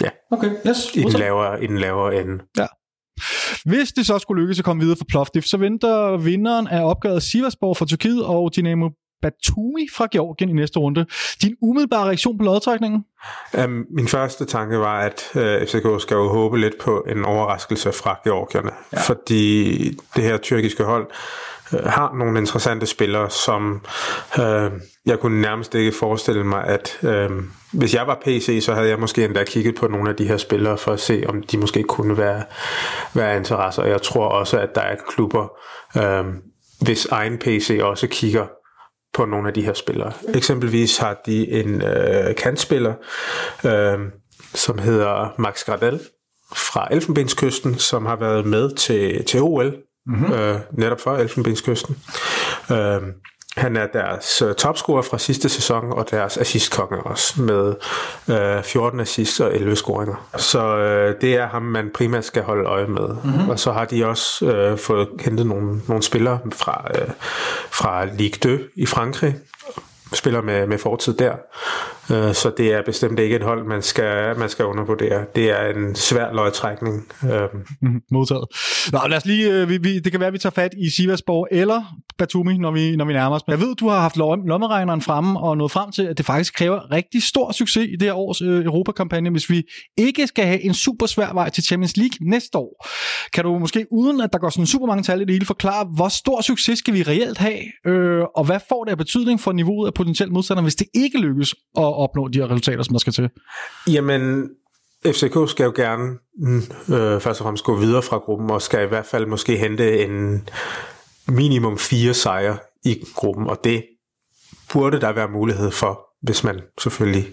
ja, 0.00 0.08
Okay, 0.30 0.50
yes. 0.68 0.90
i 0.94 1.00
den 1.00 1.12
lavere, 1.12 1.64
i 1.64 1.66
den 1.66 1.78
lavere 1.78 2.20
ende. 2.20 2.44
Ja. 2.58 2.66
Hvis 3.64 3.92
det 3.92 4.06
så 4.06 4.18
skulle 4.18 4.42
lykkes 4.42 4.58
at 4.58 4.64
komme 4.64 4.82
videre 4.82 4.96
for 4.96 5.04
Plovdiv, 5.08 5.42
så 5.42 5.56
venter 5.56 6.16
vinderen 6.16 6.66
af 6.66 6.84
opgøret 6.84 7.22
Sivasspor 7.22 7.74
fra 7.74 7.86
Tyrkiet 7.86 8.24
og 8.24 8.56
Dynamo 8.56 8.88
Batumi 9.22 9.88
fra 9.96 10.06
Georgien 10.12 10.50
i 10.50 10.52
næste 10.52 10.78
runde. 10.78 11.06
Din 11.42 11.56
umiddelbare 11.60 12.06
reaktion 12.06 12.38
på 12.38 12.44
lodtrækningen? 12.44 13.04
Um, 13.64 13.86
min 13.90 14.08
første 14.08 14.44
tanke 14.44 14.78
var, 14.78 15.00
at 15.00 15.30
uh, 15.34 15.68
FCK 15.68 16.02
skal 16.02 16.14
jo 16.14 16.28
håbe 16.28 16.58
lidt 16.58 16.78
på 16.78 17.04
en 17.08 17.24
overraskelse 17.24 17.92
fra 17.92 18.20
Georgierne, 18.24 18.70
ja. 18.92 19.00
fordi 19.00 19.78
det 20.16 20.24
her 20.24 20.36
tyrkiske 20.36 20.84
hold 20.84 21.06
uh, 21.72 21.84
har 21.84 22.14
nogle 22.18 22.38
interessante 22.38 22.86
spillere, 22.86 23.30
som 23.30 23.84
uh, 24.38 24.72
jeg 25.06 25.18
kunne 25.20 25.40
nærmest 25.40 25.74
ikke 25.74 25.92
forestille 25.92 26.44
mig, 26.44 26.64
at 26.64 26.98
uh, 27.02 27.36
hvis 27.72 27.94
jeg 27.94 28.06
var 28.06 28.22
PC, 28.24 28.58
så 28.62 28.74
havde 28.74 28.88
jeg 28.88 28.98
måske 28.98 29.24
endda 29.24 29.44
kigget 29.44 29.74
på 29.74 29.86
nogle 29.86 30.10
af 30.10 30.16
de 30.16 30.28
her 30.28 30.36
spillere 30.36 30.78
for 30.78 30.92
at 30.92 31.00
se, 31.00 31.24
om 31.28 31.42
de 31.42 31.58
måske 31.58 31.82
kunne 31.82 32.18
være, 32.18 32.42
være 33.14 33.36
interesser. 33.36 33.84
Jeg 33.84 34.02
tror 34.02 34.28
også, 34.28 34.58
at 34.58 34.74
der 34.74 34.80
er 34.80 34.96
klubber, 35.08 35.48
uh, 35.96 36.26
hvis 36.80 37.06
egen 37.06 37.38
PC 37.38 37.78
også 37.82 38.06
kigger 38.06 38.46
på 39.18 39.24
nogle 39.24 39.48
af 39.48 39.54
de 39.54 39.62
her 39.62 39.74
spillere. 39.74 40.12
Eksempelvis 40.34 40.98
har 40.98 41.20
de 41.26 41.50
en 41.50 41.82
øh, 41.82 42.34
kantspiller, 42.34 42.94
øh, 43.64 43.98
som 44.54 44.78
hedder 44.78 45.34
Max 45.38 45.64
Gradel 45.64 46.00
fra 46.56 46.88
Elfenbenskysten, 46.90 47.78
som 47.78 48.06
har 48.06 48.16
været 48.16 48.46
med 48.46 48.76
til, 48.76 49.24
til 49.24 49.40
OL, 49.42 49.76
mm-hmm. 50.06 50.32
øh, 50.32 50.56
netop 50.72 51.00
for 51.00 51.16
Elfenbenskysten. 51.16 51.96
Øh, 52.72 53.02
han 53.58 53.76
er 53.76 53.86
deres 53.86 54.42
øh, 54.42 54.54
topscorer 54.54 55.02
fra 55.02 55.18
sidste 55.18 55.48
sæson, 55.48 55.92
og 55.92 56.10
deres 56.10 56.36
assistkonge 56.36 57.02
også, 57.02 57.42
med 57.42 57.74
øh, 58.28 58.62
14 58.62 59.00
assists 59.00 59.40
og 59.40 59.54
11 59.54 59.76
scoringer. 59.76 60.28
Så 60.36 60.76
øh, 60.76 61.20
det 61.20 61.34
er 61.34 61.48
ham, 61.48 61.62
man 61.62 61.90
primært 61.94 62.24
skal 62.24 62.42
holde 62.42 62.64
øje 62.64 62.86
med. 62.86 63.08
Mm-hmm. 63.08 63.48
Og 63.48 63.58
så 63.58 63.72
har 63.72 63.84
de 63.84 64.06
også 64.06 64.46
øh, 64.46 64.78
fået 64.78 65.08
hentet 65.20 65.46
nogle, 65.46 65.80
nogle 65.88 66.02
spillere 66.02 66.38
fra, 66.52 66.84
øh, 66.94 67.08
fra 67.70 68.04
Ligue 68.04 68.58
2 68.58 68.64
i 68.76 68.86
Frankrig, 68.86 69.36
spiller 70.12 70.42
med, 70.42 70.66
med 70.66 70.78
fortid 70.78 71.14
der. 71.14 71.32
Øh, 72.10 72.34
Så 72.34 72.52
det 72.56 72.72
er 72.72 72.82
bestemt 72.82 73.18
ikke 73.18 73.36
et 73.36 73.42
hold, 73.42 73.66
man 73.66 73.82
skal, 73.82 74.38
man 74.38 74.48
skal 74.48 74.64
undervurdere. 74.64 75.24
Det 75.34 75.50
er 75.50 75.74
en 75.76 75.94
svær 75.94 76.32
løgtrækning. 76.32 77.06
Øh, 77.24 77.48
mhm, 77.82 78.00
Modtaget. 78.10 78.44
Nå, 78.92 78.98
lad 79.08 79.16
os 79.16 79.24
lige, 79.26 79.52
øh, 79.52 79.68
vi, 79.68 79.78
vi, 79.78 79.98
det 79.98 80.12
kan 80.12 80.20
være, 80.20 80.26
at 80.26 80.32
vi 80.32 80.38
tager 80.38 80.52
fat 80.52 80.74
i 80.86 80.90
Sivasspor 80.90 81.48
eller 81.50 81.82
Batumi, 82.18 82.58
når 82.58 82.70
vi, 82.70 82.96
når 82.96 83.04
vi 83.04 83.12
nærmer 83.12 83.36
os. 83.36 83.42
Jeg 83.48 83.60
ved, 83.60 83.74
du 83.74 83.88
har 83.88 84.00
haft 84.00 84.16
lommeregneren 84.16 85.00
fremme 85.00 85.40
og 85.40 85.56
nået 85.56 85.70
frem 85.70 85.92
til, 85.92 86.02
at 86.02 86.18
det 86.18 86.26
faktisk 86.26 86.54
kræver 86.54 86.92
rigtig 86.92 87.22
stor 87.22 87.52
succes 87.52 87.86
i 87.92 87.92
det 87.92 88.02
her 88.02 88.14
års 88.14 88.42
øh, 88.42 88.64
Europakampagne, 88.64 89.30
hvis 89.30 89.50
vi 89.50 89.62
ikke 89.98 90.26
skal 90.26 90.44
have 90.44 90.60
en 90.60 90.74
super 90.74 91.06
svær 91.06 91.32
vej 91.32 91.48
til 91.50 91.64
Champions 91.64 91.96
League 91.96 92.30
næste 92.30 92.58
år. 92.58 92.86
Kan 93.34 93.44
du 93.44 93.58
måske, 93.58 93.86
uden 93.92 94.20
at 94.20 94.32
der 94.32 94.38
går 94.38 94.50
sådan 94.50 94.66
super 94.66 94.86
mange 94.86 95.02
tal 95.02 95.20
i 95.20 95.24
det 95.24 95.34
hele, 95.34 95.46
forklare, 95.46 95.86
hvor 95.94 96.08
stor 96.08 96.40
succes 96.40 96.78
skal 96.78 96.94
vi 96.94 97.02
reelt 97.02 97.38
have, 97.38 97.58
øh, 97.86 98.22
og 98.36 98.44
hvad 98.44 98.60
får 98.68 98.84
det 98.84 98.90
af 98.90 98.98
betydning 98.98 99.40
for 99.40 99.52
niveauet 99.52 99.86
af 99.86 99.94
potentielt 99.94 100.32
modstander, 100.32 100.62
hvis 100.62 100.74
det 100.74 100.86
ikke 100.94 101.18
lykkes 101.18 101.54
at 101.78 101.84
opnå 101.98 102.28
de 102.28 102.38
her 102.38 102.50
resultater, 102.50 102.82
som 102.82 102.94
der 102.94 102.98
skal 102.98 103.12
til? 103.12 103.30
Jamen, 103.86 104.50
FCK 105.06 105.50
skal 105.50 105.64
jo 105.64 105.72
gerne 105.76 106.18
mm, 106.38 106.62
øh, 106.94 107.20
først 107.20 107.40
og 107.40 107.44
fremmest 107.44 107.64
gå 107.64 107.76
videre 107.76 108.02
fra 108.02 108.18
gruppen, 108.18 108.50
og 108.50 108.62
skal 108.62 108.84
i 108.84 108.88
hvert 108.88 109.06
fald 109.06 109.26
måske 109.26 109.56
hente 109.56 110.04
en 110.04 110.48
minimum 111.28 111.78
fire 111.78 112.14
sejre 112.14 112.58
i 112.84 113.04
gruppen, 113.14 113.46
og 113.46 113.60
det 113.64 113.84
burde 114.72 115.00
der 115.00 115.12
være 115.12 115.28
mulighed 115.28 115.70
for, 115.70 116.00
hvis 116.22 116.44
man 116.44 116.60
selvfølgelig 116.80 117.26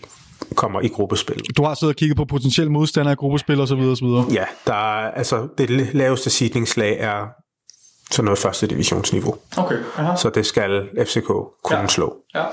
kommer 0.56 0.82
i 0.82 0.88
gruppespil. 0.88 1.42
Du 1.58 1.64
har 1.64 1.74
siddet 1.74 1.94
og 1.94 1.98
kigget 1.98 2.18
på 2.18 2.26
potentielle 2.26 2.72
modstandere 2.72 3.14
i 3.14 3.16
gruppespil 3.16 3.62
og 3.62 3.68
så 3.68 3.76
videre 3.76 3.92
og 3.92 3.98
så 3.98 4.06
videre. 4.06 4.26
Ja, 4.32 4.46
der 4.68 4.74
er, 4.74 5.12
altså, 5.12 5.48
det 5.58 5.70
laveste 5.96 6.30
seedningslag 6.30 6.98
er 7.00 7.28
sådan 8.12 8.26
noget 8.26 8.40
første 8.40 8.68
divisionsniveau, 8.68 9.36
Okay. 9.58 9.78
Aha. 9.98 10.16
så 10.16 10.30
det 10.30 10.46
skal 10.46 10.90
FCK 11.06 11.28
kunne 11.64 11.80
ja. 11.80 11.88
slå. 11.88 12.16
Ja. 12.36 12.46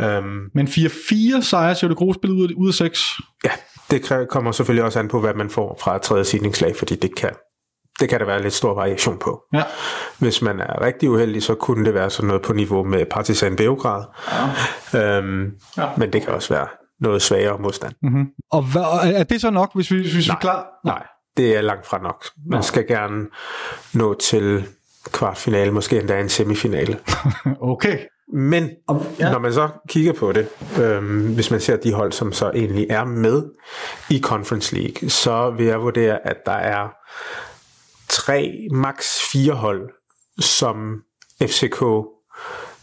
Øhm, 0.00 0.50
Men 0.54 0.66
4-4 0.68 1.42
sejre 1.42 1.74
siger 1.74 1.88
du 1.88 1.94
gruppespil 1.94 2.30
ud 2.30 2.48
af, 2.48 2.52
ud 2.56 2.68
af 2.68 2.74
6. 2.74 3.00
Ja, 3.44 3.50
det 3.90 4.28
kommer 4.30 4.52
selvfølgelig 4.52 4.84
også 4.84 4.98
an 4.98 5.08
på, 5.08 5.20
hvad 5.20 5.34
man 5.34 5.50
får 5.50 5.78
fra 5.80 5.98
tredje 5.98 6.24
seedningslag, 6.24 6.76
fordi 6.76 6.94
det 6.96 7.16
kan, 7.16 7.30
det 8.00 8.08
kan 8.08 8.20
der 8.20 8.26
være 8.26 8.42
lidt 8.42 8.54
stor 8.54 8.74
variation 8.74 9.18
på. 9.18 9.42
Ja. 9.52 9.62
Hvis 10.18 10.42
man 10.42 10.60
er 10.60 10.80
rigtig 10.80 11.10
uheldig, 11.10 11.42
så 11.42 11.54
kunne 11.54 11.84
det 11.84 11.94
være 11.94 12.10
sådan 12.10 12.26
noget 12.28 12.42
på 12.42 12.52
niveau 12.52 12.84
med 12.84 13.06
Partizan 13.10 13.56
Beograd. 13.56 14.04
Ja. 14.94 15.18
Øhm, 15.18 15.44
Ja. 15.76 15.82
ja. 15.82 15.88
Men 15.96 16.12
det 16.12 16.22
kan 16.22 16.32
også 16.34 16.54
være 16.54 16.66
noget 17.00 17.22
svagere 17.22 17.58
modstand. 17.58 17.92
Mm-hmm. 18.02 18.26
Og 18.52 18.62
hvad, 18.62 18.82
og 18.82 19.08
er 19.08 19.22
det 19.24 19.40
så 19.40 19.50
nok, 19.50 19.74
hvis 19.74 19.90
vi, 19.90 19.96
hvis 20.00 20.14
vi 20.16 20.30
er 20.30 20.34
klar? 20.40 20.66
Nej, 20.84 21.06
det 21.36 21.56
er 21.56 21.60
langt 21.60 21.86
fra 21.86 21.98
nok. 22.02 22.24
Man 22.50 22.62
skal 22.62 22.86
gerne 22.86 23.26
nå 23.94 24.14
til 24.14 24.64
kvartfinale, 25.12 25.70
måske 25.72 25.98
endda 26.00 26.20
en 26.20 26.28
semifinale. 26.28 26.98
Okay. 27.60 27.98
Men 28.32 28.70
ja. 28.88 28.94
ja. 29.18 29.32
når 29.32 29.38
man 29.38 29.52
så 29.52 29.68
kigger 29.88 30.12
på 30.12 30.32
det, 30.32 30.48
øhm, 30.82 31.34
hvis 31.34 31.50
man 31.50 31.60
ser 31.60 31.76
de 31.76 31.92
hold, 31.92 32.12
som 32.12 32.32
så 32.32 32.50
egentlig 32.54 32.86
er 32.90 33.04
med 33.04 33.42
i 34.10 34.20
Conference 34.20 34.76
League, 34.76 35.10
så 35.10 35.50
vil 35.50 35.66
jeg 35.66 35.80
vurdere, 35.82 36.26
at 36.26 36.36
der 36.46 36.52
er 36.52 36.88
tre, 38.08 38.68
max 38.70 39.04
fire 39.32 39.52
hold, 39.52 39.90
som 40.40 41.02
FCK 41.42 41.84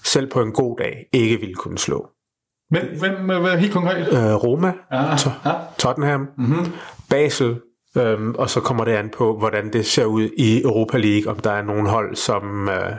selv 0.03 0.29
på 0.31 0.41
en 0.41 0.51
god 0.51 0.77
dag 0.77 1.05
ikke 1.13 1.39
ville 1.39 1.55
kunne 1.55 1.77
slå. 1.77 2.09
Men 2.71 2.81
hvem, 2.99 3.41
hvem 3.41 3.59
helt 3.59 3.73
konkret? 3.73 4.07
Øh, 4.07 4.43
Roma, 4.43 4.73
Ja, 4.91 5.15
To- 5.17 5.49
ja. 5.49 5.53
Tottenham, 5.77 6.27
mm-hmm. 6.37 6.71
Basel, 7.09 7.59
øhm, 7.97 8.35
og 8.37 8.49
så 8.49 8.59
kommer 8.59 8.85
det 8.85 8.91
an 8.91 9.09
på, 9.17 9.37
hvordan 9.37 9.73
det 9.73 9.85
ser 9.85 10.05
ud 10.05 10.29
i 10.37 10.61
Europa 10.61 10.97
League, 10.97 11.31
om 11.31 11.39
der 11.39 11.51
er 11.51 11.61
nogle 11.61 11.89
hold, 11.89 12.15
som, 12.15 12.69
øh, 12.69 12.91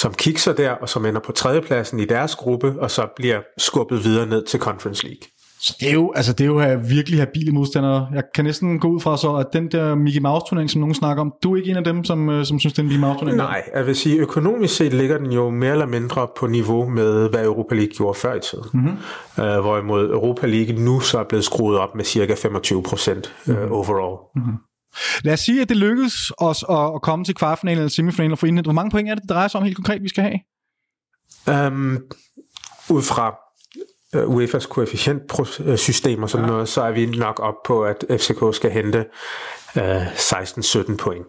som 0.00 0.14
kikser 0.14 0.52
der, 0.52 0.70
og 0.70 0.88
som 0.88 1.06
ender 1.06 1.20
på 1.20 1.32
tredjepladsen 1.32 2.00
i 2.00 2.04
deres 2.04 2.34
gruppe, 2.34 2.74
og 2.80 2.90
så 2.90 3.06
bliver 3.16 3.40
skubbet 3.58 4.04
videre 4.04 4.26
ned 4.26 4.44
til 4.44 4.60
Conference 4.60 5.04
League. 5.06 5.22
Så 5.60 5.76
det 5.80 5.88
er 5.88 5.92
jo, 5.92 6.12
altså 6.16 6.32
det 6.32 6.44
er 6.44 6.48
jo 6.48 6.60
øh, 6.60 6.90
virkelig 6.90 7.18
habile 7.18 7.52
modstandere. 7.52 8.08
Jeg 8.14 8.22
kan 8.34 8.44
næsten 8.44 8.80
gå 8.80 8.88
ud 8.88 9.00
fra 9.00 9.16
så, 9.16 9.34
at 9.34 9.46
den 9.52 9.70
der 9.70 9.94
Mickey 9.94 10.20
Mouse 10.20 10.46
turnering, 10.48 10.70
som 10.70 10.80
nogen 10.80 10.94
snakker 10.94 11.20
om, 11.20 11.32
du 11.42 11.52
er 11.52 11.56
ikke 11.56 11.70
en 11.70 11.76
af 11.76 11.84
dem, 11.84 12.04
som, 12.04 12.28
øh, 12.28 12.44
som 12.44 12.58
synes, 12.58 12.72
det 12.72 12.78
er 12.78 12.82
en 12.82 12.88
Mickey 12.88 13.00
Mouse 13.00 13.18
turnering? 13.18 13.36
Nej, 13.36 13.62
jeg 13.74 13.86
vil 13.86 13.96
sige, 13.96 14.18
økonomisk 14.18 14.76
set 14.76 14.92
ligger 14.92 15.18
den 15.18 15.32
jo 15.32 15.50
mere 15.50 15.72
eller 15.72 15.86
mindre 15.86 16.28
på 16.38 16.46
niveau 16.46 16.88
med, 16.88 17.30
hvad 17.30 17.44
Europa 17.44 17.74
League 17.74 17.92
gjorde 17.96 18.18
før 18.18 18.34
i 18.34 18.40
tiden. 18.40 18.64
Mm-hmm. 18.74 19.44
Øh, 19.44 19.60
hvorimod 19.60 20.10
Europa 20.10 20.46
League 20.46 20.84
nu 20.84 21.00
så 21.00 21.18
er 21.18 21.24
blevet 21.28 21.44
skruet 21.44 21.78
op 21.78 21.94
med 21.94 22.04
cirka 22.04 22.34
25 22.34 22.82
procent 22.82 23.34
øh, 23.48 23.70
overall. 23.70 24.16
Mm-hmm. 24.36 24.54
Lad 25.24 25.32
os 25.32 25.40
sige, 25.40 25.62
at 25.62 25.68
det 25.68 25.76
lykkedes 25.76 26.32
os 26.38 26.64
at, 26.70 26.94
at 26.94 27.02
komme 27.02 27.24
til 27.24 27.34
kvartfinalen 27.34 27.78
eller 27.78 27.90
semifinalen 27.90 28.32
og 28.32 28.38
få 28.38 28.46
indhentet. 28.46 28.66
Hvor 28.66 28.80
mange 28.80 28.90
point 28.90 29.08
er 29.08 29.14
det, 29.14 29.22
det 29.22 29.30
drejer 29.30 29.48
sig 29.48 29.58
om 29.60 29.64
helt 29.64 29.76
konkret, 29.76 30.02
vi 30.02 30.08
skal 30.08 30.24
have? 30.24 30.38
Um, 31.66 31.98
ud 32.90 33.02
fra 33.02 33.36
uh, 34.16 34.36
UEFA's 34.36 34.68
koefficientsystem 34.68 36.22
og 36.22 36.30
sådan 36.30 36.46
ja. 36.46 36.52
noget, 36.52 36.68
så 36.68 36.82
er 36.82 36.92
vi 36.92 37.06
nok 37.06 37.40
op 37.40 37.54
på, 37.66 37.84
at 37.84 38.04
FCK 38.10 38.54
skal 38.54 38.70
hente 38.70 39.04
uh, 39.76 40.06
16-17 40.06 40.96
point. 40.96 41.26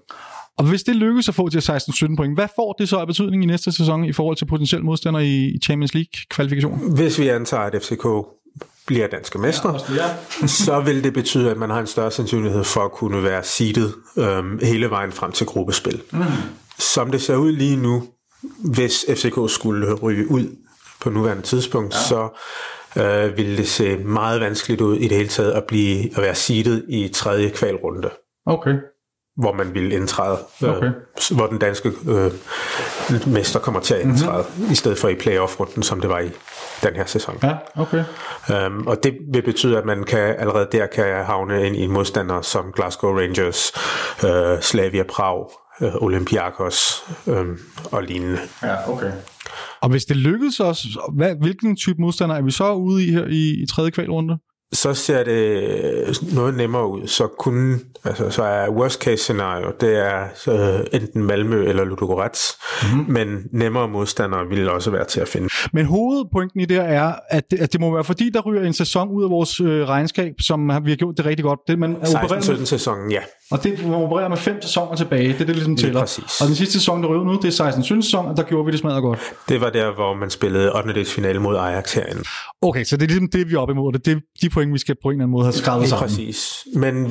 Og 0.58 0.66
hvis 0.66 0.84
det 0.84 0.96
lykkes 0.96 1.30
at 1.30 1.36
få 1.36 1.50
til 1.50 1.60
16-17 1.60 2.16
point, 2.16 2.38
hvad 2.38 2.48
får 2.56 2.74
det 2.74 2.90
så 2.90 2.98
af 2.98 3.08
betydning 3.08 3.44
i 3.44 3.46
næste 3.46 3.72
sæson 3.72 4.06
i 4.06 4.14
forhold 4.14 4.38
til 4.38 4.46
potentielle 4.46 4.86
modstandere 4.86 5.26
i 5.26 5.60
Champions 5.64 5.94
League 5.94 6.12
kvalifikation? 6.30 6.96
Hvis 6.96 7.20
vi 7.20 7.28
antager, 7.28 7.64
at 7.64 7.84
FCK 7.84 8.06
bliver 8.90 9.08
danske 9.08 9.40
mestre, 9.40 9.80
ja, 9.96 10.48
så 10.66 10.80
vil 10.80 11.04
det 11.04 11.14
betyde, 11.14 11.52
at 11.52 11.58
man 11.58 11.70
har 11.70 11.80
en 11.80 11.88
større 11.88 12.12
sandsynlighed 12.12 12.64
for 12.64 12.82
at 12.82 12.92
kunne 12.92 13.24
være 13.24 13.44
seedet 13.44 13.94
øhm, 14.18 14.60
hele 14.64 14.90
vejen 14.90 15.12
frem 15.12 15.32
til 15.32 15.48
gruppespil. 15.48 16.02
Mm. 16.12 16.24
som 16.80 17.12
det 17.12 17.22
ser 17.22 17.36
ud 17.36 17.52
lige 17.52 17.76
nu, 17.76 18.04
hvis 18.72 19.06
FCK 19.10 19.38
skulle 19.48 19.94
ryge 19.94 20.32
ud 20.32 20.56
på 21.02 21.10
nuværende 21.10 21.44
tidspunkt, 21.44 21.94
ja. 21.94 22.00
så 22.00 22.30
øh, 23.02 23.38
ville 23.38 23.58
det 23.58 23.68
se 23.68 23.98
meget 23.98 24.42
vanskeligt 24.42 24.82
ud 24.82 24.98
i 24.98 25.08
det 25.08 25.18
hele 25.18 25.30
taget 25.30 25.52
at, 25.52 25.64
blive, 25.64 26.18
at 26.18 26.22
være 26.24 26.36
seedet 26.36 26.86
i 26.90 27.08
tredje 27.08 27.50
kvalrunde. 27.50 28.10
Okay. 28.46 28.74
Hvor 29.40 29.54
man 29.54 29.74
ville 29.74 29.96
indtræde, 29.96 30.38
Okay. 30.64 30.86
øh, 30.86 30.92
hvor 31.32 31.48
den 31.48 31.58
danske 31.58 31.92
øh, 32.08 32.32
mester 33.28 33.60
kommer 33.60 33.80
til 33.80 33.94
at 33.94 34.02
indtræde, 34.02 34.46
mm-hmm. 34.58 34.72
i 34.72 34.76
stedet 34.76 34.98
for 34.98 35.08
i 35.08 35.16
playoff-runden, 35.16 35.84
som 35.84 36.02
det 36.02 36.10
var 36.10 36.20
i 36.20 36.30
den 36.84 36.96
her 36.96 37.06
sæson. 37.06 37.38
Ja, 37.44 37.56
okay. 37.76 38.04
Um, 38.68 38.88
og 38.88 39.04
det 39.04 39.18
vil 39.34 39.42
betyde, 39.42 39.78
at 39.78 39.86
man 39.86 40.04
kan 40.04 40.20
allerede 40.20 40.68
der 40.72 40.86
kan 40.86 41.26
havne 41.26 41.68
ind 41.68 41.76
i 41.76 41.80
en 41.80 41.92
modstander 41.92 42.42
som 42.42 42.72
Glasgow 42.76 43.18
Rangers, 43.18 43.72
uh, 44.24 44.62
Slavia 44.62 45.04
Prag, 45.04 45.50
uh, 45.82 45.96
Olympiakos 46.04 47.04
um, 47.26 47.60
og 47.92 48.04
lignende. 48.04 48.40
Ja, 48.64 48.92
okay. 48.92 49.12
Og 49.82 49.90
hvis 49.90 50.06
det 50.06 50.18
lykkedes 50.18 50.60
os, 50.60 50.88
hvad, 51.14 51.36
hvilken 51.42 51.76
type 51.76 52.02
modstander 52.02 52.36
er 52.36 52.42
vi 52.42 52.52
så 52.52 52.74
ude 52.74 53.06
i 53.06 53.12
her 53.12 53.26
i, 53.26 53.64
i 53.64 53.66
tredje 53.66 53.92
kvalrunde? 53.92 54.38
Så 54.74 54.94
ser 54.94 55.24
det 55.24 56.34
noget 56.34 56.54
nemmere 56.54 56.88
ud. 56.88 57.08
Så, 57.08 57.28
kunne, 57.28 57.80
altså, 58.04 58.30
så 58.30 58.44
er 58.44 58.70
worst 58.70 59.02
case 59.02 59.24
scenario, 59.24 59.72
det 59.82 59.98
er 59.98 60.24
uh, 60.48 61.02
enten 61.02 61.24
Malmø 61.24 61.66
eller 61.66 61.84
Ludogorets, 61.84 62.58
mm-hmm. 62.84 63.14
men 63.14 63.44
nemmere 63.52 63.88
modstandere 63.88 64.48
vil 64.48 64.70
også 64.70 64.92
være 64.92 65.06
til 65.06 65.20
at 65.20 65.28
finde. 65.28 65.50
Men 65.74 65.86
hovedpointen 65.86 66.60
i 66.60 66.66
det 66.66 66.78
er, 66.78 67.14
at 67.30 67.52
det, 67.52 67.60
at 67.60 67.74
det 67.74 67.82
må 67.82 67.94
være 67.94 68.04
fordi, 68.04 68.30
der 68.30 68.42
ryger 68.42 68.64
en 68.64 68.74
sæson 68.74 69.10
ud 69.10 69.24
af 69.24 69.30
vores 69.30 69.60
øh, 69.60 69.88
regnskab, 69.88 70.34
som 70.42 70.70
har, 70.70 70.80
vi 70.80 70.90
har 70.92 70.98
gjort 70.98 71.18
det 71.18 71.26
rigtig 71.26 71.44
godt. 71.44 71.60
Det, 71.68 71.80
man 71.80 71.92
er 71.92 72.24
opereret 72.24 72.50
16-17 72.50 72.58
med, 72.58 72.66
sæsonen, 72.66 73.12
ja. 73.12 73.22
og 73.52 73.64
det, 73.64 73.86
man 73.86 73.94
opererer 73.94 74.28
med 74.28 74.38
fem 74.38 74.62
sæsoner 74.62 74.96
tilbage. 74.96 75.28
Det 75.28 75.42
er 75.42 75.46
det, 75.46 75.56
ligesom 75.56 75.76
tæller. 75.76 76.00
præcis. 76.00 76.42
Og 76.42 76.48
den 76.48 76.56
sidste 76.56 76.74
sæson, 76.74 77.04
der 77.04 77.10
ryger 77.10 77.24
nu, 77.24 77.40
det 77.42 77.60
er 77.60 77.72
16-17 77.72 77.82
sæson, 77.82 78.26
og 78.26 78.38
der 78.38 78.44
gjorde 78.44 78.66
vi 78.66 78.72
det 78.72 78.80
smadret 78.80 79.02
godt. 79.02 79.20
Det 79.50 79.62
var 79.62 79.70
der, 79.70 79.96
hvor 79.96 80.14
man 80.14 80.30
spillede 80.30 80.76
8. 80.76 81.06
finale 81.06 81.40
mod 81.40 81.58
Ajax 81.58 81.94
herinde. 81.94 82.24
Okay, 82.62 82.84
så 82.84 82.98
det 82.98 83.04
er 83.04 83.08
ligesom 83.08 83.30
det, 83.30 83.50
vi 83.50 83.54
er 83.54 83.60
op 83.60 83.70
imod. 83.70 83.94
Det 83.94 84.16
er 84.16 84.20
de 84.42 84.50
point, 84.60 84.74
vi 84.74 84.80
skal 84.80 84.96
på 85.02 85.10
en 85.10 85.14
eller 85.14 85.24
anden 85.24 85.32
måde 85.32 85.46
have 85.46 85.54
skrevet 85.54 85.82
Lige 85.82 85.90
sammen. 85.90 86.10
præcis. 86.10 86.68
Men 86.76 87.06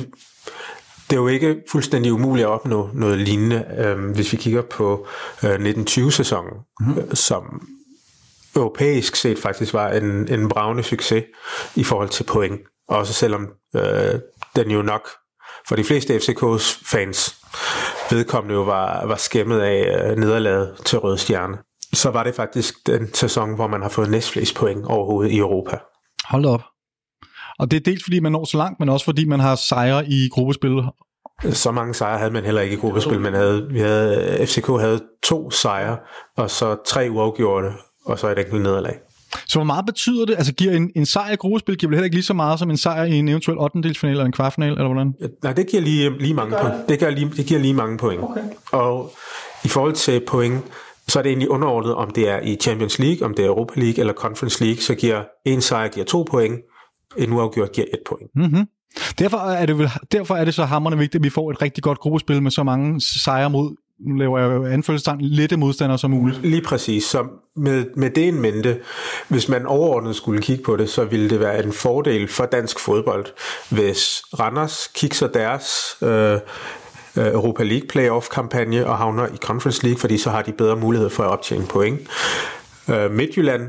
det 1.09 1.15
er 1.15 1.21
jo 1.21 1.27
ikke 1.27 1.61
fuldstændig 1.71 2.13
umuligt 2.13 2.45
at 2.45 2.51
opnå 2.51 2.89
noget 2.93 3.17
lignende, 3.17 3.65
øh, 3.77 4.11
hvis 4.15 4.31
vi 4.31 4.37
kigger 4.37 4.61
på 4.61 5.07
øh, 5.43 5.55
1920-sæsonen, 5.55 6.53
mm-hmm. 6.79 7.15
som 7.15 7.67
europæisk 8.55 9.15
set 9.15 9.39
faktisk 9.39 9.73
var 9.73 9.89
en, 9.89 10.33
en 10.33 10.49
bravende 10.49 10.83
succes 10.83 11.23
i 11.75 11.83
forhold 11.83 12.09
til 12.09 12.23
point. 12.23 12.61
Også 12.87 13.13
selvom 13.13 13.47
øh, 13.75 14.19
den 14.55 14.71
jo 14.71 14.81
nok 14.81 15.09
for 15.67 15.75
de 15.75 15.83
fleste 15.83 16.15
FCK's 16.17 16.81
fans 16.91 17.35
vedkommende 18.11 18.55
jo 18.55 18.61
var, 18.63 19.05
var 19.05 19.15
skæmmet 19.15 19.59
af 19.59 20.09
øh, 20.11 20.17
nederlaget 20.17 20.75
til 20.85 20.99
Røde 20.99 21.17
Stjerne. 21.17 21.57
Så 21.93 22.09
var 22.09 22.23
det 22.23 22.35
faktisk 22.35 22.87
den 22.87 23.13
sæson, 23.13 23.55
hvor 23.55 23.67
man 23.67 23.81
har 23.81 23.89
fået 23.89 24.09
næstflest 24.09 24.55
point 24.55 24.85
overhovedet 24.85 25.31
i 25.31 25.37
Europa. 25.37 25.77
Hold 26.25 26.45
op. 26.45 26.61
Og 27.59 27.71
det 27.71 27.77
er 27.77 27.81
dels 27.91 28.03
fordi, 28.03 28.19
man 28.19 28.31
når 28.31 28.45
så 28.45 28.57
langt, 28.57 28.79
men 28.79 28.89
også 28.89 29.05
fordi, 29.05 29.25
man 29.25 29.39
har 29.39 29.55
sejre 29.55 30.07
i 30.07 30.29
gruppespil. 30.31 30.71
Så 31.51 31.71
mange 31.71 31.93
sejre 31.93 32.17
havde 32.17 32.31
man 32.31 32.43
heller 32.43 32.61
ikke 32.61 32.75
i 32.75 32.79
gruppespil. 32.79 33.19
Man 33.19 33.33
havde, 33.33 33.67
vi 33.71 33.79
havde, 33.79 34.37
FCK 34.47 34.67
havde 34.67 34.99
to 35.23 35.51
sejre, 35.51 35.97
og 36.37 36.51
så 36.51 36.75
tre 36.85 37.07
uafgjorte, 37.11 37.67
og 38.05 38.19
så 38.19 38.29
et 38.29 38.39
enkelt 38.39 38.61
nederlag. 38.61 38.95
Så 39.47 39.59
hvor 39.59 39.63
meget 39.63 39.85
betyder 39.85 40.25
det? 40.25 40.35
Altså 40.35 40.53
giver 40.53 40.73
en, 40.73 40.91
en 40.95 41.05
sejr 41.05 41.31
i 41.31 41.35
gruppespil 41.35 41.77
giver 41.77 41.89
vel 41.89 41.95
heller 41.95 42.05
ikke 42.05 42.15
lige 42.15 42.25
så 42.25 42.33
meget 42.33 42.59
som 42.59 42.69
en 42.69 42.77
sejr 42.77 43.03
i 43.03 43.13
en 43.13 43.29
eventuel 43.29 43.57
8. 43.57 43.79
eller 44.03 44.25
en 44.25 44.31
kvartfinal, 44.31 44.71
eller 44.71 44.85
hvordan? 44.85 45.13
Nej, 45.43 45.53
det 45.53 45.67
giver 45.67 45.83
lige, 45.83 46.17
lige 46.19 46.33
mange 46.33 46.57
point. 46.61 46.89
Det, 46.89 46.99
gør 46.99 47.09
lige, 47.09 47.31
det 47.37 47.45
giver 47.45 47.59
lige 47.59 47.73
mange 47.73 47.97
point. 47.97 48.23
Okay. 48.23 48.41
Og 48.71 49.11
i 49.63 49.67
forhold 49.67 49.93
til 49.93 50.21
point, 50.27 50.63
så 51.07 51.19
er 51.19 51.23
det 51.23 51.29
egentlig 51.29 51.49
underordnet, 51.49 51.95
om 51.95 52.09
det 52.09 52.29
er 52.29 52.39
i 52.39 52.55
Champions 52.55 52.99
League, 52.99 53.25
om 53.25 53.33
det 53.33 53.45
er 53.45 53.49
Europa 53.49 53.79
League 53.79 53.99
eller 53.99 54.13
Conference 54.13 54.63
League, 54.63 54.81
så 54.81 54.95
giver 54.95 55.23
en 55.45 55.61
sejr 55.61 55.87
giver 55.87 56.05
to 56.05 56.25
point, 56.31 56.59
en 57.17 57.33
uafgjort 57.33 57.71
giver 57.71 57.87
et 57.93 57.99
point. 58.05 58.31
Mm-hmm. 58.35 58.65
Derfor 59.19 59.37
er, 59.37 59.65
det 59.65 59.77
vel, 59.77 59.89
derfor 60.11 60.35
er 60.35 60.45
det 60.45 60.53
så 60.53 60.65
hammerende 60.65 60.97
vigtigt, 60.97 61.21
at 61.21 61.23
vi 61.23 61.29
får 61.29 61.51
et 61.51 61.61
rigtig 61.61 61.83
godt 61.83 61.99
gruppespil 61.99 62.41
med 62.41 62.51
så 62.51 62.63
mange 62.63 63.01
sejre 63.01 63.49
mod, 63.49 63.75
nu 63.99 64.15
laver 64.15 64.39
jeg 64.39 64.55
jo 64.55 64.65
anfølgelsestegn, 64.65 65.21
lette 65.21 65.57
modstandere 65.57 65.97
som 65.97 66.11
muligt. 66.11 66.41
Lige 66.41 66.61
præcis. 66.61 67.03
Så 67.03 67.27
med, 67.55 67.85
med 67.95 68.09
det 68.09 68.27
en 68.27 68.41
mente, 68.41 68.79
hvis 69.27 69.49
man 69.49 69.65
overordnet 69.65 70.15
skulle 70.15 70.41
kigge 70.41 70.63
på 70.63 70.75
det, 70.75 70.89
så 70.89 71.05
ville 71.05 71.29
det 71.29 71.39
være 71.39 71.63
en 71.63 71.73
fordel 71.73 72.27
for 72.27 72.45
dansk 72.45 72.79
fodbold, 72.79 73.25
hvis 73.69 74.21
Randers 74.39 74.87
kigger 74.95 75.27
deres 75.27 75.97
øh, 76.01 76.39
Europa 77.15 77.63
League 77.63 77.87
playoff-kampagne 77.87 78.87
og 78.87 78.97
havner 78.97 79.27
i 79.27 79.37
Conference 79.37 79.83
League, 79.83 79.99
fordi 79.99 80.17
så 80.17 80.29
har 80.29 80.41
de 80.41 80.51
bedre 80.51 80.75
mulighed 80.75 81.09
for 81.09 81.23
at 81.23 81.29
optjene 81.29 81.65
point. 81.65 81.99
Øh, 82.89 83.11
Midtjylland, 83.11 83.63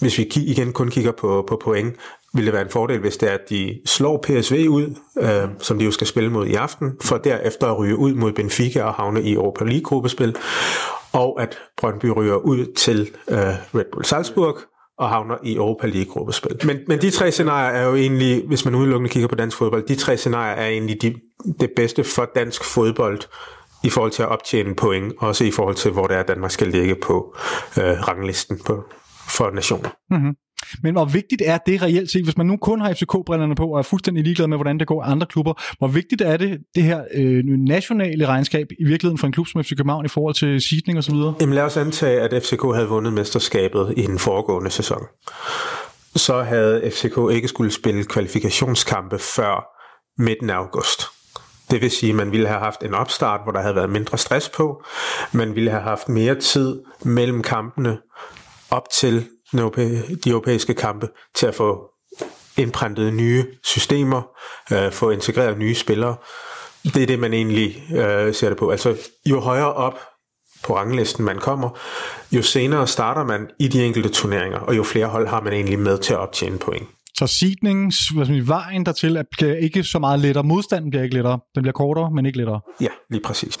hvis 0.00 0.18
vi 0.18 0.28
igen 0.36 0.72
kun 0.72 0.90
kigger 0.90 1.12
på, 1.12 1.44
på 1.48 1.60
point, 1.64 1.94
vil 2.34 2.44
det 2.44 2.52
være 2.52 2.62
en 2.62 2.70
fordel, 2.70 3.00
hvis 3.00 3.16
det 3.16 3.30
er, 3.30 3.34
at 3.34 3.50
de 3.50 3.80
slår 3.84 4.24
PSV 4.26 4.66
ud, 4.68 4.94
øh, 5.18 5.48
som 5.58 5.78
de 5.78 5.84
jo 5.84 5.90
skal 5.90 6.06
spille 6.06 6.30
mod 6.30 6.46
i 6.46 6.54
aften, 6.54 6.92
for 7.02 7.18
derefter 7.18 7.66
at 7.66 7.78
ryge 7.78 7.96
ud 7.96 8.14
mod 8.14 8.32
Benfica 8.32 8.82
og 8.82 8.94
havne 8.94 9.22
i 9.22 9.32
Europa 9.32 9.64
League-gruppespil, 9.64 10.36
og 11.12 11.42
at 11.42 11.58
Brøndby 11.76 12.06
ryger 12.06 12.36
ud 12.36 12.74
til 12.74 13.00
øh, 13.28 13.38
Red 13.74 13.84
Bull 13.92 14.04
Salzburg 14.04 14.58
og 14.98 15.08
havner 15.08 15.36
i 15.42 15.54
Europa 15.54 15.86
League-gruppespil. 15.86 16.66
Men, 16.66 16.78
men 16.88 17.00
de 17.00 17.10
tre 17.10 17.32
scenarier 17.32 17.80
er 17.80 17.86
jo 17.86 17.94
egentlig, 17.94 18.44
hvis 18.46 18.64
man 18.64 18.74
udelukkende 18.74 19.10
kigger 19.10 19.28
på 19.28 19.34
dansk 19.34 19.56
fodbold, 19.56 19.86
de 19.86 19.94
tre 19.94 20.16
scenarier 20.16 20.54
er 20.54 20.66
egentlig 20.66 21.02
de, 21.02 21.14
det 21.60 21.70
bedste 21.76 22.04
for 22.04 22.30
dansk 22.34 22.64
fodbold 22.64 23.20
i 23.84 23.90
forhold 23.90 24.12
til 24.12 24.22
at 24.22 24.28
optjene 24.28 24.74
point, 24.74 25.12
også 25.18 25.44
i 25.44 25.50
forhold 25.50 25.74
til, 25.74 25.90
hvor 25.90 26.06
det 26.06 26.16
er, 26.16 26.22
Danmark 26.22 26.50
skal 26.50 26.68
ligge 26.68 26.94
på 26.94 27.36
øh, 27.78 28.08
ranglisten 28.08 28.58
på, 28.66 28.84
for 29.28 29.50
nationer. 29.50 29.90
Mm-hmm. 30.10 30.34
Men 30.82 30.94
hvor 30.94 31.04
vigtigt 31.04 31.42
er 31.44 31.58
det 31.66 31.82
reelt 31.82 32.10
set, 32.10 32.24
hvis 32.24 32.36
man 32.36 32.46
nu 32.46 32.56
kun 32.56 32.80
har 32.80 32.92
FCK-brillerne 32.92 33.54
på 33.54 33.66
og 33.66 33.78
er 33.78 33.82
fuldstændig 33.82 34.24
ligeglad 34.24 34.46
med, 34.46 34.56
hvordan 34.56 34.78
det 34.78 34.86
går 34.86 35.04
i 35.04 35.06
andre 35.10 35.26
klubber, 35.26 35.52
hvor 35.78 35.88
vigtigt 35.88 36.22
er 36.22 36.36
det, 36.36 36.58
det 36.74 36.82
her 36.82 37.04
øh, 37.14 37.44
nationale 37.44 38.26
regnskab 38.26 38.66
i 38.80 38.84
virkeligheden 38.84 39.18
for 39.18 39.26
en 39.26 39.32
klub 39.32 39.46
som 39.46 39.64
FC 39.64 39.76
København 39.76 40.04
i 40.04 40.08
forhold 40.08 40.34
til 40.34 40.60
seedning 40.60 40.98
osv.? 40.98 41.14
Jamen 41.40 41.54
lad 41.54 41.62
os 41.62 41.76
antage, 41.76 42.20
at 42.20 42.42
FCK 42.42 42.62
havde 42.74 42.88
vundet 42.88 43.12
mesterskabet 43.12 43.94
i 43.96 44.02
den 44.02 44.18
foregående 44.18 44.70
sæson. 44.70 45.02
Så 46.16 46.42
havde 46.42 46.90
FCK 46.90 47.18
ikke 47.32 47.48
skulle 47.48 47.70
spille 47.70 48.04
kvalifikationskampe 48.04 49.18
før 49.18 49.66
midten 50.22 50.50
af 50.50 50.54
august. 50.54 51.02
Det 51.70 51.82
vil 51.82 51.90
sige, 51.90 52.10
at 52.10 52.16
man 52.16 52.32
ville 52.32 52.48
have 52.48 52.60
haft 52.60 52.82
en 52.82 52.94
opstart, 52.94 53.40
hvor 53.42 53.52
der 53.52 53.60
havde 53.60 53.74
været 53.74 53.90
mindre 53.90 54.18
stress 54.18 54.48
på. 54.48 54.82
Man 55.32 55.54
ville 55.54 55.70
have 55.70 55.82
haft 55.82 56.08
mere 56.08 56.34
tid 56.34 56.80
mellem 57.04 57.42
kampene 57.42 57.98
op 58.70 58.84
til 59.00 59.26
de 59.52 60.30
europæiske 60.30 60.74
kampe 60.74 61.08
til 61.34 61.46
at 61.46 61.54
få 61.54 61.90
indprintet 62.56 63.14
nye 63.14 63.46
systemer, 63.62 64.22
øh, 64.72 64.92
få 64.92 65.10
integreret 65.10 65.58
nye 65.58 65.74
spillere. 65.74 66.16
Det 66.84 67.02
er 67.02 67.06
det, 67.06 67.18
man 67.18 67.32
egentlig 67.32 67.84
øh, 67.96 68.34
ser 68.34 68.48
det 68.48 68.58
på. 68.58 68.70
Altså, 68.70 68.96
jo 69.26 69.40
højere 69.40 69.72
op 69.72 70.00
på 70.62 70.76
ranglisten 70.76 71.24
man 71.24 71.38
kommer, 71.38 71.78
jo 72.32 72.42
senere 72.42 72.86
starter 72.86 73.24
man 73.24 73.50
i 73.60 73.68
de 73.68 73.84
enkelte 73.84 74.08
turneringer, 74.08 74.58
og 74.58 74.76
jo 74.76 74.82
flere 74.82 75.06
hold 75.06 75.26
har 75.26 75.40
man 75.40 75.52
egentlig 75.52 75.78
med 75.78 75.98
til 75.98 76.12
at 76.12 76.18
optjene 76.18 76.58
point. 76.58 76.88
Så 77.18 77.26
seedningen, 77.26 77.92
vejen 78.48 78.86
dertil, 78.86 79.22
bliver 79.30 79.54
ikke 79.56 79.84
så 79.84 79.98
meget 79.98 80.20
lettere. 80.20 80.44
Modstanden 80.44 80.90
bliver 80.90 81.02
ikke 81.02 81.14
lettere. 81.14 81.38
Den 81.54 81.62
bliver 81.62 81.72
kortere, 81.72 82.10
men 82.10 82.26
ikke 82.26 82.38
lettere. 82.38 82.60
Ja, 82.80 82.88
lige 83.10 83.22
præcis. 83.24 83.58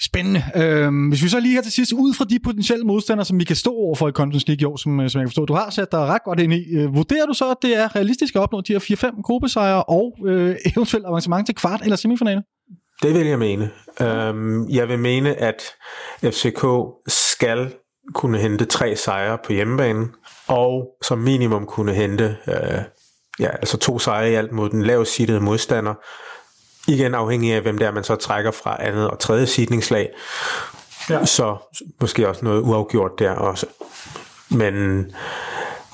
Spændende. 0.00 0.42
Øhm, 0.56 1.08
hvis 1.08 1.22
vi 1.22 1.28
så 1.28 1.40
lige 1.40 1.54
her 1.54 1.62
til 1.62 1.72
sidst, 1.72 1.92
ud 1.92 2.14
fra 2.14 2.24
de 2.24 2.38
potentielle 2.44 2.84
modstandere, 2.84 3.24
som 3.24 3.38
vi 3.38 3.44
kan 3.44 3.56
stå 3.56 3.70
over 3.70 3.94
for 3.94 4.08
i 4.08 4.12
Conference 4.12 4.46
League 4.46 4.62
i 4.62 4.64
år, 4.64 4.76
som, 4.76 5.08
som 5.08 5.18
jeg 5.18 5.24
kan 5.24 5.30
forstå, 5.30 5.44
du 5.44 5.54
har 5.54 5.70
sat 5.70 5.92
dig 5.92 6.00
ret 6.00 6.24
godt 6.24 6.40
ind 6.40 6.52
i, 6.52 6.76
øh, 6.76 6.94
vurderer 6.94 7.26
du 7.26 7.34
så, 7.34 7.50
at 7.50 7.56
det 7.62 7.76
er 7.76 7.96
realistisk 7.96 8.36
at 8.36 8.40
opnå 8.40 8.60
de 8.60 8.72
her 8.72 8.80
4-5 8.80 9.22
gruppesejre 9.22 9.82
og 9.82 10.16
øh, 10.26 10.56
eventuelt 10.76 11.06
avancement 11.06 11.46
til 11.46 11.54
kvart 11.54 11.82
eller 11.82 11.96
semifinale? 11.96 12.42
Det 13.02 13.14
vil 13.14 13.26
jeg 13.26 13.38
mene. 13.38 13.70
Øhm, 14.00 14.68
jeg 14.68 14.88
vil 14.88 14.98
mene, 14.98 15.34
at 15.34 15.62
FCK 16.22 16.64
skal 17.08 17.72
kunne 18.12 18.38
hente 18.38 18.64
tre 18.64 18.96
sejre 18.96 19.38
på 19.44 19.52
hjemmebane, 19.52 20.08
og 20.46 20.96
som 21.02 21.18
minimum 21.18 21.66
kunne 21.66 21.94
hente 21.94 22.36
øh, 22.48 22.82
ja, 23.40 23.48
altså 23.48 23.76
to 23.76 23.98
sejre 23.98 24.30
i 24.30 24.34
alt 24.34 24.52
mod 24.52 24.70
den 24.70 24.82
lavest 24.82 25.12
sittede 25.14 25.40
modstander. 25.40 25.94
Igen 26.88 27.14
afhængig 27.14 27.52
af, 27.52 27.60
hvem 27.60 27.78
der 27.78 27.90
man 27.90 28.04
så 28.04 28.16
trækker 28.16 28.50
fra 28.50 28.76
andet 28.80 29.10
og 29.10 29.18
tredje 29.18 29.46
sidningslag. 29.46 30.10
Ja. 31.10 31.24
Så 31.24 31.56
måske 32.00 32.28
også 32.28 32.44
noget 32.44 32.62
uafgjort 32.62 33.18
der 33.18 33.30
også. 33.30 33.66
Men 34.50 35.04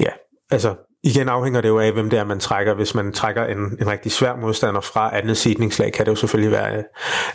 ja, 0.01 0.11
altså 0.51 0.75
igen 1.03 1.28
afhænger 1.28 1.61
det 1.61 1.68
jo 1.68 1.78
af, 1.78 1.92
hvem 1.92 2.11
det 2.11 2.18
er, 2.18 2.24
man 2.24 2.40
trækker. 2.40 2.74
Hvis 2.74 2.94
man 2.94 3.12
trækker 3.12 3.44
en, 3.44 3.59
en 3.59 3.86
rigtig 3.86 4.12
svær 4.12 4.36
modstander 4.36 4.80
fra 4.80 5.16
andet 5.16 5.36
sidningslag, 5.36 5.92
kan 5.92 6.07
det 6.07 6.11
jo 6.11 6.16
selvfølgelig 6.16 6.53
være, 6.53 6.84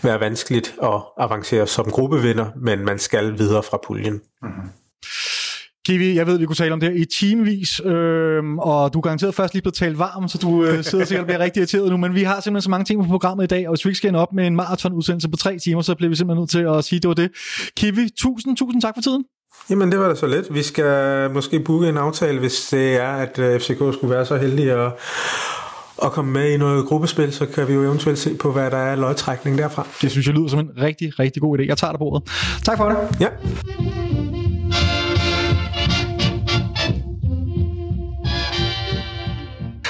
være 0.02 0.20
vanskeligt 0.20 0.76
at 0.84 1.02
avancere 1.18 1.68
som 1.68 1.92
gruppevinder, 1.92 2.46
men 2.62 2.86
man 2.86 3.00
skal 3.00 3.38
videre 3.38 3.64
fra 3.64 3.80
puljen. 3.88 4.22
Mm-hmm. 4.42 4.70
Kiwi, 5.86 6.16
jeg 6.16 6.28
ved, 6.28 6.38
vi 6.38 6.46
kunne 6.46 6.56
tale 6.56 6.74
om 6.74 6.80
det 6.80 6.92
her 6.92 7.02
i 7.02 7.06
timevis, 7.06 7.82
øh, 7.86 8.44
og 8.58 8.94
du 8.94 9.00
er 9.00 9.02
garanteret 9.02 9.36
først 9.36 9.54
lige 9.54 9.62
blevet 9.62 9.74
talt 9.76 10.00
varm, 10.00 10.28
så 10.28 10.38
du 10.38 10.64
øh, 10.64 10.84
sidder 10.84 11.06
sikkert 11.06 11.22
og 11.22 11.26
bliver 11.26 11.40
rigtig 11.40 11.60
irriteret 11.60 11.90
nu, 11.92 11.98
men 11.98 12.16
vi 12.16 12.24
har 12.24 12.40
simpelthen 12.40 12.62
så 12.62 12.70
mange 12.70 12.86
ting 12.86 13.04
på 13.04 13.08
programmet 13.08 13.44
i 13.44 13.48
dag, 13.48 13.68
og 13.68 13.76
hvis 13.76 13.86
vi 13.86 13.90
ikke 13.90 13.98
skal 13.98 14.08
ende 14.08 14.20
op 14.20 14.34
med 14.34 14.48
en 14.48 14.56
maraton-udsendelse 14.56 15.30
på 15.30 15.38
tre 15.38 15.60
timer, 15.60 15.82
så 15.82 15.96
bliver 15.96 16.10
vi 16.10 16.16
simpelthen 16.16 16.42
nødt 16.42 16.50
til 16.50 16.78
at 16.78 16.84
sige, 16.84 16.98
at 16.98 17.04
det 17.04 17.08
var 17.08 17.16
det. 17.16 17.32
Kiwi, 17.78 18.10
tusind, 18.18 18.58
tusind 18.58 18.82
tak 18.82 18.94
for 18.96 19.02
tiden. 19.02 19.24
Jamen, 19.70 19.92
det 19.92 20.00
var 20.00 20.08
da 20.08 20.16
så 20.16 20.28
let. 20.28 20.48
Vi 20.52 20.64
skal 20.64 21.32
måske 21.32 21.60
booke 21.60 21.90
en 21.90 21.98
aftale, 21.98 22.40
hvis 22.40 22.68
det 22.72 22.96
er, 22.96 23.12
at 23.12 23.40
øh, 23.40 23.60
FCK 23.60 23.78
skulle 23.94 24.10
være 24.10 24.26
så 24.26 24.38
heldig 24.38 24.72
at, 24.72 24.92
at 26.04 26.12
komme 26.12 26.32
med 26.32 26.50
i 26.52 26.58
noget 26.58 26.86
gruppespil, 26.86 27.34
så 27.34 27.46
kan 27.46 27.68
vi 27.68 27.74
jo 27.74 27.84
eventuelt 27.84 28.20
se 28.20 28.36
på, 28.36 28.52
hvad 28.52 28.72
der 28.72 28.78
er 28.78 28.96
lodtrækning 28.96 29.58
derfra. 29.58 29.88
Det 30.02 30.12
synes 30.12 30.28
jeg 30.28 30.36
lyder 30.36 30.48
som 30.48 30.60
en 30.60 30.70
rigtig, 30.82 31.20
rigtig 31.20 31.42
god 31.42 31.60
idé. 31.60 31.64
Jeg 31.68 31.78
tager 31.78 31.92
det 31.92 32.00
på 32.00 32.06
ordet. 32.06 32.30
Tak 32.64 32.78
for 32.78 32.90
det. 32.90 32.98
Ja. 33.20 33.28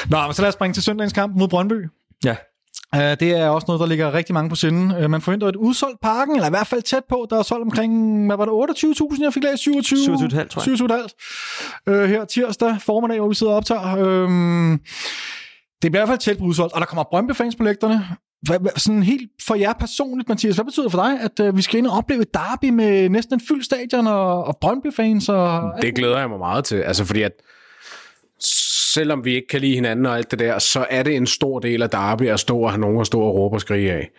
Nå, 0.09 0.21
men 0.25 0.33
så 0.33 0.41
lad 0.41 0.47
os 0.47 0.53
springe 0.53 0.73
til 0.73 0.83
søndagens 0.83 1.13
kamp 1.13 1.35
mod 1.35 1.47
Brøndby. 1.47 1.89
Ja. 2.25 2.35
Uh, 2.95 2.99
det 2.99 3.23
er 3.23 3.49
også 3.49 3.65
noget, 3.67 3.79
der 3.79 3.85
ligger 3.85 4.13
rigtig 4.13 4.33
mange 4.33 4.49
på 4.49 4.55
sinde. 4.55 4.97
Uh, 5.03 5.09
man 5.09 5.21
forventer 5.21 5.47
et 5.47 5.55
udsolgt 5.55 6.01
parken, 6.01 6.35
eller 6.35 6.47
i 6.47 6.49
hvert 6.49 6.67
fald 6.67 6.81
tæt 6.81 7.03
på. 7.09 7.27
Der 7.29 7.39
er 7.39 7.43
solgt 7.43 7.61
omkring, 7.61 8.25
hvad 8.25 8.37
var 8.37 8.45
det, 8.45 8.83
28.000, 8.83 9.23
jeg 9.23 9.33
fik 9.33 9.43
læst? 9.43 9.61
27? 9.61 9.99
27,5, 10.15 10.47
tror 10.47 10.91
jeg. 10.91 11.07
27,5. 11.87 11.91
Uh, 11.91 12.09
her 12.09 12.25
tirsdag 12.25 12.77
formiddag, 12.81 13.19
hvor 13.19 13.27
vi 13.29 13.35
sidder 13.35 13.53
og 13.53 13.57
optager. 13.57 13.95
Uh, 13.95 14.77
det 15.81 15.91
bliver 15.91 16.03
i 16.03 16.07
hvert 16.07 16.07
fald 16.07 16.19
tæt 16.19 16.37
på 16.37 16.43
udsolgt, 16.43 16.73
og 16.73 16.79
der 16.79 16.85
kommer 16.85 17.03
Brøndby-fans 17.03 17.55
på 17.55 17.63
lægterne. 17.63 18.07
Hvad, 18.41 18.59
hvad, 18.59 18.71
sådan 18.75 19.03
helt 19.03 19.29
for 19.47 19.55
jer 19.55 19.73
personligt, 19.73 20.29
Mathias, 20.29 20.55
hvad 20.55 20.65
betyder 20.65 20.85
det 20.85 20.91
for 20.91 21.03
dig, 21.03 21.19
at 21.19 21.55
vi 21.55 21.61
skal 21.61 21.77
ind 21.77 21.87
og 21.87 21.97
opleve 21.97 22.21
et 22.21 22.33
derby 22.33 22.69
med 22.69 23.09
næsten 23.09 23.33
en 23.35 23.41
fyldt 23.47 23.65
stadion 23.65 24.07
og, 24.07 24.43
og 24.43 24.57
Brøndby-fans? 24.61 25.29
Og, 25.29 25.73
Det 25.81 25.95
glæder 25.95 26.19
jeg 26.19 26.29
mig 26.29 26.39
meget 26.39 26.65
til, 26.65 26.75
altså 26.75 27.05
fordi 27.05 27.21
at 27.21 27.31
selvom 28.95 29.25
vi 29.25 29.35
ikke 29.35 29.47
kan 29.47 29.61
lide 29.61 29.75
hinanden 29.75 30.05
og 30.05 30.17
alt 30.17 30.31
det 30.31 30.39
der, 30.39 30.59
så 30.59 30.85
er 30.89 31.03
det 31.03 31.15
en 31.15 31.27
stor 31.27 31.59
del 31.59 31.81
af 31.81 31.89
derby 31.89 32.29
at 32.29 32.39
stå 32.39 32.59
og 32.59 32.71
have 32.71 32.81
nogen 32.81 33.01
at 33.01 33.07
stå 33.07 33.21
og 33.21 33.35
råbe 33.35 33.55
og 33.55 33.61
skrige 33.61 33.93
af. 33.93 34.11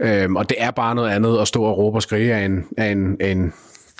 Øhm, 0.00 0.36
og 0.36 0.48
det 0.48 0.56
er 0.60 0.70
bare 0.70 0.94
noget 0.94 1.10
andet 1.10 1.38
at 1.40 1.48
stå 1.48 1.62
og 1.62 1.78
råbe 1.78 1.98
og 1.98 2.02
skrige 2.02 2.34
af 2.34 2.44
en, 2.44 2.66
af 2.76 2.86
en, 2.86 3.16
en, 3.20 3.52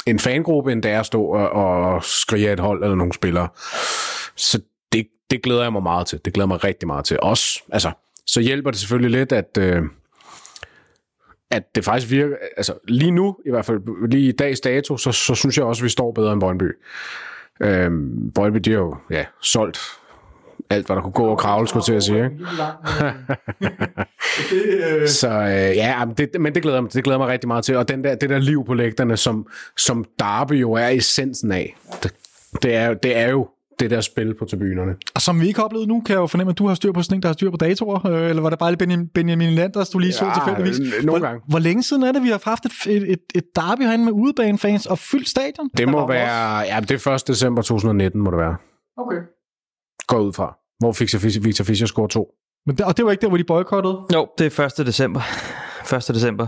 en 0.06 0.18
fangruppe, 0.18 0.72
end 0.72 0.82
det 0.82 0.90
er 0.90 1.00
at 1.00 1.06
stå 1.06 1.24
og, 1.24 1.50
og 1.50 2.04
skrige 2.04 2.48
af 2.48 2.52
et 2.52 2.60
hold 2.60 2.82
eller 2.82 2.96
nogle 2.96 3.12
spillere. 3.12 3.48
Så 4.36 4.60
det, 4.92 5.06
det 5.30 5.42
glæder 5.42 5.62
jeg 5.62 5.72
mig 5.72 5.82
meget 5.82 6.06
til. 6.06 6.20
Det 6.24 6.32
glæder 6.32 6.44
jeg 6.44 6.48
mig 6.48 6.64
rigtig 6.64 6.86
meget 6.86 7.04
til. 7.04 7.18
Også, 7.22 7.62
altså, 7.72 7.90
så 8.26 8.40
hjælper 8.40 8.70
det 8.70 8.80
selvfølgelig 8.80 9.18
lidt, 9.18 9.32
at, 9.32 9.58
øh, 9.58 9.82
at 11.50 11.74
det 11.74 11.84
faktisk 11.84 12.10
virker, 12.10 12.36
altså 12.56 12.74
lige 12.88 13.10
nu, 13.10 13.36
i 13.46 13.50
hvert 13.50 13.64
fald 13.64 14.08
lige 14.10 14.28
i 14.28 14.32
dags 14.32 14.60
dato, 14.60 14.96
så, 14.96 15.12
så 15.12 15.34
synes 15.34 15.56
jeg 15.56 15.64
også, 15.64 15.80
at 15.80 15.84
vi 15.84 15.88
står 15.88 16.12
bedre 16.12 16.32
end 16.32 16.40
Brøndby. 16.40 16.72
Øhm, 17.62 18.32
Brøndby, 18.34 18.58
de 18.58 18.70
har 18.70 18.78
jo 18.78 18.96
ja, 19.10 19.24
solgt 19.40 19.78
alt, 20.70 20.86
hvad 20.86 20.96
der 20.96 21.02
kunne 21.02 21.12
gå 21.12 21.26
og 21.26 21.38
kravle, 21.38 21.68
skulle 21.68 21.84
til 21.84 21.92
at 21.92 22.02
sige. 22.02 22.24
Ikke? 22.24 22.38
Så 25.08 25.28
øh, 25.28 25.76
ja, 25.76 26.04
men 26.04 26.14
det, 26.14 26.40
men 26.40 26.54
det 26.54 26.62
glæder, 26.62 26.80
mig, 26.80 26.92
det 26.92 27.04
glæder 27.04 27.18
mig 27.18 27.28
rigtig 27.28 27.48
meget 27.48 27.64
til. 27.64 27.76
Og 27.76 27.88
den 27.88 28.04
der, 28.04 28.14
det 28.14 28.30
der 28.30 28.38
liv 28.38 28.64
på 28.66 28.74
lægterne, 28.74 29.16
som, 29.16 29.46
som 29.76 30.04
Derby 30.18 30.52
jo 30.52 30.72
er 30.72 30.88
essensen 30.88 31.52
af, 31.52 31.76
det, 32.02 32.14
det, 32.62 32.74
er, 32.74 32.94
det 32.94 33.16
er 33.16 33.30
jo 33.30 33.48
det 33.80 33.90
der 33.90 34.00
spil 34.00 34.34
på 34.38 34.44
tribunerne. 34.44 34.94
Og 35.14 35.22
som 35.22 35.40
vi 35.40 35.46
ikke 35.46 35.58
har 35.58 35.64
oplevet 35.64 35.88
nu, 35.88 36.00
kan 36.00 36.12
jeg 36.12 36.20
jo 36.20 36.26
fornemme, 36.26 36.50
at 36.50 36.58
du 36.58 36.66
har 36.66 36.74
styr 36.74 36.92
på 36.92 37.02
sådan 37.02 37.18
en, 37.18 37.22
der 37.22 37.28
har 37.28 37.32
styr 37.32 37.50
på 37.50 37.56
datorer. 37.56 38.06
Øh, 38.12 38.30
eller 38.30 38.42
var 38.42 38.50
det 38.50 38.58
bare 38.58 38.70
lige 38.70 38.78
Benjamin, 38.78 39.08
Benjamin 39.08 39.50
Landers, 39.50 39.88
du 39.88 39.98
lige 39.98 40.12
så 40.12 40.24
Ja, 40.24 40.32
tilfældigvis? 40.34 40.78
øh, 40.98 41.04
nogle 41.04 41.20
hvor, 41.20 41.28
gange. 41.28 41.42
Hvor 41.48 41.58
længe 41.58 41.82
siden 41.82 42.02
er 42.02 42.12
det, 42.12 42.22
vi 42.22 42.28
har 42.28 42.40
haft 42.44 42.64
et, 42.64 42.72
et, 42.86 43.12
et, 43.12 43.18
et 43.34 43.44
derby 43.56 43.82
herinde 43.82 44.04
med 44.04 44.12
udebanefans 44.12 44.86
og 44.86 44.98
fyldt 44.98 45.28
stadion? 45.28 45.70
Det 45.76 45.88
må 45.88 46.06
være, 46.08 46.58
ja, 46.58 46.80
det 46.80 47.06
er 47.06 47.10
1. 47.14 47.28
december 47.28 47.62
2019, 47.62 48.20
må 48.20 48.30
det 48.30 48.38
være. 48.38 48.56
Okay. 48.98 49.16
Går 50.06 50.18
ud 50.18 50.32
fra. 50.32 50.56
Hvor 50.78 50.92
fik 50.92 51.44
Victor 51.44 51.64
Fischer 51.64 51.86
score 51.86 52.08
to. 52.08 52.26
Men 52.66 52.76
det, 52.76 52.86
og 52.86 52.96
det 52.96 53.04
var 53.04 53.10
ikke 53.10 53.20
der, 53.20 53.28
hvor 53.28 53.36
de 53.36 53.44
boykottede? 53.44 53.98
Jo, 54.14 54.26
det 54.38 54.58
er 54.58 54.78
1. 54.80 54.86
december. 54.86 55.20
1. 55.96 56.08
december. 56.08 56.46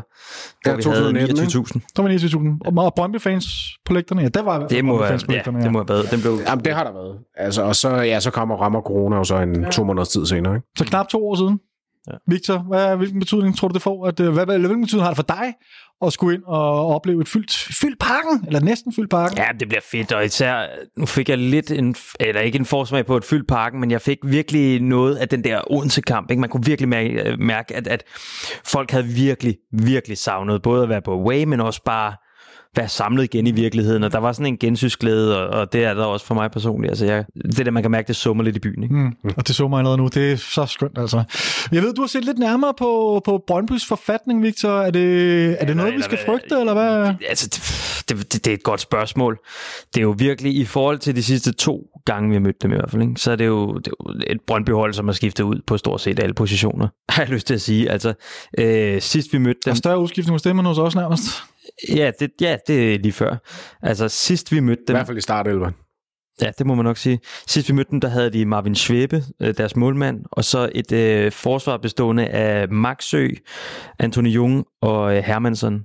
Hvor 0.62 0.70
Ja, 0.70 0.76
vi 0.76 0.82
2019, 0.82 1.36
havde 1.36 1.48
29.000. 1.48 1.80
Der 1.96 2.02
var 2.02 2.08
29.000. 2.08 2.78
Og, 2.78 2.84
og 2.84 2.94
Brøndby-fans 2.94 3.46
på 3.84 3.92
lægterne? 3.92 4.22
Ja, 4.22 4.28
der 4.28 4.42
var 4.42 4.54
i 4.54 4.58
hvert 4.58 4.70
fald 4.70 4.76
Det 4.76 4.84
må 4.84 4.98
være, 4.98 5.12
ja, 5.12 5.18
lægterne, 5.28 5.62
det 5.62 5.72
må 5.72 5.78
have 5.78 5.88
været. 5.88 6.10
Den 6.10 6.20
blev, 6.20 6.38
Jamen, 6.48 6.64
det 6.64 6.74
har 6.74 6.84
der 6.84 6.92
været. 6.92 7.18
Altså, 7.36 7.62
og 7.62 7.76
så, 7.76 7.90
ja, 7.90 8.20
så 8.20 8.30
kommer 8.30 8.56
rammer 8.56 8.80
corona 8.80 9.16
jo 9.16 9.24
så 9.24 9.36
en 9.38 9.62
ja. 9.62 9.70
to 9.70 9.84
måneders 9.84 10.08
tid 10.08 10.26
senere. 10.26 10.54
Ikke? 10.54 10.66
Så 10.78 10.84
knap 10.84 11.08
to 11.08 11.28
år 11.28 11.34
siden. 11.34 11.58
Ja. 12.06 12.12
Victor, 12.26 12.58
hvad, 12.58 12.96
hvilken 12.96 13.20
betydning 13.20 13.58
tror 13.58 13.68
du, 13.68 13.72
det 13.72 13.82
får? 13.82 14.06
At, 14.06 14.20
øh, 14.20 14.32
hvad, 14.32 14.46
hvad, 14.46 14.58
hvilken 14.58 14.80
betydning 14.80 15.04
har 15.04 15.10
det 15.10 15.16
for 15.16 15.34
dig 15.36 15.54
at 16.06 16.12
skulle 16.12 16.34
ind 16.34 16.44
og 16.46 16.94
opleve 16.94 17.20
et 17.20 17.28
fyldt, 17.28 17.52
fyldt 17.80 17.98
parken? 17.98 18.44
Eller 18.46 18.60
næsten 18.60 18.92
fyldt 18.92 19.10
parken? 19.10 19.38
Ja, 19.38 19.46
det 19.60 19.68
bliver 19.68 19.80
fedt, 19.90 20.12
og 20.12 20.24
især, 20.24 20.66
nu 20.96 21.06
fik 21.06 21.28
jeg 21.28 21.38
lidt 21.38 21.70
en, 21.70 21.94
eller 22.20 22.40
ikke 22.40 22.58
en 22.58 22.64
forsmag 22.64 23.06
på 23.06 23.16
et 23.16 23.24
fyldt 23.24 23.48
parken, 23.48 23.80
men 23.80 23.90
jeg 23.90 24.00
fik 24.00 24.18
virkelig 24.24 24.82
noget 24.82 25.16
af 25.16 25.28
den 25.28 25.44
der 25.44 25.72
Odense-kamp. 25.72 26.30
Ikke? 26.30 26.40
Man 26.40 26.50
kunne 26.50 26.64
virkelig 26.64 26.88
mærke, 26.88 27.36
mærke 27.38 27.76
at, 27.76 27.86
at 27.86 28.02
folk 28.64 28.90
havde 28.90 29.04
virkelig, 29.04 29.56
virkelig 29.72 30.18
savnet 30.18 30.62
både 30.62 30.82
at 30.82 30.88
være 30.88 31.02
på 31.02 31.12
away, 31.12 31.44
men 31.44 31.60
også 31.60 31.82
bare 31.84 32.14
være 32.76 32.88
samlet 32.88 33.24
igen 33.24 33.46
i 33.46 33.50
virkeligheden, 33.50 34.04
og 34.04 34.12
der 34.12 34.18
var 34.18 34.32
sådan 34.32 34.46
en 34.46 34.58
gensynsglæde, 34.58 35.38
og, 35.38 35.60
og 35.60 35.72
det 35.72 35.84
er 35.84 35.94
der 35.94 36.04
også 36.04 36.26
for 36.26 36.34
mig 36.34 36.50
personligt. 36.50 36.90
Altså, 36.90 37.06
jeg, 37.06 37.24
det 37.56 37.66
der, 37.66 37.70
man 37.70 37.82
kan 37.82 37.90
mærke, 37.90 38.08
det 38.08 38.16
summer 38.16 38.44
lidt 38.44 38.56
i 38.56 38.58
byen. 38.58 38.82
Ikke? 38.82 38.94
Mm, 38.94 39.12
og 39.36 39.48
det 39.48 39.70
mig 39.70 39.78
allerede 39.78 39.98
nu. 39.98 40.08
Det 40.08 40.32
er 40.32 40.36
så 40.36 40.66
skønt, 40.66 40.98
altså. 40.98 41.22
Jeg 41.72 41.82
ved, 41.82 41.94
du 41.94 42.02
har 42.02 42.06
set 42.06 42.24
lidt 42.24 42.38
nærmere 42.38 42.74
på, 42.78 43.22
på 43.24 43.44
Brøndbys 43.46 43.86
forfatning, 43.86 44.42
Victor. 44.42 44.80
Er 44.80 44.90
det, 44.90 45.56
er 45.60 45.66
det 45.66 45.76
noget, 45.76 45.94
vi 45.94 46.02
skal 46.02 46.18
eller 46.18 46.26
frygte, 46.26 46.60
eller 46.60 46.72
hvad? 46.74 47.14
Altså, 47.28 47.48
det, 48.08 48.32
det, 48.32 48.44
det 48.44 48.50
er 48.50 48.54
et 48.54 48.62
godt 48.62 48.80
spørgsmål. 48.80 49.38
Det 49.94 50.00
er 50.00 50.02
jo 50.02 50.14
virkelig, 50.18 50.56
i 50.56 50.64
forhold 50.64 50.98
til 50.98 51.16
de 51.16 51.22
sidste 51.22 51.52
to 51.52 51.90
gange, 52.04 52.28
vi 52.28 52.34
har 52.34 52.40
mødt 52.40 52.62
dem 52.62 52.72
i 52.72 52.74
hvert 52.74 52.90
fald, 52.90 53.02
ikke? 53.02 53.14
så 53.16 53.30
er 53.30 53.36
det, 53.36 53.46
jo, 53.46 53.78
det 53.78 53.86
er 53.86 53.90
jo 54.04 54.14
et 54.26 54.40
Brøndby-hold, 54.46 54.94
som 54.94 55.08
har 55.08 55.12
skiftet 55.12 55.44
ud 55.44 55.60
på 55.66 55.76
stort 55.76 56.00
set 56.00 56.20
alle 56.20 56.34
positioner, 56.34 56.88
har 57.08 57.22
jeg 57.22 57.30
lyst 57.30 57.46
til 57.46 57.54
at 57.54 57.60
sige. 57.60 57.90
Altså, 57.90 58.14
øh, 58.58 59.00
sidst 59.00 59.32
vi 59.32 59.38
mødte 59.38 59.60
dem... 59.64 59.70
er 59.70 59.74
større 59.74 59.98
udskiftning 59.98 60.34
hos 60.34 60.42
dem 60.42 60.58
end 60.58 60.66
hos 60.66 60.78
os 60.78 60.94
nærmest. 60.94 61.24
Ja 61.88 62.10
det, 62.20 62.30
ja, 62.40 62.56
det 62.66 62.94
er 62.94 62.98
lige 62.98 63.12
før. 63.12 63.36
Altså, 63.82 64.08
sidst 64.08 64.52
vi 64.52 64.60
mødte 64.60 64.82
I 64.82 64.84
dem... 64.88 64.96
hvert 64.96 65.06
fald 65.06 65.18
i 65.18 65.20
startelveren. 65.20 65.74
Ja, 66.42 66.50
det 66.58 66.66
må 66.66 66.74
man 66.74 66.84
nok 66.84 66.96
sige. 66.96 67.20
Sidst 67.46 67.68
vi 67.68 67.74
mødte 67.74 67.90
dem, 67.90 68.00
der 68.00 68.08
havde 68.08 68.32
de 68.32 68.46
Marvin 68.46 68.74
Schwebe, 68.74 69.22
øh, 69.42 69.54
deres 69.56 69.76
målmand, 69.76 70.24
og 70.30 70.44
så 70.44 70.70
et 70.74 70.92
øh, 70.92 71.32
forsvar 71.32 71.76
bestående 71.76 72.26
af 72.26 72.68
Maxø, 72.68 73.28
Anthony 73.98 74.28
Jung 74.28 74.64
og 74.82 75.16
øh, 75.16 75.22
Hermansson. 75.22 75.84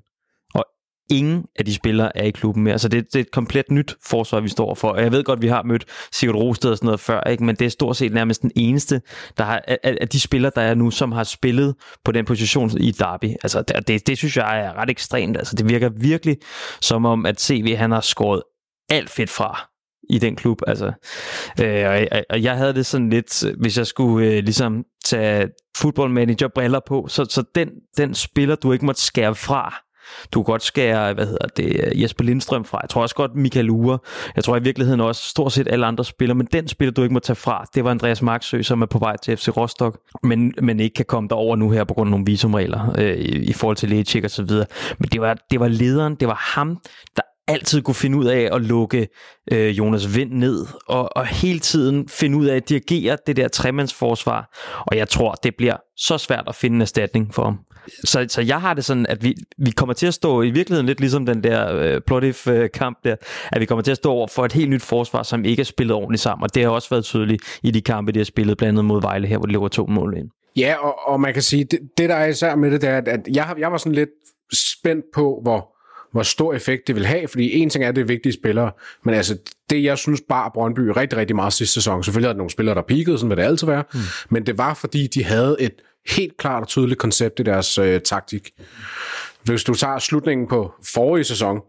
Ingen 1.11 1.43
af 1.59 1.65
de 1.65 1.73
spillere 1.73 2.17
er 2.17 2.23
i 2.23 2.29
klubben 2.31 2.63
mere. 2.63 2.79
Så 2.79 2.87
det, 2.87 3.05
det 3.13 3.15
er 3.15 3.19
et 3.19 3.31
komplet 3.31 3.71
nyt 3.71 3.95
forsvar, 4.05 4.39
vi 4.39 4.49
står 4.49 4.75
for. 4.75 4.89
Og 4.89 5.01
jeg 5.03 5.11
ved 5.11 5.23
godt, 5.23 5.41
vi 5.41 5.47
har 5.47 5.63
mødt 5.63 5.85
Sigurd 6.11 6.35
Rosted 6.35 6.71
og 6.71 6.77
sådan 6.77 6.85
noget 6.87 6.99
før, 6.99 7.21
ikke? 7.21 7.43
men 7.43 7.55
det 7.55 7.65
er 7.65 7.69
stort 7.69 7.97
set 7.97 8.13
nærmest 8.13 8.41
den 8.41 8.51
eneste 8.55 9.01
der 9.37 9.43
har, 9.43 9.61
af, 9.67 9.97
af 10.01 10.07
de 10.09 10.19
spillere, 10.19 10.51
der 10.55 10.61
er 10.61 10.75
nu, 10.75 10.91
som 10.91 11.11
har 11.11 11.23
spillet 11.23 11.75
på 12.05 12.11
den 12.11 12.25
position 12.25 12.71
i 12.79 12.91
Derby. 12.91 13.25
Altså, 13.43 13.61
det, 13.61 13.87
det, 13.87 14.07
det 14.07 14.17
synes 14.17 14.37
jeg 14.37 14.59
er 14.65 14.73
ret 14.73 14.89
ekstremt. 14.89 15.37
Altså, 15.37 15.55
det 15.55 15.69
virker 15.69 15.89
virkelig 15.89 16.37
som 16.81 17.05
om, 17.05 17.25
at 17.25 17.41
CV 17.41 17.75
han 17.75 17.91
har 17.91 18.01
skåret 18.01 18.41
alt 18.89 19.09
fedt 19.09 19.29
fra 19.29 19.69
i 20.09 20.19
den 20.19 20.35
klub. 20.35 20.61
Altså, 20.67 20.91
øh, 21.61 21.89
og, 21.89 22.23
og- 22.29 22.43
jeg 22.43 22.55
havde 22.57 22.73
det 22.73 22.85
sådan 22.85 23.09
lidt, 23.09 23.43
hvis 23.59 23.77
jeg 23.77 23.87
skulle 23.87 24.27
øh, 24.27 24.43
ligesom 24.43 24.83
tage 25.05 25.47
fodboldmanager-briller 25.77 26.79
på, 26.87 27.07
så, 27.09 27.25
så 27.29 27.43
den, 27.55 27.69
den 27.97 28.13
spiller, 28.13 28.55
du 28.55 28.71
ikke 28.71 28.85
måtte 28.85 29.01
skære 29.01 29.35
fra, 29.35 29.75
du 30.33 30.43
kan 30.43 30.51
godt 30.51 30.63
skære, 30.63 31.13
hvad 31.13 31.25
hedder 31.25 31.47
det, 31.57 32.01
Jesper 32.01 32.23
Lindstrøm 32.23 32.65
fra. 32.65 32.79
Jeg 32.81 32.89
tror 32.89 33.01
også 33.01 33.15
godt 33.15 33.35
Michael 33.35 33.69
Ure. 33.69 33.99
Jeg 34.35 34.43
tror 34.43 34.57
i 34.57 34.63
virkeligheden 34.63 35.01
også 35.01 35.23
stort 35.23 35.51
set 35.51 35.67
alle 35.67 35.85
andre 35.85 36.05
spillere, 36.05 36.35
men 36.35 36.47
den 36.51 36.67
spiller, 36.67 36.91
du 36.91 37.03
ikke 37.03 37.13
må 37.13 37.19
tage 37.19 37.35
fra, 37.35 37.65
det 37.75 37.83
var 37.83 37.91
Andreas 37.91 38.21
Marksø, 38.21 38.61
som 38.61 38.81
er 38.81 38.85
på 38.85 38.99
vej 38.99 39.17
til 39.17 39.37
FC 39.37 39.47
Rostock, 39.57 39.97
men, 40.23 40.53
men 40.61 40.79
ikke 40.79 40.93
kan 40.93 41.05
komme 41.05 41.29
derover 41.29 41.55
nu 41.55 41.69
her 41.69 41.83
på 41.83 41.93
grund 41.93 42.07
af 42.07 42.11
nogle 42.11 42.25
visumregler 42.25 42.93
øh, 42.97 43.17
i, 43.17 43.49
i 43.49 43.53
forhold 43.53 43.77
til 43.77 43.89
lægetjek 43.89 44.23
og 44.23 44.31
så 44.31 44.43
videre. 44.43 44.65
Men 44.99 45.09
det 45.09 45.21
var, 45.21 45.37
det 45.51 45.59
var 45.59 45.67
lederen, 45.67 46.15
det 46.15 46.27
var 46.27 46.53
ham, 46.55 46.77
der 47.15 47.21
altid 47.49 47.81
kunne 47.81 47.95
finde 47.95 48.17
ud 48.17 48.25
af 48.25 48.49
at 48.51 48.61
lukke 48.61 49.07
øh, 49.51 49.77
Jonas 49.77 50.15
Vind 50.15 50.31
ned, 50.31 50.65
og, 50.87 51.17
og 51.17 51.25
hele 51.25 51.59
tiden 51.59 52.09
finde 52.09 52.37
ud 52.37 52.45
af 52.45 52.55
at 52.55 52.69
dirigere 52.69 53.17
det 53.27 53.35
der 53.35 53.47
tremandsforsvar. 53.47 54.57
Og 54.91 54.97
jeg 54.97 55.09
tror, 55.09 55.31
det 55.31 55.55
bliver 55.57 55.75
så 55.97 56.17
svært 56.17 56.43
at 56.47 56.55
finde 56.55 56.75
en 56.75 56.81
erstatning 56.81 57.33
for 57.33 57.43
ham. 57.43 57.59
Så, 58.03 58.25
så 58.29 58.41
jeg 58.41 58.61
har 58.61 58.73
det 58.73 58.85
sådan, 58.85 59.05
at 59.09 59.23
vi, 59.23 59.35
vi 59.57 59.71
kommer 59.71 59.93
til 59.93 60.07
at 60.07 60.13
stå 60.13 60.41
i 60.41 60.49
virkeligheden 60.49 60.85
lidt 60.85 60.99
ligesom 60.99 61.25
den 61.25 61.43
der 61.43 61.75
øh, 61.75 62.01
Plotif-kamp 62.01 62.97
øh, 63.05 63.09
der, 63.09 63.15
at 63.51 63.61
vi 63.61 63.65
kommer 63.65 63.81
til 63.81 63.91
at 63.91 63.97
stå 63.97 64.11
over 64.11 64.27
for 64.27 64.45
et 64.45 64.53
helt 64.53 64.69
nyt 64.69 64.81
forsvar, 64.81 65.23
som 65.23 65.45
ikke 65.45 65.59
er 65.59 65.65
spillet 65.65 65.95
ordentligt 65.95 66.21
sammen. 66.21 66.43
Og 66.43 66.55
det 66.55 66.63
har 66.63 66.69
også 66.69 66.89
været 66.89 67.03
tydeligt 67.03 67.59
i 67.63 67.71
de 67.71 67.81
kampe, 67.81 68.11
de 68.11 68.19
har 68.19 68.23
spillet, 68.23 68.57
blandt 68.57 68.69
andet 68.69 68.85
mod 68.85 69.01
Vejle 69.01 69.27
her, 69.27 69.37
hvor 69.37 69.45
de 69.45 69.51
lukker 69.51 69.69
to 69.69 69.85
mål 69.85 70.17
ind. 70.17 70.29
Ja, 70.55 70.75
og, 70.79 70.95
og 71.07 71.21
man 71.21 71.33
kan 71.33 71.41
sige, 71.41 71.63
det, 71.63 71.79
det 71.97 72.09
der 72.09 72.15
er 72.15 72.27
især 72.27 72.55
med 72.55 72.71
det, 72.71 72.81
det 72.81 72.89
er, 72.89 72.97
at, 72.97 73.19
jeg, 73.33 73.55
jeg 73.57 73.71
var 73.71 73.77
sådan 73.77 73.95
lidt 73.95 74.09
spændt 74.53 75.05
på, 75.13 75.39
hvor, 75.43 75.75
hvor 76.11 76.23
stor 76.23 76.53
effekt 76.53 76.87
det 76.87 76.95
vil 76.95 77.05
have, 77.05 77.27
fordi 77.27 77.57
en 77.57 77.69
ting 77.69 77.83
er, 77.83 77.89
at 77.89 77.95
det 77.95 78.01
er 78.01 78.05
vigtige 78.05 78.33
spillere, 78.33 78.71
men 79.03 79.15
altså 79.15 79.37
det, 79.69 79.83
jeg 79.83 79.97
synes 79.97 80.21
bare 80.29 80.51
Brøndby 80.53 80.79
rigtig, 80.79 81.19
rigtig 81.19 81.35
meget 81.35 81.53
sidste 81.53 81.73
sæson, 81.73 82.03
selvfølgelig 82.03 82.27
er 82.27 82.33
der 82.33 82.37
nogle 82.37 82.51
spillere, 82.51 82.75
der 82.75 82.81
peakede, 82.81 83.17
sådan 83.17 83.29
vil 83.29 83.37
det 83.37 83.43
altid 83.43 83.67
være, 83.67 83.83
mm. 83.93 83.99
men 84.29 84.45
det 84.45 84.57
var, 84.57 84.73
fordi 84.73 85.07
de 85.07 85.23
havde 85.23 85.55
et 85.59 85.73
helt 86.07 86.37
klart 86.37 86.61
og 86.63 86.67
tydeligt 86.67 86.99
koncept 86.99 87.39
i 87.39 87.43
deres 87.43 87.77
øh, 87.77 88.01
taktik. 88.01 88.49
Hvis 89.43 89.63
du 89.63 89.73
tager 89.73 89.99
slutningen 89.99 90.47
på 90.47 90.73
forrige 90.93 91.23
sæson, 91.23 91.61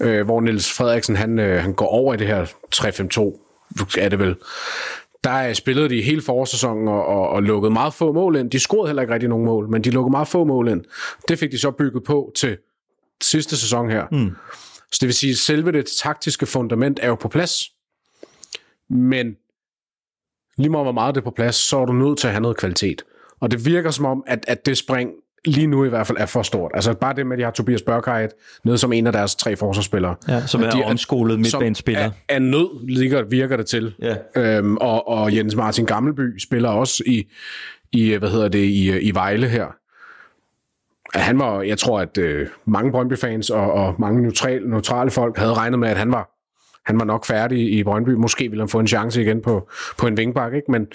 øh, 0.00 0.24
hvor 0.24 0.40
Niels 0.40 0.72
Frederiksen 0.72 1.16
han, 1.16 1.38
øh, 1.38 1.62
han 1.62 1.72
går 1.72 1.86
over 1.86 2.14
i 2.14 2.16
det 2.16 2.26
her 2.26 2.44
3-5-2, 2.74 3.98
er 3.98 4.08
det 4.08 4.18
vel. 4.18 4.36
Der 5.24 5.52
spillede 5.52 5.88
de 5.88 6.02
hele 6.02 6.22
forårssæsonen 6.22 6.88
og, 6.88 7.06
og, 7.06 7.28
og 7.28 7.42
lukkede 7.42 7.72
meget 7.72 7.94
få 7.94 8.12
mål 8.12 8.36
ind. 8.36 8.50
De 8.50 8.58
scorede 8.58 8.88
heller 8.88 9.02
ikke 9.02 9.14
rigtig 9.14 9.28
nogen 9.28 9.44
mål, 9.44 9.68
men 9.70 9.84
de 9.84 9.90
lukkede 9.90 10.10
meget 10.10 10.28
få 10.28 10.44
mål 10.44 10.68
ind. 10.68 10.84
Det 11.28 11.38
fik 11.38 11.52
de 11.52 11.58
så 11.58 11.70
bygget 11.70 12.04
på 12.04 12.32
til 12.36 12.56
sidste 13.22 13.56
sæson 13.56 13.90
her. 13.90 14.04
Mm. 14.12 14.36
Så 14.92 14.98
det 15.00 15.06
vil 15.06 15.14
sige, 15.14 15.30
at 15.30 15.36
selve 15.36 15.72
det 15.72 15.86
taktiske 16.02 16.46
fundament 16.46 16.98
er 17.02 17.08
jo 17.08 17.14
på 17.14 17.28
plads. 17.28 17.64
Men 18.90 19.36
lige 20.58 20.70
meget 20.70 20.84
hvor 20.84 20.92
meget 20.92 21.14
det 21.14 21.20
er 21.20 21.24
på 21.24 21.30
plads, 21.30 21.56
så 21.56 21.78
er 21.78 21.84
du 21.84 21.92
nødt 21.92 22.18
til 22.18 22.26
at 22.26 22.32
have 22.32 22.40
noget 22.40 22.56
kvalitet. 22.56 23.02
Og 23.40 23.50
det 23.50 23.66
virker 23.66 23.90
som 23.90 24.04
om, 24.04 24.24
at, 24.26 24.44
at 24.48 24.66
det 24.66 24.78
spring 24.78 25.10
lige 25.44 25.66
nu 25.66 25.84
i 25.84 25.88
hvert 25.88 26.06
fald 26.06 26.18
er 26.18 26.26
for 26.26 26.42
stort. 26.42 26.70
Altså 26.74 26.94
bare 26.94 27.14
det 27.14 27.26
med, 27.26 27.32
at 27.32 27.38
de 27.38 27.44
har 27.44 27.50
Tobias 27.50 27.82
Børkheit 27.82 28.30
nede 28.64 28.78
som 28.78 28.92
en 28.92 29.06
af 29.06 29.12
deres 29.12 29.34
tre 29.34 29.56
forsvarsspillere. 29.56 30.16
Ja, 30.28 30.46
som 30.46 30.62
er 30.62 30.70
de 30.70 30.84
omskolet 30.84 31.40
midtbanespiller. 31.40 32.02
Er, 32.02 32.10
er 32.28 32.38
nød, 32.38 32.88
ligger, 32.88 33.22
virker 33.22 33.56
det 33.56 33.66
til. 33.66 33.94
Ja. 34.02 34.16
Øhm, 34.36 34.76
og, 34.76 35.08
og 35.08 35.36
Jens 35.36 35.54
Martin 35.54 35.86
Gammelby 35.86 36.38
spiller 36.38 36.68
også 36.68 37.02
i, 37.06 37.28
i 37.92 38.14
hvad 38.14 38.30
hedder 38.30 38.48
det, 38.48 38.64
i, 38.64 38.98
i 38.98 39.14
Vejle 39.14 39.48
her. 39.48 39.66
Han 41.14 41.38
var, 41.38 41.62
jeg 41.62 41.78
tror, 41.78 42.00
at 42.00 42.18
øh, 42.18 42.48
mange 42.64 42.92
Brøndby-fans 42.92 43.50
og, 43.50 43.72
og 43.72 43.94
mange 43.98 44.22
neutrale, 44.22 44.70
neutrale 44.70 45.10
folk 45.10 45.38
havde 45.38 45.54
regnet 45.54 45.78
med, 45.78 45.88
at 45.88 45.96
han 45.96 46.12
var, 46.12 46.30
han 46.86 46.98
var 46.98 47.04
nok 47.04 47.24
færdig 47.24 47.72
i 47.72 47.84
Brøndby. 47.84 48.10
Måske 48.10 48.48
ville 48.48 48.62
han 48.62 48.68
få 48.68 48.80
en 48.80 48.86
chance 48.86 49.22
igen 49.22 49.42
på, 49.42 49.68
på 49.98 50.06
en 50.06 50.16
vingbak, 50.16 50.54
ikke? 50.54 50.70
Men 50.70 50.86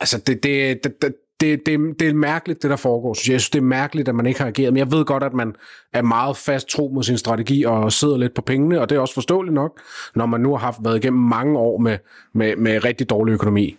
altså, 0.00 0.18
det, 0.18 0.42
det, 0.42 0.84
det, 0.84 1.02
det, 1.02 1.14
det, 1.40 1.66
det, 1.66 1.78
det 2.00 2.08
er 2.08 2.14
mærkeligt, 2.14 2.62
det 2.62 2.70
der 2.70 2.76
foregår. 2.76 3.14
Så 3.14 3.32
jeg 3.32 3.40
synes, 3.40 3.50
det 3.50 3.58
er 3.58 3.62
mærkeligt, 3.62 4.08
at 4.08 4.14
man 4.14 4.26
ikke 4.26 4.40
har 4.40 4.46
ageret. 4.46 4.72
Men 4.72 4.78
jeg 4.78 4.92
ved 4.92 5.04
godt, 5.04 5.22
at 5.22 5.34
man 5.34 5.54
er 5.92 6.02
meget 6.02 6.36
fast 6.36 6.68
tro 6.68 6.90
mod 6.94 7.02
sin 7.02 7.18
strategi 7.18 7.64
og 7.64 7.92
sidder 7.92 8.16
lidt 8.16 8.34
på 8.34 8.42
pengene, 8.42 8.80
og 8.80 8.90
det 8.90 8.96
er 8.96 9.00
også 9.00 9.14
forståeligt 9.14 9.54
nok, 9.54 9.80
når 10.14 10.26
man 10.26 10.40
nu 10.40 10.50
har 10.50 10.58
haft 10.58 10.78
været 10.84 10.96
igennem 10.96 11.22
mange 11.22 11.58
år 11.58 11.78
med, 11.78 11.98
med, 12.34 12.56
med 12.56 12.84
rigtig 12.84 13.10
dårlig 13.10 13.32
økonomi. 13.32 13.76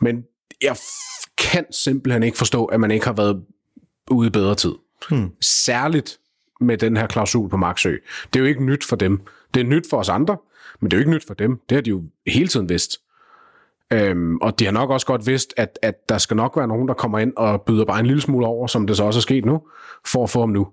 Men 0.00 0.24
jeg 0.62 0.76
kan 1.38 1.64
simpelthen 1.72 2.22
ikke 2.22 2.38
forstå, 2.38 2.64
at 2.64 2.80
man 2.80 2.90
ikke 2.90 3.06
har 3.06 3.12
været 3.12 3.42
ude 4.10 4.26
i 4.26 4.30
bedre 4.30 4.54
tid. 4.54 4.72
Hmm. 5.08 5.30
Særligt 5.40 6.18
med 6.60 6.78
den 6.78 6.96
her 6.96 7.06
klausul 7.06 7.48
på 7.48 7.56
Maxø. 7.56 7.96
Det 8.32 8.40
er 8.40 8.40
jo 8.40 8.46
ikke 8.46 8.64
nyt 8.64 8.84
for 8.84 8.96
dem. 8.96 9.20
Det 9.54 9.60
er 9.60 9.64
nyt 9.64 9.90
for 9.90 9.96
os 9.96 10.08
andre, 10.08 10.36
men 10.80 10.90
det 10.90 10.96
er 10.96 10.98
jo 10.98 11.00
ikke 11.00 11.10
nyt 11.10 11.26
for 11.26 11.34
dem. 11.34 11.60
Det 11.68 11.76
har 11.76 11.82
de 11.82 11.90
jo 11.90 12.02
hele 12.26 12.48
tiden 12.48 12.68
vidst. 12.68 12.98
Øhm, 13.92 14.36
og 14.36 14.58
de 14.58 14.64
har 14.64 14.72
nok 14.72 14.90
også 14.90 15.06
godt 15.06 15.26
vidst, 15.26 15.54
at, 15.56 15.78
at 15.82 16.08
der 16.08 16.18
skal 16.18 16.36
nok 16.36 16.56
være 16.56 16.68
nogen, 16.68 16.88
der 16.88 16.94
kommer 16.94 17.18
ind 17.18 17.32
og 17.36 17.62
byder 17.62 17.84
bare 17.84 18.00
en 18.00 18.06
lille 18.06 18.20
smule 18.20 18.46
over, 18.46 18.66
som 18.66 18.86
det 18.86 18.96
så 18.96 19.04
også 19.04 19.18
er 19.18 19.22
sket 19.22 19.44
nu, 19.44 19.62
for 20.06 20.24
at 20.24 20.30
få 20.30 20.40
ham 20.40 20.48
nu. 20.48 20.68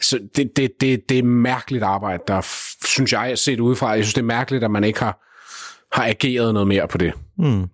Så 0.00 0.18
det, 0.36 0.56
det, 0.56 0.80
det, 0.80 1.08
det 1.08 1.18
er 1.18 1.22
mærkeligt 1.22 1.84
arbejde, 1.84 2.22
der 2.28 2.40
synes 2.84 3.12
jeg, 3.12 3.38
set 3.38 3.60
udefra, 3.60 3.88
jeg 3.88 4.04
synes, 4.04 4.14
det 4.14 4.20
er 4.20 4.26
mærkeligt, 4.26 4.64
at 4.64 4.70
man 4.70 4.84
ikke 4.84 4.98
har, 4.98 5.18
har 5.92 6.08
ageret 6.08 6.54
noget 6.54 6.68
mere 6.68 6.88
på 6.88 6.98
det. 6.98 7.12
Mm. 7.38 7.68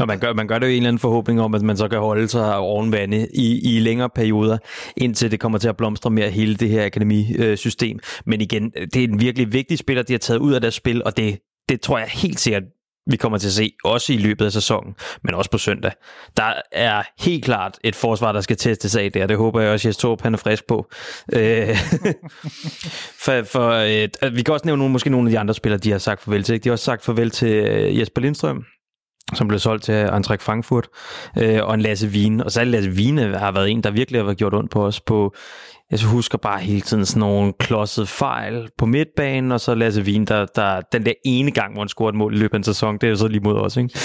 Og 0.00 0.06
man 0.06 0.18
gør, 0.18 0.32
man 0.32 0.48
gør 0.48 0.58
det 0.58 0.66
jo 0.66 0.70
en 0.70 0.76
eller 0.76 0.88
anden 0.88 1.00
forhåbning 1.00 1.40
om, 1.40 1.54
at 1.54 1.62
man 1.62 1.76
så 1.76 1.88
kan 1.88 1.98
holde 1.98 2.28
sig 2.28 2.56
oven 2.56 2.92
vande 2.92 3.28
i, 3.34 3.76
i 3.76 3.78
længere 3.78 4.10
perioder, 4.10 4.58
indtil 4.96 5.30
det 5.30 5.40
kommer 5.40 5.58
til 5.58 5.68
at 5.68 5.76
blomstre 5.76 6.10
mere 6.10 6.30
hele 6.30 6.56
det 6.56 6.68
her 6.68 6.86
akademisystem. 6.86 7.98
Men 8.26 8.40
igen, 8.40 8.70
det 8.70 8.96
er 8.96 9.08
en 9.08 9.20
virkelig 9.20 9.52
vigtig 9.52 9.78
spiller, 9.78 10.02
de 10.02 10.12
har 10.12 10.18
taget 10.18 10.38
ud 10.38 10.52
af 10.52 10.60
deres 10.60 10.74
spil, 10.74 11.04
og 11.04 11.16
det, 11.16 11.38
det 11.68 11.80
tror 11.80 11.98
jeg 11.98 12.08
helt 12.08 12.40
sikkert 12.40 12.62
vi 13.10 13.16
kommer 13.16 13.38
til 13.38 13.48
at 13.48 13.52
se, 13.52 13.72
også 13.84 14.12
i 14.12 14.16
løbet 14.16 14.44
af 14.44 14.52
sæsonen, 14.52 14.94
men 15.22 15.34
også 15.34 15.50
på 15.50 15.58
søndag. 15.58 15.92
Der 16.36 16.52
er 16.72 17.02
helt 17.18 17.44
klart 17.44 17.78
et 17.84 17.94
forsvar, 17.94 18.32
der 18.32 18.40
skal 18.40 18.56
testes 18.56 18.96
af 18.96 19.12
der. 19.12 19.26
Det 19.26 19.36
håber 19.36 19.60
jeg 19.60 19.70
også, 19.70 19.88
at 19.88 19.90
Jes 19.90 19.96
Torp, 19.96 20.22
han 20.22 20.34
er 20.34 20.38
frisk 20.38 20.66
på. 20.66 20.86
Øh, 21.32 21.76
for, 23.24 23.42
for, 23.42 23.70
øh, 23.70 24.36
vi 24.36 24.42
kan 24.42 24.54
også 24.54 24.66
nævne 24.66 24.78
nogle, 24.78 24.92
måske 24.92 25.10
nogle 25.10 25.28
af 25.28 25.30
de 25.30 25.38
andre 25.38 25.54
spillere, 25.54 25.78
de 25.78 25.90
har 25.90 25.98
sagt 25.98 26.22
farvel 26.22 26.42
til. 26.42 26.64
De 26.64 26.68
har 26.68 26.72
også 26.72 26.84
sagt 26.84 27.04
farvel 27.04 27.30
til 27.30 27.48
øh, 27.48 27.98
Jesper 27.98 28.20
Lindstrøm, 28.20 28.64
som 29.34 29.48
blev 29.48 29.58
solgt 29.58 29.84
til 29.84 29.94
Eintracht 29.94 30.42
Frankfurt, 30.42 30.88
øh, 31.38 31.58
og 31.62 31.74
en 31.74 31.80
Lasse 31.80 32.08
Wien. 32.08 32.40
Og 32.40 32.52
så 32.52 32.64
Lasse 32.64 32.90
Wien 32.90 33.18
har 33.18 33.52
været 33.52 33.70
en, 33.70 33.82
der 33.82 33.90
virkelig 33.90 34.24
har 34.24 34.34
gjort 34.34 34.54
ondt 34.54 34.70
på 34.70 34.86
os 34.86 35.00
på, 35.00 35.34
jeg 35.90 36.00
husker 36.00 36.38
bare 36.38 36.60
hele 36.60 36.80
tiden 36.80 37.06
sådan 37.06 37.20
nogle 37.20 37.52
klodset 37.58 38.08
fejl 38.08 38.68
på 38.78 38.86
midtbanen, 38.86 39.52
og 39.52 39.60
så 39.60 39.74
Lasse 39.74 40.02
Wien, 40.02 40.24
der, 40.24 40.46
der 40.46 40.80
den 40.80 41.06
der 41.06 41.12
ene 41.24 41.50
gang, 41.50 41.72
hvor 41.72 41.82
han 41.82 41.88
scorede 41.88 42.08
et 42.08 42.18
mål 42.18 42.34
i 42.34 42.38
løbet 42.38 42.54
af 42.54 42.58
en 42.58 42.64
sæson, 42.64 42.94
det 42.94 43.04
er 43.04 43.10
jo 43.10 43.16
så 43.16 43.28
lige 43.28 43.40
mod 43.40 43.56
os, 43.56 43.76
ikke? 43.76 43.98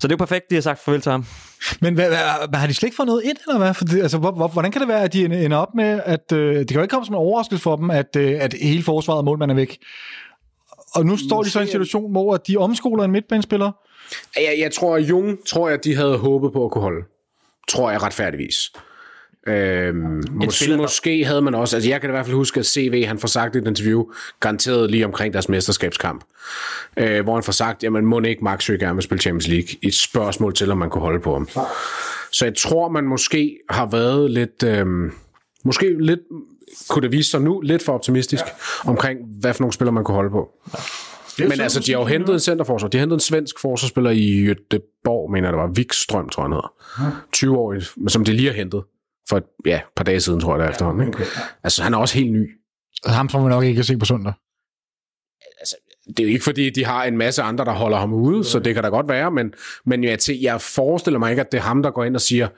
Så 0.00 0.08
det 0.08 0.12
er 0.12 0.16
jo 0.16 0.16
perfekt, 0.16 0.50
de 0.50 0.54
har 0.54 0.62
sagt 0.62 0.78
farvel 0.78 1.00
til 1.00 1.12
ham. 1.12 1.26
Men 1.80 1.94
hvad, 1.94 2.08
hvad, 2.48 2.58
har 2.58 2.66
de 2.66 2.74
slet 2.74 2.86
ikke 2.86 2.96
fået 2.96 3.06
noget 3.06 3.22
ind, 3.24 3.36
eller 3.48 3.58
hvad? 3.58 3.74
For 3.74 3.84
det, 3.84 4.02
altså, 4.02 4.18
hvor, 4.18 4.48
hvordan 4.48 4.72
kan 4.72 4.80
det 4.80 4.88
være, 4.88 5.02
at 5.02 5.12
de 5.12 5.24
ender 5.44 5.56
op 5.56 5.74
med, 5.74 6.00
at 6.04 6.32
øh, 6.32 6.58
det 6.58 6.68
kan 6.68 6.74
jo 6.74 6.82
ikke 6.82 6.92
komme 6.92 7.06
som 7.06 7.14
en 7.14 7.18
overraskelse 7.18 7.62
for 7.62 7.76
dem, 7.76 7.90
at, 7.90 8.16
øh, 8.16 8.36
at 8.40 8.54
hele 8.62 8.82
forsvaret 8.82 9.18
og 9.18 9.24
målmanden 9.24 9.56
er 9.56 9.60
væk. 9.60 9.78
Og 10.94 11.06
nu 11.06 11.16
står 11.16 11.42
de 11.42 11.50
så 11.50 11.58
i 11.58 11.62
en 11.62 11.68
situation, 11.68 12.12
hvor 12.12 12.36
de 12.36 12.56
omskoler 12.56 13.04
en 13.04 13.10
midtbanespiller. 13.10 13.72
Jeg, 14.36 14.56
jeg 14.58 14.72
tror, 14.72 14.96
at 14.96 15.02
Jung 15.02 15.38
tror 15.46 15.68
jeg, 15.68 15.84
de 15.84 15.94
havde 15.94 16.16
håbet 16.16 16.52
på 16.52 16.64
at 16.64 16.70
kunne 16.70 16.82
holde. 16.82 17.04
Tror 17.68 17.90
jeg 17.90 18.02
retfærdigvis. 18.02 18.72
Øhm, 19.46 20.22
måske, 20.30 20.54
spiller, 20.54 20.76
måske 20.76 21.24
havde 21.24 21.42
man 21.42 21.54
også, 21.54 21.76
altså 21.76 21.90
jeg 21.90 22.00
kan 22.00 22.10
i 22.10 22.12
hvert 22.12 22.26
fald 22.26 22.36
huske, 22.36 22.60
at 22.60 22.66
CV, 22.66 23.04
han 23.06 23.18
får 23.18 23.28
sagt 23.28 23.54
i 23.54 23.58
et 23.58 23.66
interview, 23.66 24.04
garanteret 24.40 24.90
lige 24.90 25.04
omkring 25.04 25.32
deres 25.32 25.48
mesterskabskamp, 25.48 26.24
øh, 26.96 27.24
hvor 27.24 27.34
han 27.34 27.42
får 27.42 27.52
sagt, 27.52 27.82
jamen 27.82 28.06
må 28.06 28.20
ikke 28.20 28.44
Max 28.44 28.64
Søge 28.64 28.78
gerne 28.78 28.94
vil 28.94 29.02
spille 29.02 29.22
Champions 29.22 29.48
League, 29.48 29.68
et 29.82 29.94
spørgsmål 29.94 30.54
til, 30.54 30.70
om 30.70 30.78
man 30.78 30.90
kunne 30.90 31.02
holde 31.02 31.20
på 31.20 31.32
ham. 31.32 31.48
Så 32.32 32.44
jeg 32.44 32.54
tror, 32.54 32.88
man 32.88 33.04
måske 33.04 33.58
har 33.70 33.86
været 33.86 34.30
lidt, 34.30 34.62
øh, 34.62 34.86
måske 35.64 35.96
lidt, 36.00 36.20
kunne 36.88 37.02
det 37.02 37.12
vise 37.12 37.30
sig 37.30 37.40
nu, 37.40 37.60
lidt 37.60 37.82
for 37.82 37.92
optimistisk, 37.92 38.44
ja. 38.46 38.90
omkring, 38.90 39.18
hvad 39.40 39.54
for 39.54 39.62
nogle 39.62 39.72
spillere 39.72 39.92
man 39.92 40.04
kunne 40.04 40.14
holde 40.14 40.30
på. 40.30 40.50
Ja. 40.74 40.78
Men 41.38 41.60
altså, 41.60 41.80
de 41.80 41.92
har 41.92 41.98
jo 41.98 42.04
hentet 42.06 42.32
en 42.32 42.40
centerforsvar. 42.40 42.88
De 42.88 42.98
har 42.98 43.02
hentet 43.02 43.16
en 43.16 43.20
svensk 43.20 43.60
forsvarsspiller 43.60 44.10
i 44.10 44.46
Göteborg, 44.50 45.32
mener 45.32 45.48
jeg, 45.48 45.52
det 45.52 45.60
var. 45.62 45.68
Wikstrøm, 45.68 46.28
tror 46.28 46.42
jeg, 46.42 46.44
han 46.44 46.52
hedder. 46.52 47.26
20 47.32 47.58
år, 47.58 48.08
som 48.08 48.24
de 48.24 48.32
lige 48.32 48.48
har 48.48 48.56
hentet 48.56 48.82
for 49.28 49.36
et 49.36 49.44
ja, 49.66 49.80
par 49.96 50.04
dage 50.04 50.20
siden, 50.20 50.40
tror 50.40 50.52
jeg, 50.52 50.58
der 50.58 50.64
ja, 50.64 50.70
efterhånden. 50.70 51.06
Ikke? 51.06 51.18
Okay. 51.18 51.26
Altså, 51.64 51.82
han 51.82 51.94
er 51.94 51.98
også 51.98 52.18
helt 52.18 52.32
ny. 52.32 52.50
Ham 53.06 53.28
får 53.28 53.42
vi 53.42 53.48
nok 53.48 53.64
ikke 53.64 53.78
at 53.78 53.86
se 53.86 53.96
på 53.96 54.04
søndag. 54.04 54.32
Altså, 55.60 55.76
det 56.06 56.20
er 56.20 56.24
jo 56.24 56.30
ikke 56.30 56.44
fordi, 56.44 56.70
de 56.70 56.84
har 56.84 57.04
en 57.04 57.16
masse 57.16 57.42
andre, 57.42 57.64
der 57.64 57.72
holder 57.72 57.98
ham 57.98 58.12
ude, 58.12 58.44
så 58.44 58.58
det 58.58 58.74
kan 58.74 58.82
da 58.82 58.88
godt 58.88 59.08
være, 59.08 59.30
men, 59.30 59.54
men 59.86 60.04
jeg, 60.04 60.18
jeg 60.40 60.60
forestiller 60.60 61.18
mig 61.18 61.30
ikke, 61.30 61.40
at 61.40 61.52
det 61.52 61.58
er 61.58 61.62
ham, 61.62 61.82
der 61.82 61.90
går 61.90 62.04
ind 62.04 62.14
og 62.14 62.20
siger, 62.20 62.48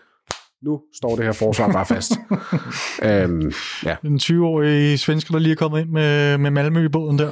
nu 0.65 0.81
står 0.95 1.17
det 1.17 1.25
her 1.25 1.33
forsvar 1.33 1.73
bare 1.73 1.87
fast. 1.87 2.13
øhm, 3.09 3.53
ja. 3.85 3.97
En 4.05 4.17
20-årig 4.17 5.01
svensker, 5.01 5.33
der 5.33 5.39
lige 5.39 5.53
er 5.53 5.57
kommet 5.57 5.81
ind 5.81 5.89
med, 5.89 6.39
med 6.39 6.51
Malmø 6.51 6.85
i 6.85 6.89
båden 6.89 7.19
der. 7.19 7.31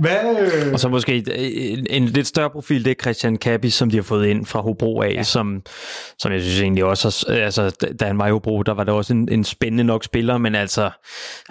Hvad? 0.00 0.66
Øh? 0.66 0.72
Og 0.72 0.80
så 0.80 0.88
måske 0.88 1.24
en, 1.70 1.86
en 1.90 2.04
lidt 2.04 2.26
større 2.26 2.50
profil, 2.50 2.84
det 2.84 2.90
er 2.90 2.94
Christian 3.02 3.36
Kabis, 3.36 3.74
som 3.74 3.90
de 3.90 3.96
har 3.96 4.02
fået 4.02 4.26
ind 4.26 4.46
fra 4.46 4.60
Hobro 4.60 5.02
af, 5.02 5.12
ja. 5.14 5.22
som, 5.22 5.62
som 6.18 6.32
jeg 6.32 6.40
synes 6.40 6.60
egentlig 6.60 6.84
også, 6.84 7.26
altså, 7.28 7.70
da 8.00 8.06
han 8.06 8.18
var 8.18 8.26
i 8.26 8.30
Hobro, 8.30 8.62
der 8.62 8.74
var 8.74 8.84
det 8.84 8.94
også 8.94 9.12
en, 9.12 9.28
en 9.32 9.44
spændende 9.44 9.84
nok 9.84 10.04
spiller, 10.04 10.38
men 10.38 10.54
altså 10.54 10.90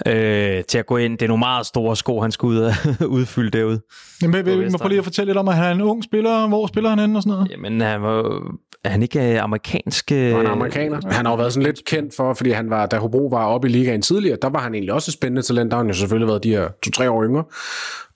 øh, 0.07 0.63
til 0.63 0.77
at 0.77 0.85
gå 0.85 0.97
ind, 0.97 1.17
det 1.17 1.25
er 1.25 1.27
nogle 1.27 1.39
meget 1.39 1.65
store 1.65 1.95
sko, 1.95 2.21
han 2.21 2.31
skal 2.31 2.47
ud 2.47 2.57
og 2.57 2.73
udfylde 3.17 3.57
derude. 3.57 3.81
Jamen, 4.21 4.45
vil, 4.45 4.59
vil, 4.59 4.77
prøve 4.77 4.89
lige 4.89 4.99
at 4.99 5.03
fortælle 5.03 5.29
lidt 5.29 5.37
om, 5.37 5.47
at 5.47 5.55
han 5.55 5.65
er 5.65 5.71
en 5.71 5.81
ung 5.81 6.03
spiller, 6.03 6.47
hvor 6.47 6.67
spiller 6.67 6.89
han 6.89 6.99
henne 6.99 7.17
og 7.17 7.23
sådan 7.23 7.33
noget? 7.33 7.51
Jamen, 7.51 7.81
han 7.81 8.01
var, 8.01 8.41
er 8.83 8.89
han 8.89 9.01
ikke 9.01 9.33
øh, 9.33 9.43
amerikansk? 9.43 10.09
Han 10.09 10.19
er 10.19 10.49
amerikaner. 10.49 10.99
Han 11.11 11.25
har 11.25 11.33
jo 11.33 11.37
været 11.37 11.53
sådan 11.53 11.65
lidt 11.65 11.85
kendt 11.85 12.15
for, 12.15 12.33
fordi 12.33 12.49
han 12.49 12.69
var, 12.69 12.85
da 12.85 12.97
Hobro 12.97 13.27
var 13.27 13.45
oppe 13.45 13.67
i 13.67 13.71
ligaen 13.71 14.01
tidligere, 14.01 14.37
der 14.41 14.49
var 14.49 14.59
han 14.59 14.73
egentlig 14.73 14.93
også 14.93 15.09
et 15.09 15.13
spændende 15.13 15.41
talent. 15.41 15.71
Der 15.71 15.77
har 15.77 15.83
han 15.83 15.91
jo 15.91 15.97
selvfølgelig 15.97 16.27
været 16.27 16.43
de 16.43 16.49
her 16.49 16.67
to-tre 16.83 17.11
år 17.11 17.23
yngre. 17.23 17.43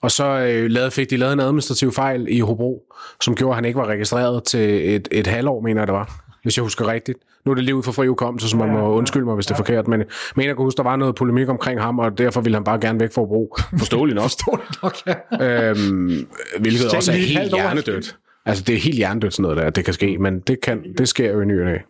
Og 0.02 0.10
så 0.10 0.24
øh, 0.24 0.70
lavede, 0.70 0.90
fik 0.90 1.10
de 1.10 1.16
lavet 1.16 1.32
en 1.32 1.40
administrativ 1.40 1.92
fejl 1.92 2.26
i 2.28 2.40
Hobro, 2.40 2.82
som 3.20 3.34
gjorde, 3.34 3.50
at 3.50 3.54
han 3.54 3.64
ikke 3.64 3.78
var 3.78 3.86
registreret 3.86 4.44
til 4.44 4.94
et, 4.94 5.08
et 5.10 5.26
halvår, 5.26 5.60
mener 5.60 5.80
jeg 5.80 5.86
det 5.86 5.94
var 5.94 6.22
hvis 6.42 6.56
jeg 6.56 6.62
husker 6.62 6.88
rigtigt. 6.88 7.18
Nu 7.44 7.50
er 7.50 7.54
det 7.54 7.64
lige 7.64 7.74
ud 7.74 7.82
for 7.82 7.92
fri 7.92 8.08
ukommelse, 8.08 8.48
så 8.48 8.56
man 8.56 8.68
må 8.68 8.94
undskylde 8.94 9.24
mig, 9.24 9.34
hvis 9.34 9.46
det 9.46 9.52
er 9.52 9.56
forkert, 9.56 9.88
men 9.88 10.02
men 10.36 10.46
jeg 10.46 10.56
kan 10.56 10.64
huske, 10.64 10.76
der 10.76 10.82
var 10.82 10.96
noget 10.96 11.14
polemik 11.14 11.48
omkring 11.48 11.80
ham, 11.80 11.98
og 11.98 12.18
derfor 12.18 12.40
ville 12.40 12.56
han 12.56 12.64
bare 12.64 12.80
gerne 12.80 13.00
væk 13.00 13.12
fra 13.12 13.22
Hobro. 13.22 13.56
Forståeligt 13.78 14.16
nok. 14.16 14.22
Forståeligt 14.22 14.82
nok, 14.82 14.96
ja. 15.06 15.70
øhm, 15.70 16.26
hvilket 16.60 16.94
også 16.94 17.12
er 17.12 17.16
helt 17.16 17.54
hjernedødt. 17.54 18.16
Altså, 18.46 18.64
det 18.66 18.74
er 18.74 18.78
helt 18.78 18.96
hjernedødt 18.96 19.34
sådan 19.34 19.42
noget 19.42 19.56
der, 19.56 19.70
det 19.70 19.84
kan 19.84 19.94
ske, 19.94 20.18
men 20.18 20.40
det, 20.40 20.60
kan, 20.60 20.82
det 20.98 21.08
sker 21.08 21.32
jo 21.32 21.40
i 21.40 21.44
ny 21.44 21.62
og 21.62 21.80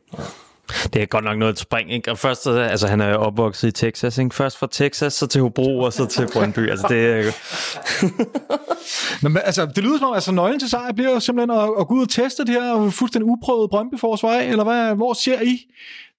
det 0.92 1.02
er 1.02 1.06
godt 1.06 1.24
nok 1.24 1.38
noget 1.38 1.58
spring, 1.58 1.92
ikke? 1.92 2.10
Og 2.10 2.18
først, 2.18 2.46
altså 2.46 2.86
han 2.86 3.00
er 3.00 3.14
opvokset 3.14 3.68
i 3.68 3.72
Texas, 3.72 4.18
ikke? 4.18 4.34
Først 4.34 4.58
fra 4.58 4.68
Texas, 4.70 5.12
så 5.12 5.26
til 5.26 5.40
Hobro, 5.40 5.78
og 5.78 5.92
så 5.92 6.06
til 6.06 6.28
Brøndby. 6.32 6.70
Altså 6.70 6.86
det 6.88 7.06
er 7.06 7.32
Men 9.22 9.38
altså, 9.44 9.66
det 9.66 9.84
lyder 9.84 9.98
som 9.98 10.08
om, 10.08 10.14
altså 10.14 10.32
nøglen 10.32 10.60
til 10.60 10.70
sejr 10.70 10.92
bliver 10.92 11.18
simpelthen 11.18 11.58
at, 11.58 11.70
at 11.80 11.88
gå 11.88 11.94
ud 11.94 12.02
og 12.02 12.08
teste 12.08 12.44
det 12.44 12.54
her 12.54 12.90
fuldstændig 12.90 13.30
uprøvet 13.30 13.70
Brøndby-forsvar, 13.70 14.34
eller 14.34 14.64
hvad, 14.64 14.94
hvor 14.94 15.12
ser 15.12 15.40
I 15.40 15.66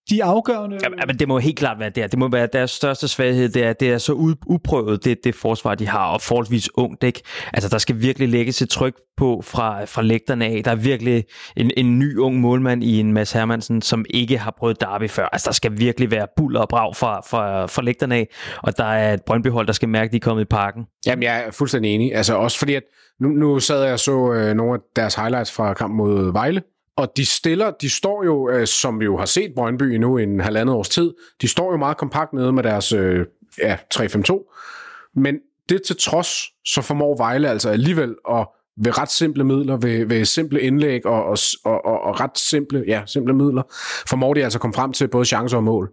de 0.09 0.23
afgørende... 0.23 0.77
Ja, 0.83 1.05
men 1.07 1.19
det 1.19 1.27
må 1.27 1.39
helt 1.39 1.57
klart 1.57 1.79
være 1.79 1.89
der. 1.89 2.07
Det 2.07 2.19
må 2.19 2.27
være 2.27 2.47
deres 2.53 2.71
største 2.71 3.07
svaghed. 3.07 3.49
Det 3.49 3.63
er, 3.63 3.73
det 3.73 3.89
er 3.89 3.97
så 3.97 4.13
uprøvet, 4.47 5.05
det, 5.05 5.17
det 5.23 5.35
forsvar, 5.35 5.75
de 5.75 5.87
har, 5.87 6.05
og 6.05 6.21
forholdsvis 6.21 6.69
ungt. 6.75 7.03
Ikke? 7.03 7.21
Altså, 7.53 7.69
der 7.69 7.77
skal 7.77 8.01
virkelig 8.01 8.29
lægges 8.29 8.61
et 8.61 8.69
tryk 8.69 8.93
på 9.17 9.41
fra, 9.45 9.85
fra 9.85 10.01
lægterne 10.01 10.45
af. 10.45 10.61
Der 10.65 10.71
er 10.71 10.75
virkelig 10.75 11.23
en, 11.57 11.71
en 11.77 11.99
ny 11.99 12.17
ung 12.17 12.39
målmand 12.39 12.83
i 12.83 12.99
en 12.99 13.13
Mads 13.13 13.31
Hermansen, 13.31 13.81
som 13.81 14.05
ikke 14.09 14.37
har 14.37 14.55
prøvet 14.57 14.81
derby 14.81 15.09
før. 15.09 15.25
Altså, 15.25 15.45
der 15.45 15.53
skal 15.53 15.79
virkelig 15.79 16.11
være 16.11 16.27
buller 16.37 16.59
og 16.59 16.69
brag 16.69 16.95
fra, 16.95 17.21
fra, 17.29 17.65
fra 17.65 17.81
lægterne 17.81 18.15
af, 18.15 18.27
og 18.63 18.77
der 18.77 18.85
er 18.85 19.13
et 19.13 19.21
Brøndbyhold, 19.25 19.67
der 19.67 19.73
skal 19.73 19.89
mærke, 19.89 20.05
at 20.05 20.11
de 20.11 20.17
er 20.17 20.19
kommet 20.19 20.41
i 20.41 20.45
parken. 20.45 20.85
Jamen, 21.05 21.23
jeg 21.23 21.43
er 21.47 21.51
fuldstændig 21.51 21.95
enig. 21.95 22.15
Altså, 22.15 22.35
også 22.35 22.59
fordi, 22.59 22.73
at 22.73 22.83
nu, 23.19 23.29
nu 23.29 23.59
sad 23.59 23.83
jeg 23.83 23.93
og 23.93 23.99
så 23.99 24.33
øh, 24.33 24.53
nogle 24.53 24.73
af 24.73 24.79
deres 24.95 25.15
highlights 25.15 25.51
fra 25.51 25.73
kampen 25.73 25.97
mod 25.97 26.31
Vejle, 26.31 26.61
og 26.97 27.17
de 27.17 27.25
stiller, 27.25 27.71
de 27.71 27.89
står 27.89 28.23
jo, 28.23 28.49
øh, 28.49 28.67
som 28.67 28.99
vi 28.99 29.05
jo 29.05 29.17
har 29.17 29.25
set 29.25 29.51
Brøndby 29.55 29.95
nu 29.95 30.17
i 30.17 30.23
en 30.23 30.39
halvandet 30.39 30.75
års 30.75 30.89
tid, 30.89 31.13
de 31.41 31.47
står 31.47 31.71
jo 31.71 31.77
meget 31.77 31.97
kompakt 31.97 32.33
nede 32.33 32.51
med 32.51 32.63
deres 32.63 32.91
øh, 32.91 33.25
ja, 33.57 33.77
3-5-2. 33.95 35.11
Men 35.15 35.35
det 35.69 35.81
til 35.83 35.95
trods, 35.99 36.27
så 36.65 36.81
formår 36.81 37.17
Vejle 37.17 37.49
altså 37.49 37.69
alligevel 37.69 38.15
at 38.29 38.47
ved 38.77 38.97
ret 38.97 39.11
simple 39.11 39.43
midler, 39.43 39.77
ved, 39.77 40.05
ved 40.05 40.25
simple 40.25 40.61
indlæg 40.61 41.05
og, 41.05 41.25
og, 41.25 41.37
og, 41.65 41.85
og, 41.85 42.01
og 42.01 42.19
ret 42.19 42.37
simple, 42.37 42.83
ja, 42.87 43.03
simple 43.05 43.33
midler, 43.33 43.63
formår 44.09 44.33
de 44.33 44.43
altså 44.43 44.57
at 44.57 44.61
komme 44.61 44.73
frem 44.73 44.93
til 44.93 45.07
både 45.07 45.25
chancer 45.25 45.57
og 45.57 45.63
mål. 45.63 45.91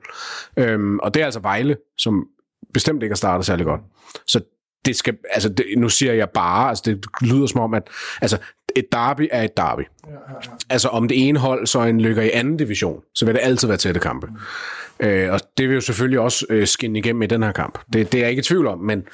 Øhm, 0.57 0.99
og 0.99 1.15
det 1.15 1.21
er 1.21 1.25
altså 1.25 1.41
Vejle, 1.41 1.77
som 1.99 2.27
bestemt 2.75 3.03
ikke 3.03 3.13
har 3.13 3.17
startet 3.17 3.47
særlig 3.47 3.67
godt. 3.67 3.81
Så 4.27 4.41
det 4.85 4.97
skal, 4.97 5.17
altså 5.31 5.49
det, 5.49 5.67
nu 5.77 5.89
siger 5.89 6.13
jeg 6.13 6.31
bare, 6.31 6.69
altså 6.69 6.83
det 6.87 7.07
lyder 7.21 7.47
som 7.47 7.61
om, 7.61 7.75
at 7.75 7.89
altså, 8.21 8.39
et 8.77 8.93
derby 8.93 9.29
er 9.33 9.43
et 9.43 9.57
derby. 9.57 9.81
Ja, 9.81 10.13
ja, 10.13 10.17
ja. 10.45 10.51
Altså 10.71 10.89
om 10.89 11.09
det 11.09 11.29
ene 11.29 11.39
hold 11.39 11.67
så 11.67 11.83
en 11.83 12.01
lykker 12.01 12.23
i 12.23 12.31
anden 12.31 12.57
division, 12.57 13.03
så 13.15 13.25
vil 13.25 13.35
det 13.35 13.41
altid 13.43 13.69
være 13.69 13.77
tætte 13.77 14.01
kampe. 14.01 14.27
Mm. 14.27 15.07
Øh, 15.07 15.33
og 15.33 15.41
det 15.59 15.69
vil 15.69 15.75
jo 15.75 15.81
selvfølgelig 15.81 16.21
også 16.21 16.47
øh, 16.49 16.67
skinne 16.67 16.99
igennem 16.99 17.23
i 17.23 17.27
den 17.27 17.43
her 17.43 17.53
kamp. 17.53 17.79
Det, 17.93 18.13
det 18.13 18.19
er 18.19 18.23
jeg 18.23 18.31
ikke 18.31 18.41
i 18.41 18.43
tvivl 18.43 18.67
om, 18.67 18.79
men, 18.79 19.05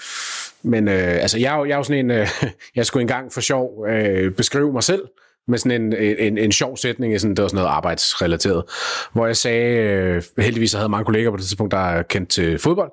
men 0.63 0.89
øh, 0.89 1.23
altså 1.23 1.39
jeg, 1.39 1.63
jeg 1.67 1.73
er 1.73 1.77
jo 1.77 1.83
sådan 1.83 2.05
en, 2.05 2.11
øh, 2.11 2.29
jeg 2.77 2.87
skulle 2.87 3.01
engang 3.01 3.33
for 3.33 3.41
sjov 3.41 3.87
øh, 3.89 4.33
beskrive 4.33 4.73
mig 4.73 4.83
selv, 4.83 5.03
med 5.49 5.59
sådan 5.59 5.83
en, 5.83 5.93
en, 6.19 6.39
en 6.39 6.53
sjov 6.53 6.77
sætning, 6.77 7.21
sådan, 7.21 7.37
det 7.37 7.43
var 7.43 7.49
sådan 7.49 7.57
noget 7.57 7.77
arbejdsrelateret, 7.77 8.65
hvor 9.13 9.27
jeg 9.27 9.37
sagde, 9.37 9.71
øh, 9.71 10.23
heldigvis 10.39 10.73
jeg 10.73 10.81
havde 10.81 10.89
mange 10.89 11.05
kolleger 11.05 11.31
på 11.31 11.37
det 11.37 11.45
tidspunkt, 11.45 11.73
der 11.73 11.79
er 11.79 12.03
kendt 12.03 12.29
til 12.29 12.59
fodbold, 12.59 12.91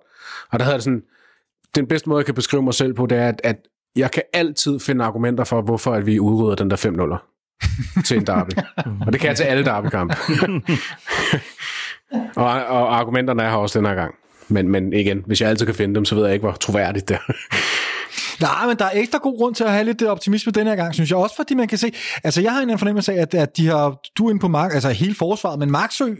og 0.52 0.60
der 0.60 0.66
havde 0.66 0.76
det 0.76 0.84
sådan, 0.84 1.04
den 1.76 1.88
bedste 1.88 2.10
måde, 2.10 2.20
jeg 2.20 2.26
kan 2.26 2.36
beskrive 2.36 2.64
mig 2.64 2.74
selv 2.74 2.94
på, 2.94 3.06
det 3.06 3.18
er, 3.18 3.28
at, 3.28 3.42
at 3.44 3.56
jeg 3.96 4.12
kan 4.12 4.24
altid 4.34 4.80
finde 4.80 5.06
argumenter 5.06 5.44
for, 5.44 5.62
hvorfor 5.62 5.94
at 5.94 6.06
vi 6.06 6.20
udrydder 6.20 6.56
den 6.56 6.70
der 6.70 6.76
5 6.76 6.94
0 6.94 7.18
til 8.06 8.18
en 8.18 8.28
derby. 8.28 8.52
og 9.06 9.14
det 9.14 9.22
kan 9.22 9.28
jeg 9.28 9.38
til 9.38 9.44
alle 9.44 9.66
derbykampe. 9.66 10.16
og, 12.36 12.46
og 12.46 13.00
argumenterne 13.00 13.44
er 13.44 13.50
her 13.50 13.58
også 13.58 13.80
den 13.80 13.88
her 13.88 13.96
gang. 13.96 14.16
Men, 14.48 14.70
men 14.70 14.94
igen, 14.94 15.24
hvis 15.26 15.42
jeg 15.42 15.50
altid 15.50 15.66
kan 15.66 15.76
finde 15.76 15.96
dem, 15.96 16.06
så 16.06 16.16
ved 16.16 16.24
jeg 16.24 16.34
ikke, 16.34 16.44
hvor 16.44 16.52
troværdigt 16.52 17.10
det 17.10 17.16
er. 17.16 17.34
Nej, 18.42 18.68
men 18.68 18.78
der 18.78 18.86
er 18.86 18.92
ekstra 18.94 19.18
god 19.18 19.38
grund 19.38 19.56
til 19.56 19.64
at 19.64 19.72
have 19.72 19.84
lidt 19.84 20.04
optimisme 20.04 20.52
den 20.52 20.68
her 20.68 20.76
gang, 20.76 20.94
synes 20.94 21.10
jeg. 21.10 21.18
Også 21.18 21.36
fordi 21.36 21.54
man 21.54 21.68
kan 21.68 21.78
se, 21.78 21.92
altså 22.24 22.42
jeg 22.42 22.52
har 22.52 22.62
en 22.62 22.80
fornemmelse 22.80 23.14
af, 23.14 23.22
at, 23.22 23.34
at 23.34 23.58
de 23.58 23.68
har, 23.68 24.00
du 24.18 24.26
er 24.26 24.30
inde 24.30 24.40
på 24.40 24.48
Mark, 24.48 24.74
altså 24.74 24.90
hele 24.90 25.16
forsvaret, 25.16 25.60
men 25.60 25.72
Marksø 25.72 26.14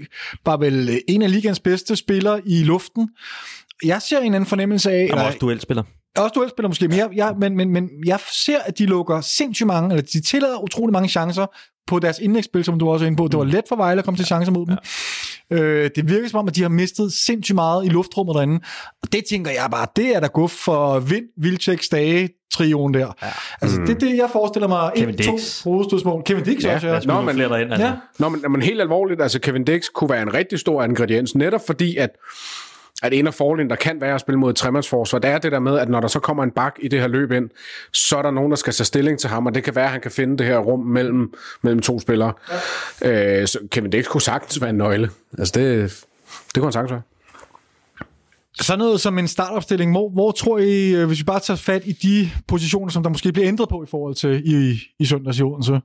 var 0.46 0.58
vel 0.58 1.02
en 1.08 1.22
af 1.22 1.32
ligands 1.32 1.60
bedste 1.60 1.96
spillere 1.96 2.42
i 2.46 2.64
luften. 2.64 3.10
Jeg 3.86 4.02
ser 4.02 4.20
en 4.20 4.34
anden 4.34 4.50
fornemmelse 4.50 4.92
af... 4.92 5.10
Var 5.14 5.26
også 5.26 5.38
duelspiller. 5.42 5.84
Også 6.18 6.32
duelspiller 6.36 6.68
måske, 6.68 6.88
men 6.88 6.98
jeg, 6.98 7.10
jeg, 7.16 7.36
men, 7.40 7.58
men, 7.58 7.70
men 7.70 7.90
jeg 8.06 8.20
ser, 8.46 8.60
at 8.66 8.78
de 8.78 8.86
lukker 8.86 9.22
sindssygt 9.22 9.68
mange, 9.68 9.90
eller 9.90 10.04
de 10.14 10.22
tillader 10.22 10.64
utrolig 10.64 10.94
mange 10.94 11.10
chancer 11.10 11.46
på 11.88 12.00
deres 12.00 12.20
indlægsspil, 12.20 12.64
som 12.64 12.80
du 12.80 12.90
også 12.90 13.06
er 13.06 13.08
inde 13.08 13.18
på. 13.18 13.28
Det 13.28 13.40
var 13.40 13.46
let 13.46 13.64
for 13.70 13.76
Vejle 13.76 14.00
at 14.00 14.06
komme 14.06 14.18
til 14.18 14.26
chancer 14.26 14.52
mod 14.52 14.66
dem. 14.66 14.78
Ja. 15.52 15.56
Øh, 15.58 15.90
det 15.96 16.10
virker 16.10 16.30
som 16.30 16.40
om, 16.40 16.48
at 16.48 16.56
de 16.56 16.62
har 16.62 16.70
mistet 16.70 17.14
sindssygt 17.14 17.56
meget 17.56 17.86
i 17.86 17.90
luftrummet 17.90 18.36
derinde. 18.36 18.60
Og 19.02 19.14
det 19.14 19.24
tænker 19.30 19.52
jeg 19.52 19.68
bare, 19.72 19.88
det 19.96 20.16
er 20.16 20.20
der 20.20 20.28
guf 20.28 20.52
for 20.52 21.00
Vind, 21.00 21.26
Vilcek, 21.38 21.84
Stage, 21.84 22.30
trioen 22.52 22.94
der. 22.94 23.14
Ja. 23.22 23.28
Altså, 23.62 23.80
mm. 23.80 23.86
det 23.86 23.96
er 23.96 24.00
det, 24.00 24.18
jeg 24.18 24.30
forestiller 24.32 24.68
mig. 24.68 24.92
Kevin 24.96 25.16
Dix. 25.16 25.26
To 25.64 25.70
hovedstødsmål. 25.70 26.24
Kevin 26.24 26.44
Dix 26.44 26.64
ja. 26.64 26.76
også, 26.76 26.88
ja. 26.88 27.00
Nå, 27.06 27.22
men, 27.22 27.36
flere 27.36 27.50
derind, 27.50 27.72
altså. 27.72 27.88
ja. 27.88 27.94
Nå, 28.20 28.30
men, 28.30 28.42
men 28.50 28.62
helt 28.62 28.82
alvorligt, 28.82 29.22
altså 29.22 29.40
Kevin 29.40 29.64
Dix 29.64 29.86
kunne 29.96 30.10
være 30.10 30.22
en 30.22 30.34
rigtig 30.34 30.60
stor 30.60 30.84
ingrediens, 30.84 31.36
netop 31.36 31.62
fordi, 31.66 31.98
at 31.98 32.10
at 33.04 33.14
en 33.14 33.28
af 33.28 33.34
fordelene, 33.34 33.70
der 33.70 33.76
kan 33.76 34.02
være 34.02 34.16
at 34.16 34.22
spille 34.22 34.40
mod 34.40 34.50
et 34.50 34.56
tremandsforsvar, 34.56 35.20
det 35.20 35.32
er 35.32 35.38
det 35.38 35.52
der 35.52 35.60
med, 35.60 35.80
at 35.80 35.90
når 35.90 36.00
der 36.00 36.08
så 36.08 36.20
kommer 36.20 36.44
en 36.44 36.52
bak 36.52 36.76
i 36.80 36.88
det 36.88 37.00
her 37.00 37.08
løb 37.08 37.32
ind, 37.32 37.50
så 37.92 38.18
er 38.18 38.22
der 38.22 38.32
nogen, 38.32 38.52
der 38.52 38.56
skal 38.56 38.74
tage 38.74 38.86
stilling 38.86 39.20
til 39.20 39.30
ham, 39.30 39.46
og 39.46 39.56
det 39.56 39.64
kan 39.64 39.76
være, 39.76 39.86
at 39.86 39.92
han 39.92 40.02
kan 40.02 40.12
finde 40.12 40.38
det 40.38 40.46
her 40.46 40.58
rum 40.58 40.80
mellem, 40.80 41.34
mellem 41.62 41.82
to 41.82 42.00
spillere. 42.00 42.34
Ja. 43.02 43.42
Øh, 43.42 43.48
så 43.48 43.60
Kevin 43.72 43.92
Dix 43.92 44.06
kunne 44.06 44.22
sagtens 44.22 44.62
være 44.62 44.70
en 44.70 44.76
nøgle. 44.76 45.10
Altså 45.38 45.52
det, 45.56 46.06
det 46.26 46.54
kunne 46.56 46.66
han 46.66 46.74
sagtens 46.74 46.92
være. 46.92 47.02
Så 48.62 48.76
noget 48.76 49.02
som 49.02 49.18
en 49.20 49.28
startopstilling, 49.28 49.92
hvor, 49.92 50.10
hvor 50.10 50.32
tror 50.32 50.58
I, 50.58 50.96
øh, 50.96 51.08
hvis 51.08 51.20
vi 51.20 51.24
bare 51.24 51.40
tager 51.40 51.58
fat 51.58 51.82
i 51.86 51.92
de 51.92 52.30
positioner, 52.48 52.92
som 52.92 53.04
der 53.04 53.10
måske 53.10 53.32
bliver 53.32 53.48
ændret 53.48 53.70
på 53.70 53.84
i 53.84 53.86
forhold 53.90 54.16
til 54.16 54.42
i, 54.46 54.80
i 55.00 55.06
søndags 55.06 55.40
i 55.40 55.44
Odense, 55.44 55.80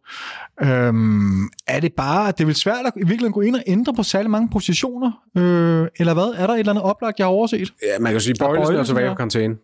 øhm, 0.63 1.49
er 1.67 1.81
det 1.81 1.93
bare, 1.93 2.29
at 2.29 2.39
det 2.39 2.47
vil 2.47 2.55
svært 2.55 2.87
at 2.87 2.93
i 2.97 2.99
virkeligheden 2.99 3.33
gå 3.33 3.41
ind 3.41 3.57
og 3.57 3.63
ændre 3.67 3.95
på 3.95 4.03
særlig 4.03 4.31
mange 4.31 4.49
positioner? 4.53 5.13
Øh, 5.37 5.87
eller 5.99 6.15
hvad? 6.15 6.35
Er 6.37 6.47
der 6.47 6.55
et 6.55 6.59
eller 6.59 6.73
andet 6.73 6.85
oplagt, 6.85 7.19
jeg 7.19 7.27
har 7.27 7.33
overset? 7.33 7.73
Ja, 7.83 7.99
man 8.01 8.13
kan 8.13 8.21
sige, 8.21 8.35
Bøjlesen 8.39 8.75
er 8.77 8.85
tilbage 8.85 9.09
på 9.09 9.15
karantæne. 9.15 9.55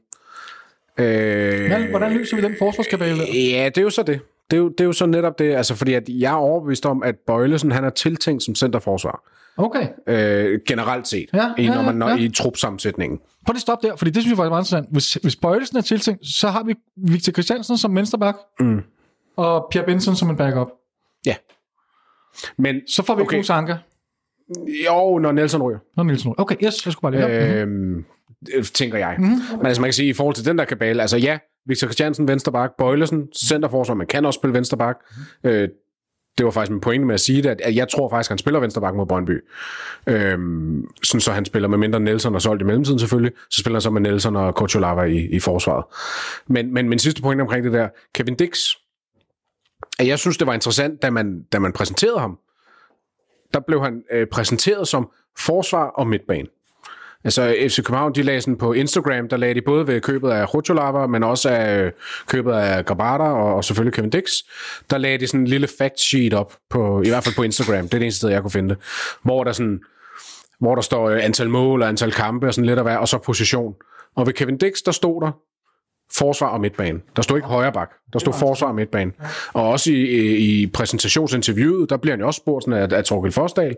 Øh, 0.98 1.70
Men, 1.70 1.90
hvordan 1.90 2.12
løser 2.12 2.36
vi 2.36 2.42
den 2.42 2.54
forsvarskabale 2.58 3.18
der? 3.18 3.26
Ja, 3.34 3.64
det 3.68 3.78
er 3.78 3.82
jo 3.82 3.90
så 3.90 4.02
det. 4.02 4.20
Det 4.50 4.56
er 4.56 4.60
jo, 4.60 4.68
det 4.68 4.80
er 4.80 4.84
jo 4.84 4.92
så 4.92 5.06
netop 5.06 5.38
det, 5.38 5.54
altså 5.54 5.74
fordi 5.74 5.94
at 5.94 6.08
jeg 6.08 6.32
er 6.32 6.36
overbevist 6.36 6.86
om, 6.86 7.02
at 7.02 7.14
Bøjlesen 7.26 7.72
han 7.72 7.84
er 7.84 7.90
tiltænkt 7.90 8.42
som 8.42 8.54
centerforsvar. 8.54 9.30
Okay. 9.56 9.88
Øh, 10.06 10.60
generelt 10.68 11.08
set, 11.08 11.28
ja, 11.34 11.52
i, 11.58 11.66
når 11.66 11.82
man 11.82 11.94
når 11.94 12.08
ja. 12.08 12.16
i 12.16 12.28
trupsammensætningen. 12.28 13.18
Prøv 13.46 13.52
lige 13.52 13.60
stop 13.60 13.82
der, 13.82 13.96
fordi 13.96 14.10
det 14.10 14.22
synes 14.22 14.30
jeg 14.30 14.36
faktisk 14.36 14.46
er 14.46 14.50
meget 14.50 14.62
interessant. 14.62 14.92
Hvis, 14.92 15.14
hvis 15.14 15.36
Bøjlesen 15.36 15.76
er 15.76 15.80
tiltænkt, 15.80 16.26
så 16.26 16.48
har 16.48 16.62
vi 16.62 16.74
Victor 16.96 17.32
Christiansen 17.32 17.78
som 17.78 17.96
venstreback, 17.96 18.38
mm. 18.60 18.82
og 19.36 19.66
Pierre 19.70 19.86
Benson 19.86 20.16
som 20.16 20.30
en 20.30 20.36
backup. 20.36 20.68
Ja. 21.26 21.34
Men, 22.58 22.88
så 22.88 23.02
får 23.02 23.14
vi 23.14 23.22
okay. 23.22 23.42
Sanka. 23.42 23.76
Jo, 24.86 25.18
når 25.18 25.32
Nelson 25.32 25.62
ryger. 25.62 25.78
Når 25.96 26.04
Nelson 26.04 26.32
ryger. 26.32 26.42
Okay, 26.42 26.54
yes, 26.54 26.86
jeg 26.86 26.92
skulle 26.92 27.12
bare 27.12 27.12
lige 27.12 27.60
øhm, 27.60 27.94
det 27.96 28.04
tænker 28.74 28.98
jeg. 28.98 29.16
Mm-hmm. 29.18 29.56
Men 29.56 29.66
altså, 29.66 29.80
man 29.80 29.88
kan 29.88 29.94
sige, 29.94 30.08
i 30.08 30.12
forhold 30.12 30.34
til 30.34 30.44
den 30.44 30.58
der 30.58 30.64
kabale, 30.64 31.00
altså 31.00 31.16
ja, 31.16 31.38
Victor 31.66 31.86
Christiansen, 31.86 32.28
venstreback, 32.28 32.72
Bøjlesen, 32.78 33.28
centerforsvar, 33.36 33.94
man 33.94 34.06
kan 34.06 34.24
også 34.24 34.38
spille 34.38 34.54
venstreback. 34.54 34.98
Mm-hmm. 35.10 35.50
Øh, 35.50 35.68
det 36.38 36.46
var 36.46 36.50
faktisk 36.50 36.70
min 36.70 36.80
pointe 36.80 37.06
med 37.06 37.14
at 37.14 37.20
sige 37.20 37.42
det, 37.42 37.60
at 37.60 37.76
jeg 37.76 37.88
tror 37.88 38.08
faktisk, 38.08 38.28
at 38.28 38.32
han 38.32 38.38
spiller 38.38 38.60
venstreback 38.60 38.96
mod 38.96 39.06
Brøndby. 39.06 39.44
Øhm, 40.06 40.84
sådan 41.02 41.20
så 41.20 41.32
han 41.32 41.44
spiller 41.44 41.68
med 41.68 41.78
mindre 41.78 42.00
Nelson 42.00 42.34
og 42.34 42.42
solgt 42.42 42.62
i 42.62 42.64
mellemtiden 42.64 42.98
selvfølgelig, 42.98 43.32
så 43.50 43.60
spiller 43.60 43.76
han 43.76 43.80
så 43.80 43.90
med 43.90 44.00
Nelson 44.00 44.36
og 44.36 44.54
Kocholava 44.54 45.02
i, 45.02 45.18
i 45.18 45.40
forsvaret. 45.40 45.84
Men, 46.46 46.74
men 46.74 46.88
min 46.88 46.98
sidste 46.98 47.22
pointe 47.22 47.42
omkring 47.42 47.64
det 47.64 47.72
der, 47.72 47.88
Kevin 48.14 48.34
Dix, 48.34 48.58
at 49.98 50.06
jeg 50.06 50.18
synes, 50.18 50.36
det 50.36 50.46
var 50.46 50.54
interessant, 50.54 51.02
da 51.02 51.10
man, 51.10 51.42
da 51.52 51.58
man 51.58 51.72
præsenterede 51.72 52.18
ham, 52.18 52.38
der 53.54 53.60
blev 53.60 53.82
han 53.82 54.02
øh, 54.12 54.26
præsenteret 54.26 54.88
som 54.88 55.08
forsvar 55.38 55.86
og 55.86 56.06
midtbane. 56.06 56.46
Altså 57.24 57.56
FC 57.68 57.76
København, 57.76 58.14
de 58.14 58.22
lagde 58.22 58.40
sådan 58.40 58.56
på 58.56 58.72
Instagram, 58.72 59.28
der 59.28 59.36
lagde 59.36 59.54
de 59.54 59.62
både 59.66 59.86
ved 59.86 60.00
købet 60.00 60.30
af 60.30 60.54
Rotolava, 60.54 61.06
men 61.06 61.22
også 61.22 61.48
af 61.48 61.78
øh, 61.78 61.92
købet 62.26 62.52
af 62.52 62.84
Grabata 62.84 63.24
og, 63.24 63.54
og 63.54 63.64
selvfølgelig 63.64 63.94
Kevin 63.94 64.10
Dix, 64.10 64.30
der 64.90 64.98
lagde 64.98 65.18
de 65.18 65.26
sådan 65.26 65.40
en 65.40 65.46
lille 65.46 65.68
fact 65.78 66.00
sheet 66.00 66.34
op, 66.34 66.54
på, 66.70 67.02
i 67.02 67.08
hvert 67.08 67.24
fald 67.24 67.34
på 67.34 67.42
Instagram, 67.42 67.82
det 67.82 67.94
er 67.94 67.98
det 67.98 68.02
eneste 68.02 68.18
sted, 68.18 68.30
jeg 68.30 68.42
kunne 68.42 68.50
finde 68.50 68.68
det, 68.68 68.78
hvor 69.22 69.44
der 69.44 69.52
sådan, 69.52 69.80
hvor 70.60 70.74
der 70.74 70.82
står 70.82 71.10
øh, 71.10 71.24
antal 71.24 71.50
mål 71.50 71.82
og 71.82 71.88
antal 71.88 72.12
kampe 72.12 72.46
og 72.46 72.54
sådan 72.54 72.66
lidt 72.66 72.78
af 72.78 72.84
hver, 72.84 72.96
og 72.96 73.08
så 73.08 73.18
position. 73.18 73.74
Og 74.16 74.26
ved 74.26 74.32
Kevin 74.32 74.58
Dix, 74.58 74.72
der 74.86 74.92
stod 74.92 75.20
der 75.20 75.30
forsvar 76.12 76.46
og 76.46 76.60
midtbane. 76.60 77.00
Der 77.16 77.22
stod 77.22 77.36
ikke 77.36 77.48
højre 77.48 77.72
bak. 77.72 77.90
Der 78.12 78.18
stod 78.18 78.32
forsvar 78.32 78.68
og 78.68 78.74
midtbane. 78.74 79.12
Og 79.52 79.68
også 79.68 79.92
i, 79.92 80.36
i 80.36 80.66
præsentationsinterviewet, 80.66 81.90
der 81.90 81.96
bliver 81.96 82.12
han 82.12 82.20
jo 82.20 82.26
også 82.26 82.38
spurgt 82.38 82.64
sådan 82.64 82.92
af, 82.92 82.96
af 82.96 83.04
Torgild 83.04 83.32
Forsdal, 83.32 83.76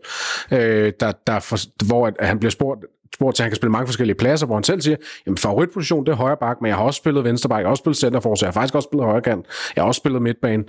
øh, 0.52 0.92
der, 1.00 1.12
der 1.26 1.40
for, 1.40 1.84
hvor 1.86 2.06
at, 2.06 2.14
han 2.20 2.38
bliver 2.38 2.50
spurgt, 2.50 2.84
spurgt 3.14 3.36
til, 3.36 3.42
at 3.42 3.44
han 3.44 3.50
kan 3.50 3.56
spille 3.56 3.72
mange 3.72 3.86
forskellige 3.86 4.16
pladser, 4.16 4.46
hvor 4.46 4.56
han 4.56 4.64
selv 4.64 4.80
siger, 4.80 4.96
jamen 5.26 5.38
favoritposition, 5.38 6.06
det 6.06 6.12
er 6.12 6.16
højre 6.16 6.36
bak, 6.36 6.56
men 6.60 6.68
jeg 6.68 6.76
har 6.76 6.84
også 6.84 6.98
spillet 6.98 7.24
venstre 7.24 7.48
bak, 7.48 7.58
jeg 7.58 7.66
har 7.66 7.70
også 7.70 7.80
spillet 7.80 7.96
centerforsvar, 7.96 8.46
jeg 8.46 8.52
har 8.52 8.60
faktisk 8.60 8.74
også 8.74 8.88
spillet 8.90 9.06
højre 9.06 9.22
kant, 9.22 9.46
jeg 9.76 9.82
har 9.82 9.88
også 9.88 9.98
spillet 9.98 10.22
midtbane. 10.22 10.64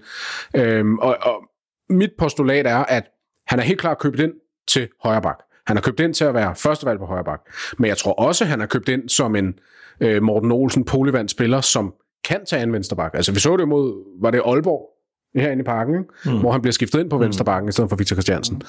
Øhm, 0.55 0.97
og, 0.97 1.17
og 1.21 1.43
mit 1.89 2.11
postulat 2.19 2.67
er, 2.67 2.77
at 2.77 3.03
han 3.47 3.59
er 3.59 3.63
helt 3.63 3.79
klart 3.79 3.99
købt 3.99 4.19
ind 4.19 4.33
til 4.67 4.87
højre 5.03 5.21
bak. 5.21 5.37
Han 5.67 5.75
har 5.75 5.81
købt 5.81 5.99
ind 5.99 6.13
til 6.13 6.25
at 6.25 6.33
være 6.33 6.55
førstevalg 6.55 6.99
på 6.99 7.05
højre 7.05 7.23
bak. 7.23 7.39
Men 7.77 7.87
jeg 7.87 7.97
tror 7.97 8.13
også, 8.13 8.45
han 8.45 8.59
har 8.59 8.67
købt 8.67 8.89
ind 8.89 9.09
som 9.09 9.35
en 9.35 9.47
øh, 9.47 9.53
Morten 10.21 10.51
Olsen 10.51 10.83
polivand 10.83 11.29
spiller, 11.29 11.61
som 11.61 11.93
kan 12.27 12.45
tage 12.45 12.63
en 12.63 12.73
vensterbak. 12.73 13.11
Altså 13.13 13.31
vi 13.31 13.39
så 13.39 13.57
det 13.57 13.67
mod, 13.67 14.21
var 14.21 14.31
det 14.31 14.41
Aalborg, 14.45 14.89
herinde 15.35 15.61
i 15.61 15.63
parken, 15.63 15.95
ikke? 15.95 16.09
Mm. 16.25 16.39
hvor 16.39 16.51
han 16.51 16.61
bliver 16.61 16.73
skiftet 16.73 16.99
ind 16.99 17.09
på 17.09 17.17
vensterbakken 17.17 17.65
mm. 17.65 17.69
i 17.69 17.71
stedet 17.71 17.89
for 17.89 17.95
Victor 17.95 18.15
Christiansen. 18.15 18.55
Mm. 18.55 18.61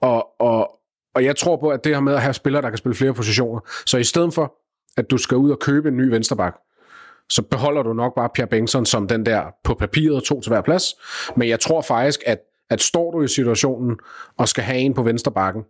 Og, 0.00 0.40
og, 0.40 0.80
og 1.14 1.24
jeg 1.24 1.36
tror 1.36 1.56
på, 1.56 1.68
at 1.68 1.84
det 1.84 1.94
her 1.94 2.00
med 2.00 2.14
at 2.14 2.22
have 2.22 2.32
spillere, 2.32 2.62
der 2.62 2.68
kan 2.68 2.78
spille 2.78 2.94
flere 2.94 3.14
positioner, 3.14 3.60
så 3.86 3.98
i 3.98 4.04
stedet 4.04 4.34
for, 4.34 4.54
at 4.96 5.10
du 5.10 5.18
skal 5.18 5.36
ud 5.36 5.50
og 5.50 5.58
købe 5.58 5.88
en 5.88 5.96
ny 5.96 6.08
vensterbak, 6.08 6.54
så 7.28 7.42
beholder 7.42 7.82
du 7.82 7.92
nok 7.92 8.14
bare 8.14 8.28
Pierre 8.34 8.48
Bengtsson 8.48 8.86
som 8.86 9.08
den 9.08 9.26
der 9.26 9.42
på 9.64 9.74
papiret 9.74 10.22
to 10.22 10.40
til 10.40 10.50
hver 10.50 10.60
plads. 10.60 10.84
Men 11.36 11.48
jeg 11.48 11.60
tror 11.60 11.82
faktisk, 11.82 12.20
at, 12.26 12.38
at 12.70 12.80
står 12.80 13.10
du 13.10 13.22
i 13.22 13.28
situationen 13.28 13.98
og 14.38 14.48
skal 14.48 14.64
have 14.64 14.78
en 14.78 14.94
på 14.94 15.02
vensterbakken, 15.02 15.62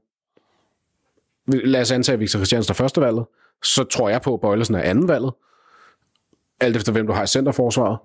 lad 1.47 1.81
os 1.81 1.93
antage, 1.93 2.19
Victor 2.19 2.39
Christiansen 2.39 2.73
er 2.73 2.75
første 2.75 3.01
valget, 3.01 3.25
så 3.65 3.85
tror 3.85 4.09
jeg 4.09 4.23
på, 4.23 4.35
at 4.35 4.41
Bøjlesen 4.41 4.75
er 4.75 4.81
anden 4.81 5.09
valget, 5.09 5.33
alt 6.61 6.77
efter 6.77 6.93
hvem 6.93 7.07
du 7.07 7.13
har 7.13 7.23
i 7.23 7.27
centerforsvaret. 7.27 7.99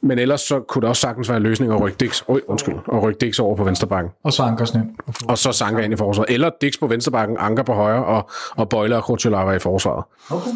Men 0.00 0.18
ellers 0.18 0.40
så 0.40 0.60
kunne 0.60 0.80
det 0.80 0.88
også 0.88 1.00
sagtens 1.00 1.28
være 1.28 1.36
en 1.36 1.42
løsning 1.42 1.72
at 1.72 1.80
rykke 1.80 1.96
Dix, 2.00 2.22
øj, 2.28 2.40
undskyld, 2.46 2.74
at 2.92 3.02
rykke 3.02 3.26
Dix 3.26 3.38
over 3.38 3.56
på 3.56 3.64
venstrebakken. 3.64 4.12
Og 4.24 4.32
så 4.32 4.42
Ankersen 4.42 4.80
ind. 4.80 4.90
Og 5.28 5.38
så 5.38 5.52
Sanka 5.52 5.82
ind 5.82 5.92
i 5.92 5.96
forsvaret. 5.96 6.30
Eller 6.30 6.50
Dix 6.60 6.78
på 6.80 6.86
venstrebakken, 6.86 7.36
Anker 7.40 7.62
på 7.62 7.72
højre, 7.72 8.04
og, 8.04 8.30
og 8.56 8.68
Bøjler 8.68 8.96
og 8.96 9.02
Krutulava 9.02 9.52
i 9.52 9.58
forsvaret. 9.58 10.04
Okay. 10.30 10.50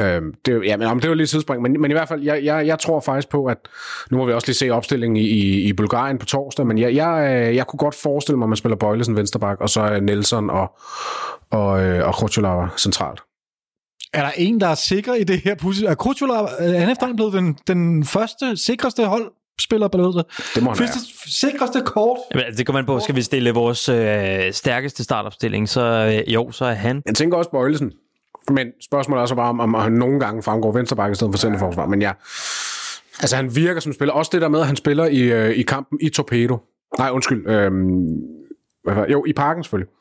Øhm, 0.00 0.34
det, 0.46 0.64
ja, 0.64 0.76
men, 0.76 1.00
det 1.00 1.08
var 1.08 1.14
lige 1.14 1.24
et 1.24 1.28
tidsspring, 1.28 1.62
men, 1.62 1.80
men 1.80 1.90
i 1.90 1.94
hvert 1.94 2.08
fald, 2.08 2.22
jeg, 2.22 2.44
jeg, 2.44 2.66
jeg 2.66 2.78
tror 2.78 3.00
faktisk 3.00 3.28
på, 3.28 3.44
at 3.46 3.56
nu 4.10 4.16
må 4.16 4.26
vi 4.26 4.32
også 4.32 4.48
lige 4.48 4.56
se 4.56 4.70
opstillingen 4.70 5.16
i, 5.16 5.20
i, 5.20 5.68
i 5.68 5.72
Bulgarien 5.72 6.18
på 6.18 6.26
torsdag, 6.26 6.66
men 6.66 6.78
jeg, 6.78 6.94
jeg, 6.94 7.46
øh, 7.48 7.56
jeg 7.56 7.66
kunne 7.66 7.78
godt 7.78 7.94
forestille 7.94 8.38
mig, 8.38 8.44
at 8.44 8.48
man 8.48 8.56
spiller 8.56 8.76
Bøjlesen 8.76 9.16
venstreback, 9.16 9.60
og 9.60 9.70
så 9.70 9.80
er 9.80 10.00
Nelson 10.00 10.50
og, 10.50 10.78
og, 11.50 11.84
øh, 11.84 12.06
og 12.06 12.14
Krutulava 12.14 12.68
centralt. 12.76 13.20
Er 14.12 14.22
der 14.22 14.30
en, 14.36 14.60
der 14.60 14.66
er 14.66 14.74
sikker 14.74 15.14
i 15.14 15.24
det 15.24 15.40
her 15.40 15.54
pudsigt? 15.54 15.88
Er 15.88 15.94
Krutula, 15.94 16.34
er 16.34 16.78
han 16.78 16.90
efterhånden 16.90 17.16
blevet 17.16 17.32
den, 17.32 17.58
den 17.66 18.04
første, 18.04 18.56
sikreste 18.56 19.04
holdspiller 19.06 19.88
på 19.88 19.98
det? 19.98 20.26
Det 20.54 20.62
må 20.62 20.70
han 20.70 20.78
være. 20.78 20.88
Første, 20.88 20.98
sikreste 21.26 21.82
kort? 21.86 22.18
Jamen, 22.30 22.44
altså, 22.44 22.58
det 22.58 22.66
kommer 22.66 22.80
man 22.80 22.86
på. 22.86 23.00
Skal 23.00 23.14
vi 23.14 23.22
stille 23.22 23.50
vores 23.50 23.88
øh, 23.88 24.52
stærkeste 24.52 25.04
startopstilling, 25.04 25.68
så 25.68 25.82
øh, 25.82 26.34
jo, 26.34 26.50
så 26.50 26.64
er 26.64 26.72
han. 26.74 27.02
Jeg 27.06 27.14
tænker 27.14 27.36
også 27.36 27.50
Bøjlesen, 27.50 27.92
men 28.50 28.66
spørgsmålet 28.84 29.18
er 29.18 29.22
også 29.22 29.34
bare, 29.34 29.48
om, 29.48 29.60
om 29.60 29.74
han 29.74 29.92
nogle 29.92 30.20
gange 30.20 30.42
fremgår 30.42 30.72
venstreback 30.72 31.12
i 31.12 31.14
stedet 31.14 31.32
for 31.32 31.38
centerforsvar, 31.38 31.86
men 31.86 32.02
ja, 32.02 32.12
altså 33.20 33.36
han 33.36 33.56
virker 33.56 33.80
som 33.80 33.92
spiller. 33.92 34.14
Også 34.14 34.30
det 34.34 34.42
der 34.42 34.48
med, 34.48 34.60
at 34.60 34.66
han 34.66 34.76
spiller 34.76 35.04
i, 35.06 35.20
øh, 35.20 35.50
i 35.50 35.62
kampen 35.62 35.98
i 36.02 36.08
Torpedo. 36.08 36.58
Nej, 36.98 37.10
undskyld. 37.10 37.46
Øhm, 37.46 38.00
hvad 38.84 38.94
var, 38.94 39.06
jo, 39.06 39.24
i 39.26 39.32
parken 39.32 39.64
selvfølgelig. 39.64 39.92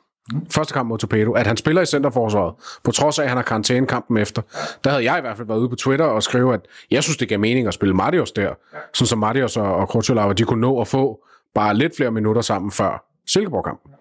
Første 0.52 0.74
kamp 0.74 0.90
mod 0.90 0.98
Torpedo, 0.98 1.32
at 1.32 1.48
han 1.48 1.58
spiller 1.58 1.82
i 1.82 1.86
centerforsvaret, 1.86 2.54
på 2.84 2.92
trods 2.92 3.20
af, 3.20 3.24
at 3.24 3.30
han 3.30 3.38
har 3.38 3.44
karantæne 3.44 3.88
kampen 3.88 4.18
efter. 4.18 4.42
Der 4.84 4.90
havde 4.90 5.04
jeg 5.04 5.18
i 5.18 5.22
hvert 5.22 5.38
fald 5.38 5.48
været 5.48 5.60
ude 5.60 5.70
på 5.70 5.76
Twitter 5.76 6.06
og 6.06 6.24
skrive, 6.24 6.54
at 6.54 6.62
jeg 6.92 7.04
synes, 7.04 7.18
det 7.18 7.30
gav 7.30 7.40
mening 7.40 7.68
at 7.68 7.74
spille 7.74 7.94
Marius 7.94 8.32
der, 8.32 8.54
sådan 8.94 9.08
som 9.08 9.20
Marius 9.20 9.58
og, 9.58 9.76
og 9.76 9.90
Krutulava, 9.90 10.34
de 10.34 10.44
kunne 10.44 10.62
nå 10.62 10.82
at 10.82 10.88
få 10.88 11.24
bare 11.56 11.74
lidt 11.74 11.96
flere 11.98 12.12
minutter 12.12 12.42
sammen 12.42 12.72
før 12.72 13.06
Silkeborg-kampen. 13.28 13.92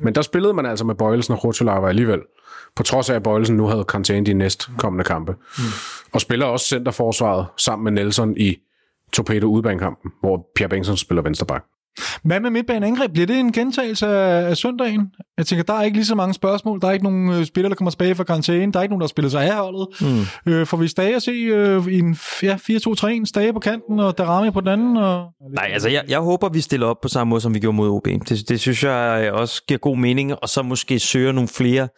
Men 0.00 0.14
der 0.14 0.22
spillede 0.22 0.54
man 0.54 0.66
altså 0.66 0.84
med 0.84 0.94
Bøjelsen 0.94 1.34
og 1.34 1.40
Krutulava 1.40 1.88
alligevel, 1.88 2.20
på 2.76 2.82
trods 2.82 3.10
af, 3.10 3.14
at 3.14 3.22
Bøjelsen 3.22 3.56
nu 3.56 3.66
havde 3.66 3.84
karantæne 3.84 4.26
de 4.26 4.34
næstkommende 4.34 5.04
kampe. 5.04 5.32
Mm. 5.32 5.64
Og 6.12 6.20
spiller 6.20 6.46
også 6.46 6.66
centerforsvaret 6.66 7.46
sammen 7.56 7.84
med 7.84 8.02
Nelson 8.02 8.36
i 8.36 8.56
Torpedo 9.12 9.46
udbanekampen, 9.46 10.12
hvor 10.20 10.46
Pierre 10.54 10.68
Bengtsson 10.68 10.96
spiller 10.96 11.22
venstreback. 11.22 11.64
Hvad 12.22 12.40
med 12.40 12.50
midtbaneangreb? 12.50 13.12
Bliver 13.12 13.26
det 13.26 13.38
en 13.38 13.52
gentagelse 13.52 14.06
af, 14.06 14.50
af 14.50 14.56
søndagen? 14.56 15.10
Jeg 15.38 15.46
tænker, 15.46 15.62
der 15.62 15.74
er 15.74 15.82
ikke 15.82 15.96
lige 15.96 16.06
så 16.06 16.14
mange 16.14 16.34
spørgsmål. 16.34 16.80
Der 16.80 16.88
er 16.88 16.92
ikke 16.92 17.04
nogen 17.04 17.32
øh, 17.32 17.44
spillere, 17.44 17.70
der 17.70 17.76
kommer 17.76 17.90
tilbage 17.90 18.14
fra 18.14 18.24
karantæne. 18.24 18.72
Der 18.72 18.78
er 18.78 18.82
ikke 18.82 18.92
nogen, 18.92 19.00
der 19.00 19.06
spiller 19.06 19.28
sig 19.28 19.44
af 19.44 19.56
holdet. 19.56 19.86
Mm. 20.00 20.52
Øh, 20.52 20.66
får 20.66 20.76
vi 20.76 20.88
Stage 20.88 21.16
at 21.16 21.22
se 21.22 21.30
øh, 21.30 21.86
i 21.86 21.98
en 21.98 22.18
ja, 22.42 22.54
4-2-3-1, 22.54 23.24
Stage 23.24 23.52
på 23.52 23.60
kanten 23.60 24.00
og 24.00 24.18
Darami 24.18 24.50
på 24.50 24.60
den 24.60 24.68
anden? 24.68 24.96
Og... 24.96 25.26
Nej, 25.54 25.70
altså 25.72 25.88
jeg, 25.88 26.04
jeg 26.08 26.18
håber, 26.18 26.48
vi 26.48 26.60
stiller 26.60 26.86
op 26.86 27.00
på 27.02 27.08
samme 27.08 27.30
måde, 27.30 27.40
som 27.40 27.54
vi 27.54 27.58
gjorde 27.58 27.76
mod 27.76 27.88
OB. 27.88 28.06
Det, 28.28 28.48
det 28.48 28.60
synes 28.60 28.84
jeg 28.84 29.30
også 29.32 29.62
giver 29.68 29.78
god 29.78 29.96
mening, 29.96 30.34
og 30.42 30.48
så 30.48 30.62
måske 30.62 30.98
søger 30.98 31.32
nogle 31.32 31.48
flere, 31.48 31.88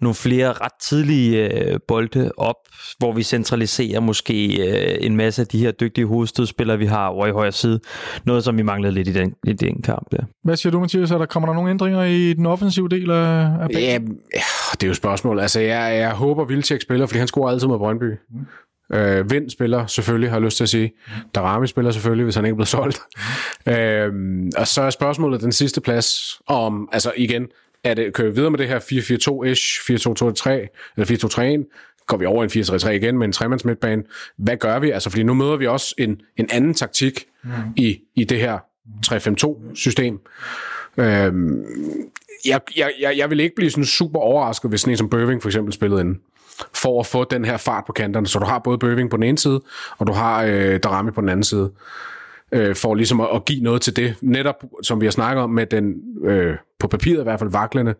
nogle 0.00 0.14
flere 0.14 0.52
ret 0.52 0.72
tidlige 0.82 1.54
øh, 1.54 1.78
bolde 1.88 2.32
op, 2.36 2.56
hvor 2.98 3.12
vi 3.12 3.22
centraliserer 3.22 4.00
måske 4.00 4.68
øh, 4.68 5.06
en 5.06 5.16
masse 5.16 5.42
af 5.42 5.48
de 5.48 5.58
her 5.58 5.70
dygtige 5.70 6.06
hovedstødspillere, 6.06 6.78
vi 6.78 6.86
har 6.86 7.06
over 7.06 7.26
i 7.26 7.30
højre 7.30 7.52
side. 7.52 7.80
Noget, 8.24 8.44
som 8.44 8.56
vi 8.56 8.62
manglede 8.62 8.94
lidt 8.94 9.08
i 9.08 9.12
den, 9.12 9.27
i 9.46 9.52
den 9.52 9.82
kamp 9.82 10.12
der. 10.12 10.24
Hvad 10.44 10.56
siger 10.56 10.70
du, 10.70 10.80
Mathias? 10.80 11.10
Er 11.10 11.18
der, 11.18 11.26
kommer 11.26 11.46
der 11.46 11.54
nogle 11.54 11.70
ændringer 11.70 12.02
i 12.02 12.32
den 12.32 12.46
offensive 12.46 12.88
del 12.88 13.10
af, 13.10 13.50
af 13.60 13.68
banen? 13.74 14.18
Ja, 14.34 14.40
det 14.72 14.82
er 14.82 14.86
jo 14.86 14.90
et 14.90 14.96
spørgsmål. 14.96 15.40
Altså, 15.40 15.60
jeg, 15.60 15.98
jeg 15.98 16.10
håber, 16.10 16.44
Vilcek 16.44 16.82
spiller, 16.82 17.06
fordi 17.06 17.18
han 17.18 17.28
scorer 17.28 17.50
altid 17.50 17.68
mod 17.68 17.78
Brøndby. 17.78 18.12
Mm. 18.30 18.46
Øh, 18.96 19.30
Vind 19.30 19.50
spiller 19.50 19.86
selvfølgelig, 19.86 20.30
har 20.30 20.36
jeg 20.36 20.44
lyst 20.44 20.56
til 20.56 20.64
at 20.64 20.68
sige. 20.68 20.92
Darami 21.34 21.66
spiller 21.66 21.90
selvfølgelig, 21.90 22.24
hvis 22.24 22.34
han 22.34 22.44
ikke 22.44 22.52
er 22.52 22.56
blevet 22.56 22.68
solgt. 22.68 23.00
Mm. 23.66 23.72
Øh, 23.72 24.52
og 24.56 24.68
så 24.68 24.82
er 24.82 24.90
spørgsmålet 24.90 25.40
den 25.40 25.52
sidste 25.52 25.80
plads 25.80 26.40
om, 26.46 26.88
altså 26.92 27.12
igen, 27.16 27.46
er 27.84 27.94
det, 27.94 28.14
kører 28.14 28.28
vi 28.28 28.34
videre 28.34 28.50
med 28.50 28.58
det 28.58 28.68
her 28.68 28.78
4-4-2-ish, 28.78 29.80
4-2-2-3, 29.90 30.50
eller 30.96 31.60
4-2-3-1, 31.66 32.04
går 32.06 32.16
vi 32.16 32.26
over 32.26 32.42
i 32.42 32.44
en 32.44 32.50
4-3-3 32.50 32.88
igen 32.88 33.18
med 33.18 33.26
en 33.26 33.32
tremands 33.32 33.64
midtbane. 33.64 34.02
Hvad 34.38 34.56
gør 34.56 34.78
vi? 34.78 34.90
Altså, 34.90 35.10
fordi 35.10 35.22
nu 35.22 35.34
møder 35.34 35.56
vi 35.56 35.66
også 35.66 35.94
en, 35.98 36.20
en 36.36 36.48
anden 36.50 36.74
taktik 36.74 37.24
mm. 37.44 37.50
i, 37.76 37.98
i 38.16 38.24
det 38.24 38.40
her 38.40 38.58
3-5-2-system. 39.06 40.20
Øhm, 40.96 41.64
jeg, 42.46 42.60
jeg, 42.76 42.92
jeg, 43.00 43.18
jeg 43.18 43.30
vil 43.30 43.40
ikke 43.40 43.56
blive 43.56 43.70
sådan 43.70 43.84
super 43.84 44.20
overrasket, 44.20 44.70
hvis 44.70 44.80
sådan 44.80 44.92
en 44.92 44.96
som 44.96 45.10
Bøving 45.10 45.42
for 45.42 45.48
eksempel 45.48 45.72
spillede 45.72 46.00
ind 46.00 46.16
for 46.74 47.00
at 47.00 47.06
få 47.06 47.24
den 47.24 47.44
her 47.44 47.56
fart 47.56 47.84
på 47.86 47.92
kanterne. 47.92 48.26
Så 48.26 48.38
du 48.38 48.44
har 48.44 48.58
både 48.58 48.78
Bøving 48.78 49.10
på 49.10 49.16
den 49.16 49.22
ene 49.22 49.38
side, 49.38 49.60
og 49.98 50.06
du 50.06 50.12
har 50.12 50.44
øh, 50.44 50.80
Darami 50.82 51.10
på 51.10 51.20
den 51.20 51.28
anden 51.28 51.44
side. 51.44 51.70
Øh, 52.52 52.76
for 52.76 52.94
ligesom 52.94 53.20
at, 53.20 53.28
at 53.34 53.44
give 53.44 53.62
noget 53.62 53.82
til 53.82 53.96
det. 53.96 54.14
Netop, 54.20 54.64
som 54.82 55.00
vi 55.00 55.06
har 55.06 55.10
snakket 55.10 55.42
om, 55.42 55.50
med 55.50 55.66
den 55.66 55.94
øh, 56.24 56.56
på 56.78 56.88
papiret 56.88 57.20
i 57.20 57.22
hvert 57.22 57.38
fald 57.38 57.50
vaklende 57.50 57.94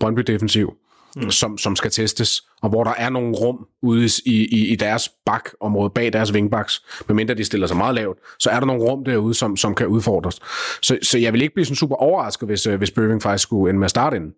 Brøndby-defensiv, 0.00 0.74
mm. 1.16 1.30
som, 1.30 1.58
som 1.58 1.76
skal 1.76 1.90
testes, 1.90 2.42
og 2.62 2.68
hvor 2.68 2.84
der 2.84 2.94
er 2.98 3.10
nogle 3.10 3.36
rum 3.36 3.66
ude 3.82 4.08
i, 4.26 4.48
i, 4.52 4.66
i 4.72 4.76
deres 4.76 5.08
bakområde, 5.26 5.90
bag 5.90 6.12
deres 6.12 6.34
vingbaks, 6.34 6.82
medmindre 7.08 7.34
de 7.34 7.44
stiller 7.44 7.66
sig 7.66 7.76
meget 7.76 7.94
lavt, 7.94 8.18
så 8.38 8.50
er 8.50 8.58
der 8.58 8.66
nogle 8.66 8.82
rum 8.82 9.04
derude, 9.04 9.34
som, 9.34 9.56
som 9.56 9.74
kan 9.74 9.86
udfordres. 9.86 10.40
Så, 10.82 10.98
så 11.02 11.18
jeg 11.18 11.32
vil 11.32 11.42
ikke 11.42 11.54
blive 11.54 11.64
sådan 11.64 11.76
super 11.76 11.96
overrasket, 11.96 12.48
hvis, 12.48 12.66
øh, 12.66 12.78
hvis 12.78 12.90
Bøving 12.90 13.22
faktisk 13.22 13.42
skulle 13.42 13.70
ende 13.70 13.78
med 13.78 13.84
at 13.84 13.90
starte 13.90 14.16
inden. 14.16 14.32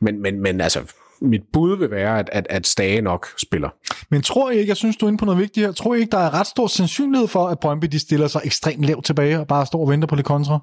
Men, 0.00 0.22
men, 0.22 0.40
men 0.40 0.60
altså, 0.60 0.80
mit 1.20 1.42
bud 1.52 1.76
vil 1.76 1.90
være, 1.90 2.18
at, 2.18 2.30
at, 2.32 2.46
at 2.50 2.66
Stage 2.66 3.00
nok 3.00 3.26
spiller. 3.38 3.68
Men 4.10 4.22
tror 4.22 4.50
I 4.50 4.58
ikke, 4.58 4.68
jeg 4.68 4.76
synes, 4.76 4.96
du 4.96 5.06
er 5.06 5.08
inde 5.08 5.18
på 5.18 5.24
noget 5.24 5.40
vigtigt 5.40 5.66
her, 5.66 5.72
tror 5.72 5.94
I 5.94 6.00
ikke, 6.00 6.10
der 6.10 6.18
er 6.18 6.34
ret 6.34 6.46
stor 6.46 6.66
sandsynlighed 6.66 7.28
for, 7.28 7.48
at 7.48 7.58
Brøndby 7.58 7.86
de 7.86 7.98
stiller 7.98 8.26
sig 8.26 8.40
ekstremt 8.44 8.84
lavt 8.84 9.04
tilbage 9.04 9.40
og 9.40 9.46
bare 9.46 9.66
står 9.66 9.80
og 9.80 9.88
venter 9.88 10.08
på 10.08 10.14
lidt 10.14 10.26
kontra? 10.26 10.58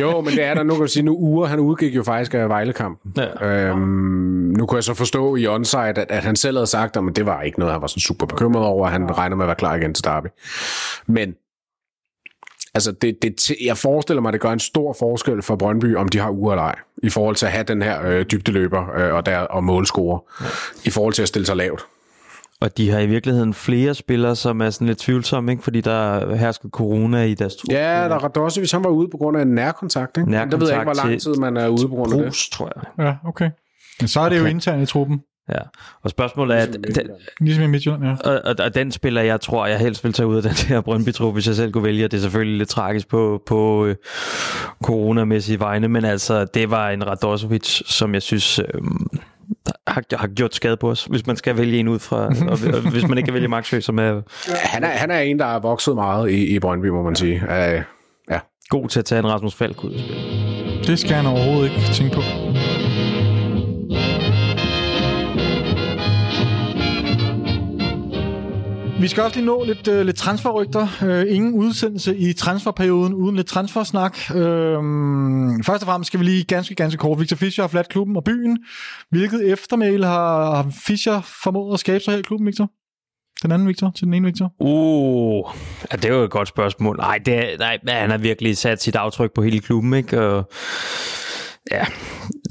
Jo, 0.00 0.20
men 0.20 0.32
det 0.32 0.44
er 0.44 0.54
der 0.54 0.62
nu, 0.62 0.74
kan 0.74 0.80
du 0.80 0.86
sige, 0.86 1.02
nu 1.02 1.16
uger, 1.16 1.46
han 1.46 1.58
udgik 1.58 1.96
jo 1.96 2.02
faktisk 2.02 2.34
af 2.34 2.48
Vejlekampen. 2.48 3.12
Ja. 3.16 3.46
Øhm, 3.46 3.80
nu 4.56 4.66
kunne 4.66 4.76
jeg 4.76 4.84
så 4.84 4.94
forstå 4.94 5.36
i 5.36 5.46
onside, 5.46 5.82
at, 5.82 5.98
at 5.98 6.24
han 6.24 6.36
selv 6.36 6.56
havde 6.56 6.66
sagt, 6.66 6.96
at 6.96 7.02
det 7.16 7.26
var 7.26 7.42
ikke 7.42 7.58
noget, 7.58 7.72
han 7.72 7.82
var 7.82 7.86
sådan 7.86 8.00
super 8.00 8.26
bekymret 8.26 8.64
over, 8.64 8.86
at 8.86 8.92
han 8.92 9.18
regner 9.18 9.36
med 9.36 9.44
at 9.44 9.48
være 9.48 9.56
klar 9.56 9.74
igen 9.74 9.94
til 9.94 10.04
Derby. 10.04 10.26
Men 11.06 11.34
altså, 12.74 12.92
det, 12.92 13.16
det, 13.22 13.50
jeg 13.64 13.76
forestiller 13.76 14.20
mig, 14.20 14.28
at 14.28 14.32
det 14.32 14.40
gør 14.40 14.52
en 14.52 14.58
stor 14.58 14.96
forskel 14.98 15.42
for 15.42 15.56
Brøndby, 15.56 15.96
om 15.96 16.08
de 16.08 16.18
har 16.18 16.30
uger 16.30 16.52
eller 16.52 16.64
ej, 16.64 16.78
i 17.02 17.10
forhold 17.10 17.36
til 17.36 17.46
at 17.46 17.52
have 17.52 17.64
den 17.64 17.82
her 17.82 18.06
øh, 18.06 18.24
dybdeløber 18.32 18.94
øh, 18.96 19.14
og, 19.14 19.26
der, 19.26 19.38
og 19.38 19.64
målscorer, 19.64 20.18
ja. 20.40 20.46
i 20.84 20.90
forhold 20.90 21.14
til 21.14 21.22
at 21.22 21.28
stille 21.28 21.46
sig 21.46 21.56
lavt. 21.56 21.86
Og 22.60 22.76
de 22.76 22.90
har 22.90 22.98
i 22.98 23.06
virkeligheden 23.06 23.54
flere 23.54 23.94
spillere, 23.94 24.36
som 24.36 24.60
er 24.60 24.70
sådan 24.70 24.86
lidt 24.86 24.98
tvivlsomme, 24.98 25.52
ikke? 25.52 25.64
fordi 25.64 25.80
der 25.80 26.34
hersker 26.36 26.68
corona 26.68 27.22
i 27.24 27.34
deres 27.34 27.56
trup. 27.56 27.72
Ja, 27.72 28.08
der 28.08 28.14
er 28.14 28.58
hvis 28.58 28.72
han 28.72 28.84
var 28.84 28.90
ude 28.90 29.08
på 29.08 29.16
grund 29.16 29.36
af 29.36 29.42
en 29.42 29.48
nærkontakt. 29.48 30.16
Ikke? 30.18 30.30
Nærkontakt 30.30 30.52
der 30.52 30.58
ved 30.66 30.68
jeg 30.68 30.76
ikke, 30.76 30.84
hvor 30.84 30.94
lang 30.94 31.08
til- 31.08 31.32
tid 31.32 31.40
man 31.40 31.56
er 31.56 31.68
ude 31.68 31.88
på 31.88 31.94
grund 31.94 32.12
af 32.12 32.18
det. 32.18 32.26
Brus, 32.26 32.48
tror 32.48 32.72
jeg. 32.76 33.06
Ja, 33.06 33.14
okay. 33.28 33.50
Men 34.00 34.08
så 34.08 34.20
er 34.20 34.28
det 34.28 34.36
jo 34.36 34.40
Okay. 34.42 34.50
internt 34.50 34.82
i 34.82 34.86
truppen, 34.92 35.20
Ja. 35.48 35.58
Og 36.02 36.10
spørgsmålet 36.10 36.56
er, 36.58 36.66
ligesom 37.40 37.64
i 37.64 37.66
Midtjylland, 37.66 38.04
ja. 38.04 38.16
og, 38.30 38.40
og, 38.44 38.54
og 38.64 38.74
den 38.74 38.92
spiller, 38.92 39.22
jeg 39.22 39.40
tror, 39.40 39.66
jeg 39.66 39.78
helst 39.78 40.04
vil 40.04 40.12
tage 40.12 40.26
ud 40.26 40.36
af 40.36 40.42
den 40.42 40.52
her 40.52 40.80
Brøndby-trup, 40.80 41.32
hvis 41.32 41.46
jeg 41.46 41.54
selv 41.54 41.72
kunne 41.72 41.84
vælge. 41.84 42.02
Det 42.02 42.14
er 42.14 42.20
selvfølgelig 42.20 42.58
lidt 42.58 42.68
tragisk 42.68 43.08
på, 43.08 43.42
på 43.46 43.86
øh, 43.86 43.96
coronamæssige 44.84 45.60
vegne, 45.60 45.88
men 45.88 46.04
altså, 46.04 46.44
det 46.44 46.70
var 46.70 46.90
en 46.90 47.06
Radosovic, 47.06 47.82
som 47.86 48.14
jeg 48.14 48.22
synes 48.22 48.58
øh, 48.58 48.64
har, 49.90 50.16
har 50.16 50.28
gjort 50.28 50.54
skade 50.54 50.76
på 50.76 50.90
os, 50.90 51.04
hvis 51.04 51.26
man 51.26 51.36
skal 51.36 51.56
vælge 51.56 51.78
en 51.78 51.88
ud 51.88 51.98
fra, 51.98 52.16
og, 52.16 52.58
og 52.74 52.90
hvis 52.90 53.08
man 53.08 53.18
ikke 53.18 53.26
kan 53.26 53.34
vælge 53.34 53.48
Max 53.48 53.74
som 53.80 53.98
er 53.98 54.22
Han 54.54 54.84
er, 54.84 54.88
han 54.88 55.10
er 55.10 55.18
en, 55.20 55.38
der 55.38 55.46
er 55.46 55.58
vokset 55.58 55.94
meget 55.94 56.30
i, 56.30 56.54
i 56.54 56.58
Brøndby, 56.58 56.86
må 56.86 57.02
man 57.02 57.16
sige. 57.16 57.42
Uh, 57.42 57.82
ja. 58.30 58.40
god 58.68 58.88
til 58.88 58.98
at 58.98 59.04
tage 59.04 59.18
en 59.18 59.26
Rasmus 59.26 59.54
Falk 59.54 59.84
ud. 59.84 60.02
Det 60.86 60.98
skal 60.98 61.12
han 61.12 61.26
overhovedet 61.26 61.70
ikke 61.70 61.92
tænke 61.92 62.14
på. 62.14 62.22
Vi 69.00 69.08
skal 69.08 69.22
også 69.22 69.36
lige 69.36 69.46
nå 69.46 69.64
lidt, 69.64 69.88
øh, 69.88 70.06
lidt 70.06 70.16
transferrygter. 70.16 70.88
Øh, 71.02 71.34
ingen 71.34 71.54
udsendelse 71.54 72.16
i 72.16 72.32
transferperioden 72.32 73.14
uden 73.14 73.36
lidt 73.36 73.46
transfersnak. 73.46 74.18
Øh, 74.30 74.78
først 75.64 75.82
og 75.82 75.86
fremmest 75.86 76.06
skal 76.06 76.20
vi 76.20 76.24
lige 76.24 76.44
ganske, 76.44 76.74
ganske 76.74 76.98
kort. 76.98 77.20
Victor 77.20 77.36
Fischer 77.36 77.64
har 77.64 77.68
forladt 77.68 77.88
klubben 77.88 78.16
og 78.16 78.24
byen. 78.24 78.58
Hvilket 79.10 79.52
eftermæl 79.52 80.04
har, 80.04 80.54
har 80.54 80.72
Fischer 80.86 81.20
formået 81.42 81.74
at 81.74 81.80
skabe 81.80 82.04
sig 82.04 82.12
her 82.12 82.18
i 82.18 82.22
klubben, 82.22 82.46
Victor? 82.46 82.70
Den 83.42 83.52
anden 83.52 83.68
Victor 83.68 83.92
til 83.96 84.04
den 84.04 84.14
ene 84.14 84.26
Victor? 84.26 84.52
Uh, 84.60 85.44
ja, 85.92 85.96
det 85.96 86.04
er 86.04 86.14
jo 86.14 86.24
et 86.24 86.30
godt 86.30 86.48
spørgsmål. 86.48 86.96
Nej, 86.96 87.18
det 87.18 87.34
er, 87.34 87.76
nej, 87.84 88.00
han 88.00 88.10
har 88.10 88.18
virkelig 88.18 88.56
sat 88.56 88.82
sit 88.82 88.96
aftryk 88.96 89.30
på 89.34 89.42
hele 89.42 89.60
klubben, 89.60 89.94
ikke? 89.94 90.20
Og, 90.20 90.50
ja, 91.70 91.84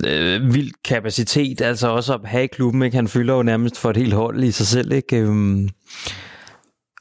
øh, 0.05 0.53
vild 0.53 0.71
kapacitet, 0.85 1.61
altså 1.61 1.87
også 1.87 2.13
at 2.13 2.19
have 2.25 2.43
i 2.43 2.47
klubben, 2.47 2.83
ikke? 2.83 2.95
Han 2.95 3.07
fylder 3.07 3.33
jo 3.33 3.43
nærmest 3.43 3.77
for 3.77 3.89
et 3.89 3.97
helt 3.97 4.13
hold 4.13 4.43
i 4.43 4.51
sig 4.51 4.67
selv, 4.67 4.91
ikke? 4.91 5.17
Øhm, 5.17 5.69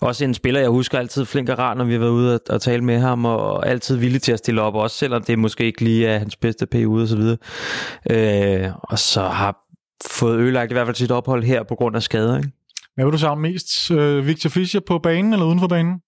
også 0.00 0.24
en 0.24 0.34
spiller, 0.34 0.60
jeg 0.60 0.70
husker 0.70 0.98
altid 0.98 1.24
flink 1.24 1.48
og 1.48 1.58
rar, 1.58 1.74
når 1.74 1.84
vi 1.84 1.92
har 1.92 1.98
været 1.98 2.10
ude 2.10 2.34
og, 2.34 2.40
og 2.50 2.62
tale 2.62 2.84
med 2.84 2.98
ham, 2.98 3.24
og 3.24 3.68
altid 3.68 3.96
villig 3.96 4.22
til 4.22 4.32
at 4.32 4.38
stille 4.38 4.62
op, 4.62 4.74
også 4.74 4.96
selvom 4.96 5.22
det 5.22 5.38
måske 5.38 5.64
ikke 5.64 5.84
lige 5.84 6.06
er 6.06 6.18
hans 6.18 6.36
bedste 6.36 6.66
periode 6.66 7.02
osv. 7.02 7.22
Øh, 8.10 8.70
og 8.82 8.98
så 8.98 9.22
har 9.22 9.56
fået 10.06 10.38
ødelagt 10.38 10.72
i 10.72 10.74
hvert 10.74 10.86
fald 10.86 10.96
sit 10.96 11.10
ophold 11.10 11.44
her 11.44 11.62
på 11.62 11.74
grund 11.74 11.96
af 11.96 12.02
skader. 12.02 12.36
Ikke? 12.36 12.50
Hvad 12.94 13.04
vil 13.04 13.12
du 13.12 13.18
savne 13.18 13.40
mest? 13.40 13.90
Øh, 13.90 14.26
Victor 14.26 14.50
Fischer 14.50 14.80
på 14.86 14.98
banen 14.98 15.32
eller 15.32 15.46
uden 15.46 15.60
for 15.60 15.68
banen? 15.68 16.00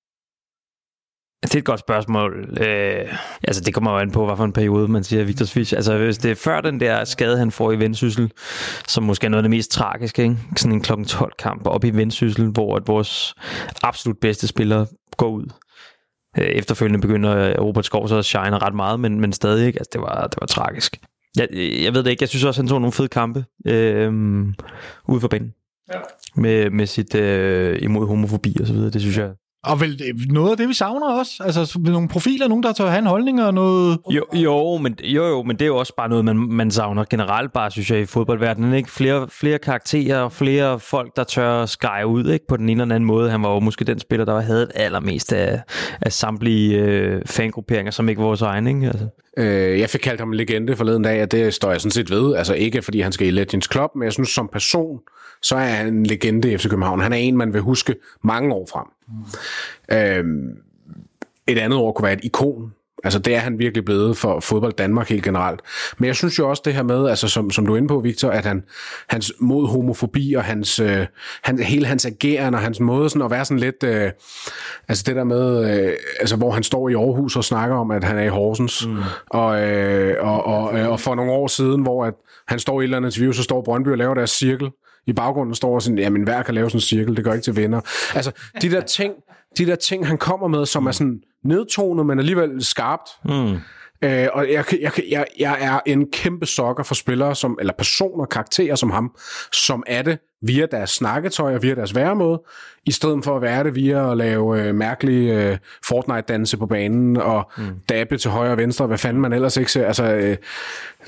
Det 1.42 1.54
er 1.54 1.58
et 1.58 1.64
godt 1.64 1.80
spørgsmål. 1.80 2.58
Øh, 2.60 3.14
altså, 3.44 3.62
det 3.62 3.74
kommer 3.74 3.92
jo 3.92 3.98
an 3.98 4.10
på, 4.10 4.26
hvad 4.26 4.36
for 4.36 4.44
en 4.44 4.52
periode 4.52 4.88
man 4.88 5.04
siger 5.04 5.24
Victor 5.24 5.46
Fischer. 5.46 5.78
Altså, 5.78 5.98
hvis 5.98 6.18
det 6.18 6.30
er 6.30 6.34
før 6.34 6.60
den 6.60 6.80
der 6.80 7.04
skade, 7.04 7.38
han 7.38 7.50
får 7.50 7.72
i 7.72 7.78
Vendsyssel, 7.78 8.32
som 8.88 9.04
måske 9.04 9.24
er 9.24 9.28
noget 9.28 9.38
af 9.38 9.42
det 9.42 9.50
mest 9.50 9.70
tragiske, 9.70 10.22
ikke? 10.22 10.36
sådan 10.56 10.72
en 10.72 10.80
klokken 10.80 11.06
12 11.06 11.32
kamp 11.38 11.66
op 11.66 11.84
i 11.84 11.90
Vendsyssel, 11.90 12.46
hvor 12.46 12.76
at 12.76 12.82
vores 12.86 13.34
absolut 13.82 14.18
bedste 14.18 14.46
spiller 14.46 14.86
går 15.16 15.28
ud. 15.28 15.46
Øh, 16.38 16.44
efterfølgende 16.44 17.00
begynder 17.00 17.60
Robert 17.60 17.84
Skov 17.84 18.08
så 18.08 18.16
at 18.16 18.24
shine 18.24 18.58
ret 18.58 18.74
meget, 18.74 19.00
men, 19.00 19.20
men 19.20 19.32
stadig 19.32 19.66
ikke. 19.66 19.78
Altså, 19.78 19.90
det 19.92 20.00
var, 20.00 20.26
det 20.26 20.40
var 20.40 20.46
tragisk. 20.46 20.96
Jeg, 21.36 21.48
jeg 21.82 21.94
ved 21.94 22.02
det 22.02 22.10
ikke. 22.10 22.22
Jeg 22.22 22.28
synes 22.28 22.44
også, 22.44 22.62
han 22.62 22.68
tog 22.68 22.80
nogle 22.80 22.92
fede 22.92 23.08
kampe 23.08 23.44
øh, 23.66 24.12
ude 25.08 25.20
for 25.20 25.28
banen. 25.28 25.54
Ja. 25.92 25.98
Med, 26.36 26.70
med 26.70 26.86
sit 26.86 27.14
øh, 27.14 27.78
imod 27.82 28.06
homofobi 28.06 28.56
og 28.60 28.66
så 28.66 28.72
videre. 28.72 28.90
Det 28.90 29.00
synes 29.00 29.18
jeg 29.18 29.30
og 29.64 29.80
vel 29.80 30.02
noget 30.28 30.50
af 30.50 30.56
det, 30.56 30.68
vi 30.68 30.74
savner 30.74 31.12
også. 31.18 31.42
Altså 31.44 31.78
nogle 31.84 32.08
profiler, 32.08 32.48
nogen, 32.48 32.62
der 32.62 32.72
tør 32.72 32.86
have 32.86 32.98
en 32.98 33.06
holdning 33.06 33.42
og 33.42 33.54
noget... 33.54 33.98
Jo, 34.10 34.24
jo, 34.34 34.76
men, 34.76 34.96
jo, 35.04 35.26
jo, 35.26 35.42
men 35.42 35.56
det 35.56 35.62
er 35.62 35.66
jo 35.66 35.76
også 35.76 35.94
bare 35.96 36.08
noget, 36.08 36.24
man, 36.24 36.36
man 36.36 36.70
savner 36.70 37.04
generelt 37.10 37.52
bare, 37.52 37.70
synes 37.70 37.90
jeg, 37.90 38.00
i 38.00 38.06
fodboldverdenen. 38.06 38.74
Ikke? 38.74 38.90
Flere, 38.90 39.28
flere 39.30 39.58
karakterer, 39.58 40.28
flere 40.28 40.80
folk, 40.80 41.16
der 41.16 41.24
tør 41.24 41.66
skære 41.66 42.06
ud 42.06 42.30
ikke? 42.32 42.44
på 42.48 42.56
den 42.56 42.68
ene 42.68 42.82
eller 42.82 42.94
anden 42.94 43.06
måde. 43.06 43.30
Han 43.30 43.42
var 43.42 43.54
jo 43.54 43.60
måske 43.60 43.84
den 43.84 43.98
spiller, 43.98 44.24
der 44.24 44.40
havde 44.40 44.70
allermest 44.74 45.32
af, 45.32 45.62
af 46.00 46.12
samtlige 46.12 46.78
øh, 46.78 47.22
fangrupperinger, 47.26 47.90
som 47.90 48.08
ikke 48.08 48.20
var 48.20 48.26
vores 48.26 48.42
egen. 48.42 48.66
Ikke? 48.66 48.86
Altså. 48.86 49.06
Øh, 49.36 49.80
jeg 49.80 49.90
fik 49.90 50.00
kaldt 50.00 50.20
ham 50.20 50.28
en 50.28 50.34
legende 50.34 50.76
forleden 50.76 51.02
dag, 51.02 51.22
og 51.22 51.32
det 51.32 51.54
står 51.54 51.70
jeg 51.70 51.80
sådan 51.80 51.90
set 51.90 52.10
ved. 52.10 52.34
Altså 52.34 52.54
ikke 52.54 52.82
fordi 52.82 53.00
han 53.00 53.12
skal 53.12 53.26
i 53.26 53.30
Legends 53.30 53.72
Club, 53.72 53.90
men 53.94 54.04
jeg 54.04 54.12
synes 54.12 54.28
som 54.28 54.48
person, 54.52 54.98
så 55.42 55.56
er 55.56 55.68
han 55.68 55.86
en 55.86 56.06
legende 56.06 56.52
i 56.52 56.56
FC 56.56 56.68
København. 56.68 57.00
Han 57.00 57.12
er 57.12 57.16
en, 57.16 57.36
man 57.36 57.52
vil 57.52 57.60
huske 57.60 57.94
mange 58.24 58.54
år 58.54 58.68
frem. 58.72 58.86
Mm. 59.08 59.96
Øh, 59.96 60.54
et 61.46 61.58
andet 61.58 61.78
ord 61.78 61.94
kunne 61.94 62.04
være 62.04 62.12
et 62.12 62.24
ikon. 62.24 62.72
Altså 63.04 63.18
det 63.18 63.34
er 63.34 63.38
han 63.38 63.58
virkelig 63.58 63.84
blevet 63.84 64.16
for 64.16 64.40
fodbold 64.40 64.72
Danmark 64.72 65.08
helt 65.08 65.24
generelt. 65.24 65.60
Men 65.98 66.06
jeg 66.06 66.16
synes 66.16 66.38
jo 66.38 66.48
også 66.50 66.62
det 66.64 66.74
her 66.74 66.82
med, 66.82 67.08
altså 67.08 67.28
som, 67.28 67.50
som 67.50 67.66
du 67.66 67.72
er 67.72 67.76
inde 67.76 67.88
på, 67.88 68.00
Victor, 68.00 68.30
at 68.30 68.44
han, 68.44 68.62
hans 69.08 69.32
mod 69.38 69.68
homofobi 69.68 70.34
og 70.34 70.44
hans, 70.44 70.80
øh, 70.80 71.06
han, 71.42 71.58
hele 71.58 71.86
hans 71.86 72.06
ageren 72.06 72.54
og 72.54 72.60
hans 72.60 72.80
måde 72.80 73.10
sådan 73.10 73.22
at 73.22 73.30
være 73.30 73.44
sådan 73.44 73.58
lidt, 73.58 73.82
øh, 73.84 74.10
altså 74.88 75.04
det 75.06 75.16
der 75.16 75.24
med, 75.24 75.74
øh, 75.74 75.92
altså 76.20 76.36
hvor 76.36 76.50
han 76.50 76.62
står 76.62 76.88
i 76.88 76.94
Aarhus 76.94 77.36
og 77.36 77.44
snakker 77.44 77.76
om, 77.76 77.90
at 77.90 78.04
han 78.04 78.18
er 78.18 78.22
i 78.22 78.28
Horsens, 78.28 78.86
mm. 78.86 78.96
og, 79.30 79.62
øh, 79.62 80.16
og, 80.20 80.46
og, 80.46 80.78
øh, 80.78 80.88
og 80.88 81.00
for 81.00 81.14
nogle 81.14 81.32
år 81.32 81.46
siden, 81.46 81.82
hvor 81.82 82.04
at 82.04 82.14
han 82.48 82.58
står 82.58 82.80
i 82.80 82.84
et 82.84 82.86
eller 82.86 82.96
andet 82.96 83.10
interview, 83.10 83.32
så 83.32 83.42
står 83.42 83.62
Brøndby 83.62 83.88
og 83.88 83.98
laver 83.98 84.14
deres 84.14 84.30
cirkel, 84.30 84.70
i 85.06 85.12
baggrunden 85.12 85.54
står 85.54 85.78
sådan, 85.78 85.98
jamen 85.98 86.22
hver 86.22 86.42
kan 86.42 86.54
lave 86.54 86.70
sådan 86.70 86.76
en 86.76 86.80
cirkel, 86.80 87.16
det 87.16 87.24
gør 87.24 87.32
ikke 87.32 87.44
til 87.44 87.56
venner. 87.56 87.80
Altså, 88.14 88.32
de 88.62 88.70
der 88.70 88.80
ting, 88.98 89.14
de 89.58 89.66
der 89.66 89.76
ting, 89.76 90.06
han 90.06 90.18
kommer 90.18 90.48
med, 90.48 90.66
som 90.66 90.86
er 90.86 90.92
sådan 90.92 91.20
nedtonet, 91.44 92.06
men 92.06 92.18
alligevel 92.18 92.64
skarpt. 92.64 93.10
Mm. 93.24 93.56
Øh, 94.04 94.28
og 94.32 94.52
jeg, 94.52 94.64
jeg, 94.80 94.92
jeg, 95.10 95.26
jeg 95.38 95.56
er 95.60 95.80
en 95.86 96.10
kæmpe 96.10 96.46
sokker 96.46 96.82
for 96.82 96.94
spillere, 96.94 97.34
som, 97.34 97.58
eller 97.60 97.72
personer, 97.72 98.24
karakterer 98.24 98.74
som 98.74 98.90
ham, 98.90 99.16
som 99.52 99.82
er 99.86 100.02
det 100.02 100.18
via 100.42 100.66
deres 100.70 100.90
snakketøj 100.90 101.54
og 101.54 101.62
via 101.62 101.74
deres 101.74 101.94
væremåde, 101.94 102.42
i 102.86 102.92
stedet 102.92 103.24
for 103.24 103.36
at 103.36 103.42
være 103.42 103.64
det 103.64 103.74
via 103.74 104.10
at 104.10 104.16
lave 104.16 104.62
øh, 104.62 104.74
mærkelige 104.74 105.50
øh, 105.50 105.58
Fortnite-danse 105.86 106.56
på 106.56 106.66
banen 106.66 107.16
og 107.16 107.50
mm. 107.58 107.64
dabbe 107.88 108.16
til 108.16 108.30
højre 108.30 108.52
og 108.52 108.58
venstre, 108.58 108.86
hvad 108.86 108.98
fanden 108.98 109.22
man 109.22 109.32
ellers 109.32 109.56
ikke 109.56 109.72
ser. 109.72 109.86
Altså, 109.86 110.04
øh, 110.04 110.36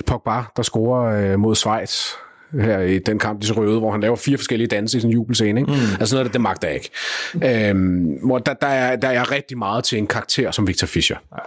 Pogba, 0.07 0.43
der 0.55 0.63
scorer 0.63 1.31
øh, 1.31 1.39
mod 1.39 1.55
Schweiz, 1.55 2.13
her 2.61 2.79
i 2.79 2.99
den 2.99 3.19
kamp, 3.19 3.41
de 3.41 3.47
så 3.47 3.53
røde, 3.53 3.79
hvor 3.79 3.91
han 3.91 4.01
laver 4.01 4.15
fire 4.15 4.37
forskellige 4.37 4.67
danse 4.67 4.97
i 4.99 5.03
en 5.03 5.09
jubelscene. 5.09 5.59
Ikke? 5.59 5.71
Mm. 5.71 5.77
Altså 5.99 6.15
noget 6.15 6.25
af 6.25 6.29
det, 6.29 6.33
det 6.33 6.41
magter 6.41 6.67
jeg 6.67 6.75
ikke. 6.75 7.69
Øhm, 7.69 8.17
hvor 8.25 8.37
der, 8.37 8.53
der, 8.53 8.67
er, 8.67 8.95
der 8.95 9.09
er 9.09 9.31
rigtig 9.31 9.57
meget 9.57 9.83
til 9.83 9.97
en 9.97 10.07
karakter 10.07 10.51
som 10.51 10.67
Victor 10.67 10.87
Fischer. 10.87 11.17
Ja. 11.31 11.37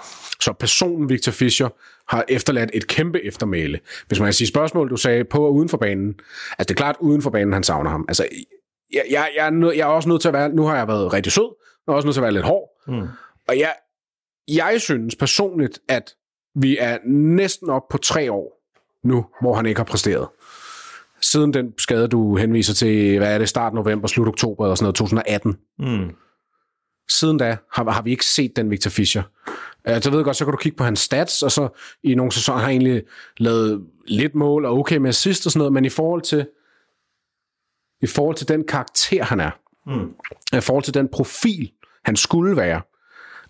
Så 0.41 0.53
personen 0.53 1.09
Victor 1.09 1.33
Fischer 1.33 1.69
har 2.09 2.25
efterladt 2.29 2.71
et 2.75 2.87
kæmpe 2.87 3.25
eftermæle. 3.25 3.81
Hvis 4.09 4.19
man 4.21 4.27
kan 4.27 4.33
sige 4.33 4.49
spørgsmål, 4.49 4.91
du 4.91 4.97
sagde 4.97 5.25
på 5.25 5.45
og 5.45 5.55
uden 5.55 5.69
for 5.69 5.77
banen. 5.77 6.15
Altså 6.59 6.65
det 6.69 6.71
er 6.71 6.75
klart, 6.75 6.97
uden 7.01 7.23
for 7.23 7.31
banen, 7.31 7.53
han 7.53 7.63
savner 7.63 7.91
ham. 7.91 8.05
Altså, 8.09 8.27
jeg, 8.93 9.03
jeg, 9.11 9.29
jeg, 9.37 9.47
er, 9.47 9.51
nød, 9.51 9.73
jeg 9.73 9.83
er 9.83 9.87
også 9.87 10.09
nødt 10.09 10.21
til 10.21 10.29
at 10.29 10.35
være, 10.35 10.49
nu 10.49 10.63
har 10.63 10.77
jeg 10.77 10.89
været 10.89 11.13
rigtig 11.13 11.33
sød, 11.33 11.55
jeg 11.87 11.93
er 11.93 11.97
også 11.97 12.07
nødt 12.07 12.15
til 12.15 12.21
at 12.21 12.23
være 12.23 12.33
lidt 12.33 12.45
hård. 12.45 12.69
Mm. 12.89 13.09
Og 13.49 13.59
jeg, 13.59 13.73
jeg 14.49 14.81
synes 14.81 15.17
personligt, 15.17 15.79
at 15.89 16.11
vi 16.57 16.77
er 16.81 16.99
næsten 17.05 17.71
op 17.71 17.83
på 17.91 17.99
tre 17.99 18.33
år 18.33 18.53
nu, 19.05 19.25
hvor 19.41 19.55
han 19.55 19.67
ikke 19.67 19.79
har 19.79 19.85
præsteret 19.85 20.29
siden 21.37 21.55
den 21.55 21.73
skade, 21.79 22.09
du 22.09 22.37
henviser 22.37 22.75
til, 22.75 23.19
hvad 23.19 23.35
er 23.35 23.39
det, 23.39 23.49
start 23.49 23.75
november, 23.75 24.09
slut 24.09 24.29
oktober 24.29 24.65
eller 24.65 24.75
sådan 24.75 24.85
noget, 24.85 24.95
2018. 24.95 25.57
Mm. 25.79 26.11
Siden 27.11 27.39
da 27.39 27.57
har, 27.73 27.91
har 27.91 28.03
vi 28.03 28.11
ikke 28.11 28.25
set 28.25 28.57
den 28.57 28.71
Victor 28.71 28.91
Fischer. 28.91 29.23
Jeg 29.85 30.13
ved 30.13 30.25
godt, 30.25 30.37
så 30.37 30.45
kan 30.45 30.53
du 30.53 30.59
kigge 30.59 30.77
på 30.77 30.85
hans 30.85 31.01
stats, 31.01 31.43
og 31.43 31.53
så 31.53 31.69
i 32.03 32.15
nogle 32.15 32.33
sæsoner 32.33 32.59
har 32.59 32.67
han 32.67 32.71
egentlig 32.83 33.03
lavet 33.39 33.87
lidt 34.07 34.35
mål 34.35 34.65
og 34.65 34.79
okay 34.79 34.97
med 34.97 35.09
assist 35.09 35.47
og 35.47 35.53
sådan 35.53 35.59
noget, 35.59 35.73
men 35.73 35.85
i 35.85 35.89
forhold 35.89 36.23
til 36.23 36.47
i 38.03 38.07
forhold 38.07 38.37
til 38.37 38.49
den 38.49 38.67
karakter, 38.67 39.25
han 39.25 39.41
er, 39.41 39.51
mm. 39.87 40.15
i 40.59 40.61
forhold 40.61 40.85
til 40.85 40.95
den 40.95 41.09
profil, 41.13 41.73
han 42.05 42.17
skulle 42.17 42.57
være, 42.57 42.81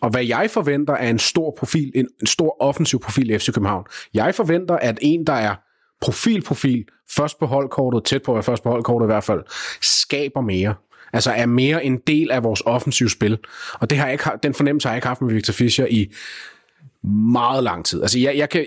og 0.01 0.11
hvad 0.11 0.25
jeg 0.25 0.51
forventer 0.51 0.95
er 0.95 1.11
en 1.11 1.19
stor 1.19 1.55
profil, 1.59 1.93
en, 1.95 2.09
en 2.21 2.27
stor 2.27 2.57
offensiv 2.61 3.01
profil 3.01 3.31
i 3.31 3.39
FC 3.39 3.53
København. 3.53 3.85
Jeg 4.15 4.35
forventer, 4.35 4.77
at 4.77 4.99
en, 5.03 5.27
der 5.27 5.33
er 5.33 5.55
profil-profil, 6.01 6.85
først 7.17 7.39
på 7.39 7.47
holdkortet, 7.47 8.05
tæt 8.05 8.23
på 8.23 8.33
at 8.33 8.35
være 8.35 8.43
først 8.43 8.63
på 8.63 8.71
holdkortet 8.71 9.07
i 9.07 9.13
hvert 9.13 9.25
fald, 9.25 9.43
skaber 9.81 10.41
mere. 10.41 10.75
Altså 11.13 11.31
er 11.31 11.47
mere 11.47 11.85
en 11.85 11.99
del 12.07 12.31
af 12.31 12.45
vores 12.45 12.63
offensive 12.67 13.11
spil. 13.11 13.39
Og 13.73 13.91
det 13.91 13.99
har 13.99 14.07
jeg 14.07 14.13
ikke, 14.13 14.31
den 14.43 14.55
fornemmelse 14.55 14.89
har 14.89 14.95
jeg 14.95 14.99
ikke 14.99 15.09
haft 15.09 15.21
med 15.21 15.35
Victor 15.35 15.53
Fischer 15.53 15.87
i 15.87 16.13
meget 17.33 17.65
lang 17.65 17.85
tid. 17.85 18.03
Altså 18.03 18.19
jeg, 18.19 18.37
jeg 18.37 18.49
kan 18.49 18.67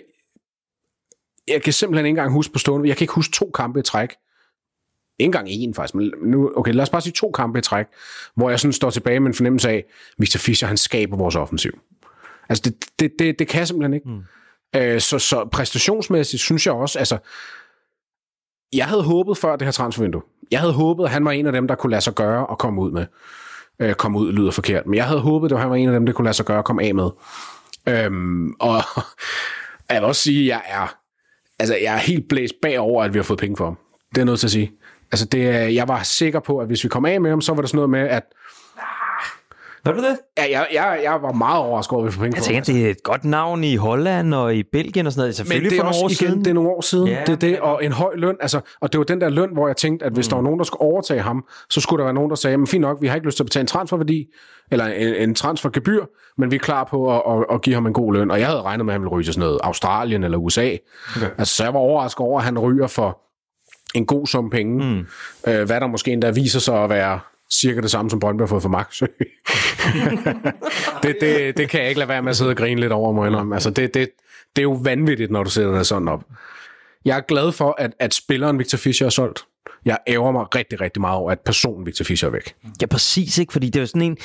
jeg 1.48 1.62
kan 1.62 1.74
simpelthen 1.74 2.06
ikke 2.06 2.10
engang 2.10 2.34
huske 2.34 2.54
på 2.54 2.60
stående, 2.60 2.90
jeg 2.90 2.98
kan 2.98 3.04
ikke 3.04 3.14
huske 3.14 3.34
to 3.34 3.52
kampe 3.56 3.80
i 3.80 3.84
træk, 3.84 4.10
ikke 4.10 5.28
engang 5.28 5.48
en 5.50 5.74
faktisk, 5.74 5.96
men 5.96 6.14
nu, 6.22 6.52
okay, 6.56 6.74
lad 6.74 6.84
os 6.84 6.90
bare 6.90 7.02
sige 7.02 7.14
to 7.14 7.32
kampe 7.32 7.60
i 7.60 7.62
træk, 7.62 7.86
hvor 8.36 8.50
jeg 8.50 8.60
sådan 8.60 8.74
står 8.74 8.90
tilbage 8.90 9.20
med 9.20 9.28
en 9.28 9.34
fornemmelse 9.34 9.70
af, 9.70 9.86
Victor 10.18 10.38
Fischer, 10.38 10.68
han 10.68 10.78
skaber 10.78 11.18
vores 11.18 11.36
offensiv. 11.36 11.80
Altså 12.50 12.64
det, 12.66 12.86
det, 13.00 13.12
det, 13.20 13.40
det 13.40 13.48
kan 13.48 13.60
jeg 13.60 13.68
simpelthen 13.68 13.94
ikke. 13.94 14.10
Mm. 14.10 14.22
Øh, 14.76 15.02
så, 15.02 15.20
så 15.20 15.50
præstationsmæssigt 15.52 16.42
synes 16.42 16.66
jeg 16.66 16.74
også, 16.74 17.00
altså, 17.00 17.18
jeg 18.74 18.86
havde 18.86 19.04
håbet 19.04 19.38
før 19.38 19.56
det 19.56 19.66
her 19.66 19.72
transfervindue. 19.72 20.22
Jeg 20.52 20.60
havde 20.60 20.74
håbet, 20.74 21.04
at 21.04 21.10
han 21.10 21.26
var 21.26 21.32
en 21.32 21.46
af 21.46 21.52
dem, 21.52 21.68
der 21.68 21.76
kunne 21.76 21.92
lade 21.92 22.02
sig 22.02 22.16
gøre 22.16 22.48
og 22.48 22.58
komme 22.58 22.82
ud 22.82 22.92
med. 22.92 23.06
Øh, 23.80 23.94
komme 23.94 24.20
ud 24.20 24.32
lyder 24.32 24.52
forkert, 24.52 24.86
men 24.86 24.96
jeg 24.96 25.06
havde 25.06 25.20
håbet, 25.20 25.52
at 25.52 25.60
han 25.60 25.70
var 25.70 25.76
en 25.76 25.88
af 25.88 25.94
dem, 25.94 26.06
der 26.06 26.14
kunne 26.14 26.26
lade 26.26 26.36
sig 26.36 26.46
gøre 26.46 26.58
og 26.58 26.66
komme 26.66 26.84
af 26.84 26.96
med. 26.96 27.10
Øhm, 27.88 28.52
og 28.60 28.82
jeg 29.90 30.02
vil 30.02 30.04
også 30.04 30.22
sige, 30.22 30.42
at 30.42 30.48
jeg 30.48 30.62
er, 30.68 30.96
altså, 31.60 31.76
jeg 31.76 31.94
er 31.94 31.98
helt 31.98 32.30
blæst 32.30 32.54
bagover, 32.62 33.04
at 33.04 33.14
vi 33.14 33.20
har 33.20 33.24
fået 33.24 33.40
penge 33.40 33.58
for 33.58 33.66
ham. 33.66 33.78
Det 34.16 34.22
er 34.22 34.26
noget 34.26 34.40
til 34.40 34.48
at 34.48 34.52
sige. 34.52 34.72
Altså, 35.12 35.26
det, 35.26 35.76
jeg 35.76 35.88
var 35.88 36.04
sikker 36.04 36.40
på, 36.40 36.60
at 36.60 36.68
hvis 36.68 36.84
vi 36.84 36.90
kom 36.90 37.06
af 37.06 37.22
med 37.22 37.30
ham, 37.30 37.42
så 37.42 37.54
var 37.54 37.62
det 37.62 37.70
sådan 37.70 37.78
noget 37.78 37.90
med, 37.90 38.00
at 38.00 38.24
var 39.86 39.92
du 39.92 40.00
det? 40.00 40.18
Ja, 40.38 40.44
jeg, 40.52 40.68
jeg, 40.74 41.00
jeg 41.04 41.22
var 41.22 41.32
meget 41.32 41.60
overrasket 41.60 41.94
over, 41.94 42.06
at 42.06 42.08
vi 42.08 42.12
får 42.12 42.22
penge 42.22 42.36
Jeg 42.38 42.44
tænker, 42.44 42.64
det 42.64 42.86
er 42.86 42.90
et 42.90 43.04
godt 43.04 43.26
navn 43.26 43.64
i 43.64 43.76
Holland 43.76 44.34
og 44.34 44.56
i 44.56 44.64
Belgien 44.72 45.06
og 45.06 45.12
sådan 45.12 45.22
noget. 45.22 45.36
Selvfølgelig 45.36 45.72
Men 45.72 45.72
det 45.72 45.80
er 45.80 45.84
for 45.84 45.88
også 45.88 46.04
år 46.04 46.08
igen, 46.08 46.16
siden. 46.16 46.40
det 46.40 46.48
er 46.48 46.54
nogle 46.54 46.70
år 46.70 46.82
siden. 46.82 47.08
Ja, 47.08 47.22
det 47.26 47.30
er 47.30 47.36
det, 47.36 47.60
og 47.60 47.86
en 47.86 47.92
høj 47.92 48.16
løn. 48.16 48.36
Altså, 48.42 48.60
og 48.82 48.92
det 48.94 48.98
var 48.98 49.04
den 49.04 49.22
der 49.22 49.30
løn, 49.30 49.50
hvor 49.54 49.68
jeg 49.68 49.78
tænkte, 49.78 50.06
at 50.06 50.14
hvis 50.14 50.28
mm. 50.28 50.30
der 50.30 50.36
var 50.36 50.44
nogen, 50.44 50.60
der 50.60 50.66
skulle 50.66 50.82
overtage 50.82 51.22
ham, 51.22 51.46
så 51.70 51.82
skulle 51.82 51.98
der 51.98 52.04
være 52.04 52.14
nogen, 52.14 52.30
der 52.30 52.36
sagde, 52.36 52.58
men 52.58 52.68
fint 52.68 52.82
nok, 52.82 52.98
vi 53.02 53.08
har 53.08 53.16
ikke 53.16 53.28
lyst 53.28 53.38
til 53.38 53.44
at 53.44 53.46
betale 53.46 53.62
en 53.62 53.68
transferværdi, 53.68 54.26
eller 54.72 54.86
en, 54.86 55.16
en 55.16 55.36
transfergebyr, 55.36 56.06
men 56.38 56.52
vi 56.52 56.56
er 56.56 56.60
klar 56.60 56.84
på 56.84 57.16
at, 57.16 57.22
at, 57.38 57.46
at 57.56 57.62
give 57.62 57.74
ham 57.74 57.86
en 57.86 57.94
god 57.94 58.14
løn. 58.14 58.32
Og 58.32 58.40
jeg 58.40 58.48
havde 58.48 58.62
regnet 58.62 58.86
med, 58.86 58.94
at 58.94 58.96
han 58.96 59.02
ville 59.02 59.12
ryge 59.12 59.24
til 59.24 59.34
sådan 59.34 59.48
noget 59.48 59.60
Australien 59.64 60.24
eller 60.24 60.38
USA. 60.38 60.76
Okay. 61.16 61.30
Altså, 61.38 61.56
så 61.56 61.64
jeg 61.64 61.74
var 61.74 61.80
overrasket 61.80 62.20
over, 62.20 62.40
at 62.40 62.46
han 62.46 62.60
ryger 62.60 62.88
for 62.88 63.22
en 63.96 64.06
god 64.06 64.28
sum 64.28 64.50
penge. 64.50 64.86
Mm. 64.86 65.06
Øh, 65.52 65.66
hvad 65.66 65.80
der 65.80 65.88
måske 65.88 66.12
endda 66.12 66.32
viser 66.32 66.60
sig 66.60 66.84
at 66.84 66.90
være 66.90 67.20
cirka 67.54 67.82
det 67.82 67.92
samme, 67.92 68.10
som 68.10 68.20
Brøndby 68.20 68.42
har 68.42 68.48
fået 68.48 68.62
for 68.62 68.70
Max. 68.70 69.00
det, 71.04 71.16
det, 71.22 71.58
det 71.58 71.70
kan 71.70 71.80
jeg 71.80 71.90
ikke 71.90 72.00
lade 72.00 72.10
være 72.10 72.22
med 72.22 72.30
at 72.30 72.38
sidde 72.38 72.50
og 72.50 72.58
grine 72.58 72.82
lidt 72.82 72.92
over, 72.92 73.12
må 73.12 73.54
Altså, 73.54 73.70
det, 73.70 73.94
det, 73.94 74.10
det 74.56 74.62
er 74.62 74.64
jo 74.64 74.80
vanvittigt, 74.84 75.32
når 75.32 75.44
du 75.44 75.50
sætter 75.50 75.72
det 75.72 75.88
sådan 75.88 76.08
op. 76.08 76.24
Jeg 77.06 77.18
er 77.18 77.22
glad 77.22 77.52
for, 77.52 77.76
at, 77.78 77.94
at 78.00 78.14
spilleren 78.14 78.60
Victor 78.60 78.78
Fischer 78.78 79.06
er 79.06 79.10
solgt. 79.10 79.46
Jeg 79.86 79.98
ærger 80.08 80.32
mig 80.32 80.56
rigtig, 80.56 80.82
rigtig 80.82 81.02
meget 81.02 81.18
over, 81.18 81.32
at 81.32 81.40
personen 81.40 81.86
Victor 81.86 82.06
Fischer 82.06 82.28
er 82.28 82.32
væk. 82.32 82.56
Ja, 82.82 82.86
præcis, 82.86 83.38
ikke? 83.38 83.54
Fordi 83.54 83.68
det 83.68 83.76
er 83.76 83.80
jo 83.80 83.86
sådan 83.88 84.02
en 84.02 84.18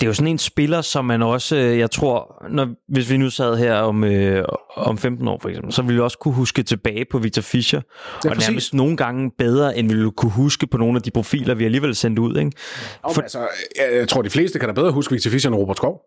det 0.00 0.06
er 0.06 0.08
jo 0.08 0.14
sådan 0.14 0.28
en 0.28 0.38
spiller, 0.38 0.80
som 0.80 1.04
man 1.04 1.22
også, 1.22 1.56
øh, 1.56 1.78
jeg 1.78 1.90
tror, 1.90 2.44
når, 2.50 2.68
hvis 2.88 3.10
vi 3.10 3.16
nu 3.16 3.30
sad 3.30 3.56
her 3.56 3.74
om, 3.74 4.04
øh, 4.04 4.44
om 4.76 4.98
15 4.98 5.28
år 5.28 5.38
for 5.42 5.48
eksempel, 5.48 5.72
så 5.72 5.82
ville 5.82 5.94
vi 5.94 6.00
også 6.00 6.18
kunne 6.18 6.34
huske 6.34 6.62
tilbage 6.62 7.04
på 7.10 7.18
Victor 7.18 7.42
Fischer, 7.42 7.80
Ja, 8.24 8.30
og 8.30 8.34
præcis. 8.34 8.48
nærmest 8.48 8.74
nogle 8.74 8.96
gange 8.96 9.30
bedre, 9.38 9.78
end 9.78 9.88
vi 9.88 9.94
ville 9.94 10.10
kunne 10.10 10.32
huske 10.32 10.66
på 10.66 10.78
nogle 10.78 10.96
af 10.96 11.02
de 11.02 11.10
profiler, 11.10 11.54
vi 11.54 11.64
alligevel 11.64 11.94
sendte 11.94 12.22
ud. 12.22 12.36
Ikke? 12.36 12.52
For... 13.12 13.22
Altså, 13.22 13.38
jeg, 13.76 13.98
jeg 13.98 14.08
tror, 14.08 14.22
de 14.22 14.30
fleste 14.30 14.58
kan 14.58 14.68
da 14.68 14.74
bedre 14.74 14.92
huske 14.92 15.12
Victor 15.12 15.30
Fischer 15.30 15.50
end 15.50 15.58
Robert 15.60 15.76
Skov. 15.76 16.00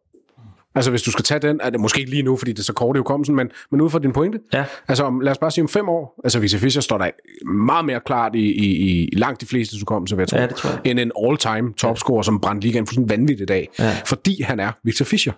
Altså, 0.75 0.89
hvis 0.91 1.01
du 1.01 1.11
skal 1.11 1.23
tage 1.25 1.39
den, 1.39 1.59
er 1.63 1.69
det 1.69 1.79
måske 1.79 1.99
ikke 1.99 2.11
lige 2.11 2.23
nu, 2.23 2.37
fordi 2.37 2.51
det 2.51 2.59
er 2.59 2.63
så 2.63 2.73
kort 2.73 2.95
i 2.95 2.99
hukommelsen, 2.99 3.35
men, 3.35 3.49
men 3.71 3.81
ud 3.81 3.89
fra 3.89 3.99
din 3.99 4.13
pointe. 4.13 4.39
Ja. 4.53 4.65
Altså, 4.87 5.03
om, 5.03 5.19
lad 5.19 5.31
os 5.31 5.37
bare 5.37 5.51
sige 5.51 5.61
om 5.63 5.67
fem 5.69 5.89
år, 5.89 6.19
altså 6.23 6.39
Victor 6.39 6.59
Fischer 6.59 6.81
står 6.81 6.97
der 6.97 7.09
meget 7.53 7.85
mere 7.85 7.99
klart 8.05 8.35
i, 8.35 8.39
i, 8.39 9.05
i 9.07 9.15
langt 9.15 9.41
de 9.41 9.45
fleste 9.45 9.75
hukommelse, 9.79 10.15
vil 10.15 10.21
jeg 10.21 10.27
tro, 10.29 10.37
Ja, 10.37 10.47
det 10.47 10.55
tror 10.55 10.69
jeg. 10.69 10.79
end 10.85 10.99
en 10.99 11.11
all-time 11.27 11.73
topscorer, 11.73 12.21
som 12.21 12.39
brændte 12.39 12.67
ligaen 12.67 12.87
fuldstændig 12.87 13.17
vanvittigt 13.17 13.41
i 13.41 13.53
dag. 13.53 13.69
Ja. 13.79 13.95
Fordi 14.05 14.41
han 14.41 14.59
er 14.59 14.71
Victor 14.83 15.05
Fischer. 15.05 15.33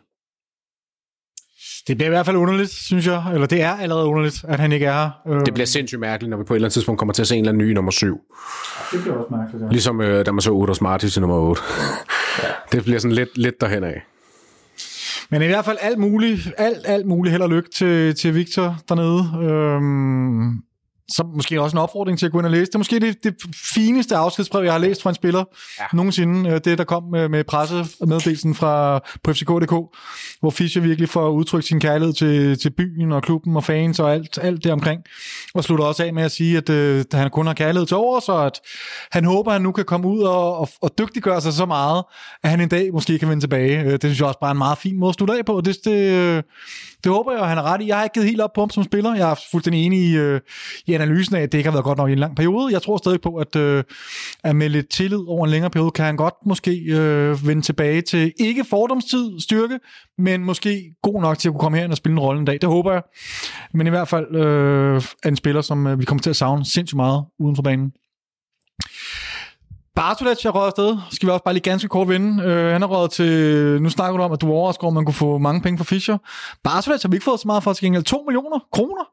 Det 1.87 1.97
bliver 1.97 2.07
i 2.07 2.09
hvert 2.09 2.25
fald 2.25 2.37
underligt, 2.37 2.69
synes 2.71 3.07
jeg. 3.07 3.23
Eller 3.33 3.47
det 3.47 3.61
er 3.61 3.69
allerede 3.77 4.05
underligt, 4.05 4.45
at 4.47 4.59
han 4.59 4.71
ikke 4.71 4.85
er 4.85 4.93
her. 4.93 5.09
Øh, 5.39 5.45
Det 5.45 5.53
bliver 5.53 5.67
sindssygt 5.67 5.99
mærkeligt, 6.01 6.29
når 6.29 6.37
vi 6.37 6.43
på 6.43 6.53
et 6.53 6.55
eller 6.57 6.65
andet 6.65 6.73
tidspunkt 6.73 6.99
kommer 6.99 7.13
til 7.13 7.21
at 7.21 7.27
se 7.27 7.35
en 7.35 7.39
eller 7.41 7.51
anden 7.51 7.67
ny 7.67 7.71
nummer 7.71 7.91
syv. 7.91 8.17
det 8.91 9.01
bliver 9.01 9.15
også 9.17 9.35
mærkeligt, 9.37 9.63
ja. 9.63 9.69
Ligesom 9.69 10.01
øh, 10.01 10.25
da 10.25 10.31
man 10.31 10.41
så 10.41 10.51
Udos 10.51 10.81
Martins 10.81 11.13
til 11.13 11.21
nummer 11.21 11.37
8. 11.37 11.61
Ja. 12.43 12.47
Det 12.71 12.83
bliver 12.83 12.99
sådan 12.99 13.15
lidt, 13.15 13.37
lidt 13.37 13.61
derhen 13.61 13.83
af. 13.83 14.01
Men 15.29 15.41
i 15.41 15.45
hvert 15.45 15.65
fald 15.65 15.77
alt 15.81 15.99
muligt, 15.99 16.53
alt, 16.57 16.81
alt 16.85 17.05
muligt 17.05 17.31
held 17.31 17.41
og 17.41 17.49
lykke 17.49 17.69
til, 17.69 18.15
til 18.15 18.35
Victor 18.35 18.77
dernede. 18.89 19.49
Øhm, 19.51 20.63
så 21.09 21.23
måske 21.35 21.61
også 21.61 21.75
en 21.75 21.81
opfordring 21.81 22.19
til 22.19 22.25
at 22.25 22.31
gå 22.31 22.37
ind 22.39 22.45
og 22.45 22.51
læse. 22.51 22.65
Det 22.65 22.75
er 22.75 22.77
måske 22.77 22.99
det, 22.99 23.23
det 23.23 23.35
fineste 23.73 24.15
afskedsbrev, 24.15 24.63
jeg 24.63 24.73
har 24.73 24.79
læst 24.79 25.01
fra 25.01 25.09
en 25.09 25.15
spiller 25.15 25.43
ja. 25.79 25.83
nogensinde. 25.93 26.49
Øh, 26.49 26.59
Det, 26.65 26.77
der 26.77 26.83
kom 26.83 27.03
med, 27.03 27.29
med 27.29 27.43
pressemeddelelsen 27.43 28.55
fra 28.55 28.99
på 29.23 29.33
FCK.dk, 29.33 29.73
hvor 30.39 30.49
Fischer 30.49 30.81
virkelig 30.81 31.09
får 31.09 31.29
udtrykt 31.29 31.65
sin 31.65 31.79
kærlighed 31.79 32.13
til, 32.13 32.59
til 32.59 32.69
byen 32.69 33.11
og 33.11 33.23
klubben 33.23 33.55
og 33.55 33.63
fans 33.63 33.99
og 33.99 34.13
alt, 34.13 34.39
alt 34.41 34.63
det 34.63 34.71
omkring. 34.71 35.01
Og 35.53 35.63
slutter 35.63 35.85
også 35.85 36.03
af 36.03 36.13
med 36.13 36.23
at 36.23 36.31
sige, 36.31 36.57
at 36.57 36.69
øh, 36.69 37.05
han 37.13 37.29
kun 37.29 37.47
har 37.47 37.53
kærlighed 37.53 37.87
til 37.87 37.97
over, 37.97 38.19
så 38.19 38.37
at 38.37 38.59
han 39.11 39.25
håber, 39.25 39.51
at 39.51 39.55
han 39.55 39.61
nu 39.61 39.71
kan 39.71 39.85
komme 39.85 40.07
ud 40.07 40.21
og, 40.21 40.57
og, 40.57 40.69
og 40.81 40.91
dygtiggøre 40.97 41.41
sig 41.41 41.53
så 41.53 41.65
meget, 41.65 42.03
at 42.43 42.49
han 42.49 42.61
en 42.61 42.69
dag 42.69 42.89
måske 42.93 43.19
kan 43.19 43.29
vende 43.29 43.43
tilbage. 43.43 43.79
Øh, 43.79 43.91
Det 43.91 44.01
synes 44.03 44.19
jeg 44.19 44.27
også 44.27 44.39
bare 44.39 44.49
er 44.49 44.51
en 44.51 44.57
meget 44.57 44.77
fin 44.77 44.99
måde 44.99 45.09
at 45.09 45.15
slutte 45.15 45.33
af 45.37 45.45
på. 45.45 45.61
Det, 45.65 45.77
det, 45.85 45.91
øh, 45.91 46.43
det 47.03 47.11
håber 47.11 47.31
jeg, 47.31 47.41
at 47.41 47.47
han 47.49 47.57
er 47.57 47.61
ret 47.63 47.81
i. 47.81 47.87
Jeg 47.87 47.95
har 47.97 48.03
ikke 48.03 48.13
givet 48.13 48.27
helt 48.27 48.41
op 48.41 48.53
på 48.55 48.61
ham 48.61 48.69
som 48.69 48.83
spiller. 48.83 49.15
Jeg 49.15 49.31
er 49.31 49.35
fuldstændig 49.51 49.85
enig 49.85 49.99
i, 49.99 50.15
øh, 50.17 50.39
i 50.93 50.95
analysen 50.95 51.35
af, 51.35 51.41
at 51.41 51.51
det 51.51 51.57
ikke 51.57 51.69
har 51.69 51.75
været 51.75 51.83
godt 51.83 51.97
nok 51.97 52.09
i 52.09 52.11
en 52.11 52.19
lang 52.19 52.35
periode. 52.35 52.73
Jeg 52.73 52.81
tror 52.81 52.97
stadig 52.97 53.21
på, 53.21 53.35
at, 53.35 53.55
øh, 53.55 53.83
at 54.43 54.55
med 54.55 54.69
lidt 54.69 54.89
tillid 54.89 55.27
over 55.27 55.45
en 55.45 55.51
længere 55.51 55.69
periode, 55.69 55.91
kan 55.91 56.05
han 56.05 56.15
godt 56.15 56.33
måske 56.45 56.71
øh, 56.71 57.47
vende 57.47 57.61
tilbage 57.61 58.01
til 58.01 58.33
ikke 58.39 58.63
fordomstid 58.63 59.39
styrke, 59.39 59.79
men 60.17 60.43
måske 60.43 60.95
god 61.01 61.21
nok 61.21 61.37
til 61.37 61.49
at 61.49 61.53
kunne 61.53 61.59
komme 61.59 61.77
herind 61.77 61.91
og 61.91 61.97
spille 61.97 62.13
en 62.13 62.19
rolle 62.19 62.39
en 62.39 62.45
dag. 62.45 62.61
Det 62.61 62.69
håber 62.69 62.91
jeg. 62.91 63.01
Men 63.73 63.87
i 63.87 63.89
hvert 63.89 64.07
fald 64.07 64.35
øh, 64.35 65.01
er 65.23 65.29
en 65.29 65.35
spiller, 65.35 65.61
som 65.61 65.87
øh, 65.87 65.99
vi 65.99 66.05
kommer 66.05 66.21
til 66.21 66.29
at 66.29 66.35
savne 66.35 66.65
sindssygt 66.65 66.95
meget 66.95 67.25
uden 67.39 67.55
for 67.55 67.63
banen. 67.63 67.91
Bartolets 69.95 70.45
er 70.45 70.49
røget 70.49 70.67
afsted. 70.67 70.97
Skal 71.11 71.27
vi 71.27 71.31
også 71.31 71.43
bare 71.43 71.53
lige 71.53 71.63
ganske 71.63 71.87
kort 71.87 72.09
vinde. 72.09 72.43
Øh, 72.43 72.71
han 72.71 72.83
er 72.83 72.87
røget 72.87 73.11
til... 73.11 73.81
Nu 73.81 73.89
snakker 73.89 74.17
du 74.17 74.23
om, 74.23 74.31
at 74.31 74.41
du 74.41 74.51
overrasker, 74.51 74.87
om 74.87 74.93
man 74.93 75.05
kunne 75.05 75.13
få 75.13 75.37
mange 75.37 75.61
penge 75.61 75.77
for 75.77 75.85
Fischer. 75.85 76.17
Bartolets 76.63 77.03
har 77.03 77.09
vi 77.09 77.15
ikke 77.15 77.23
fået 77.23 77.39
så 77.39 77.47
meget 77.47 77.63
for 77.63 77.73
til 77.73 77.83
gengæld. 77.83 78.03
2 78.03 78.23
millioner 78.27 78.59
kroner. 78.71 79.03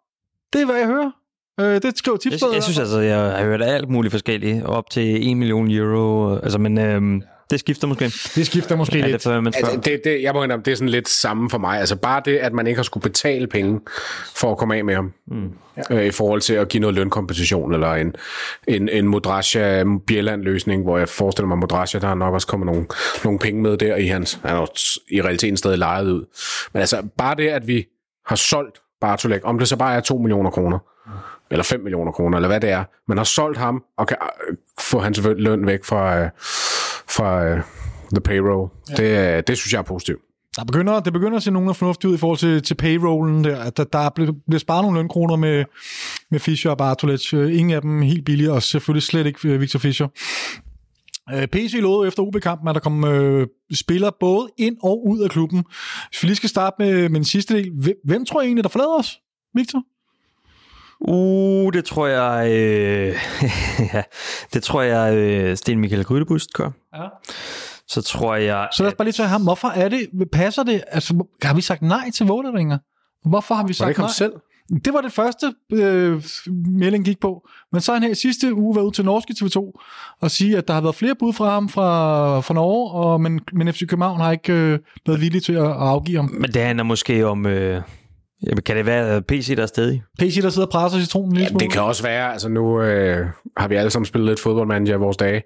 Det 0.53 0.61
er, 0.61 0.67
hvad 0.67 0.77
jeg 0.77 0.87
hører. 0.87 1.11
Øh, 1.61 1.83
det 1.83 1.99
skriver 1.99 2.15
Jeg, 2.17 2.21
tipsstedet. 2.21 2.55
jeg 2.55 2.63
synes 2.63 2.79
altså, 2.79 3.01
jeg 3.01 3.19
har 3.19 3.45
hørt 3.45 3.63
alt 3.63 3.89
muligt 3.89 4.13
forskelligt, 4.13 4.65
op 4.65 4.91
til 4.91 5.31
1 5.31 5.37
million 5.37 5.71
euro, 5.71 6.35
altså, 6.37 6.59
men 6.59 6.79
øhm, 6.79 7.23
det 7.51 7.61
skifter 7.61 7.87
måske. 7.87 8.05
det 8.35 8.47
skifter 8.47 8.77
måske 8.77 8.97
Ja, 8.99 9.03
det 9.03 9.11
lidt. 9.11 9.23
for, 9.23 9.41
man. 9.41 9.47
Altså, 9.57 9.81
det, 9.85 10.01
det, 10.05 10.23
jeg 10.23 10.33
må 10.35 10.43
indrømme, 10.43 10.63
det 10.65 10.73
er 10.73 10.77
sådan 10.77 10.89
lidt 10.89 11.09
samme 11.09 11.51
for 11.51 11.59
mig. 11.59 11.79
Altså 11.81 11.97
bare 11.97 12.23
det, 12.25 12.37
at 12.37 12.53
man 12.53 12.67
ikke 12.67 12.79
har 12.79 12.83
skulle 12.83 13.03
betale 13.03 13.47
penge 13.47 13.81
for 14.37 14.51
at 14.53 14.59
komme 14.59 14.77
af 14.77 14.85
med 14.85 14.95
ham. 14.95 15.13
Mm. 15.27 15.53
Øh, 15.91 16.05
I 16.07 16.11
forhold 16.11 16.41
til 16.41 16.55
at 16.55 16.69
give 16.69 16.81
noget 16.81 16.95
lønkompensation, 16.97 17.75
eller 17.75 17.93
en, 17.95 18.15
en, 18.69 18.89
en 18.89 19.09
Modrasja 19.09 19.85
Bjelland-løsning, 20.07 20.83
hvor 20.83 20.99
jeg 20.99 21.09
forestiller 21.09 21.49
mig, 21.49 21.59
Modrasja, 21.59 21.99
der 21.99 22.09
er 22.09 22.15
nok 22.15 22.35
også 22.35 22.47
kommet 22.47 22.67
nogle, 22.67 22.87
nogle 23.25 23.39
penge 23.39 23.63
med 23.63 23.77
der 23.77 23.97
i 23.97 24.07
hans... 24.07 24.39
Han 24.45 24.57
er 24.57 24.67
i 25.11 25.23
realiteten 25.23 25.57
stadig 25.57 25.79
lejet 25.79 26.11
ud. 26.11 26.25
Men 26.73 26.81
altså, 26.81 27.03
bare 27.19 27.35
det, 27.37 27.49
at 27.49 27.67
vi 27.67 27.87
har 28.27 28.37
solgt 28.37 28.79
Bartolek, 29.01 29.41
om 29.45 29.59
det 29.59 29.69
så 29.69 29.77
bare 29.77 29.95
er 29.97 30.01
2 30.01 30.19
millioner 30.19 30.51
kroner, 30.51 30.79
eller 31.51 31.65
5 31.65 31.81
millioner 31.81 32.13
kroner, 32.13 32.39
eller 32.39 32.49
hvad 32.49 32.61
det 32.61 32.71
er. 32.71 32.85
Man 33.09 33.17
har 33.17 33.25
solgt 33.25 33.59
ham, 33.59 33.83
og 33.99 34.07
kan 34.07 34.17
øh, 34.51 34.57
få 34.79 35.01
hans 35.01 35.21
løn 35.37 35.67
væk 35.67 35.85
fra, 35.85 36.19
øh, 36.19 36.31
fra 37.09 37.45
øh, 37.45 37.61
the 38.13 38.21
payroll. 38.25 38.71
Ja. 38.91 39.35
Det, 39.37 39.49
det 39.49 39.59
synes 39.59 39.73
jeg 39.73 39.79
er 39.79 39.83
positivt. 39.83 40.21
Der 40.57 40.65
begynder, 40.65 41.01
det 41.01 41.13
begynder 41.13 41.37
at 41.37 41.43
se 41.43 41.51
nogen 41.51 41.69
af 41.69 41.77
fornuftigt 41.77 42.11
ud 42.11 42.15
i 42.15 42.19
forhold 42.19 42.39
til, 42.39 42.63
til 42.63 42.75
payrollen 42.75 43.45
der. 43.45 43.61
At 43.61 43.77
der, 43.77 43.85
der 43.85 44.11
bliver, 44.11 44.33
bliver 44.47 44.59
sparet 44.59 44.85
nogle 44.85 44.99
lønkroner 44.99 45.37
med, 45.37 45.65
med 46.31 46.41
Fischer 46.41 46.71
og 46.71 46.79
Bartolets. 46.79 47.33
Ingen 47.33 47.71
af 47.71 47.83
dem 47.83 48.03
helt 48.03 48.25
billige, 48.25 48.53
og 48.53 48.63
selvfølgelig 48.63 49.03
slet 49.03 49.27
ikke 49.27 49.59
Victor 49.59 49.79
Fischer. 49.79 50.09
PC 51.53 51.75
lovede 51.81 52.09
efter 52.09 52.23
OB-kampen, 52.23 52.69
at 52.69 52.75
der 52.75 52.81
kom 52.81 53.05
øh, 53.05 53.47
spillere 53.75 54.13
både 54.21 54.49
ind 54.59 54.77
og 54.83 55.07
ud 55.09 55.21
af 55.21 55.31
klubben. 55.31 55.65
Hvis 56.09 56.23
vi 56.23 56.29
lige 56.29 56.37
skal 56.37 56.49
starte 56.49 56.77
med, 56.79 57.09
med 57.09 57.21
den 57.21 57.25
sidste 57.25 57.55
del. 57.55 57.71
Hvem, 57.83 57.95
hvem 58.05 58.25
tror 58.25 58.41
I 58.41 58.45
egentlig, 58.45 58.65
der 58.65 58.71
forlader 58.71 58.99
os? 58.99 59.21
Victor? 59.55 59.83
Uh, 61.01 61.73
det 61.73 61.85
tror 61.85 62.07
jeg... 62.07 62.51
Øh, 62.53 63.17
ja, 63.95 64.03
det 64.55 64.63
tror 64.63 64.83
jeg, 64.83 65.15
øh, 65.17 65.57
Sten 65.57 65.79
Michael 65.79 66.05
Grydebust 66.05 66.53
gør. 66.53 66.71
Ja. 66.95 67.07
Så 67.89 68.03
tror 68.03 68.35
jeg... 68.35 68.69
Så 68.77 68.83
lad 68.83 68.93
os 68.93 68.97
bare 68.97 69.07
lige 69.07 69.13
tage 69.13 69.29
ham. 69.29 69.43
Hvorfor 69.43 69.69
er 69.69 69.89
det, 69.89 70.09
passer 70.33 70.63
det? 70.63 70.85
Altså, 70.89 71.25
har 71.43 71.55
vi 71.55 71.61
sagt 71.61 71.83
nej 71.83 72.11
til 72.15 72.27
Vålerenga? 72.27 72.77
Hvorfor 73.25 73.55
har 73.55 73.67
vi 73.67 73.73
sagt 73.73 73.99
nej? 73.99 74.09
selv? 74.09 74.33
Det 74.85 74.95
var 74.95 75.01
det 75.01 75.13
første, 75.13 75.55
øh, 75.73 76.23
melding 76.67 77.05
gik 77.05 77.21
på. 77.21 77.49
Men 77.73 77.81
så 77.81 77.93
har 77.93 77.97
han 77.97 78.03
her 78.03 78.11
i 78.11 78.15
sidste 78.15 78.55
uge 78.55 78.77
været 78.77 78.85
ud 78.85 78.93
til 78.93 79.05
Norske 79.05 79.35
TV2 79.39 79.83
og 80.21 80.31
sige, 80.31 80.59
at 80.59 80.69
der 80.69 80.75
har 80.75 80.81
været 80.81 80.95
flere 80.95 81.15
bud 81.15 81.33
fra 81.33 81.51
ham 81.51 81.69
fra, 81.69 82.41
fra 82.41 82.55
Norge, 82.55 82.91
og, 82.91 83.21
men, 83.21 83.41
men 83.53 83.73
FC 83.73 83.87
København 83.87 84.21
har 84.21 84.33
ikke 84.33 84.53
øh, 84.53 84.79
været 85.07 85.21
villig 85.21 85.43
til 85.43 85.53
at, 85.53 85.65
at 85.65 85.71
afgive 85.71 86.17
ham. 86.17 86.31
Men 86.31 86.53
det 86.53 86.63
handler 86.63 86.85
måske 86.85 87.27
om... 87.27 87.47
Øh, 87.47 87.83
jamen, 88.47 88.63
kan 88.63 88.77
det 88.77 88.87
være 88.87 89.23
PC, 89.23 89.57
der 89.57 89.63
er 89.63 89.67
stadig? 89.67 90.03
PC, 90.19 90.43
der 90.43 90.51
sidder 90.51 90.67
og 90.67 90.73
presser 90.73 90.99
citronen 91.01 91.37
Jamen, 91.37 91.61
det 91.61 91.73
kan 91.73 91.83
også 91.83 92.03
være, 92.03 92.33
altså 92.33 92.49
nu 92.49 92.83
øh, 92.83 93.27
har 93.57 93.69
vi 93.69 93.75
alle 93.75 93.91
sammen 93.91 94.07
spillet 94.07 94.29
lidt 94.29 94.41
fodboldmanager 94.41 94.95
i 94.95 94.99
vores 94.99 95.17
dage. 95.17 95.43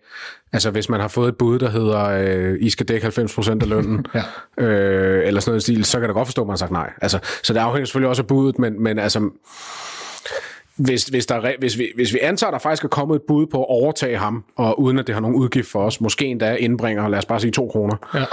Altså 0.52 0.70
hvis 0.70 0.88
man 0.88 1.00
har 1.00 1.08
fået 1.08 1.28
et 1.28 1.36
bud, 1.36 1.58
der 1.58 1.70
hedder, 1.70 2.04
øh, 2.04 2.56
I 2.60 2.70
skal 2.70 2.88
dække 2.88 3.06
90% 3.06 3.50
af 3.50 3.68
lønnen, 3.68 4.06
Ja. 4.58 4.64
øh, 4.64 5.26
eller 5.26 5.40
sådan 5.40 5.50
noget 5.50 5.62
stil, 5.62 5.84
så 5.84 6.00
kan 6.00 6.08
det 6.08 6.14
godt 6.14 6.28
forstå, 6.28 6.42
at 6.42 6.46
man 6.46 6.52
har 6.52 6.56
sagt 6.56 6.72
nej. 6.72 6.90
Altså, 7.02 7.18
så 7.42 7.52
det 7.52 7.60
afhænger 7.60 7.86
selvfølgelig 7.86 8.08
også 8.08 8.22
af 8.22 8.26
budet, 8.26 8.58
men, 8.58 8.82
men 8.82 8.98
altså, 8.98 9.30
hvis, 10.76 11.04
hvis, 11.04 11.26
der, 11.26 11.34
er 11.34 11.52
hvis, 11.58 11.78
vi, 11.78 11.92
hvis 11.94 12.12
vi 12.14 12.18
antager, 12.22 12.48
at 12.48 12.52
der 12.52 12.58
faktisk 12.58 12.84
er 12.84 12.88
kommet 12.88 13.16
et 13.16 13.22
bud 13.28 13.46
på 13.46 13.60
at 13.62 13.66
overtage 13.68 14.18
ham, 14.18 14.44
og 14.56 14.80
uden 14.80 14.98
at 14.98 15.06
det 15.06 15.14
har 15.14 15.22
nogen 15.22 15.36
udgift 15.36 15.70
for 15.70 15.84
os, 15.84 16.00
måske 16.00 16.26
endda 16.26 16.54
indbringer, 16.54 17.08
lad 17.08 17.18
os 17.18 17.24
bare 17.26 17.40
sige 17.40 17.50
2 17.50 17.68
kroner, 17.68 17.96
Ja. 18.14 18.24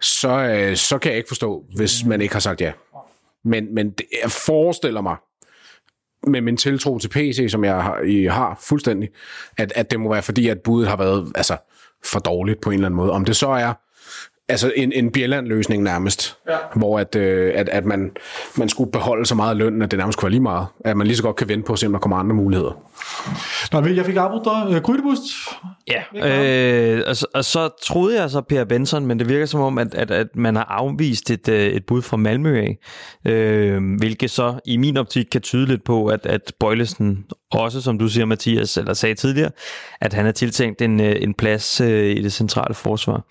så, 0.00 0.28
øh, 0.30 0.76
så 0.76 0.98
kan 0.98 1.10
jeg 1.10 1.16
ikke 1.18 1.28
forstå, 1.28 1.64
hvis 1.76 2.04
man 2.04 2.20
ikke 2.20 2.34
har 2.34 2.40
sagt 2.40 2.60
ja. 2.60 2.72
Men, 3.44 3.74
men 3.74 3.90
det, 3.90 4.06
jeg 4.22 4.30
forestiller 4.30 5.00
mig, 5.00 5.16
med 6.26 6.40
min 6.40 6.56
tiltro 6.56 6.98
til 6.98 7.08
PC, 7.08 7.46
som 7.48 7.64
jeg 7.64 7.82
har, 7.82 7.98
I 7.98 8.24
har 8.24 8.58
fuldstændig, 8.62 9.08
at, 9.58 9.72
at 9.76 9.90
det 9.90 10.00
må 10.00 10.12
være 10.12 10.22
fordi, 10.22 10.48
at 10.48 10.58
budet 10.64 10.88
har 10.88 10.96
været 10.96 11.32
altså, 11.34 11.56
for 12.04 12.20
dårligt 12.20 12.60
på 12.60 12.70
en 12.70 12.74
eller 12.74 12.86
anden 12.86 12.96
måde. 12.96 13.10
Om 13.10 13.24
det 13.24 13.36
så 13.36 13.48
er 13.48 13.74
altså 14.50 14.72
en, 14.76 14.92
en 14.92 15.10
Bjelland-løsning 15.10 15.82
nærmest, 15.82 16.36
ja. 16.48 16.56
hvor 16.74 16.98
at, 16.98 17.16
øh, 17.16 17.52
at, 17.54 17.68
at 17.68 17.84
man, 17.84 18.10
man 18.56 18.68
skulle 18.68 18.92
beholde 18.92 19.26
så 19.26 19.34
meget 19.34 19.56
løn, 19.56 19.82
at 19.82 19.90
det 19.90 19.98
nærmest 19.98 20.18
kunne 20.18 20.26
være 20.26 20.30
lige 20.30 20.42
meget. 20.42 20.66
At 20.84 20.96
man 20.96 21.06
lige 21.06 21.16
så 21.16 21.22
godt 21.22 21.36
kan 21.36 21.48
vente 21.48 21.66
på 21.66 21.72
at 21.72 21.78
se, 21.78 21.86
om 21.86 21.92
der 21.92 21.98
kommer 21.98 22.16
andre 22.16 22.34
muligheder. 22.34 22.72
Nå, 23.72 23.86
jeg 23.86 24.06
fik 24.06 24.16
afbrudt 24.16 24.44
dig. 24.44 24.76
Øh, 24.76 24.82
Grydebust. 24.82 25.22
Ja, 25.88 26.02
øh, 26.96 27.02
og, 27.06 27.16
så, 27.16 27.26
og 27.34 27.44
så 27.44 27.68
troede 27.82 28.20
jeg 28.20 28.30
så 28.30 28.40
Per 28.40 28.64
Benson, 28.64 29.06
men 29.06 29.18
det 29.18 29.28
virker 29.28 29.46
som 29.46 29.60
om, 29.60 29.78
at, 29.78 29.94
at, 29.94 30.10
at 30.10 30.26
man 30.34 30.56
har 30.56 30.64
afvist 30.64 31.30
et, 31.30 31.48
øh, 31.48 31.66
et 31.66 31.86
bud 31.86 32.02
fra 32.02 32.16
Malmø 32.16 32.60
af, 32.60 32.78
øh, 33.32 33.82
hvilket 33.98 34.30
så 34.30 34.54
i 34.64 34.76
min 34.76 34.96
optik 34.96 35.26
kan 35.32 35.40
tyde 35.40 35.66
lidt 35.66 35.84
på, 35.84 36.06
at, 36.06 36.26
at 36.26 36.52
Bøjlesen 36.60 37.24
også, 37.50 37.80
som 37.82 37.98
du 37.98 38.08
siger 38.08 38.24
Mathias, 38.24 38.76
eller 38.76 38.94
sagde 38.94 39.14
tidligere, 39.14 39.50
at 40.00 40.12
han 40.12 40.26
er 40.26 40.32
tiltænkt 40.32 40.82
en, 40.82 41.00
øh, 41.00 41.16
en 41.20 41.34
plads 41.34 41.80
øh, 41.80 42.16
i 42.16 42.22
det 42.22 42.32
centrale 42.32 42.74
forsvar. 42.74 43.24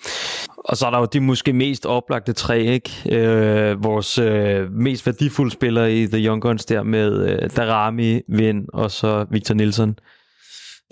Og 0.70 0.78
så 0.78 0.86
er 0.86 0.92
der 0.92 1.00
jo 1.00 1.08
de 1.14 1.20
måske 1.20 1.54
mest 1.54 1.86
oplagte 1.86 2.34
tre, 2.34 2.62
ikke? 2.62 2.92
Øh, 3.12 3.84
vores 3.84 4.18
øh, 4.18 4.72
mest 4.72 5.06
værdifulde 5.06 5.52
spillere 5.52 5.94
i 5.94 6.08
The 6.08 6.26
Young 6.26 6.42
Guns 6.42 6.66
der 6.66 6.84
med 6.84 7.30
øh, 7.30 7.50
Darami, 7.50 8.22
Vind 8.28 8.68
og 8.74 8.92
så 8.92 9.26
Victor 9.32 9.56
Nielsen. 9.56 10.00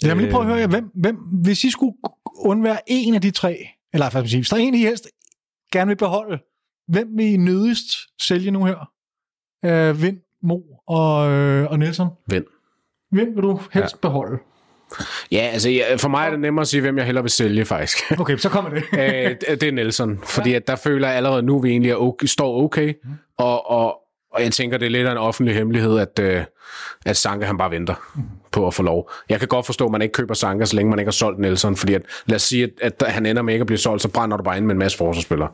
Jeg 0.01 0.15
vil 0.15 0.23
lige 0.23 0.31
prøve 0.31 0.43
at 0.43 0.47
høre 0.47 0.59
jer, 0.59 0.67
hvem, 0.67 0.91
hvem, 0.95 1.15
hvis 1.15 1.63
I 1.63 1.71
skulle 1.71 1.93
undvære 2.39 2.77
en 2.87 3.15
af 3.15 3.21
de 3.21 3.31
tre, 3.31 3.67
eller 3.93 4.09
faktisk 4.09 4.31
sige, 4.31 4.39
hvis 4.39 4.49
der 4.49 4.55
er 4.55 4.61
en, 4.61 4.73
I 4.73 4.77
helst 4.77 5.07
gerne 5.71 5.87
vil 5.87 5.95
beholde, 5.95 6.39
hvem 6.87 7.07
vil 7.17 7.25
I 7.25 7.37
nødigst 7.37 7.87
sælge 8.21 8.51
nu 8.51 8.65
her? 8.65 8.91
Øh, 9.65 10.01
Vind, 10.01 10.17
Mo 10.43 10.59
og, 10.87 11.29
øh, 11.31 11.71
og 11.71 11.79
Nielsen. 11.79 12.07
Vind. 12.27 12.45
Hvem 13.11 13.35
vil 13.35 13.43
du 13.43 13.59
helst 13.73 13.95
ja. 13.95 13.99
beholde? 14.01 14.37
Ja, 15.31 15.49
altså 15.53 15.69
ja, 15.69 15.95
for 15.95 16.09
mig 16.09 16.25
er 16.25 16.29
det 16.31 16.39
nemmere 16.39 16.61
at 16.61 16.67
sige, 16.67 16.81
hvem 16.81 16.97
jeg 16.97 17.05
hellere 17.05 17.23
vil 17.23 17.31
sælge, 17.31 17.65
faktisk. 17.65 17.97
Okay, 18.19 18.37
så 18.37 18.49
kommer 18.49 18.69
det. 18.69 18.83
Øh, 18.93 19.35
det 19.59 19.63
er 19.63 19.71
Nelson, 19.71 20.19
fordi 20.23 20.53
at 20.53 20.67
der 20.67 20.75
føler 20.75 21.07
jeg 21.07 21.17
allerede 21.17 21.43
nu, 21.43 21.57
at 21.57 21.63
vi 21.63 21.69
egentlig 21.69 21.91
er 21.91 21.95
okay, 21.95 22.27
står 22.27 22.63
okay, 22.63 22.93
og, 23.37 23.71
og, 23.71 23.99
og 24.37 24.43
jeg 24.43 24.51
tænker, 24.51 24.77
det 24.77 24.85
er 24.85 24.89
lidt 24.89 25.07
af 25.07 25.11
en 25.11 25.17
offentlig 25.17 25.55
hemmelighed, 25.55 25.99
at, 25.99 26.19
øh, 26.19 26.43
at 27.05 27.17
Sanka 27.17 27.45
han 27.45 27.57
bare 27.57 27.71
venter 27.71 27.95
på 28.51 28.67
at 28.67 28.73
få 28.73 28.83
lov. 28.83 29.11
Jeg 29.29 29.39
kan 29.39 29.47
godt 29.47 29.65
forstå, 29.65 29.85
at 29.85 29.91
man 29.91 30.01
ikke 30.01 30.13
køber 30.13 30.33
Sanka, 30.33 30.65
så 30.65 30.75
længe 30.75 30.89
man 30.89 30.99
ikke 30.99 31.07
har 31.07 31.11
solgt 31.11 31.39
Nelson, 31.39 31.75
fordi 31.75 31.93
at, 31.93 32.01
lad 32.25 32.35
os 32.35 32.41
sige, 32.41 32.69
at, 32.81 33.03
at 33.03 33.11
han 33.11 33.25
ender 33.25 33.41
med 33.41 33.53
ikke 33.53 33.61
at 33.61 33.67
blive 33.67 33.77
solgt, 33.77 34.01
så 34.01 34.07
brænder 34.07 34.37
du 34.37 34.43
bare 34.43 34.57
ind 34.57 34.65
med 34.65 34.75
en 34.75 34.79
masse 34.79 34.97
forsvarsspillere. 34.97 35.49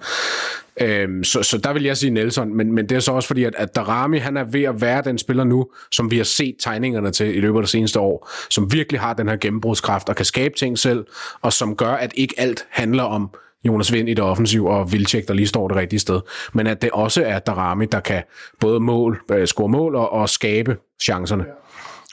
Øhm, 0.82 1.24
så, 1.24 1.44
så 1.44 1.58
der 1.58 1.74
vil 1.74 1.84
jeg 1.84 1.98
sige 1.98 2.10
Nelson, 2.10 2.58
men, 2.58 2.74
men 2.76 2.90
det 2.90 2.96
er 2.96 3.00
så 3.00 3.12
også 3.12 3.28
fordi, 3.28 3.44
at, 3.44 3.56
at 3.58 3.76
Darami 3.76 4.18
han 4.18 4.38
er 4.38 4.44
ved 4.44 4.64
at 4.64 4.82
være 4.82 5.02
den 5.02 5.18
spiller 5.18 5.44
nu, 5.44 5.68
som 5.92 6.12
vi 6.12 6.18
har 6.18 6.24
set 6.24 6.56
tegningerne 6.60 7.12
til 7.12 7.38
i 7.38 7.40
løbet 7.40 7.60
af 7.60 7.64
det 7.64 7.70
seneste 7.70 8.00
år, 8.00 8.30
som 8.50 8.74
virkelig 8.74 9.02
har 9.02 9.14
den 9.14 9.30
her 9.30 9.36
gennembrudskraft 9.36 10.10
og 10.10 10.16
kan 10.16 10.26
skabe 10.26 10.56
ting 10.56 10.80
selv, 10.80 11.06
og 11.42 11.54
som 11.54 11.76
gør, 11.76 11.94
at 11.94 12.14
ikke 12.16 12.36
alt 12.38 12.66
handler 12.70 13.04
om 13.04 13.30
Jonas 13.64 13.94
Vind 13.94 14.10
i 14.10 14.14
det 14.14 14.24
offensiv 14.24 14.66
og 14.66 14.92
Vilcek, 14.92 15.28
der 15.28 15.34
lige 15.34 15.48
står 15.48 15.68
det 15.68 15.78
rigtige 15.78 16.00
sted, 16.00 16.22
men 16.54 16.68
at 16.68 16.82
det 16.82 16.90
også 16.92 17.24
er 17.26 17.40
Darami, 17.40 17.86
der 17.86 18.00
kan 18.00 18.24
både 18.60 18.80
mål, 18.80 19.22
øh, 19.32 19.48
score 19.48 19.70
mål 19.70 19.96
og, 19.96 20.12
og 20.14 20.30
skabe 20.30 20.78
chancerne. 21.02 21.46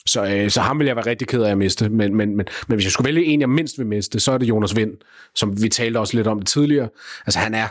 Så, 0.06 0.24
øh, 0.24 0.50
så 0.50 0.60
ham 0.60 0.78
vil 0.78 0.86
jeg 0.86 0.96
være 0.96 1.06
rigtig 1.06 1.28
ked 1.28 1.42
af 1.42 1.50
at 1.50 1.58
miste. 1.58 1.88
Men, 1.88 2.14
men, 2.16 2.36
men, 2.36 2.46
men 2.68 2.74
hvis 2.76 2.84
jeg 2.84 2.92
skulle 2.92 3.06
vælge 3.14 3.24
en, 3.24 3.40
jeg 3.40 3.48
mindst 3.48 3.78
vil 3.78 3.86
miste, 3.86 4.20
så 4.20 4.32
er 4.32 4.38
det 4.38 4.48
Jonas 4.48 4.76
Vind, 4.76 4.90
som 5.34 5.62
vi 5.62 5.68
talte 5.68 5.98
også 5.98 6.16
lidt 6.16 6.26
om 6.26 6.38
det 6.38 6.48
tidligere. 6.48 6.88
Altså 7.26 7.38
han 7.38 7.54
er, 7.54 7.66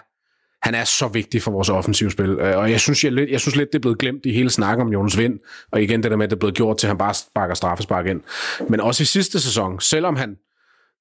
han 0.68 0.76
er 0.76 0.84
så 0.84 1.08
vigtig 1.08 1.42
for 1.42 1.52
vores 1.52 1.70
offensivspil. 1.70 2.30
Øh, 2.30 2.58
og 2.58 2.72
jeg 2.72 2.80
synes, 2.80 3.04
jeg, 3.04 3.12
lidt- 3.12 3.30
jeg 3.30 3.40
synes 3.40 3.56
lidt, 3.56 3.70
det 3.72 3.76
er 3.76 3.82
blevet 3.82 3.98
glemt 3.98 4.26
i 4.26 4.34
hele 4.34 4.50
snakken 4.50 4.88
om 4.88 4.94
Jonas 4.94 5.18
Vind. 5.18 5.40
Og 5.72 5.82
igen 5.84 6.04
det 6.04 6.12
der 6.12 6.18
med, 6.18 6.24
at 6.26 6.30
det 6.30 6.36
er 6.36 6.40
blevet 6.40 6.56
gjort 6.56 6.78
til, 6.78 6.88
at 6.88 6.90
han 6.90 6.98
bare 6.98 7.14
sparker 7.14 7.54
straffespark 7.54 8.06
ind. 8.08 8.22
Men 8.70 8.80
også 8.80 9.04
i 9.04 9.06
sidste 9.06 9.40
sæson, 9.40 9.80
selvom 9.80 10.16
han 10.16 10.36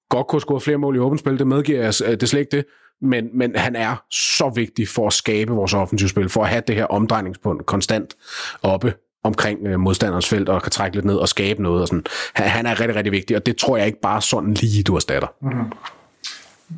godt 0.09 0.27
kunne 0.27 0.41
score 0.41 0.61
flere 0.61 0.79
mål 0.79 0.97
i 0.97 0.99
åbent 0.99 1.21
spil, 1.21 1.39
det 1.39 1.47
medgiver 1.47 1.81
jeg, 1.81 1.95
øh, 2.05 2.11
det 2.11 2.23
er 2.23 2.27
slet 2.27 2.41
ikke 2.41 2.57
det. 2.57 2.65
Men, 3.03 3.29
men 3.35 3.57
han 3.57 3.77
er 3.77 4.05
så 4.11 4.53
vigtig 4.55 4.89
for 4.89 5.07
at 5.07 5.13
skabe 5.13 5.53
vores 5.53 5.75
offensivspil, 5.75 6.29
for 6.29 6.43
at 6.43 6.49
have 6.49 6.63
det 6.67 6.77
her 6.77 6.85
omdrejningspunkt 6.85 7.67
konstant 7.67 8.15
oppe 8.63 8.95
omkring 9.25 9.67
øh, 9.67 9.81
modstanderens 9.81 10.29
felt, 10.29 10.49
og 10.49 10.63
kan 10.63 10.73
trække 10.73 10.97
lidt 10.97 11.05
ned 11.05 11.17
og 11.17 11.29
skabe 11.29 11.63
noget. 11.63 11.83
Og 11.83 11.89
sådan. 11.89 12.05
Han, 12.35 12.49
han 12.49 12.67
er 12.67 12.81
rigtig, 12.81 12.97
rigtig 12.97 13.13
vigtig, 13.13 13.37
og 13.37 13.47
det 13.47 13.57
tror 13.57 13.77
jeg 13.77 13.87
ikke 13.87 14.01
bare 14.01 14.23
sådan 14.23 14.55
lige, 14.55 14.83
du 14.83 14.97
erstatter. 14.97 15.29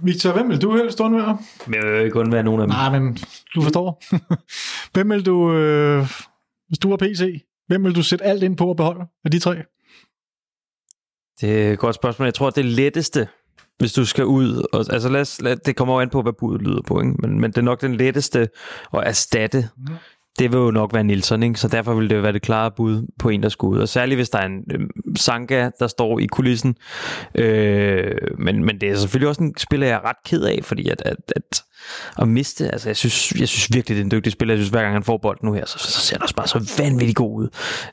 Victor, 0.02 0.32
hvem 0.32 0.48
vil 0.48 0.62
du 0.62 0.77
helst 0.77 1.01
undvære? 1.01 1.39
Men 1.66 1.74
jeg 1.74 1.93
vil 1.93 2.05
ikke 2.05 2.19
undvære 2.19 2.43
nogen 2.43 2.61
af 2.61 2.66
dem. 2.66 2.74
Nej, 2.74 2.98
men 2.98 3.19
du 3.55 3.62
forstår. 3.62 4.02
hvem 4.94 5.11
vil 5.11 5.27
du, 5.27 5.52
øh, 5.52 6.07
hvis 6.69 6.78
du 6.78 6.90
har 6.90 6.97
PC, 6.97 7.44
hvem 7.66 7.85
vil 7.85 7.94
du 7.94 8.02
sætte 8.02 8.24
alt 8.24 8.43
ind 8.43 8.57
på 8.57 8.70
at 8.70 8.77
beholde 8.77 9.05
af 9.24 9.31
de 9.31 9.39
tre? 9.39 9.57
Det 11.41 11.67
er 11.67 11.73
et 11.73 11.79
godt 11.79 11.95
spørgsmål. 11.95 12.27
Jeg 12.27 12.35
tror, 12.35 12.51
det 12.51 12.65
letteste, 12.65 13.29
hvis 13.79 13.93
du 13.93 14.05
skal 14.05 14.25
ud... 14.25 14.67
Og, 14.73 14.85
altså 14.91 15.09
lad 15.09 15.21
os, 15.21 15.41
lad, 15.41 15.57
det 15.57 15.77
kommer 15.77 15.95
jo 15.95 16.01
an 16.01 16.11
på, 16.11 16.23
hvad 16.23 16.33
budet 16.33 16.62
lyder 16.62 16.83
på, 16.83 17.01
ikke? 17.01 17.12
Men, 17.12 17.41
men 17.41 17.51
det 17.51 17.59
er 17.59 17.62
nok 17.62 17.81
den 17.81 17.95
letteste 17.95 18.49
at 18.95 19.03
erstatte. 19.05 19.69
Mhm. 19.77 19.97
Det 20.39 20.52
vil 20.52 20.59
jo 20.59 20.70
nok 20.70 20.94
være 20.94 21.05
Nilsson, 21.05 21.43
ikke? 21.43 21.61
så 21.61 21.69
derfor 21.69 21.94
vil 21.94 22.11
det 22.11 22.16
jo 22.16 22.20
være 22.20 22.32
det 22.32 22.43
klare 22.43 22.70
bud 22.70 23.07
på 23.19 23.28
en, 23.28 23.43
der 23.43 23.48
skulle 23.48 23.77
ud. 23.77 23.82
Og 23.82 23.89
særligt 23.89 24.19
hvis 24.19 24.31
der 24.31 24.39
er 24.39 24.47
en 24.47 24.65
øh, 24.73 24.81
Sanka, 25.16 25.70
der 25.81 25.86
står 25.86 26.19
i 26.19 26.27
kulissen. 26.27 26.77
Øh, 27.35 28.15
men, 28.39 28.65
men 28.65 28.81
det 28.81 28.90
er 28.90 28.97
selvfølgelig 28.97 29.28
også 29.28 29.43
en 29.43 29.55
spiller, 29.59 29.86
jeg 29.86 29.94
er 29.94 30.09
ret 30.09 30.16
ked 30.24 30.43
af, 30.43 30.59
fordi 30.62 30.89
at, 30.89 31.02
at, 31.05 31.16
at, 31.36 31.62
at 32.19 32.28
miste... 32.28 32.69
Altså 32.73 32.89
jeg 32.89 32.97
synes, 32.97 33.32
jeg 33.40 33.48
synes 33.48 33.74
virkelig, 33.74 33.97
det 33.97 34.01
er 34.01 34.05
en 34.05 34.11
dygtig 34.11 34.32
spiller. 34.32 34.55
Jeg 34.55 34.59
synes, 34.59 34.70
hver 34.70 34.82
gang 34.82 34.93
han 34.93 35.02
får 35.02 35.19
bolden 35.19 35.47
nu 35.47 35.52
her, 35.52 35.66
så, 35.66 35.78
så 35.78 36.01
ser 36.01 36.16
han 36.16 36.23
også 36.23 36.35
bare 36.35 36.48
så 36.48 36.74
vanvittigt 36.78 37.16
god 37.16 37.43
ud. 37.43 37.48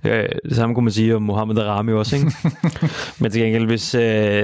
Øh, 0.06 0.30
det 0.50 0.56
samme 0.56 0.76
kunne 0.76 0.84
man 0.84 0.94
sige 0.94 1.16
om 1.16 1.22
Mohamed 1.22 1.58
Arami 1.58 1.94
også, 1.94 2.16
ikke? 2.16 2.32
Men 3.20 3.32
til 3.32 3.42
gengæld, 3.42 3.66
hvis 3.66 3.96
øh, 3.96 4.44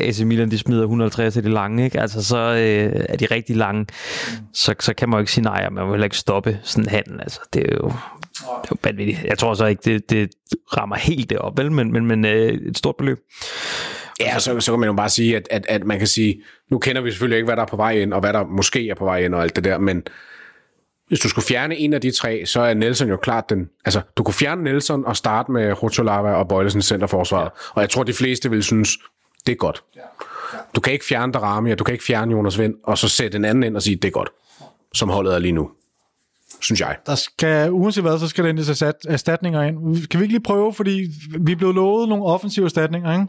AC 0.00 0.20
Milan 0.20 0.50
de 0.50 0.58
smider 0.58 0.82
150 0.82 1.34
til 1.34 1.44
de 1.44 1.50
lange, 1.50 1.84
ikke? 1.84 2.00
Altså, 2.00 2.24
så 2.24 2.38
øh, 2.38 3.04
er 3.08 3.16
de 3.16 3.26
rigtig 3.30 3.56
lange, 3.56 3.86
så, 4.52 4.74
så 4.80 4.94
kan 4.94 5.08
man 5.08 5.16
jo 5.16 5.20
ikke 5.20 5.32
sige 5.32 5.44
nej, 5.44 5.64
og 5.66 5.72
man 5.72 5.84
må 5.84 5.92
heller 5.92 6.04
ikke 6.06 6.16
stoppe 6.16 6.58
sådan 6.62 6.84
en 6.84 6.90
handel. 7.08 7.22
Altså, 7.22 7.40
det 7.52 7.62
er 7.62 7.76
jo, 7.76 7.88
det 7.88 8.44
er 8.44 8.68
jo 8.70 8.76
vanvittigt. 8.82 9.24
Jeg 9.24 9.38
tror 9.38 9.54
så 9.54 9.66
ikke, 9.66 9.82
det, 9.84 10.10
det 10.10 10.30
rammer 10.76 10.96
helt 10.96 11.30
det 11.30 11.38
op, 11.38 11.58
vel? 11.58 11.72
Men, 11.72 11.92
men, 11.92 12.06
men 12.06 12.24
øh, 12.24 12.48
et 12.48 12.78
stort 12.78 12.96
beløb. 12.96 13.18
Ja, 14.20 14.38
så, 14.38 14.60
så 14.60 14.72
kan 14.72 14.80
man 14.80 14.86
jo 14.86 14.92
bare 14.92 15.08
sige, 15.08 15.36
at, 15.36 15.48
at, 15.50 15.66
at 15.68 15.84
man 15.84 15.98
kan 15.98 16.06
sige, 16.06 16.42
nu 16.70 16.78
kender 16.78 17.02
vi 17.02 17.10
selvfølgelig 17.10 17.36
ikke, 17.36 17.46
hvad 17.46 17.56
der 17.56 17.62
er 17.62 17.66
på 17.66 17.76
vej 17.76 17.92
ind, 17.92 18.12
og 18.12 18.20
hvad 18.20 18.32
der 18.32 18.44
måske 18.44 18.88
er 18.88 18.94
på 18.94 19.04
vej 19.04 19.18
ind, 19.18 19.34
og 19.34 19.42
alt 19.42 19.56
det 19.56 19.64
der, 19.64 19.78
men 19.78 20.02
hvis 21.08 21.20
du 21.20 21.28
skulle 21.28 21.44
fjerne 21.44 21.76
en 21.76 21.92
af 21.92 22.00
de 22.00 22.10
tre, 22.10 22.46
så 22.46 22.60
er 22.60 22.74
Nelson 22.74 23.08
jo 23.08 23.16
klart 23.16 23.50
den... 23.50 23.68
Altså, 23.84 24.00
du 24.16 24.22
kunne 24.22 24.34
fjerne 24.34 24.64
Nelson 24.64 25.04
og 25.04 25.16
starte 25.16 25.52
med 25.52 25.82
Rutscholava 25.82 26.32
og 26.32 26.48
Bøjlesen 26.48 26.82
centerforsvaret, 26.82 27.44
ja. 27.44 27.72
og 27.74 27.80
jeg 27.80 27.90
tror, 27.90 28.02
de 28.02 28.12
fleste 28.12 28.50
vil 28.50 28.62
synes, 28.62 28.98
det 29.46 29.52
er 29.52 29.56
godt. 29.56 29.82
Du 30.74 30.80
kan 30.80 30.92
ikke 30.92 31.04
fjerne 31.04 31.32
Darami, 31.32 31.72
og 31.72 31.78
du 31.78 31.84
kan 31.84 31.92
ikke 31.92 32.04
fjerne 32.04 32.32
Jonas 32.32 32.58
Vind, 32.58 32.74
og 32.84 32.98
så 32.98 33.08
sætte 33.08 33.36
en 33.36 33.44
anden 33.44 33.64
ind 33.64 33.76
og 33.76 33.82
sige, 33.82 33.96
det 33.96 34.08
er 34.08 34.12
godt, 34.12 34.28
som 34.94 35.08
holdet 35.08 35.34
er 35.34 35.38
lige 35.38 35.52
nu. 35.52 35.70
Synes 36.60 36.80
jeg. 36.80 36.96
Der 37.06 37.14
skal, 37.14 37.70
uanset 37.70 38.04
hvad, 38.04 38.18
så 38.18 38.28
skal 38.28 38.44
der 38.44 38.50
endelig 38.50 38.70
ersat, 38.70 38.94
erstatninger 39.08 39.62
ind. 39.62 40.06
Kan 40.08 40.20
vi 40.20 40.24
ikke 40.24 40.34
lige 40.34 40.42
prøve, 40.42 40.74
fordi 40.74 41.06
vi 41.40 41.54
blevet 41.54 41.74
lovet 41.74 42.08
nogle 42.08 42.24
offensive 42.24 42.64
erstatninger, 42.64 43.12
ikke? 43.12 43.26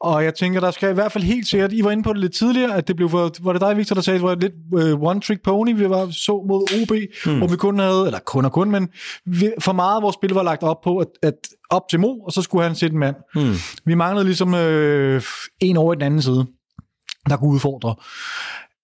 Og 0.00 0.24
jeg 0.24 0.34
tænker, 0.34 0.60
der 0.60 0.70
skal 0.70 0.90
i 0.90 0.94
hvert 0.94 1.12
fald 1.12 1.24
helt 1.24 1.46
sikkert, 1.46 1.72
I 1.72 1.84
var 1.84 1.90
inde 1.90 2.02
på 2.02 2.12
det 2.12 2.20
lidt 2.20 2.34
tidligere, 2.34 2.74
at 2.74 2.88
det 2.88 2.96
blev 2.96 3.10
for, 3.10 3.30
var 3.40 3.52
det 3.52 3.60
dig, 3.60 3.76
Victor, 3.76 3.94
der 3.94 4.02
sagde, 4.02 4.14
at 4.14 4.20
det 4.20 4.28
var 4.28 4.34
lidt 4.34 4.94
uh, 4.94 5.10
one-trick 5.10 5.42
pony, 5.44 5.76
vi 5.76 5.90
var 5.90 6.10
så 6.10 6.44
mod 6.48 6.82
OB, 6.82 6.92
mm. 7.26 7.38
hvor 7.38 7.46
vi 7.46 7.56
kun 7.56 7.78
havde, 7.78 8.06
eller 8.06 8.18
kun 8.18 8.44
og 8.44 8.52
kun, 8.52 8.70
men 8.70 8.88
vi, 9.26 9.52
for 9.60 9.72
meget 9.72 9.96
af 9.96 10.02
vores 10.02 10.14
spil 10.14 10.30
var 10.30 10.42
lagt 10.42 10.62
op 10.62 10.80
på, 10.84 10.98
at, 10.98 11.08
at 11.22 11.34
op 11.70 11.82
til 11.90 12.00
Mo, 12.00 12.18
og 12.18 12.32
så 12.32 12.42
skulle 12.42 12.64
han 12.64 12.74
sætte 12.74 12.94
en 12.94 13.00
mand. 13.00 13.16
Mm. 13.34 13.54
Vi 13.84 13.94
manglede 13.94 14.24
ligesom 14.24 14.54
øh, 14.54 15.22
en 15.60 15.76
over 15.76 15.92
i 15.92 15.96
den 15.96 16.02
anden 16.02 16.22
side, 16.22 16.46
der 17.28 17.36
kunne 17.36 17.50
udfordre. 17.50 17.94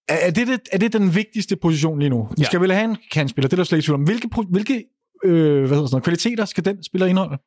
Er, 0.09 0.15
er, 0.27 0.31
det, 0.31 0.61
er 0.73 0.79
det 0.79 0.93
den 0.93 1.15
vigtigste 1.15 1.57
position 1.57 1.99
lige 1.99 2.11
nu? 2.11 2.23
Vi 2.31 2.35
Ja. 2.39 2.45
skal 2.45 2.61
vel 2.61 2.73
have 2.73 2.85
en 2.85 2.97
kantspiller, 3.13 3.49
det 3.49 3.53
er 3.53 3.57
der 3.57 3.65
slet 3.65 3.79
ikke 3.79 3.87
tvivl 3.87 3.95
om. 4.01 4.05
Hvilke, 4.05 4.29
hvilke 4.51 4.85
øh, 5.25 5.33
hvad 5.33 5.69
hedder 5.69 5.69
sådan 5.69 5.89
noget, 5.93 6.05
kvaliteter 6.05 6.45
skal 6.45 6.65
den 6.65 6.83
spiller 6.85 7.07
indeholde? 7.07 7.39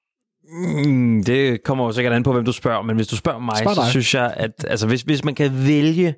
Mm, 0.85 1.23
det 1.23 1.63
kommer 1.63 1.85
jo 1.85 1.91
sikkert 1.91 2.13
an 2.13 2.23
på, 2.23 2.33
hvem 2.33 2.45
du 2.45 2.51
spørger, 2.51 2.81
men 2.81 2.95
hvis 2.95 3.07
du 3.07 3.15
spørger 3.15 3.39
mig, 3.39 3.57
Spørg 3.57 3.75
så 3.75 3.89
synes 3.89 4.13
jeg, 4.15 4.33
at 4.37 4.65
altså, 4.67 4.87
hvis, 4.87 5.01
hvis 5.01 5.23
man 5.23 5.35
kan 5.35 5.67
vælge 5.67 6.15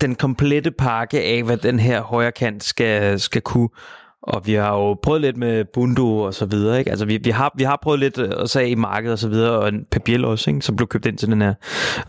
den 0.00 0.14
komplette 0.14 0.70
pakke 0.70 1.22
af, 1.22 1.42
hvad 1.42 1.56
den 1.56 1.78
her 1.78 2.02
højre 2.02 2.32
kant 2.32 2.64
skal, 2.64 3.20
skal 3.20 3.42
kunne, 3.42 3.68
og 4.22 4.46
vi 4.46 4.52
har 4.54 4.74
jo 4.74 4.94
prøvet 5.02 5.20
lidt 5.20 5.36
med 5.36 5.64
Bundu 5.74 6.20
og 6.24 6.34
så 6.34 6.46
videre, 6.46 6.78
ikke? 6.78 6.90
Altså 6.90 7.06
vi, 7.06 7.16
vi, 7.24 7.30
har, 7.30 7.52
vi 7.56 7.64
har 7.64 7.78
prøvet 7.82 8.00
lidt 8.00 8.18
øh, 8.18 8.30
at 8.38 8.50
sige 8.50 8.68
i 8.68 8.74
markedet 8.74 9.12
og 9.12 9.18
så 9.18 9.28
videre, 9.28 9.50
og 9.58 9.68
en 9.68 9.84
Pabiel 9.90 10.24
også, 10.24 10.50
ikke? 10.50 10.62
som 10.62 10.76
blev 10.76 10.86
købt 10.88 11.06
ind 11.06 11.18
til 11.18 11.28
den 11.28 11.42
her. 11.42 11.54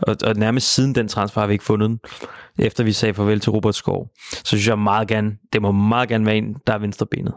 Og, 0.00 0.16
og 0.24 0.36
nærmest 0.36 0.74
siden 0.74 0.94
den 0.94 1.08
transfer 1.08 1.40
har 1.40 1.46
vi 1.48 1.52
ikke 1.52 1.64
fundet 1.64 1.88
den, 1.88 1.98
efter 2.60 2.84
vi 2.84 2.92
sagde 2.92 3.14
farvel 3.14 3.40
til 3.40 3.50
Robert 3.52 3.74
Skov. 3.74 4.08
Så 4.30 4.42
synes 4.44 4.68
jeg 4.68 4.78
meget 4.78 5.08
gerne, 5.08 5.36
det 5.52 5.62
må 5.62 5.72
meget 5.72 6.08
gerne 6.08 6.26
være 6.26 6.36
en, 6.36 6.56
der 6.66 6.72
er 6.72 6.78
venstrebenet. 6.78 7.34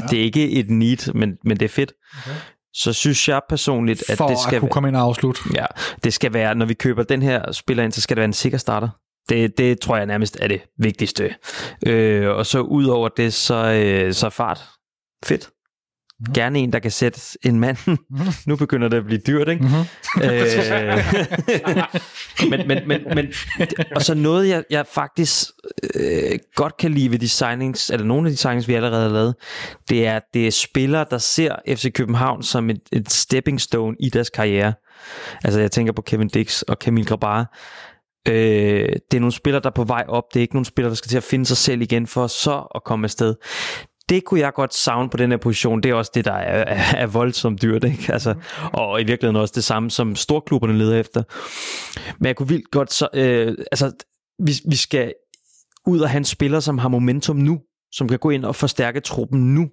Ja. 0.00 0.06
Det 0.06 0.18
er 0.18 0.22
ikke 0.22 0.50
et 0.50 0.70
need, 0.70 1.12
men, 1.14 1.36
men 1.44 1.56
det 1.56 1.64
er 1.64 1.68
fedt. 1.68 1.92
Okay. 2.18 2.36
Så 2.74 2.92
synes 2.92 3.28
jeg 3.28 3.40
personligt, 3.48 4.10
at 4.10 4.18
For 4.18 4.28
det 4.28 4.38
skal 4.38 4.54
at 4.54 4.60
kunne 4.60 4.70
komme 4.70 4.88
ind 4.88 4.96
og 4.96 5.02
afslutte. 5.02 5.40
ja, 5.54 5.66
det 6.04 6.14
skal 6.14 6.32
være, 6.32 6.54
når 6.54 6.66
vi 6.66 6.74
køber 6.74 7.02
den 7.02 7.22
her 7.22 7.52
spiller 7.52 7.84
ind, 7.84 7.92
så 7.92 8.00
skal 8.00 8.16
det 8.16 8.20
være 8.20 8.24
en 8.24 8.32
sikker 8.32 8.58
starter. 8.58 8.88
Det, 9.28 9.58
det 9.58 9.80
tror 9.80 9.96
jeg 9.96 10.06
nærmest 10.06 10.38
er 10.40 10.48
det 10.48 10.60
vigtigste. 10.78 11.34
Øh, 11.86 12.28
og 12.28 12.46
så 12.46 12.60
ud 12.60 12.84
over 12.84 13.08
det, 13.08 13.34
så, 13.34 13.72
øh, 13.72 14.12
så 14.12 14.30
fart. 14.30 14.68
Fedt. 15.24 15.50
Mhm. 16.20 16.32
Gerne 16.34 16.58
en, 16.58 16.72
der 16.72 16.78
kan 16.78 16.90
sætte 16.90 17.20
en 17.42 17.60
mand. 17.60 17.76
nu 18.46 18.56
begynder 18.56 18.88
det 18.88 18.96
at 18.96 19.04
blive 19.04 19.20
dyrt, 19.26 19.48
ikke? 19.48 19.64
Mhm. 19.64 19.74
øh, 20.24 20.98
men, 22.50 22.68
men, 22.68 22.88
men, 22.88 23.00
men, 23.14 23.32
og 23.96 24.02
så 24.02 24.14
noget, 24.14 24.48
jeg, 24.48 24.64
jeg 24.70 24.86
faktisk 24.86 25.48
øh, 25.94 26.38
godt 26.54 26.76
kan 26.76 26.92
lide 26.92 27.10
ved 27.10 27.18
de 27.18 27.28
signings, 27.28 27.90
eller 27.90 28.06
nogle 28.06 28.28
af 28.28 28.30
de 28.32 28.36
signings, 28.36 28.68
vi 28.68 28.74
allerede 28.74 29.02
har 29.02 29.14
lavet, 29.14 29.34
det 29.88 30.06
er, 30.06 30.20
det 30.34 30.46
er 30.46 30.50
spillere, 30.50 31.06
der 31.10 31.18
ser 31.18 31.56
FC 31.68 31.92
København 31.92 32.42
som 32.42 32.70
et, 32.70 32.80
et 32.92 33.12
stepping 33.12 33.60
stone 33.60 33.96
i 34.00 34.08
deres 34.08 34.30
karriere. 34.30 34.72
Altså 35.44 35.60
jeg 35.60 35.70
tænker 35.70 35.92
på 35.92 36.02
Kevin 36.02 36.28
Dix 36.28 36.62
og 36.62 36.76
Camille 36.80 37.06
Grabar. 37.06 37.56
Øh, 38.28 38.88
det 39.10 39.16
er 39.16 39.20
nogle 39.20 39.32
spillere, 39.32 39.62
der 39.62 39.70
er 39.70 39.74
på 39.74 39.84
vej 39.84 40.04
op. 40.08 40.24
Det 40.34 40.40
er 40.40 40.42
ikke 40.42 40.54
nogle 40.54 40.66
spillere, 40.66 40.90
der 40.90 40.96
skal 40.96 41.08
til 41.08 41.16
at 41.16 41.22
finde 41.22 41.46
sig 41.46 41.56
selv 41.56 41.82
igen 41.82 42.06
for 42.06 42.26
så 42.26 42.66
at 42.74 42.84
komme 42.84 43.04
afsted. 43.04 43.34
Det 44.10 44.24
kunne 44.24 44.40
jeg 44.40 44.52
godt 44.52 44.74
savne 44.74 45.10
på 45.10 45.16
den 45.16 45.30
her 45.30 45.38
position. 45.38 45.82
Det 45.82 45.90
er 45.90 45.94
også 45.94 46.10
det, 46.14 46.24
der 46.24 46.32
er, 46.32 46.64
er, 46.64 46.96
er 46.96 47.06
voldsomt 47.06 47.62
dyrt. 47.62 47.84
Ikke? 47.84 48.12
Altså, 48.12 48.34
og 48.72 49.00
i 49.00 49.04
virkeligheden 49.04 49.36
også 49.36 49.52
det 49.56 49.64
samme, 49.64 49.90
som 49.90 50.16
storklubberne 50.16 50.78
leder 50.78 51.00
efter. 51.00 51.22
Men 52.18 52.26
jeg 52.26 52.36
kunne 52.36 52.48
vildt 52.48 52.70
godt... 52.70 52.92
Så, 52.92 53.08
øh, 53.14 53.54
altså, 53.72 53.92
vi, 54.38 54.52
vi 54.68 54.76
skal 54.76 55.12
ud 55.86 56.00
og 56.00 56.10
have 56.10 56.18
en 56.18 56.24
spiller, 56.24 56.60
som 56.60 56.78
har 56.78 56.88
momentum 56.88 57.36
nu, 57.36 57.60
som 57.92 58.08
kan 58.08 58.18
gå 58.18 58.30
ind 58.30 58.44
og 58.44 58.56
forstærke 58.56 59.00
truppen 59.00 59.54
nu. 59.54 59.68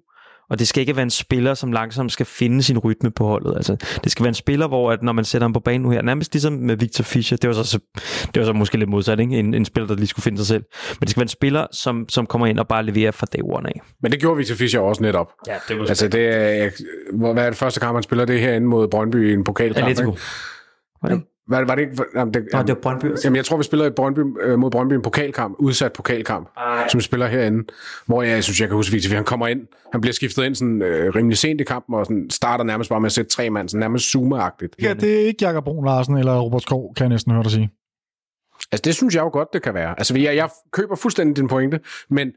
Og 0.49 0.59
det 0.59 0.67
skal 0.67 0.81
ikke 0.81 0.95
være 0.95 1.03
en 1.03 1.09
spiller, 1.09 1.53
som 1.53 1.71
langsomt 1.71 2.11
skal 2.11 2.25
finde 2.25 2.63
sin 2.63 2.77
rytme 2.77 3.11
på 3.11 3.27
holdet. 3.27 3.53
Altså, 3.55 3.75
det 4.03 4.11
skal 4.11 4.23
være 4.23 4.29
en 4.29 4.33
spiller, 4.33 4.67
hvor 4.67 4.91
at 4.91 5.03
når 5.03 5.11
man 5.13 5.25
sætter 5.25 5.43
ham 5.43 5.53
på 5.53 5.59
banen 5.59 5.81
nu 5.81 5.89
her, 5.89 6.01
nærmest 6.01 6.33
ligesom 6.33 6.53
med 6.53 6.75
Victor 6.75 7.03
Fischer, 7.03 7.37
det 7.37 7.47
var 7.47 7.53
så, 7.53 7.79
det 8.33 8.39
var 8.39 8.45
så 8.45 8.53
måske 8.53 8.77
lidt 8.77 8.89
modsat, 8.89 9.19
ikke? 9.19 9.39
En, 9.39 9.53
en 9.53 9.65
spiller, 9.65 9.87
der 9.87 9.95
lige 9.95 10.07
skulle 10.07 10.23
finde 10.23 10.37
sig 10.37 10.47
selv. 10.47 10.63
Men 10.89 11.01
det 11.01 11.09
skal 11.09 11.19
være 11.19 11.25
en 11.25 11.27
spiller, 11.29 11.67
som, 11.71 12.09
som 12.09 12.25
kommer 12.25 12.47
ind 12.47 12.59
og 12.59 12.67
bare 12.67 12.83
leverer 12.83 13.11
fra 13.11 13.27
day 13.33 13.39
one 13.43 13.69
af. 13.69 13.81
Men 14.01 14.11
det 14.11 14.19
gjorde 14.19 14.37
Victor 14.37 14.55
Fischer 14.55 14.79
også 14.79 15.03
netop. 15.03 15.31
Ja, 15.47 15.55
det 15.67 15.79
var 15.79 15.85
Altså, 15.85 16.07
det 16.07 16.27
er, 16.27 16.39
jeg, 16.39 16.71
hvad 17.13 17.45
er 17.45 17.49
det 17.49 17.57
første 17.57 17.79
kamp, 17.79 17.95
han 17.95 18.03
spiller? 18.03 18.25
Det 18.25 18.35
er 18.35 18.39
herinde 18.39 18.67
mod 18.67 18.87
Brøndby 18.87 19.29
i 19.29 19.33
en 19.33 19.43
pokalkamp. 19.43 19.87
Atletico. 19.87 20.11
ikke? 20.11 20.21
Var 21.01 21.09
det? 21.09 21.21
Var, 21.49 21.63
var 21.65 21.75
det 21.75 21.81
ikke... 21.81 22.03
Jamen, 22.15 22.33
det, 22.33 22.47
Nå, 22.53 22.61
det 22.61 22.69
var 22.69 22.75
Brøndby. 22.81 23.05
Jamen, 23.23 23.35
jeg 23.35 23.45
tror, 23.45 23.57
vi 23.57 23.63
spiller 23.63 23.85
i 23.85 23.89
Brøndby, 23.89 24.19
øh, 24.41 24.59
mod 24.59 24.71
Brøndby 24.71 24.93
en 24.93 25.01
pokalkamp, 25.01 25.55
udsat 25.59 25.93
pokalkamp, 25.93 26.49
Ej. 26.57 26.87
som 26.87 26.97
vi 26.97 27.03
spiller 27.03 27.27
herinde, 27.27 27.63
hvor 28.05 28.21
jeg, 28.21 28.31
jeg 28.31 28.43
synes, 28.43 28.59
jeg 28.59 28.67
kan 28.67 28.75
huske, 28.75 28.93
Victor, 28.93 29.15
han 29.15 29.23
kommer 29.23 29.47
ind, 29.47 29.61
han 29.91 30.01
bliver 30.01 30.13
skiftet 30.13 30.45
ind 30.45 30.55
sådan 30.55 30.81
øh, 30.81 31.15
rimelig 31.15 31.37
sent 31.37 31.61
i 31.61 31.63
kampen, 31.63 31.95
og 31.95 32.05
sådan 32.05 32.29
starter 32.29 32.63
nærmest 32.63 32.89
bare 32.89 32.99
med 32.99 33.05
at 33.05 33.11
sætte 33.11 33.31
tre 33.31 33.49
mand, 33.49 33.69
sådan 33.69 33.79
nærmest 33.79 34.11
zoomeragtigt. 34.11 34.75
Ja, 34.81 34.93
det 34.93 35.21
er 35.21 35.27
ikke 35.27 35.45
Jakob 35.45 35.63
Brun 35.63 35.85
Larsen 35.85 36.17
eller 36.17 36.39
Robert 36.39 36.61
Skov, 36.61 36.93
kan 36.95 37.03
jeg 37.03 37.09
næsten 37.09 37.31
høre 37.31 37.43
dig 37.43 37.51
sige. 37.51 37.69
Altså, 38.71 38.81
det 38.85 38.95
synes 38.95 39.15
jeg 39.15 39.21
jo 39.21 39.29
godt, 39.29 39.47
det 39.53 39.61
kan 39.63 39.73
være. 39.73 39.95
Altså, 39.97 40.17
jeg, 40.17 40.35
jeg 40.35 40.49
køber 40.71 40.95
fuldstændig 40.95 41.35
din 41.35 41.47
pointe, 41.47 41.79
men, 42.09 42.31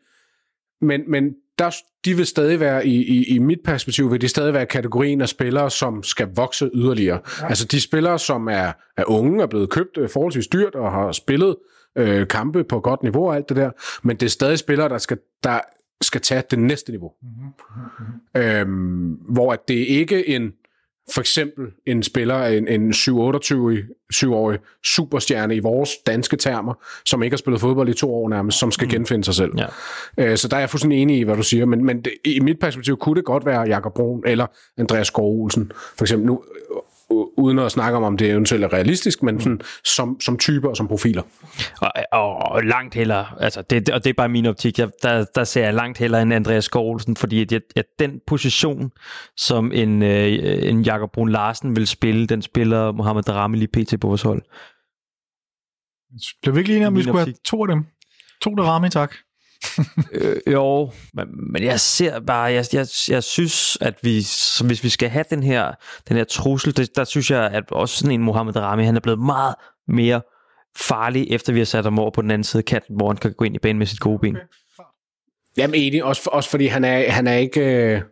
men, 0.81 1.01
men 1.09 1.35
der, 1.61 1.70
de 2.05 2.16
vil 2.16 2.27
stadig 2.27 2.61
være, 2.61 2.87
i, 2.87 2.97
i, 2.97 3.35
i 3.35 3.39
mit 3.39 3.59
perspektiv, 3.65 4.12
vil 4.12 4.20
de 4.20 4.28
stadig 4.28 4.55
være 4.55 4.66
kategorien 4.66 5.20
af 5.20 5.28
spillere, 5.28 5.70
som 5.70 6.03
skal 6.03 6.28
vokse 6.37 6.70
yderligere. 6.74 7.20
Ja. 7.41 7.47
Altså, 7.47 7.66
de 7.66 7.81
spillere, 7.81 8.19
som 8.19 8.49
er, 8.49 8.73
er 8.97 9.05
unge, 9.07 9.43
er 9.43 9.47
blevet 9.47 9.70
købt 9.70 9.99
øh, 9.99 10.09
forholdsvis 10.09 10.47
dyrt, 10.47 10.74
og 10.74 10.93
har 10.93 11.12
spillet 11.12 11.57
øh, 11.97 12.28
kampe 12.28 12.65
på 12.65 12.81
godt 12.81 13.03
niveau 13.03 13.28
og 13.28 13.37
alt 13.37 13.49
det 13.49 13.57
der, 13.57 13.70
men 14.03 14.16
det 14.16 14.27
er 14.27 14.31
stadig 14.31 14.59
spillere, 14.59 14.89
der 14.89 14.99
skal, 14.99 15.19
der 15.45 15.61
skal 16.01 16.20
tage 16.20 16.43
det 16.51 16.59
næste 16.59 16.93
niveau. 16.93 17.12
Mm-hmm. 17.23 18.43
Øhm, 18.43 19.11
hvor 19.12 19.53
at 19.53 19.69
det 19.69 19.74
ikke 19.74 20.28
en 20.28 20.53
for 21.15 21.20
eksempel 21.20 21.66
en 21.87 22.03
spiller, 22.03 22.45
en, 22.45 22.69
en 22.69 22.91
7-28-årig 22.91 23.85
7-årig 24.15 24.59
superstjerne 24.85 25.57
i 25.57 25.59
vores 25.59 25.91
danske 26.07 26.37
termer, 26.37 26.74
som 27.05 27.23
ikke 27.23 27.35
har 27.35 27.39
spillet 27.39 27.61
fodbold 27.61 27.89
i 27.89 27.95
to 27.95 28.15
år 28.15 28.28
nærmest, 28.28 28.59
som 28.59 28.73
skal 28.73 28.89
genfinde 28.89 29.24
sig 29.24 29.35
selv. 29.35 29.53
Ja. 29.59 29.66
Øh, 30.19 30.37
så 30.37 30.49
der 30.49 30.57
er 30.57 30.61
jeg 30.61 30.70
fuldstændig 30.70 31.03
enig 31.03 31.19
i, 31.19 31.23
hvad 31.23 31.37
du 31.37 31.43
siger, 31.43 31.65
men, 31.66 31.85
men 31.85 32.03
det, 32.03 32.12
i 32.24 32.41
mit 32.41 32.59
perspektiv 32.59 32.97
kunne 32.97 33.15
det 33.15 33.24
godt 33.24 33.47
være 33.47 33.61
Jakob 33.61 33.95
Brun 33.95 34.23
eller 34.27 34.47
Andreas 34.78 35.07
Skov 35.07 35.43
Olsen, 35.43 35.73
for 35.97 36.05
eksempel 36.05 36.27
nu, 36.27 36.43
uden 37.11 37.59
at 37.59 37.73
snakke 37.73 37.97
om, 37.97 38.03
om 38.03 38.16
det 38.16 38.31
eventuelt 38.31 38.65
er 38.65 38.73
realistisk, 38.73 39.23
men 39.23 39.41
sådan, 39.41 39.61
som, 39.85 40.20
som 40.20 40.39
typer 40.39 40.69
og 40.69 40.77
som 40.77 40.89
profiler. 40.89 41.23
Og, 41.81 41.93
og 42.12 42.65
langt 42.65 42.95
hellere, 42.95 43.27
altså 43.41 43.62
det, 43.62 43.91
og 43.91 44.05
det 44.05 44.11
er 44.11 44.15
bare 44.15 44.28
min 44.28 44.47
optik, 44.47 44.78
jeg, 44.78 44.91
der, 45.03 45.24
der 45.35 45.45
ser 45.45 45.65
jeg 45.65 45.74
langt 45.74 45.99
hellere 45.99 46.23
end 46.23 46.35
Andreas 46.35 46.65
Skovlsen, 46.65 47.16
fordi 47.16 47.41
at, 47.41 47.53
jeg, 47.53 47.61
at 47.77 47.87
den 47.99 48.20
position, 48.27 48.91
som 49.37 49.73
en, 49.73 50.03
øh, 50.03 50.69
en 50.69 50.82
Jakob 50.82 51.12
Brun 51.12 51.28
Larsen 51.28 51.77
vil 51.77 51.87
spille, 51.87 52.27
den 52.27 52.43
spiller 52.43 52.93
Mohamed 52.93 53.23
Darami 53.23 53.57
lige 53.57 53.85
pt. 53.85 54.01
på 54.01 54.07
vores 54.07 54.23
hold. 54.23 54.43
Blev 56.43 56.55
vi 56.55 56.61
ikke 56.61 56.69
lige 56.69 56.77
enige 56.77 56.87
om, 56.87 56.97
vi 56.97 57.03
skulle 57.03 57.19
have 57.19 57.23
optik. 57.23 57.45
to 57.45 57.62
af 57.62 57.69
dem? 57.69 57.87
To 58.43 58.55
der 58.55 58.62
ramme, 58.62 58.89
tak. 58.89 59.15
Øh, 60.12 60.37
jo, 60.47 60.91
men, 61.15 61.27
men 61.53 61.62
jeg 61.62 61.81
ser 61.81 62.20
bare, 62.20 62.43
jeg, 62.43 62.65
jeg, 62.73 62.87
jeg 63.09 63.24
synes, 63.24 63.78
at 63.81 63.95
vi, 64.03 64.23
så 64.23 64.66
hvis 64.66 64.85
vi 64.85 64.89
skal 64.89 65.09
have 65.09 65.24
den 65.31 65.43
her, 65.43 65.73
den 66.09 66.16
her 66.16 66.24
trussel, 66.24 66.77
det, 66.77 66.97
der 66.97 67.05
synes 67.05 67.31
jeg, 67.31 67.51
at 67.53 67.65
også 67.73 67.97
sådan 67.97 68.11
en 68.11 68.23
Mohamed 68.23 68.57
Rami, 68.57 68.85
han 68.85 68.97
er 68.97 69.01
blevet 69.01 69.19
meget 69.20 69.55
mere 69.89 70.23
farlig, 70.77 71.27
efter 71.31 71.53
vi 71.53 71.59
har 71.59 71.65
sat 71.65 71.85
ham 71.85 71.99
over 71.99 72.11
på 72.11 72.23
den 72.23 72.31
anden 72.31 72.45
side 72.45 72.61
af 72.61 72.65
kanten, 72.65 72.97
hvor 72.97 73.09
han 73.09 73.16
kan 73.16 73.32
gå 73.32 73.45
ind 73.45 73.55
i 73.55 73.59
banen 73.59 73.78
med 73.78 73.87
sit 73.87 74.01
gode 74.01 74.19
ben. 74.19 74.37
Jamen 75.57 75.74
enig, 75.74 76.05
også, 76.05 76.23
for, 76.23 76.31
også 76.31 76.51
fordi 76.51 76.66
han 76.66 76.85
er, 76.85 77.11
han 77.11 77.27
er 77.27 77.35
ikke... 77.35 77.61
Øh, 77.61 78.03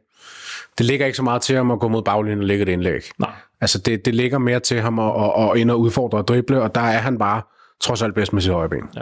det 0.78 0.86
ligger 0.86 1.06
ikke 1.06 1.16
så 1.16 1.22
meget 1.22 1.42
til 1.42 1.56
ham 1.56 1.70
at 1.70 1.80
gå 1.80 1.88
mod 1.88 2.02
baglinjen 2.02 2.38
og 2.38 2.44
lægge 2.44 2.62
et 2.62 2.68
indlæg. 2.68 3.02
Nej. 3.18 3.30
Altså 3.60 3.78
det, 3.78 4.04
det 4.04 4.14
ligger 4.14 4.38
mere 4.38 4.60
til 4.60 4.80
ham 4.80 4.98
at, 4.98 5.12
at, 5.24 5.50
at 5.50 5.56
ind 5.56 5.70
og 5.70 5.80
udfordre 5.80 6.18
og 6.18 6.28
drible, 6.28 6.62
og 6.62 6.74
der 6.74 6.80
er 6.80 6.98
han 6.98 7.18
bare 7.18 7.42
trods 7.80 8.02
alt 8.02 8.14
bedst 8.14 8.32
med 8.32 8.42
sit 8.42 8.52
højre 8.52 8.68
ben. 8.68 8.82
Ja. 8.96 9.00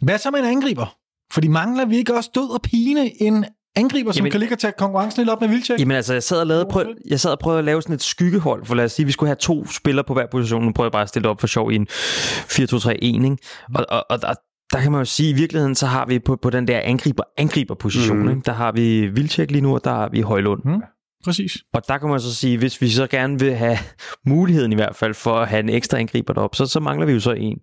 Hvad 0.00 0.18
så 0.18 0.30
med 0.30 0.38
en 0.38 0.44
angriber? 0.44 0.97
Fordi 1.32 1.48
mangler 1.48 1.84
vi 1.84 1.96
ikke 1.96 2.14
også 2.14 2.30
død 2.34 2.50
og 2.54 2.62
pine 2.62 3.22
en 3.22 3.44
angriber, 3.76 4.12
som 4.12 4.18
Jamen- 4.18 4.30
kan 4.30 4.40
ligge 4.40 4.54
og 4.54 4.58
tage 4.58 4.72
konkurrencen 4.78 5.20
lidt 5.20 5.30
op 5.30 5.40
med 5.40 5.48
Vildtjek? 5.48 5.80
Jamen 5.80 5.96
altså, 5.96 6.12
jeg 6.12 6.22
sad 6.22 6.40
og, 6.40 6.46
lavede, 6.46 6.66
prøv, 6.70 6.84
jeg 7.10 7.20
sad 7.20 7.30
og 7.30 7.38
prøvede 7.38 7.58
at 7.58 7.64
lave 7.64 7.82
sådan 7.82 7.94
et 7.94 8.02
skyggehold, 8.02 8.64
for 8.66 8.74
lad 8.74 8.84
os 8.84 8.92
sige, 8.92 9.06
vi 9.06 9.12
skulle 9.12 9.28
have 9.28 9.36
to 9.36 9.66
spillere 9.66 10.04
på 10.04 10.14
hver 10.14 10.26
position. 10.30 10.64
Nu 10.64 10.72
prøver 10.72 10.86
jeg 10.86 10.92
bare 10.92 11.02
at 11.02 11.08
stille 11.08 11.28
op 11.28 11.40
for 11.40 11.46
sjov 11.46 11.72
i 11.72 11.76
en 11.76 11.86
4-2-3-1, 11.90 12.90
ikke? 13.02 13.36
Og, 13.74 13.86
og, 13.88 14.04
og 14.10 14.22
der, 14.22 14.34
der 14.72 14.80
kan 14.80 14.92
man 14.92 15.00
jo 15.00 15.04
sige, 15.04 15.28
at 15.30 15.36
i 15.36 15.40
virkeligheden, 15.40 15.74
så 15.74 15.86
har 15.86 16.06
vi 16.06 16.18
på, 16.18 16.36
på 16.42 16.50
den 16.50 16.68
der 16.68 16.80
angriber-angriber-position, 16.84 18.16
Mhm. 18.16 18.26
mm. 18.26 18.30
ikke? 18.30 18.42
der 18.46 18.52
har 18.52 18.72
vi 18.72 19.06
Vildtjek 19.06 19.50
lige 19.50 19.62
nu, 19.62 19.74
og 19.74 19.84
der 19.84 19.90
har 19.90 20.08
vi 20.08 20.20
Højlund. 20.20 20.60
Mm. 20.64 20.82
Præcis. 21.24 21.58
Og 21.72 21.88
der 21.88 21.98
kan 21.98 22.08
man 22.08 22.20
så 22.20 22.34
sige, 22.34 22.58
hvis 22.58 22.80
vi 22.80 22.90
så 22.90 23.06
gerne 23.06 23.38
vil 23.38 23.54
have 23.54 23.78
muligheden 24.26 24.72
i 24.72 24.74
hvert 24.74 24.96
fald 24.96 25.14
for 25.14 25.40
at 25.40 25.48
have 25.48 25.60
en 25.60 25.68
ekstra 25.68 25.98
angriber 25.98 26.32
derop, 26.34 26.54
så, 26.54 26.66
så 26.66 26.80
mangler 26.80 27.06
vi 27.06 27.12
jo 27.12 27.20
så 27.20 27.32
en. 27.32 27.58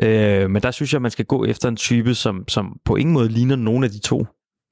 Mm. 0.00 0.04
Øh, 0.06 0.50
men 0.50 0.62
der 0.62 0.70
synes 0.70 0.92
jeg, 0.92 1.02
man 1.02 1.10
skal 1.10 1.24
gå 1.24 1.44
efter 1.44 1.68
en 1.68 1.76
type, 1.76 2.14
som, 2.14 2.44
som 2.48 2.76
på 2.84 2.96
ingen 2.96 3.12
måde 3.12 3.28
ligner 3.28 3.56
nogen 3.56 3.84
af 3.84 3.90
de 3.90 3.98
to. 3.98 4.26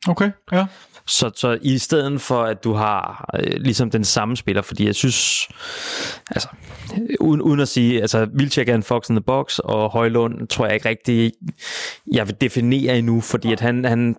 Okay, 0.08 0.30
ja. 0.52 0.66
Så, 1.06 1.30
så 1.34 1.58
i 1.62 1.78
stedet 1.78 2.20
for, 2.20 2.42
at 2.42 2.64
du 2.64 2.72
har 2.72 3.30
øh, 3.38 3.56
ligesom 3.56 3.90
den 3.90 4.04
samme 4.04 4.36
spiller, 4.36 4.62
fordi 4.62 4.86
jeg 4.86 4.94
synes, 4.94 5.48
altså, 6.30 6.48
uden, 7.20 7.42
uden 7.42 7.60
at 7.60 7.68
sige, 7.68 8.00
altså, 8.00 8.28
Vilcek 8.34 8.68
er 8.68 8.74
en 8.74 8.82
fox 8.82 9.08
in 9.08 9.16
the 9.16 9.22
box, 9.22 9.58
og 9.58 9.90
Højlund 9.90 10.48
tror 10.48 10.64
jeg 10.66 10.74
ikke 10.74 10.88
rigtig, 10.88 11.32
jeg 12.12 12.26
vil 12.26 12.36
definere 12.40 12.98
endnu, 12.98 13.20
fordi 13.20 13.52
at 13.52 13.60
han, 13.60 13.84
han, 13.84 14.16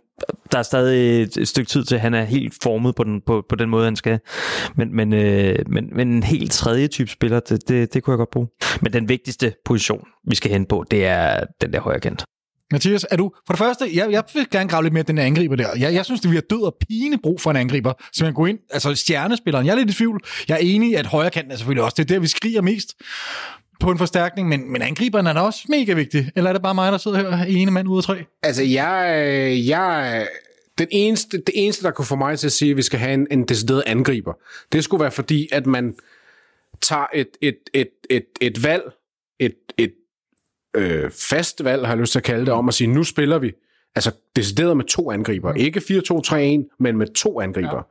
der 0.52 0.58
er 0.58 0.64
stadig 0.64 1.22
et, 1.22 1.38
et 1.38 1.48
stykke 1.48 1.70
tid 1.70 1.84
til, 1.84 1.96
at 1.96 2.02
han 2.02 2.14
er 2.14 2.24
helt 2.24 2.54
formet 2.64 2.96
på 2.96 3.04
den, 3.04 3.22
på, 3.26 3.46
på 3.50 3.56
den 3.56 3.70
måde, 3.70 3.86
han 3.86 3.96
skal. 3.96 4.20
Men, 4.76 4.96
men, 4.96 5.14
øh, 5.14 5.60
men, 5.68 5.90
men 5.96 6.08
en 6.08 6.24
helt 6.24 6.52
tredje 6.52 6.88
type 6.88 7.10
spiller, 7.10 7.40
det, 7.40 7.68
det, 7.68 7.94
det 7.94 8.04
kunne 8.04 8.12
jeg 8.12 8.18
godt 8.18 8.32
bruge. 8.32 8.48
Men 8.82 8.94
den 8.94 9.10
vigtigste 9.10 9.54
position, 9.66 10.08
vi 10.28 10.36
skal 10.36 10.52
hen 10.52 10.66
på, 10.66 10.86
det 10.92 11.06
er 11.06 11.44
den 11.62 11.74
der 11.74 11.80
højre 11.80 12.00
kant. 12.00 12.26
Mathias, 12.72 13.06
er 13.12 13.16
du... 13.16 13.32
For 13.48 13.54
det 13.54 13.58
første, 13.58 13.90
jeg, 13.94 14.12
jeg 14.12 14.24
vil 14.34 14.50
gerne 14.52 14.70
grave 14.70 14.84
lidt 14.84 14.94
mere 14.94 15.04
den 15.04 15.18
angriber 15.18 15.56
der. 15.56 15.68
Jeg, 15.80 15.94
jeg 15.94 16.06
synes, 16.06 16.22
det 16.22 16.30
bliver 16.30 16.42
død 16.50 16.62
og 16.62 16.76
pine 16.88 17.18
brug 17.18 17.42
for 17.42 17.52
en 17.52 17.58
angriber. 17.58 17.94
Så 18.14 18.24
man 18.24 18.34
går 18.34 18.48
ind... 18.48 18.60
Altså, 18.70 18.96
stjernespilleren. 18.96 19.66
Jeg 19.66 19.72
er 19.72 19.78
lidt 19.78 19.90
i 19.90 19.94
tvivl. 19.94 20.22
Jeg 20.48 20.56
er 20.56 20.60
enig 20.62 20.92
i, 20.92 20.94
at 20.94 21.06
højre 21.06 21.30
kanten 21.32 21.52
er 21.52 21.56
selvfølgelig 21.56 21.84
også... 21.84 21.96
Det 21.98 22.04
er 22.04 22.14
der, 22.14 22.20
vi 22.20 22.28
skriger 22.28 22.62
mest 22.62 22.94
på 23.80 23.92
en 23.92 23.98
forstærkning. 23.98 24.48
Men, 24.48 24.72
men 24.72 24.82
angriberen 24.82 25.28
er 25.28 25.34
da 25.34 25.40
også 25.40 25.66
mega 25.70 25.94
vigtig. 25.94 26.32
Eller 26.36 26.50
er 26.50 26.54
det 26.54 26.62
bare 26.62 26.76
mig, 26.76 26.92
der 26.92 26.98
sidder 26.98 27.36
her 27.36 27.46
ene 27.46 27.72
mand 27.72 27.88
ud 27.88 27.98
af 27.98 28.04
tre? 28.04 28.24
Altså, 28.44 28.64
jeg, 28.64 29.64
jeg 29.68 30.28
den 30.78 30.88
eneste, 30.92 31.38
det 31.38 31.52
eneste, 31.54 31.84
der 31.84 31.92
kunne 31.92 32.06
få 32.06 32.16
mig 32.16 32.40
til 32.40 32.48
at 32.48 32.52
sige, 32.52 32.72
at 32.72 32.78
vi 32.78 32.82
skal 32.82 33.00
have 33.00 33.14
en, 33.14 33.28
en 33.32 33.44
decideret 33.44 33.84
angriber, 33.86 34.34
det 34.72 34.84
skulle 34.84 35.02
være 35.02 35.12
fordi, 35.12 35.48
at 35.52 35.66
man 35.66 35.96
tager 36.82 37.06
et, 37.14 37.30
et, 37.42 37.58
et, 37.74 37.90
et, 38.10 38.26
et 38.42 38.64
valg, 38.64 38.84
et, 39.40 39.56
et 39.78 39.92
øh, 40.76 41.12
fast 41.12 41.64
valg, 41.64 41.86
har 41.86 41.94
jeg 41.94 42.02
lyst 42.02 42.12
til 42.12 42.20
at 42.20 42.24
kalde 42.24 42.46
det, 42.46 42.54
om 42.54 42.68
at 42.68 42.74
sige, 42.74 42.88
nu 42.88 43.04
spiller 43.04 43.40
vi, 43.40 43.52
altså 43.96 44.12
decideret 44.36 44.78
med 44.78 44.86
to 44.86 45.12
angriber. 45.12 45.52
Mm. 45.52 45.58
Ikke 45.58 45.80
4-2-3-1, 45.80 46.76
men 46.80 46.98
med 46.98 47.14
to 47.16 47.42
angriber. 47.42 47.76
Ja. 47.76 47.82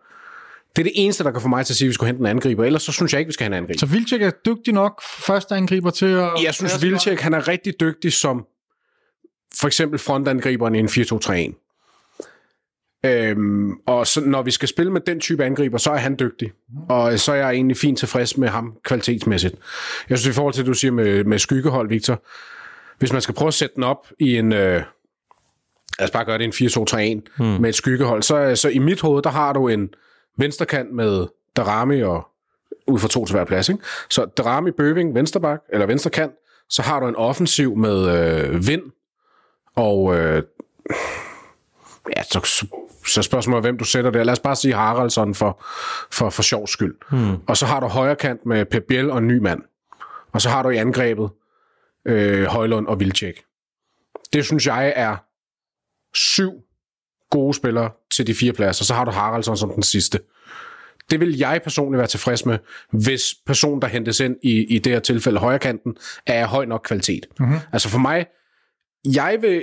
Det 0.76 0.82
er 0.82 0.84
det 0.84 0.92
eneste, 0.94 1.24
der 1.24 1.30
kan 1.30 1.40
få 1.40 1.48
mig 1.48 1.66
til 1.66 1.72
at 1.72 1.76
sige, 1.76 1.86
at 1.86 1.88
vi 1.88 1.94
skulle 1.94 2.06
hente 2.06 2.20
en 2.20 2.26
angriber. 2.26 2.64
Ellers 2.64 2.82
så 2.82 2.92
synes 2.92 3.12
jeg 3.12 3.18
ikke, 3.18 3.28
vi 3.28 3.32
skal 3.32 3.44
have 3.44 3.56
en 3.56 3.62
angriber. 3.62 3.78
Så 3.78 3.86
Vildtjek 3.86 4.22
er 4.22 4.30
dygtig 4.30 4.74
nok 4.74 5.02
første 5.26 5.54
angriber 5.54 5.90
til 5.90 6.06
at... 6.06 6.30
Jeg 6.44 6.54
synes, 6.54 6.82
Vilcek, 6.82 7.20
han 7.20 7.34
er 7.34 7.48
rigtig 7.48 7.80
dygtig 7.80 8.12
som 8.12 8.46
for 9.60 9.66
eksempel 9.66 9.98
frontangriberen 9.98 10.74
i 10.74 10.78
en 10.78 10.88
4-2-3-1. 10.88 11.60
Øhm, 13.06 13.72
og 13.86 14.06
så, 14.06 14.20
når 14.20 14.42
vi 14.42 14.50
skal 14.50 14.68
spille 14.68 14.92
med 14.92 15.00
den 15.00 15.20
type 15.20 15.44
angriber, 15.44 15.78
så 15.78 15.90
er 15.90 15.96
han 15.96 16.16
dygtig. 16.18 16.52
Og 16.88 17.20
så 17.20 17.32
er 17.32 17.36
jeg 17.36 17.50
egentlig 17.50 17.76
fint 17.76 17.98
tilfreds 17.98 18.36
med 18.36 18.48
ham 18.48 18.76
kvalitetsmæssigt. 18.84 19.54
Jeg 20.10 20.18
synes, 20.18 20.34
i 20.34 20.36
forhold 20.36 20.54
til 20.54 20.64
det, 20.64 20.68
du 20.68 20.74
siger 20.74 20.92
med, 20.92 21.24
med 21.24 21.38
skyggehold, 21.38 21.88
Victor, 21.88 22.22
hvis 22.98 23.12
man 23.12 23.22
skal 23.22 23.34
prøve 23.34 23.48
at 23.48 23.54
sætte 23.54 23.74
den 23.74 23.84
op 23.84 24.06
i 24.18 24.36
en... 24.36 24.52
Øh, 24.52 24.82
lad 25.98 26.04
os 26.04 26.10
bare 26.10 26.24
gøre 26.24 26.38
det 26.38 26.60
i 26.60 26.64
en 26.64 27.20
4-2-3-1 27.20 27.34
hmm. 27.36 27.60
med 27.60 27.68
et 27.68 27.74
skyggehold, 27.74 28.22
så, 28.22 28.56
så 28.56 28.68
i 28.68 28.78
mit 28.78 29.00
hoved, 29.00 29.22
der 29.22 29.30
har 29.30 29.52
du 29.52 29.68
en 29.68 29.88
venstrekant 30.38 30.92
med 30.92 31.26
Darami 31.56 32.02
og 32.02 32.28
ud 32.86 32.98
fra 32.98 33.08
to 33.08 33.24
til 33.24 33.34
hver 33.34 33.44
plads. 33.44 33.68
Ikke? 33.68 33.82
Så 34.10 34.24
Darami, 34.24 34.70
Bøving, 34.70 35.14
vensterbak, 35.14 35.60
eller 35.72 35.86
venstrekant, 35.86 36.32
så 36.68 36.82
har 36.82 37.00
du 37.00 37.08
en 37.08 37.16
offensiv 37.16 37.76
med 37.76 38.08
øh, 38.08 38.66
Vind, 38.66 38.82
og 39.76 40.16
øh, 40.16 40.42
ja, 42.16 42.22
så, 42.22 42.40
så, 42.44 42.66
så 43.06 43.22
spørgsmålet 43.22 43.58
er, 43.58 43.60
hvem 43.60 43.78
du 43.78 43.84
sætter 43.84 44.10
der. 44.10 44.24
Lad 44.24 44.32
os 44.32 44.40
bare 44.40 44.56
sige 44.56 44.74
Haraldsson 44.74 45.34
for, 45.34 45.64
for, 46.10 46.30
for 46.30 46.42
sjov 46.42 46.66
skyld. 46.66 46.94
Hmm. 47.10 47.36
Og 47.46 47.56
så 47.56 47.66
har 47.66 47.80
du 47.80 47.86
højre 47.86 48.16
kant 48.16 48.46
med 48.46 48.64
Pep 48.64 48.84
Biel 48.88 49.10
og 49.10 49.18
en 49.18 49.28
ny 49.28 49.38
mand. 49.38 49.62
Og 50.32 50.40
så 50.40 50.48
har 50.48 50.62
du 50.62 50.68
i 50.68 50.76
angrebet 50.76 51.30
øh, 52.06 52.44
Højlund 52.44 52.86
og 52.86 53.00
Vilcek. 53.00 53.44
Det 54.32 54.44
synes 54.44 54.66
jeg 54.66 54.92
er 54.96 55.16
syv 56.14 56.52
gode 57.30 57.54
spillere 57.54 57.90
til 58.10 58.26
de 58.26 58.34
fire 58.34 58.52
pladser. 58.52 58.84
Så 58.84 58.94
har 58.94 59.04
du 59.04 59.10
Haraldsson 59.10 59.56
som 59.56 59.70
den 59.70 59.82
sidste. 59.82 60.20
Det 61.10 61.20
vil 61.20 61.38
jeg 61.38 61.60
personligt 61.64 61.98
være 61.98 62.06
tilfreds 62.06 62.46
med, 62.46 62.58
hvis 62.90 63.34
personen, 63.46 63.82
der 63.82 63.88
hentes 63.88 64.20
ind 64.20 64.36
i, 64.42 64.74
i 64.74 64.78
det 64.78 64.92
her 64.92 65.00
tilfælde 65.00 65.38
højrekanten, 65.38 65.96
er 66.26 66.40
af 66.40 66.48
høj 66.48 66.64
nok 66.64 66.80
kvalitet. 66.84 67.26
Mm-hmm. 67.40 67.56
Altså 67.72 67.88
for 67.88 67.98
mig, 67.98 68.26
jeg 69.04 69.38
vil, 69.40 69.62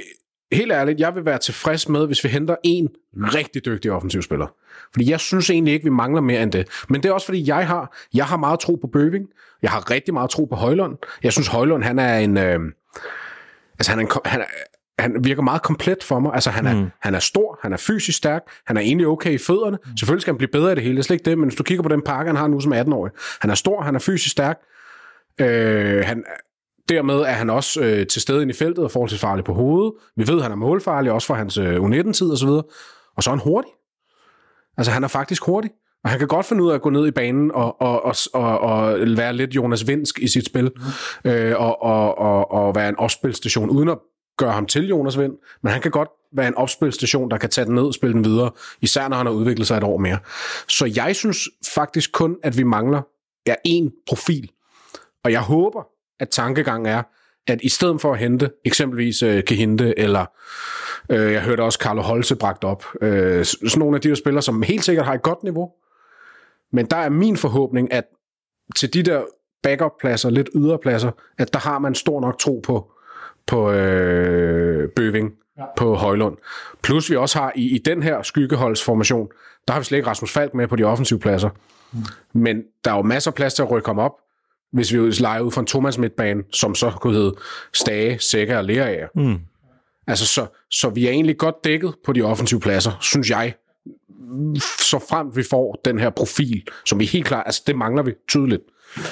helt 0.53 0.71
ærligt, 0.71 0.99
jeg 0.99 1.15
vil 1.15 1.25
være 1.25 1.37
tilfreds 1.37 1.89
med, 1.89 2.07
hvis 2.07 2.23
vi 2.23 2.29
henter 2.29 2.55
en 2.63 2.89
rigtig 3.15 3.65
dygtig 3.65 3.91
offensivspiller. 3.91 4.47
Fordi 4.93 5.11
jeg 5.11 5.19
synes 5.19 5.49
egentlig 5.49 5.73
ikke, 5.73 5.83
vi 5.83 5.89
mangler 5.89 6.21
mere 6.21 6.43
end 6.43 6.51
det. 6.51 6.67
Men 6.89 7.03
det 7.03 7.09
er 7.09 7.13
også 7.13 7.27
fordi, 7.27 7.47
jeg 7.47 7.67
har, 7.67 7.97
jeg 8.13 8.25
har 8.25 8.37
meget 8.37 8.59
tro 8.59 8.75
på 8.75 8.87
Bøving. 8.87 9.25
Jeg 9.61 9.71
har 9.71 9.91
rigtig 9.91 10.13
meget 10.13 10.29
tro 10.29 10.45
på 10.45 10.55
Højlund. 10.55 10.97
Jeg 11.23 11.33
synes, 11.33 11.47
Højlund, 11.47 11.83
han 11.83 11.99
er 11.99 12.17
en... 12.17 12.37
Øh, 12.37 12.59
altså, 13.79 13.91
han 13.91 13.99
er 13.99 14.03
en, 14.03 14.11
han 14.25 14.41
er, 14.41 14.45
han 14.99 15.23
virker 15.23 15.41
meget 15.41 15.61
komplet 15.61 16.03
for 16.03 16.19
mig. 16.19 16.33
Altså, 16.33 16.49
han 16.49 16.67
er, 16.67 16.75
mm. 16.75 16.89
han 17.01 17.15
er 17.15 17.19
stor, 17.19 17.59
han 17.61 17.73
er 17.73 17.77
fysisk 17.77 18.17
stærk, 18.17 18.41
han 18.65 18.77
er 18.77 18.81
egentlig 18.81 19.07
okay 19.07 19.31
i 19.31 19.37
fødderne. 19.37 19.77
Mm. 19.85 19.97
Selvfølgelig 19.97 20.21
skal 20.21 20.31
han 20.31 20.37
blive 20.37 20.51
bedre 20.51 20.71
i 20.71 20.75
det 20.75 20.83
hele, 20.83 20.95
det 20.95 20.99
er 20.99 21.03
slet 21.03 21.15
ikke 21.15 21.29
det, 21.29 21.37
men 21.37 21.47
hvis 21.47 21.55
du 21.55 21.63
kigger 21.63 21.83
på 21.83 21.89
den 21.89 22.01
pakke, 22.01 22.29
han 22.29 22.35
har 22.35 22.47
nu 22.47 22.59
som 22.59 22.73
18-årig. 22.73 23.11
Han 23.41 23.49
er 23.49 23.55
stor, 23.55 23.81
han 23.81 23.95
er 23.95 23.99
fysisk 23.99 24.31
stærk, 24.31 24.57
Øh, 25.39 26.05
han, 26.05 26.23
dermed 26.91 27.15
er 27.15 27.31
han 27.31 27.49
også 27.49 27.81
øh, 27.81 28.07
til 28.07 28.21
stede 28.21 28.41
inde 28.41 28.51
i 28.51 28.55
feltet 28.55 28.83
og 28.83 28.91
forholdsvis 28.91 29.21
farlig 29.21 29.45
på 29.45 29.53
hovedet. 29.53 29.93
Vi 30.15 30.27
ved, 30.27 30.35
at 30.35 30.43
han 30.43 30.51
er 30.51 30.55
målfarlig, 30.55 31.11
også 31.11 31.27
for 31.27 31.33
hans 31.33 31.57
øh, 31.57 31.75
U19-tid 31.75 32.31
osv. 32.31 32.49
Og 33.15 33.23
så 33.23 33.29
er 33.29 33.35
han 33.35 33.43
hurtig. 33.43 33.71
Altså, 34.77 34.91
han 34.91 35.03
er 35.03 35.07
faktisk 35.07 35.43
hurtig. 35.43 35.71
Og 36.03 36.09
han 36.09 36.19
kan 36.19 36.27
godt 36.27 36.45
finde 36.45 36.63
ud 36.63 36.69
af 36.69 36.75
at 36.75 36.81
gå 36.81 36.89
ned 36.89 37.07
i 37.07 37.11
banen 37.11 37.51
og, 37.51 37.81
og, 37.81 38.05
og, 38.05 38.15
og, 38.33 38.59
og 38.59 38.99
være 39.17 39.33
lidt 39.33 39.55
Jonas 39.55 39.87
Vinsk 39.87 40.19
i 40.19 40.27
sit 40.27 40.45
spil, 40.45 40.71
øh, 41.25 41.53
og, 41.57 41.83
og, 41.83 42.17
og, 42.17 42.51
og 42.51 42.75
være 42.75 42.89
en 42.89 42.95
opspilstation, 42.97 43.69
uden 43.69 43.89
at 43.89 43.97
gøre 44.37 44.51
ham 44.51 44.65
til 44.65 44.87
Jonas 44.87 45.19
Vind, 45.19 45.33
men 45.63 45.71
han 45.71 45.81
kan 45.81 45.91
godt 45.91 46.09
være 46.33 46.47
en 46.47 46.55
opspilstation, 46.55 47.31
der 47.31 47.37
kan 47.37 47.49
tage 47.49 47.65
den 47.65 47.75
ned 47.75 47.83
og 47.83 47.93
spille 47.93 48.13
den 48.13 48.25
videre, 48.25 48.51
især 48.81 49.07
når 49.07 49.17
han 49.17 49.25
har 49.25 49.33
udviklet 49.33 49.67
sig 49.67 49.77
et 49.77 49.83
år 49.83 49.97
mere. 49.97 50.17
Så 50.67 50.91
jeg 50.95 51.15
synes 51.15 51.49
faktisk 51.75 52.11
kun, 52.11 52.37
at 52.43 52.57
vi 52.57 52.63
mangler 52.63 53.01
ja, 53.47 53.55
én 53.67 54.03
profil. 54.07 54.51
Og 55.23 55.31
jeg 55.31 55.41
håber, 55.41 55.90
at 56.21 56.29
tankegangen 56.29 56.85
er, 56.85 57.03
at 57.47 57.59
i 57.61 57.69
stedet 57.69 58.01
for 58.01 58.13
at 58.13 58.19
hente 58.19 58.51
eksempelvis 58.65 59.23
øh, 59.23 59.43
Kehinde, 59.43 59.99
eller 59.99 60.25
øh, 61.09 61.33
jeg 61.33 61.41
hørte 61.41 61.61
også 61.61 61.79
Carlo 61.81 62.01
Holse 62.01 62.35
bragt 62.35 62.63
op, 62.63 62.85
øh, 63.01 63.45
sådan 63.45 63.79
nogle 63.79 63.95
af 63.95 64.01
de 64.01 64.09
der 64.09 64.15
spillere, 64.15 64.41
som 64.41 64.61
helt 64.61 64.83
sikkert 64.83 65.05
har 65.05 65.13
et 65.13 65.21
godt 65.21 65.43
niveau, 65.43 65.71
men 66.71 66.85
der 66.85 66.97
er 66.97 67.09
min 67.09 67.37
forhåbning, 67.37 67.93
at 67.93 68.03
til 68.75 68.93
de 68.93 69.03
der 69.03 69.21
backup-pladser, 69.63 70.29
lidt 70.29 70.49
yderpladser, 70.55 71.11
at 71.37 71.53
der 71.53 71.59
har 71.59 71.79
man 71.79 71.95
stor 71.95 72.21
nok 72.21 72.39
tro 72.39 72.61
på, 72.63 72.91
på 73.47 73.71
øh, 73.71 74.89
Bøving, 74.89 75.31
ja. 75.57 75.63
på 75.77 75.95
Højlund. 75.95 76.37
Plus 76.81 77.09
vi 77.09 77.15
også 77.15 77.39
har 77.39 77.51
i, 77.55 77.75
i 77.75 77.77
den 77.77 78.03
her 78.03 78.21
skyggeholdsformation, 78.21 79.27
der 79.67 79.73
har 79.73 79.79
vi 79.79 79.85
slet 79.85 79.97
ikke 79.97 80.09
Rasmus 80.09 80.33
Falk 80.33 80.53
med 80.53 80.67
på 80.67 80.75
de 80.75 80.83
offensive 80.83 81.19
pladser. 81.19 81.49
Mm. 81.91 81.99
Men 82.33 82.63
der 82.85 82.91
er 82.91 82.95
jo 82.95 83.01
masser 83.01 83.31
af 83.31 83.35
plads 83.35 83.53
til 83.53 83.63
at 83.63 83.71
rykke 83.71 83.89
ham 83.89 83.99
op, 83.99 84.11
hvis 84.73 84.93
vi 84.93 84.97
leger 84.97 85.41
ud 85.41 85.51
fra 85.51 85.61
en 85.61 85.67
Thomas 85.67 85.97
midtbane, 85.97 86.43
som 86.53 86.75
så 86.75 86.89
kunne 86.89 87.13
hedde 87.13 87.35
Stage, 87.73 88.19
Sækker 88.19 88.57
og 88.57 88.63
Lerager. 88.63 89.07
Mm. 89.15 89.39
Altså, 90.07 90.27
så, 90.27 90.47
så 90.71 90.89
vi 90.89 91.07
er 91.07 91.11
egentlig 91.11 91.37
godt 91.37 91.55
dækket 91.63 91.93
på 92.05 92.13
de 92.13 92.21
offensive 92.21 92.59
pladser, 92.59 92.91
synes 93.01 93.29
jeg, 93.29 93.53
så 94.79 94.99
frem 95.09 95.35
vi 95.35 95.43
får 95.43 95.81
den 95.85 95.99
her 95.99 96.09
profil, 96.09 96.63
som 96.85 96.99
vi 96.99 97.05
helt 97.05 97.25
klart, 97.25 97.43
altså 97.45 97.63
det 97.67 97.75
mangler 97.75 98.03
vi 98.03 98.13
tydeligt. 98.27 98.61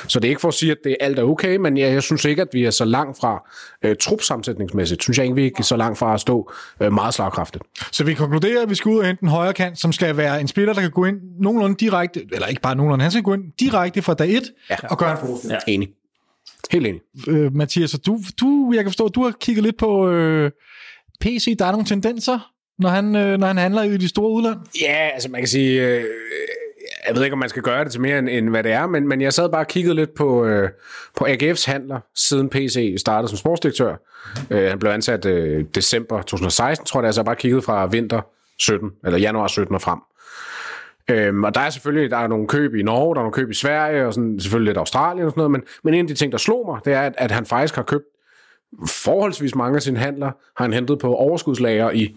Så 0.08 0.20
det 0.20 0.28
er 0.28 0.30
ikke 0.30 0.42
for 0.42 0.48
at 0.48 0.54
sige, 0.54 0.72
at 0.72 0.78
det 0.84 0.98
alt 1.00 1.20
er 1.20 1.24
okay, 1.24 1.56
men 1.56 1.78
jeg, 1.78 1.94
jeg 1.94 2.04
synes 2.04 2.26
ikke, 2.26 2.42
at 2.42 2.48
vi 2.54 2.64
er 2.64 2.72
så 2.72 2.86
langt 2.86 3.20
fra 3.20 3.50
øh, 3.86 3.96
trupsammensætningsmæssigt. 4.02 5.04
Synes 5.04 5.18
jeg 5.18 5.26
ikke, 5.26 5.36
vi 5.36 5.52
er 5.60 5.64
så 5.64 5.78
langt 5.78 6.00
fra 6.00 6.14
at 6.14 6.22
stå 6.22 6.52
øh, 6.82 6.94
meget 6.94 7.14
slagkraftigt. 7.14 7.64
Så 7.92 8.04
vi 8.04 8.14
konkluderer, 8.14 8.62
at 8.62 8.70
vi 8.70 8.76
skal 8.76 8.90
ud 8.90 9.00
og 9.00 9.06
hente 9.06 9.24
en 9.24 9.30
højre 9.30 9.54
kant, 9.54 9.80
som 9.80 9.92
skal 9.92 10.18
være 10.18 10.42
en 10.42 10.48
spiller, 10.48 10.74
der 10.74 10.82
kan 10.82 10.92
gå 10.92 11.06
ind 11.06 11.18
nogenlunde 11.40 11.76
direkte, 11.80 12.26
eller 12.32 12.48
ikke 12.48 12.62
bare 12.62 12.76
nogenlunde, 12.76 13.04
han 13.04 13.12
skal 13.12 13.24
gå 13.24 13.34
ind 13.34 13.44
direkte 13.60 14.02
fra 14.02 14.14
dag 14.14 14.30
1 14.30 14.44
ja. 14.70 14.76
og 14.90 14.98
gøre 14.98 15.12
en 15.12 15.18
forskel. 15.18 15.52
Ja. 15.52 15.58
Enig. 15.68 15.90
Helt 16.72 16.88
enig. 16.88 17.02
Øh, 17.28 17.56
Mathias, 17.56 17.92
du, 17.92 18.20
du, 18.42 18.72
jeg 18.76 18.84
kan 18.84 18.92
forstå, 18.92 19.06
at 19.06 19.16
du 19.16 19.24
har 19.24 19.34
kigget 19.42 19.64
lidt 19.64 19.78
på 19.78 20.10
øh, 20.10 20.52
PC. 21.22 21.56
Der 21.60 21.66
er 21.66 21.72
nogle 21.72 21.86
tendenser 21.86 22.40
når 22.80 22.90
han, 22.90 23.16
øh, 23.16 23.40
når 23.40 23.48
han 23.48 23.58
handler 23.58 23.84
i 23.84 23.98
de 23.98 24.08
store 24.08 24.32
udland? 24.32 24.58
Ja, 24.82 25.10
altså 25.14 25.30
man 25.30 25.42
kan 25.42 25.48
sige, 25.48 25.82
øh, 25.82 26.04
jeg 27.10 27.16
ved 27.16 27.24
ikke, 27.24 27.34
om 27.34 27.40
man 27.40 27.50
skal 27.50 27.64
gøre 27.64 27.84
det 27.84 27.92
til 27.92 28.02
mere 28.02 28.20
end, 28.20 28.30
end 28.30 28.50
hvad 28.50 28.64
det 28.64 28.72
er, 28.72 28.88
men, 28.88 29.08
men 29.08 29.22
jeg 29.22 29.34
sad 29.34 29.50
bare 29.50 29.62
og 29.62 29.68
kiggede 29.68 29.96
lidt 29.96 30.14
på, 30.14 30.46
øh, 30.46 30.70
på 31.18 31.26
AGF's 31.26 31.72
handler, 31.72 32.00
siden 32.16 32.50
PC 32.50 32.96
startede 32.98 33.30
som 33.30 33.38
sportsdirektør. 33.38 33.96
Øh, 34.50 34.70
han 34.70 34.80
blev 34.80 34.92
ansat 34.92 35.26
øh, 35.26 35.66
december 35.76 36.22
2016, 36.22 36.86
tror 36.86 37.00
jeg, 37.00 37.06
altså 37.06 37.22
jeg 37.22 37.26
bare 37.26 37.36
kiggede 37.36 37.62
fra 37.62 37.86
vinter 37.86 38.22
17, 38.60 38.92
eller 39.06 39.20
januar 39.20 39.48
17 39.48 39.76
og 39.76 39.82
frem. 39.82 40.00
Øhm, 41.10 41.44
og 41.44 41.56
der 41.56 41.62
er 41.62 41.70
selvfølgelig 41.70 42.12
der 42.12 42.18
er 42.18 42.28
nogle 42.28 42.48
køb 42.48 42.76
i 42.76 42.84
Norge, 42.84 43.16
der 43.16 43.20
er 43.20 43.24
nogle 43.24 43.34
køb 43.34 43.50
i 43.52 43.54
Sverige, 43.54 44.06
og 44.06 44.14
sådan, 44.14 44.40
selvfølgelig 44.40 44.70
lidt 44.70 44.78
Australien 44.78 45.26
og 45.26 45.32
sådan 45.32 45.40
noget, 45.40 45.52
men, 45.52 45.62
men 45.84 45.94
en 45.94 46.00
af 46.00 46.08
de 46.08 46.14
ting, 46.14 46.32
der 46.32 46.38
slog 46.38 46.66
mig, 46.66 46.80
det 46.86 46.94
er, 46.94 47.02
at, 47.02 47.14
at 47.18 47.32
han 47.32 47.46
faktisk 47.46 47.76
har 47.76 47.84
købt 47.84 48.06
forholdsvis 48.88 49.56
mange 49.56 49.76
af 49.76 49.82
sine 49.82 50.00
handler, 50.00 50.32
har 50.58 50.66
han 50.66 50.74
hentet 50.74 51.00
på 51.00 51.16
overskudslager 51.16 51.92
i 51.92 52.16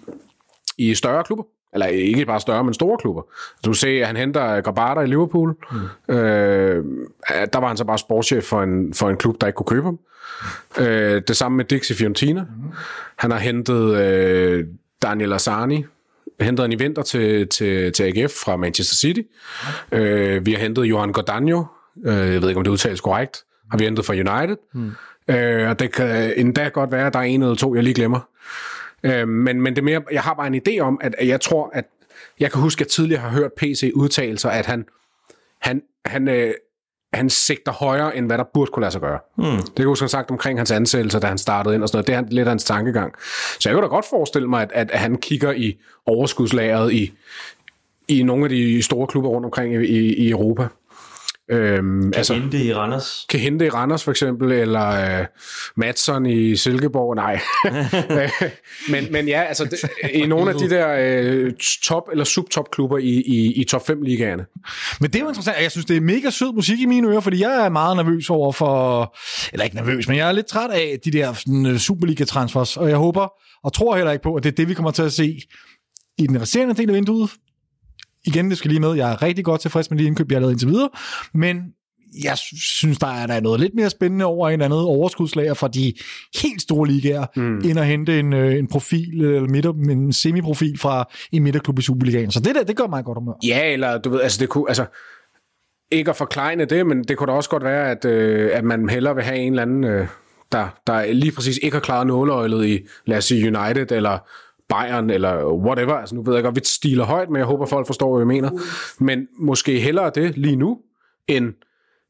i 0.79 0.95
større 0.95 1.25
klubber. 1.25 1.45
Eller 1.75 1.87
ikke 1.87 2.27
bare 2.27 2.41
større, 2.41 2.65
men 2.65 2.75
store 2.75 2.99
klubber. 2.99 3.23
Du 3.65 3.73
ser, 3.73 4.01
at 4.01 4.07
han 4.07 4.17
henter 4.17 4.61
Grabata 4.61 5.01
i 5.01 5.07
Liverpool. 5.07 5.57
Mm. 5.73 6.15
Øh, 6.15 6.85
der 7.53 7.59
var 7.59 7.69
han 7.69 7.77
så 7.77 7.85
bare 7.85 7.99
sportschef 7.99 8.45
for 8.45 8.63
en, 8.63 8.95
for 8.95 9.11
en 9.11 9.17
klub, 9.17 9.41
der 9.41 9.47
ikke 9.47 9.57
kunne 9.57 9.67
købe 9.67 9.85
ham. 9.87 9.99
Øh, 10.79 11.23
det 11.29 11.37
samme 11.37 11.57
med 11.57 11.65
Dixie 11.65 11.97
Fiorentina. 11.97 12.41
Mm. 12.41 12.49
Han 13.17 13.31
har 13.31 13.39
hentet 13.39 13.97
øh, 13.97 14.67
Daniel 15.03 15.33
Asani, 15.33 15.85
hentet 16.41 16.65
han 16.65 16.73
i 16.73 16.77
vinter 16.77 17.03
til, 17.03 17.49
til, 17.49 17.93
til 17.93 18.03
AGF 18.03 18.33
fra 18.45 18.57
Manchester 18.57 18.95
City. 18.95 19.21
Mm. 19.93 19.99
Øh, 19.99 20.47
vi 20.47 20.53
har 20.53 20.59
hentet 20.59 20.85
Johan 20.85 21.13
Gordano, 21.13 21.65
øh, 22.05 22.33
jeg 22.33 22.43
ved 22.43 22.49
ikke, 22.49 22.59
om 22.59 22.65
det 22.65 22.71
udtales 22.71 23.01
korrekt, 23.01 23.45
har 23.71 23.79
vi 23.79 23.85
hentet 23.85 24.05
fra 24.05 24.15
United. 24.15 24.57
Mm. 24.75 24.93
Øh, 25.29 25.71
og 25.71 25.79
det 25.79 25.93
kan 25.93 26.33
endda 26.37 26.69
godt 26.69 26.93
være, 26.93 27.07
at 27.07 27.13
der 27.13 27.19
er 27.19 27.25
en 27.25 27.43
eller 27.43 27.55
to, 27.55 27.75
jeg 27.75 27.83
lige 27.83 27.95
glemmer. 27.95 28.21
Øh, 29.05 29.29
men, 29.29 29.61
men 29.61 29.77
det 29.77 29.79
er 29.79 29.85
mere, 29.85 30.03
jeg 30.13 30.23
har 30.23 30.35
bare 30.35 30.47
en 30.47 30.63
idé 30.69 30.79
om, 30.79 30.99
at, 31.03 31.15
at 31.19 31.29
jeg 31.29 31.41
tror, 31.41 31.71
at 31.73 31.85
jeg 32.41 32.53
kan 32.53 32.61
huske, 32.61 32.79
at 32.79 32.81
jeg 32.81 32.91
tidligere 32.91 33.23
har 33.23 33.31
hørt 33.31 33.53
PC 33.57 33.93
udtale 33.95 34.39
sig, 34.39 34.53
at 34.53 34.67
han, 34.67 34.85
han, 35.61 35.83
han, 36.05 36.29
øh, 36.29 36.55
han 37.13 37.31
sigter 37.31 37.73
højere, 37.73 38.17
end 38.17 38.27
hvad 38.27 38.39
der 38.39 38.45
burde 38.55 38.71
kunne 38.71 38.81
lade 38.81 38.93
sig 38.93 39.01
gøre. 39.01 39.19
Mm. 39.39 39.45
Det 39.45 39.75
kan 39.75 39.79
jeg 39.79 39.87
huske, 39.87 40.03
han 40.03 40.09
sagt 40.09 40.31
omkring 40.31 40.59
hans 40.59 40.71
ansættelse, 40.71 41.21
da 41.21 41.27
han 41.27 41.39
startede 41.39 41.75
ind 41.75 41.83
og 41.83 41.89
sådan 41.89 41.97
noget. 41.97 42.27
Det 42.27 42.31
er 42.31 42.35
lidt 42.35 42.49
af 42.49 42.51
hans 42.51 42.65
tankegang. 42.65 43.15
Så 43.61 43.69
jeg 43.69 43.77
kan 43.77 43.83
da 43.83 43.89
godt 43.89 44.07
forestille 44.11 44.49
mig, 44.49 44.63
at, 44.63 44.71
at, 44.75 44.91
at 44.91 44.99
han 44.99 45.17
kigger 45.17 45.53
i 45.53 45.79
overskudslageret 46.07 46.93
i, 46.93 47.13
i 48.09 48.23
nogle 48.23 48.45
af 48.45 48.51
de 48.51 48.83
store 48.83 49.07
klubber 49.07 49.31
rundt 49.31 49.45
omkring 49.45 49.75
i, 49.75 49.79
i, 49.79 50.15
i 50.15 50.31
Europa. 50.31 50.69
Øhm, 51.51 52.03
kan 52.03 52.15
altså, 52.17 52.35
hente 52.35 52.65
i 52.65 52.75
Randers. 52.75 53.27
Kan 53.29 53.41
hente 53.41 53.67
i 53.67 53.69
Randers 53.69 54.05
for 54.05 54.11
eksempel, 54.11 54.53
eller 54.53 55.21
uh, 55.21 55.27
Madsen 55.77 56.27
i 56.27 56.57
Silkeborg, 56.57 57.17
nej. 57.17 57.41
men, 58.93 59.13
men 59.13 59.29
ja, 59.29 59.43
altså 59.43 59.65
det, 59.65 60.11
i 60.15 60.27
nogle 60.27 60.51
af 60.51 60.59
de 60.59 60.71
der 60.71 61.47
uh, 61.47 61.53
top- 61.85 62.11
eller 62.13 62.25
subtop-klubber 62.25 62.99
i, 62.99 63.23
i, 63.27 63.53
i 63.53 63.65
top 63.65 63.87
5 63.87 64.03
ligaerne. 64.03 64.47
Men 65.01 65.11
det 65.11 65.19
er 65.19 65.23
jo 65.23 65.29
interessant, 65.29 65.57
jeg 65.63 65.71
synes, 65.71 65.87
det 65.87 65.97
er 65.97 66.01
mega 66.01 66.31
sød 66.31 66.53
musik 66.55 66.81
i 66.81 66.87
mine 66.87 67.09
ører, 67.09 67.21
fordi 67.21 67.41
jeg 67.41 67.65
er 67.65 67.69
meget 67.69 67.97
nervøs 67.97 68.31
over 68.31 68.53
for, 68.53 69.17
eller 69.53 69.65
ikke 69.65 69.77
nervøs, 69.77 70.09
men 70.09 70.17
jeg 70.17 70.29
er 70.29 70.33
lidt 70.33 70.47
træt 70.47 70.71
af 70.71 70.99
de 71.05 71.11
der 71.11 71.33
sådan, 71.33 71.79
Superliga-transfers, 71.79 72.77
og 72.77 72.89
jeg 72.89 72.97
håber, 72.97 73.29
og 73.65 73.73
tror 73.73 73.97
heller 73.97 74.13
ikke 74.13 74.23
på, 74.23 74.35
at 74.35 74.43
det 74.43 74.51
er 74.51 74.57
det, 74.57 74.69
vi 74.69 74.75
kommer 74.75 74.91
til 74.91 75.03
at 75.03 75.13
se 75.13 75.39
i 76.19 76.27
den 76.27 76.41
resterende 76.41 76.75
del 76.75 76.91
af 76.91 76.95
vinduet, 76.95 77.31
igen, 78.27 78.51
det 78.51 78.59
skal 78.59 78.69
lige 78.71 78.81
med, 78.81 78.95
jeg 78.95 79.13
er 79.13 79.23
rigtig 79.23 79.45
godt 79.45 79.61
tilfreds 79.61 79.91
med 79.91 79.99
de 79.99 80.05
indkøb, 80.05 80.31
jeg 80.31 80.37
har 80.37 80.41
lavet 80.41 80.53
indtil 80.53 80.69
videre, 80.69 80.89
men 81.35 81.57
jeg 82.25 82.39
synes, 82.39 82.99
der 82.99 83.07
er 83.07 83.27
der 83.27 83.41
noget 83.41 83.61
lidt 83.61 83.75
mere 83.75 83.91
spændende 83.91 84.25
over 84.25 84.51
en 84.51 84.63
andet 84.63 84.81
overskudslager 84.81 85.55
fra 85.55 85.69
de 85.69 85.93
helt 86.43 86.63
store 86.63 86.89
ligaer, 86.89 87.27
mm. 87.37 87.59
end 87.59 87.81
at 87.81 87.87
hente 87.87 88.19
en, 88.19 88.33
øh, 88.33 88.59
en 88.59 88.69
profil, 88.69 89.25
eller 89.25 89.49
midter, 89.49 89.73
en 89.73 90.13
semiprofil 90.13 90.79
fra 90.79 91.09
en 91.33 91.43
midterklub 91.43 91.79
i 91.79 91.83
Superligaen. 91.83 92.31
Så 92.31 92.41
det 92.41 92.55
der, 92.55 92.65
det 92.65 92.77
gør 92.77 92.87
mig 92.87 93.05
godt 93.05 93.19
humør. 93.19 93.33
Ja, 93.47 93.73
eller 93.73 93.99
du 93.99 94.11
ved, 94.11 94.21
altså 94.21 94.41
det 94.41 94.49
kunne, 94.49 94.65
altså, 94.69 94.87
ikke 95.91 96.11
at 96.11 96.17
forklejne 96.17 96.65
det, 96.65 96.87
men 96.87 97.05
det 97.05 97.17
kunne 97.17 97.27
da 97.27 97.33
også 97.33 97.51
godt 97.51 97.65
være, 97.65 97.91
at, 97.91 98.05
øh, 98.05 98.51
at 98.53 98.65
man 98.65 98.89
hellere 98.89 99.15
vil 99.15 99.25
have 99.25 99.39
en 99.39 99.53
eller 99.53 99.63
anden, 99.63 99.85
øh, 99.85 100.07
der, 100.53 100.69
der 100.87 101.13
lige 101.13 101.33
præcis 101.33 101.59
ikke 101.63 101.75
har 101.75 101.81
klaret 101.81 102.07
nåleøjlet 102.07 102.67
i, 102.67 102.79
lad 103.07 103.19
os 103.19 103.25
sige, 103.25 103.57
United, 103.57 103.93
eller 103.93 104.19
Bayern 104.69 105.11
eller 105.11 105.53
whatever. 105.53 105.95
Altså, 105.95 106.15
nu 106.15 106.23
ved 106.23 106.35
jeg 106.35 106.43
godt, 106.43 106.55
vi 106.55 106.61
stiler 106.65 107.05
højt, 107.05 107.31
men 107.31 107.37
jeg 107.37 107.47
håber, 107.47 107.67
folk 107.67 107.87
forstår, 107.87 108.11
hvad 108.11 108.21
jeg 108.21 108.27
mener. 108.27 108.51
Men 108.99 109.29
måske 109.39 109.81
hellere 109.81 110.11
det 110.15 110.39
lige 110.39 110.57
nu, 110.57 110.79
end 111.29 111.55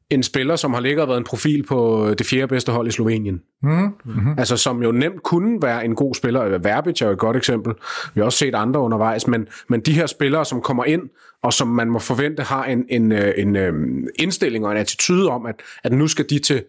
en 0.09 0.23
spiller, 0.23 0.55
som 0.55 0.73
har 0.73 0.81
ligget 0.81 1.01
og 1.01 1.07
været 1.07 1.17
en 1.17 1.23
profil 1.23 1.63
på 1.63 2.09
det 2.17 2.27
fjerde 2.27 2.47
bedste 2.47 2.71
hold 2.71 2.87
i 2.87 2.91
Slovenien. 2.91 3.41
Mm-hmm. 3.61 4.35
Altså, 4.37 4.57
som 4.57 4.83
jo 4.83 4.91
nemt 4.91 5.23
kunne 5.23 5.61
være 5.61 5.85
en 5.85 5.95
god 5.95 6.15
spiller. 6.15 6.57
Verbic 6.57 7.01
er 7.01 7.05
jo 7.05 7.11
et 7.11 7.19
godt 7.19 7.37
eksempel. 7.37 7.73
Vi 8.13 8.19
har 8.19 8.25
også 8.25 8.37
set 8.37 8.55
andre 8.55 8.79
undervejs, 8.79 9.27
men, 9.27 9.47
men 9.67 9.81
de 9.81 9.93
her 9.93 10.05
spillere, 10.05 10.45
som 10.45 10.61
kommer 10.61 10.85
ind, 10.85 11.01
og 11.43 11.53
som 11.53 11.67
man 11.67 11.89
må 11.89 11.99
forvente 11.99 12.43
har 12.43 12.65
en, 12.65 12.85
en, 12.89 13.11
øh, 13.11 13.33
en, 13.37 13.47
en 13.47 13.55
øh, 13.55 13.73
indstilling 14.19 14.65
og 14.65 14.71
en 14.71 14.77
attitude 14.77 15.29
om, 15.29 15.45
at, 15.45 15.55
at 15.83 15.91
nu 15.91 16.07
skal 16.07 16.25
de 16.29 16.39
til, 16.39 16.63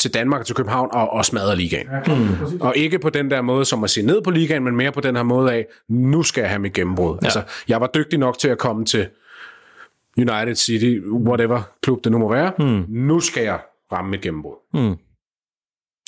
til 0.00 0.14
Danmark 0.14 0.40
og 0.40 0.46
til 0.46 0.56
København 0.56 0.88
og, 0.92 1.12
og 1.12 1.24
smadre 1.24 1.56
ligaen. 1.56 1.86
Ja, 2.06 2.14
mm. 2.14 2.60
Og 2.60 2.76
ikke 2.76 2.98
på 2.98 3.10
den 3.10 3.30
der 3.30 3.42
måde, 3.42 3.64
som 3.64 3.84
at 3.84 3.90
se 3.90 4.02
ned 4.02 4.22
på 4.22 4.30
ligaen, 4.30 4.64
men 4.64 4.76
mere 4.76 4.92
på 4.92 5.00
den 5.00 5.16
her 5.16 5.22
måde 5.22 5.52
af, 5.52 5.66
nu 5.88 6.22
skal 6.22 6.40
jeg 6.40 6.50
have 6.50 6.58
mit 6.58 6.72
gennembrud. 6.72 7.18
Ja. 7.22 7.26
Altså, 7.26 7.42
jeg 7.68 7.80
var 7.80 7.90
dygtig 7.94 8.18
nok 8.18 8.38
til 8.38 8.48
at 8.48 8.58
komme 8.58 8.84
til 8.84 9.08
United 10.18 10.54
City, 10.54 10.98
whatever 11.12 11.62
klub 11.82 12.04
det 12.04 12.12
nu 12.12 12.18
må 12.18 12.32
være. 12.32 12.52
Mm. 12.58 12.84
Nu 12.88 13.20
skal 13.20 13.42
jeg 13.42 13.58
ramme 13.92 14.10
mit 14.10 14.20
gennembrud. 14.20 14.54
Mm. 14.74 14.96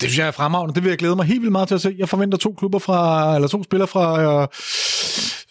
Det 0.01 0.11
synes 0.11 0.19
jeg 0.19 0.27
er 0.27 0.31
fremragende. 0.31 0.75
Det 0.75 0.83
vil 0.83 0.89
jeg 0.91 0.99
glæde 0.99 1.17
mig 1.17 1.25
helt 1.27 1.41
vildt 1.41 1.53
meget 1.53 1.69
til 1.69 1.75
at 1.75 1.81
se. 1.81 1.95
Jeg 1.99 2.09
forventer 2.09 2.39
to 2.39 2.53
klubber 2.59 2.79
fra, 2.79 3.35
eller 3.35 3.49
to 3.49 3.63
spillere 3.63 3.89
fra 3.89 4.43
uh, 4.43 4.49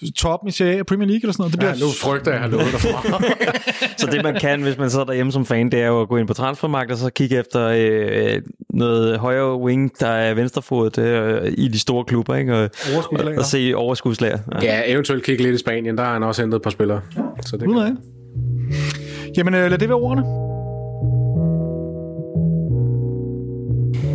toppen 0.09 0.49
i 0.49 0.51
Serie 0.51 0.83
Premier 0.83 1.07
League 1.07 1.21
eller 1.21 1.33
sådan 1.33 1.41
noget. 1.41 1.51
Det 1.51 1.59
bliver... 1.59 1.73
Ja, 1.73 1.79
nu 1.79 1.91
frygter 2.01 2.31
jeg, 2.31 2.43
at 2.43 2.51
jeg 2.51 2.59
har 2.59 2.71
lovet 2.71 3.99
Så 3.99 4.07
det 4.11 4.23
man 4.23 4.35
kan, 4.35 4.61
hvis 4.61 4.77
man 4.77 4.89
sidder 4.89 5.05
derhjemme 5.05 5.31
som 5.31 5.45
fan, 5.45 5.71
det 5.71 5.81
er 5.81 5.87
jo 5.87 6.01
at 6.01 6.07
gå 6.07 6.17
ind 6.17 6.27
på 6.27 6.33
transfermarkedet 6.33 6.91
og 6.93 6.97
så 6.97 7.09
kigge 7.09 7.39
efter 7.39 7.67
øh, 7.67 8.41
noget 8.69 9.19
højere 9.19 9.57
wing, 9.57 9.91
der 9.99 10.07
er 10.07 10.33
venstrefodet 10.33 10.97
øh, 10.97 11.53
i 11.57 11.67
de 11.67 11.79
store 11.79 12.05
klubber, 12.05 12.35
ikke? 12.35 12.57
Og, 12.57 12.69
og, 13.11 13.33
og 13.37 13.45
se 13.45 13.73
overskudslager. 13.75 14.37
Ja. 14.61 14.65
ja, 14.65 14.81
eventuelt 14.85 15.23
kigge 15.23 15.43
lidt 15.43 15.55
i 15.55 15.57
Spanien. 15.57 15.97
Der 15.97 16.03
har 16.03 16.13
han 16.13 16.23
også 16.23 16.41
hentet 16.41 16.55
et 16.55 16.61
par 16.61 16.69
spillere. 16.69 17.01
Ja. 17.17 17.21
Så 17.45 17.57
det 17.57 17.67
kan... 17.67 17.97
Jamen, 19.37 19.53
øh, 19.53 19.69
lad 19.69 19.77
det 19.77 19.89
være 19.89 19.97
ordene. 19.97 20.23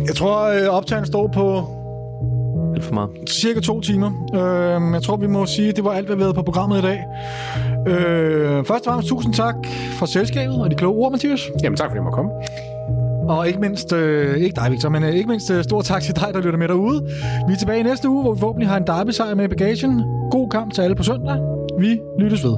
Jeg 0.07 0.15
tror, 0.15 0.43
øh, 0.43 0.67
optagelsen 0.67 1.11
står 1.11 1.27
på 1.27 1.76
Alt 2.77 2.85
for 2.85 2.93
meget. 2.93 3.09
cirka 3.29 3.59
to 3.59 3.81
timer. 3.81 4.11
Øh, 4.33 4.93
jeg 4.93 5.03
tror, 5.03 5.15
vi 5.15 5.27
må 5.27 5.45
sige, 5.45 5.69
at 5.69 5.75
det 5.75 5.83
var 5.83 5.91
alt, 5.91 6.05
hvad 6.05 6.15
vi 6.15 6.21
havde 6.21 6.33
på 6.33 6.41
programmet 6.41 6.77
i 6.77 6.81
dag. 6.81 6.99
Øh, 7.87 8.65
først 8.65 8.87
og 8.87 8.91
fremmest 8.91 9.07
tusind 9.07 9.33
tak 9.33 9.55
for 9.99 10.05
selskabet 10.05 10.55
og 10.61 10.71
de 10.71 10.75
kloge 10.75 11.05
ord, 11.05 11.11
Mathias. 11.11 11.49
Jamen 11.63 11.77
tak, 11.77 11.89
fordi 11.89 11.95
jeg 11.95 12.03
må 12.03 12.09
komme. 12.09 12.31
Og 13.29 13.47
ikke 13.47 13.59
mindst, 13.59 13.93
øh, 13.93 14.37
ikke 14.37 14.55
dig 14.55 14.71
Victor, 14.71 14.89
men 14.89 15.03
øh, 15.03 15.09
ikke 15.09 15.29
mindst 15.29 15.51
øh, 15.51 15.63
stor 15.63 15.81
tak 15.81 16.01
til 16.01 16.15
dig, 16.15 16.27
der 16.33 16.41
lytter 16.41 16.59
med 16.59 16.67
derude. 16.67 17.01
Vi 17.47 17.53
er 17.53 17.57
tilbage 17.57 17.79
i 17.79 17.83
næste 17.83 18.09
uge, 18.09 18.23
hvor 18.23 18.33
vi 18.33 18.39
forhåbentlig 18.39 18.69
har 18.69 18.77
en 18.77 18.87
derby-sejr 18.87 19.35
med 19.35 19.45
i 19.45 19.47
bagagen. 19.47 20.03
God 20.31 20.49
kamp 20.49 20.73
til 20.73 20.81
alle 20.81 20.95
på 20.95 21.03
søndag. 21.03 21.37
Vi 21.79 21.99
lyttes 22.19 22.43
ved. 22.43 22.57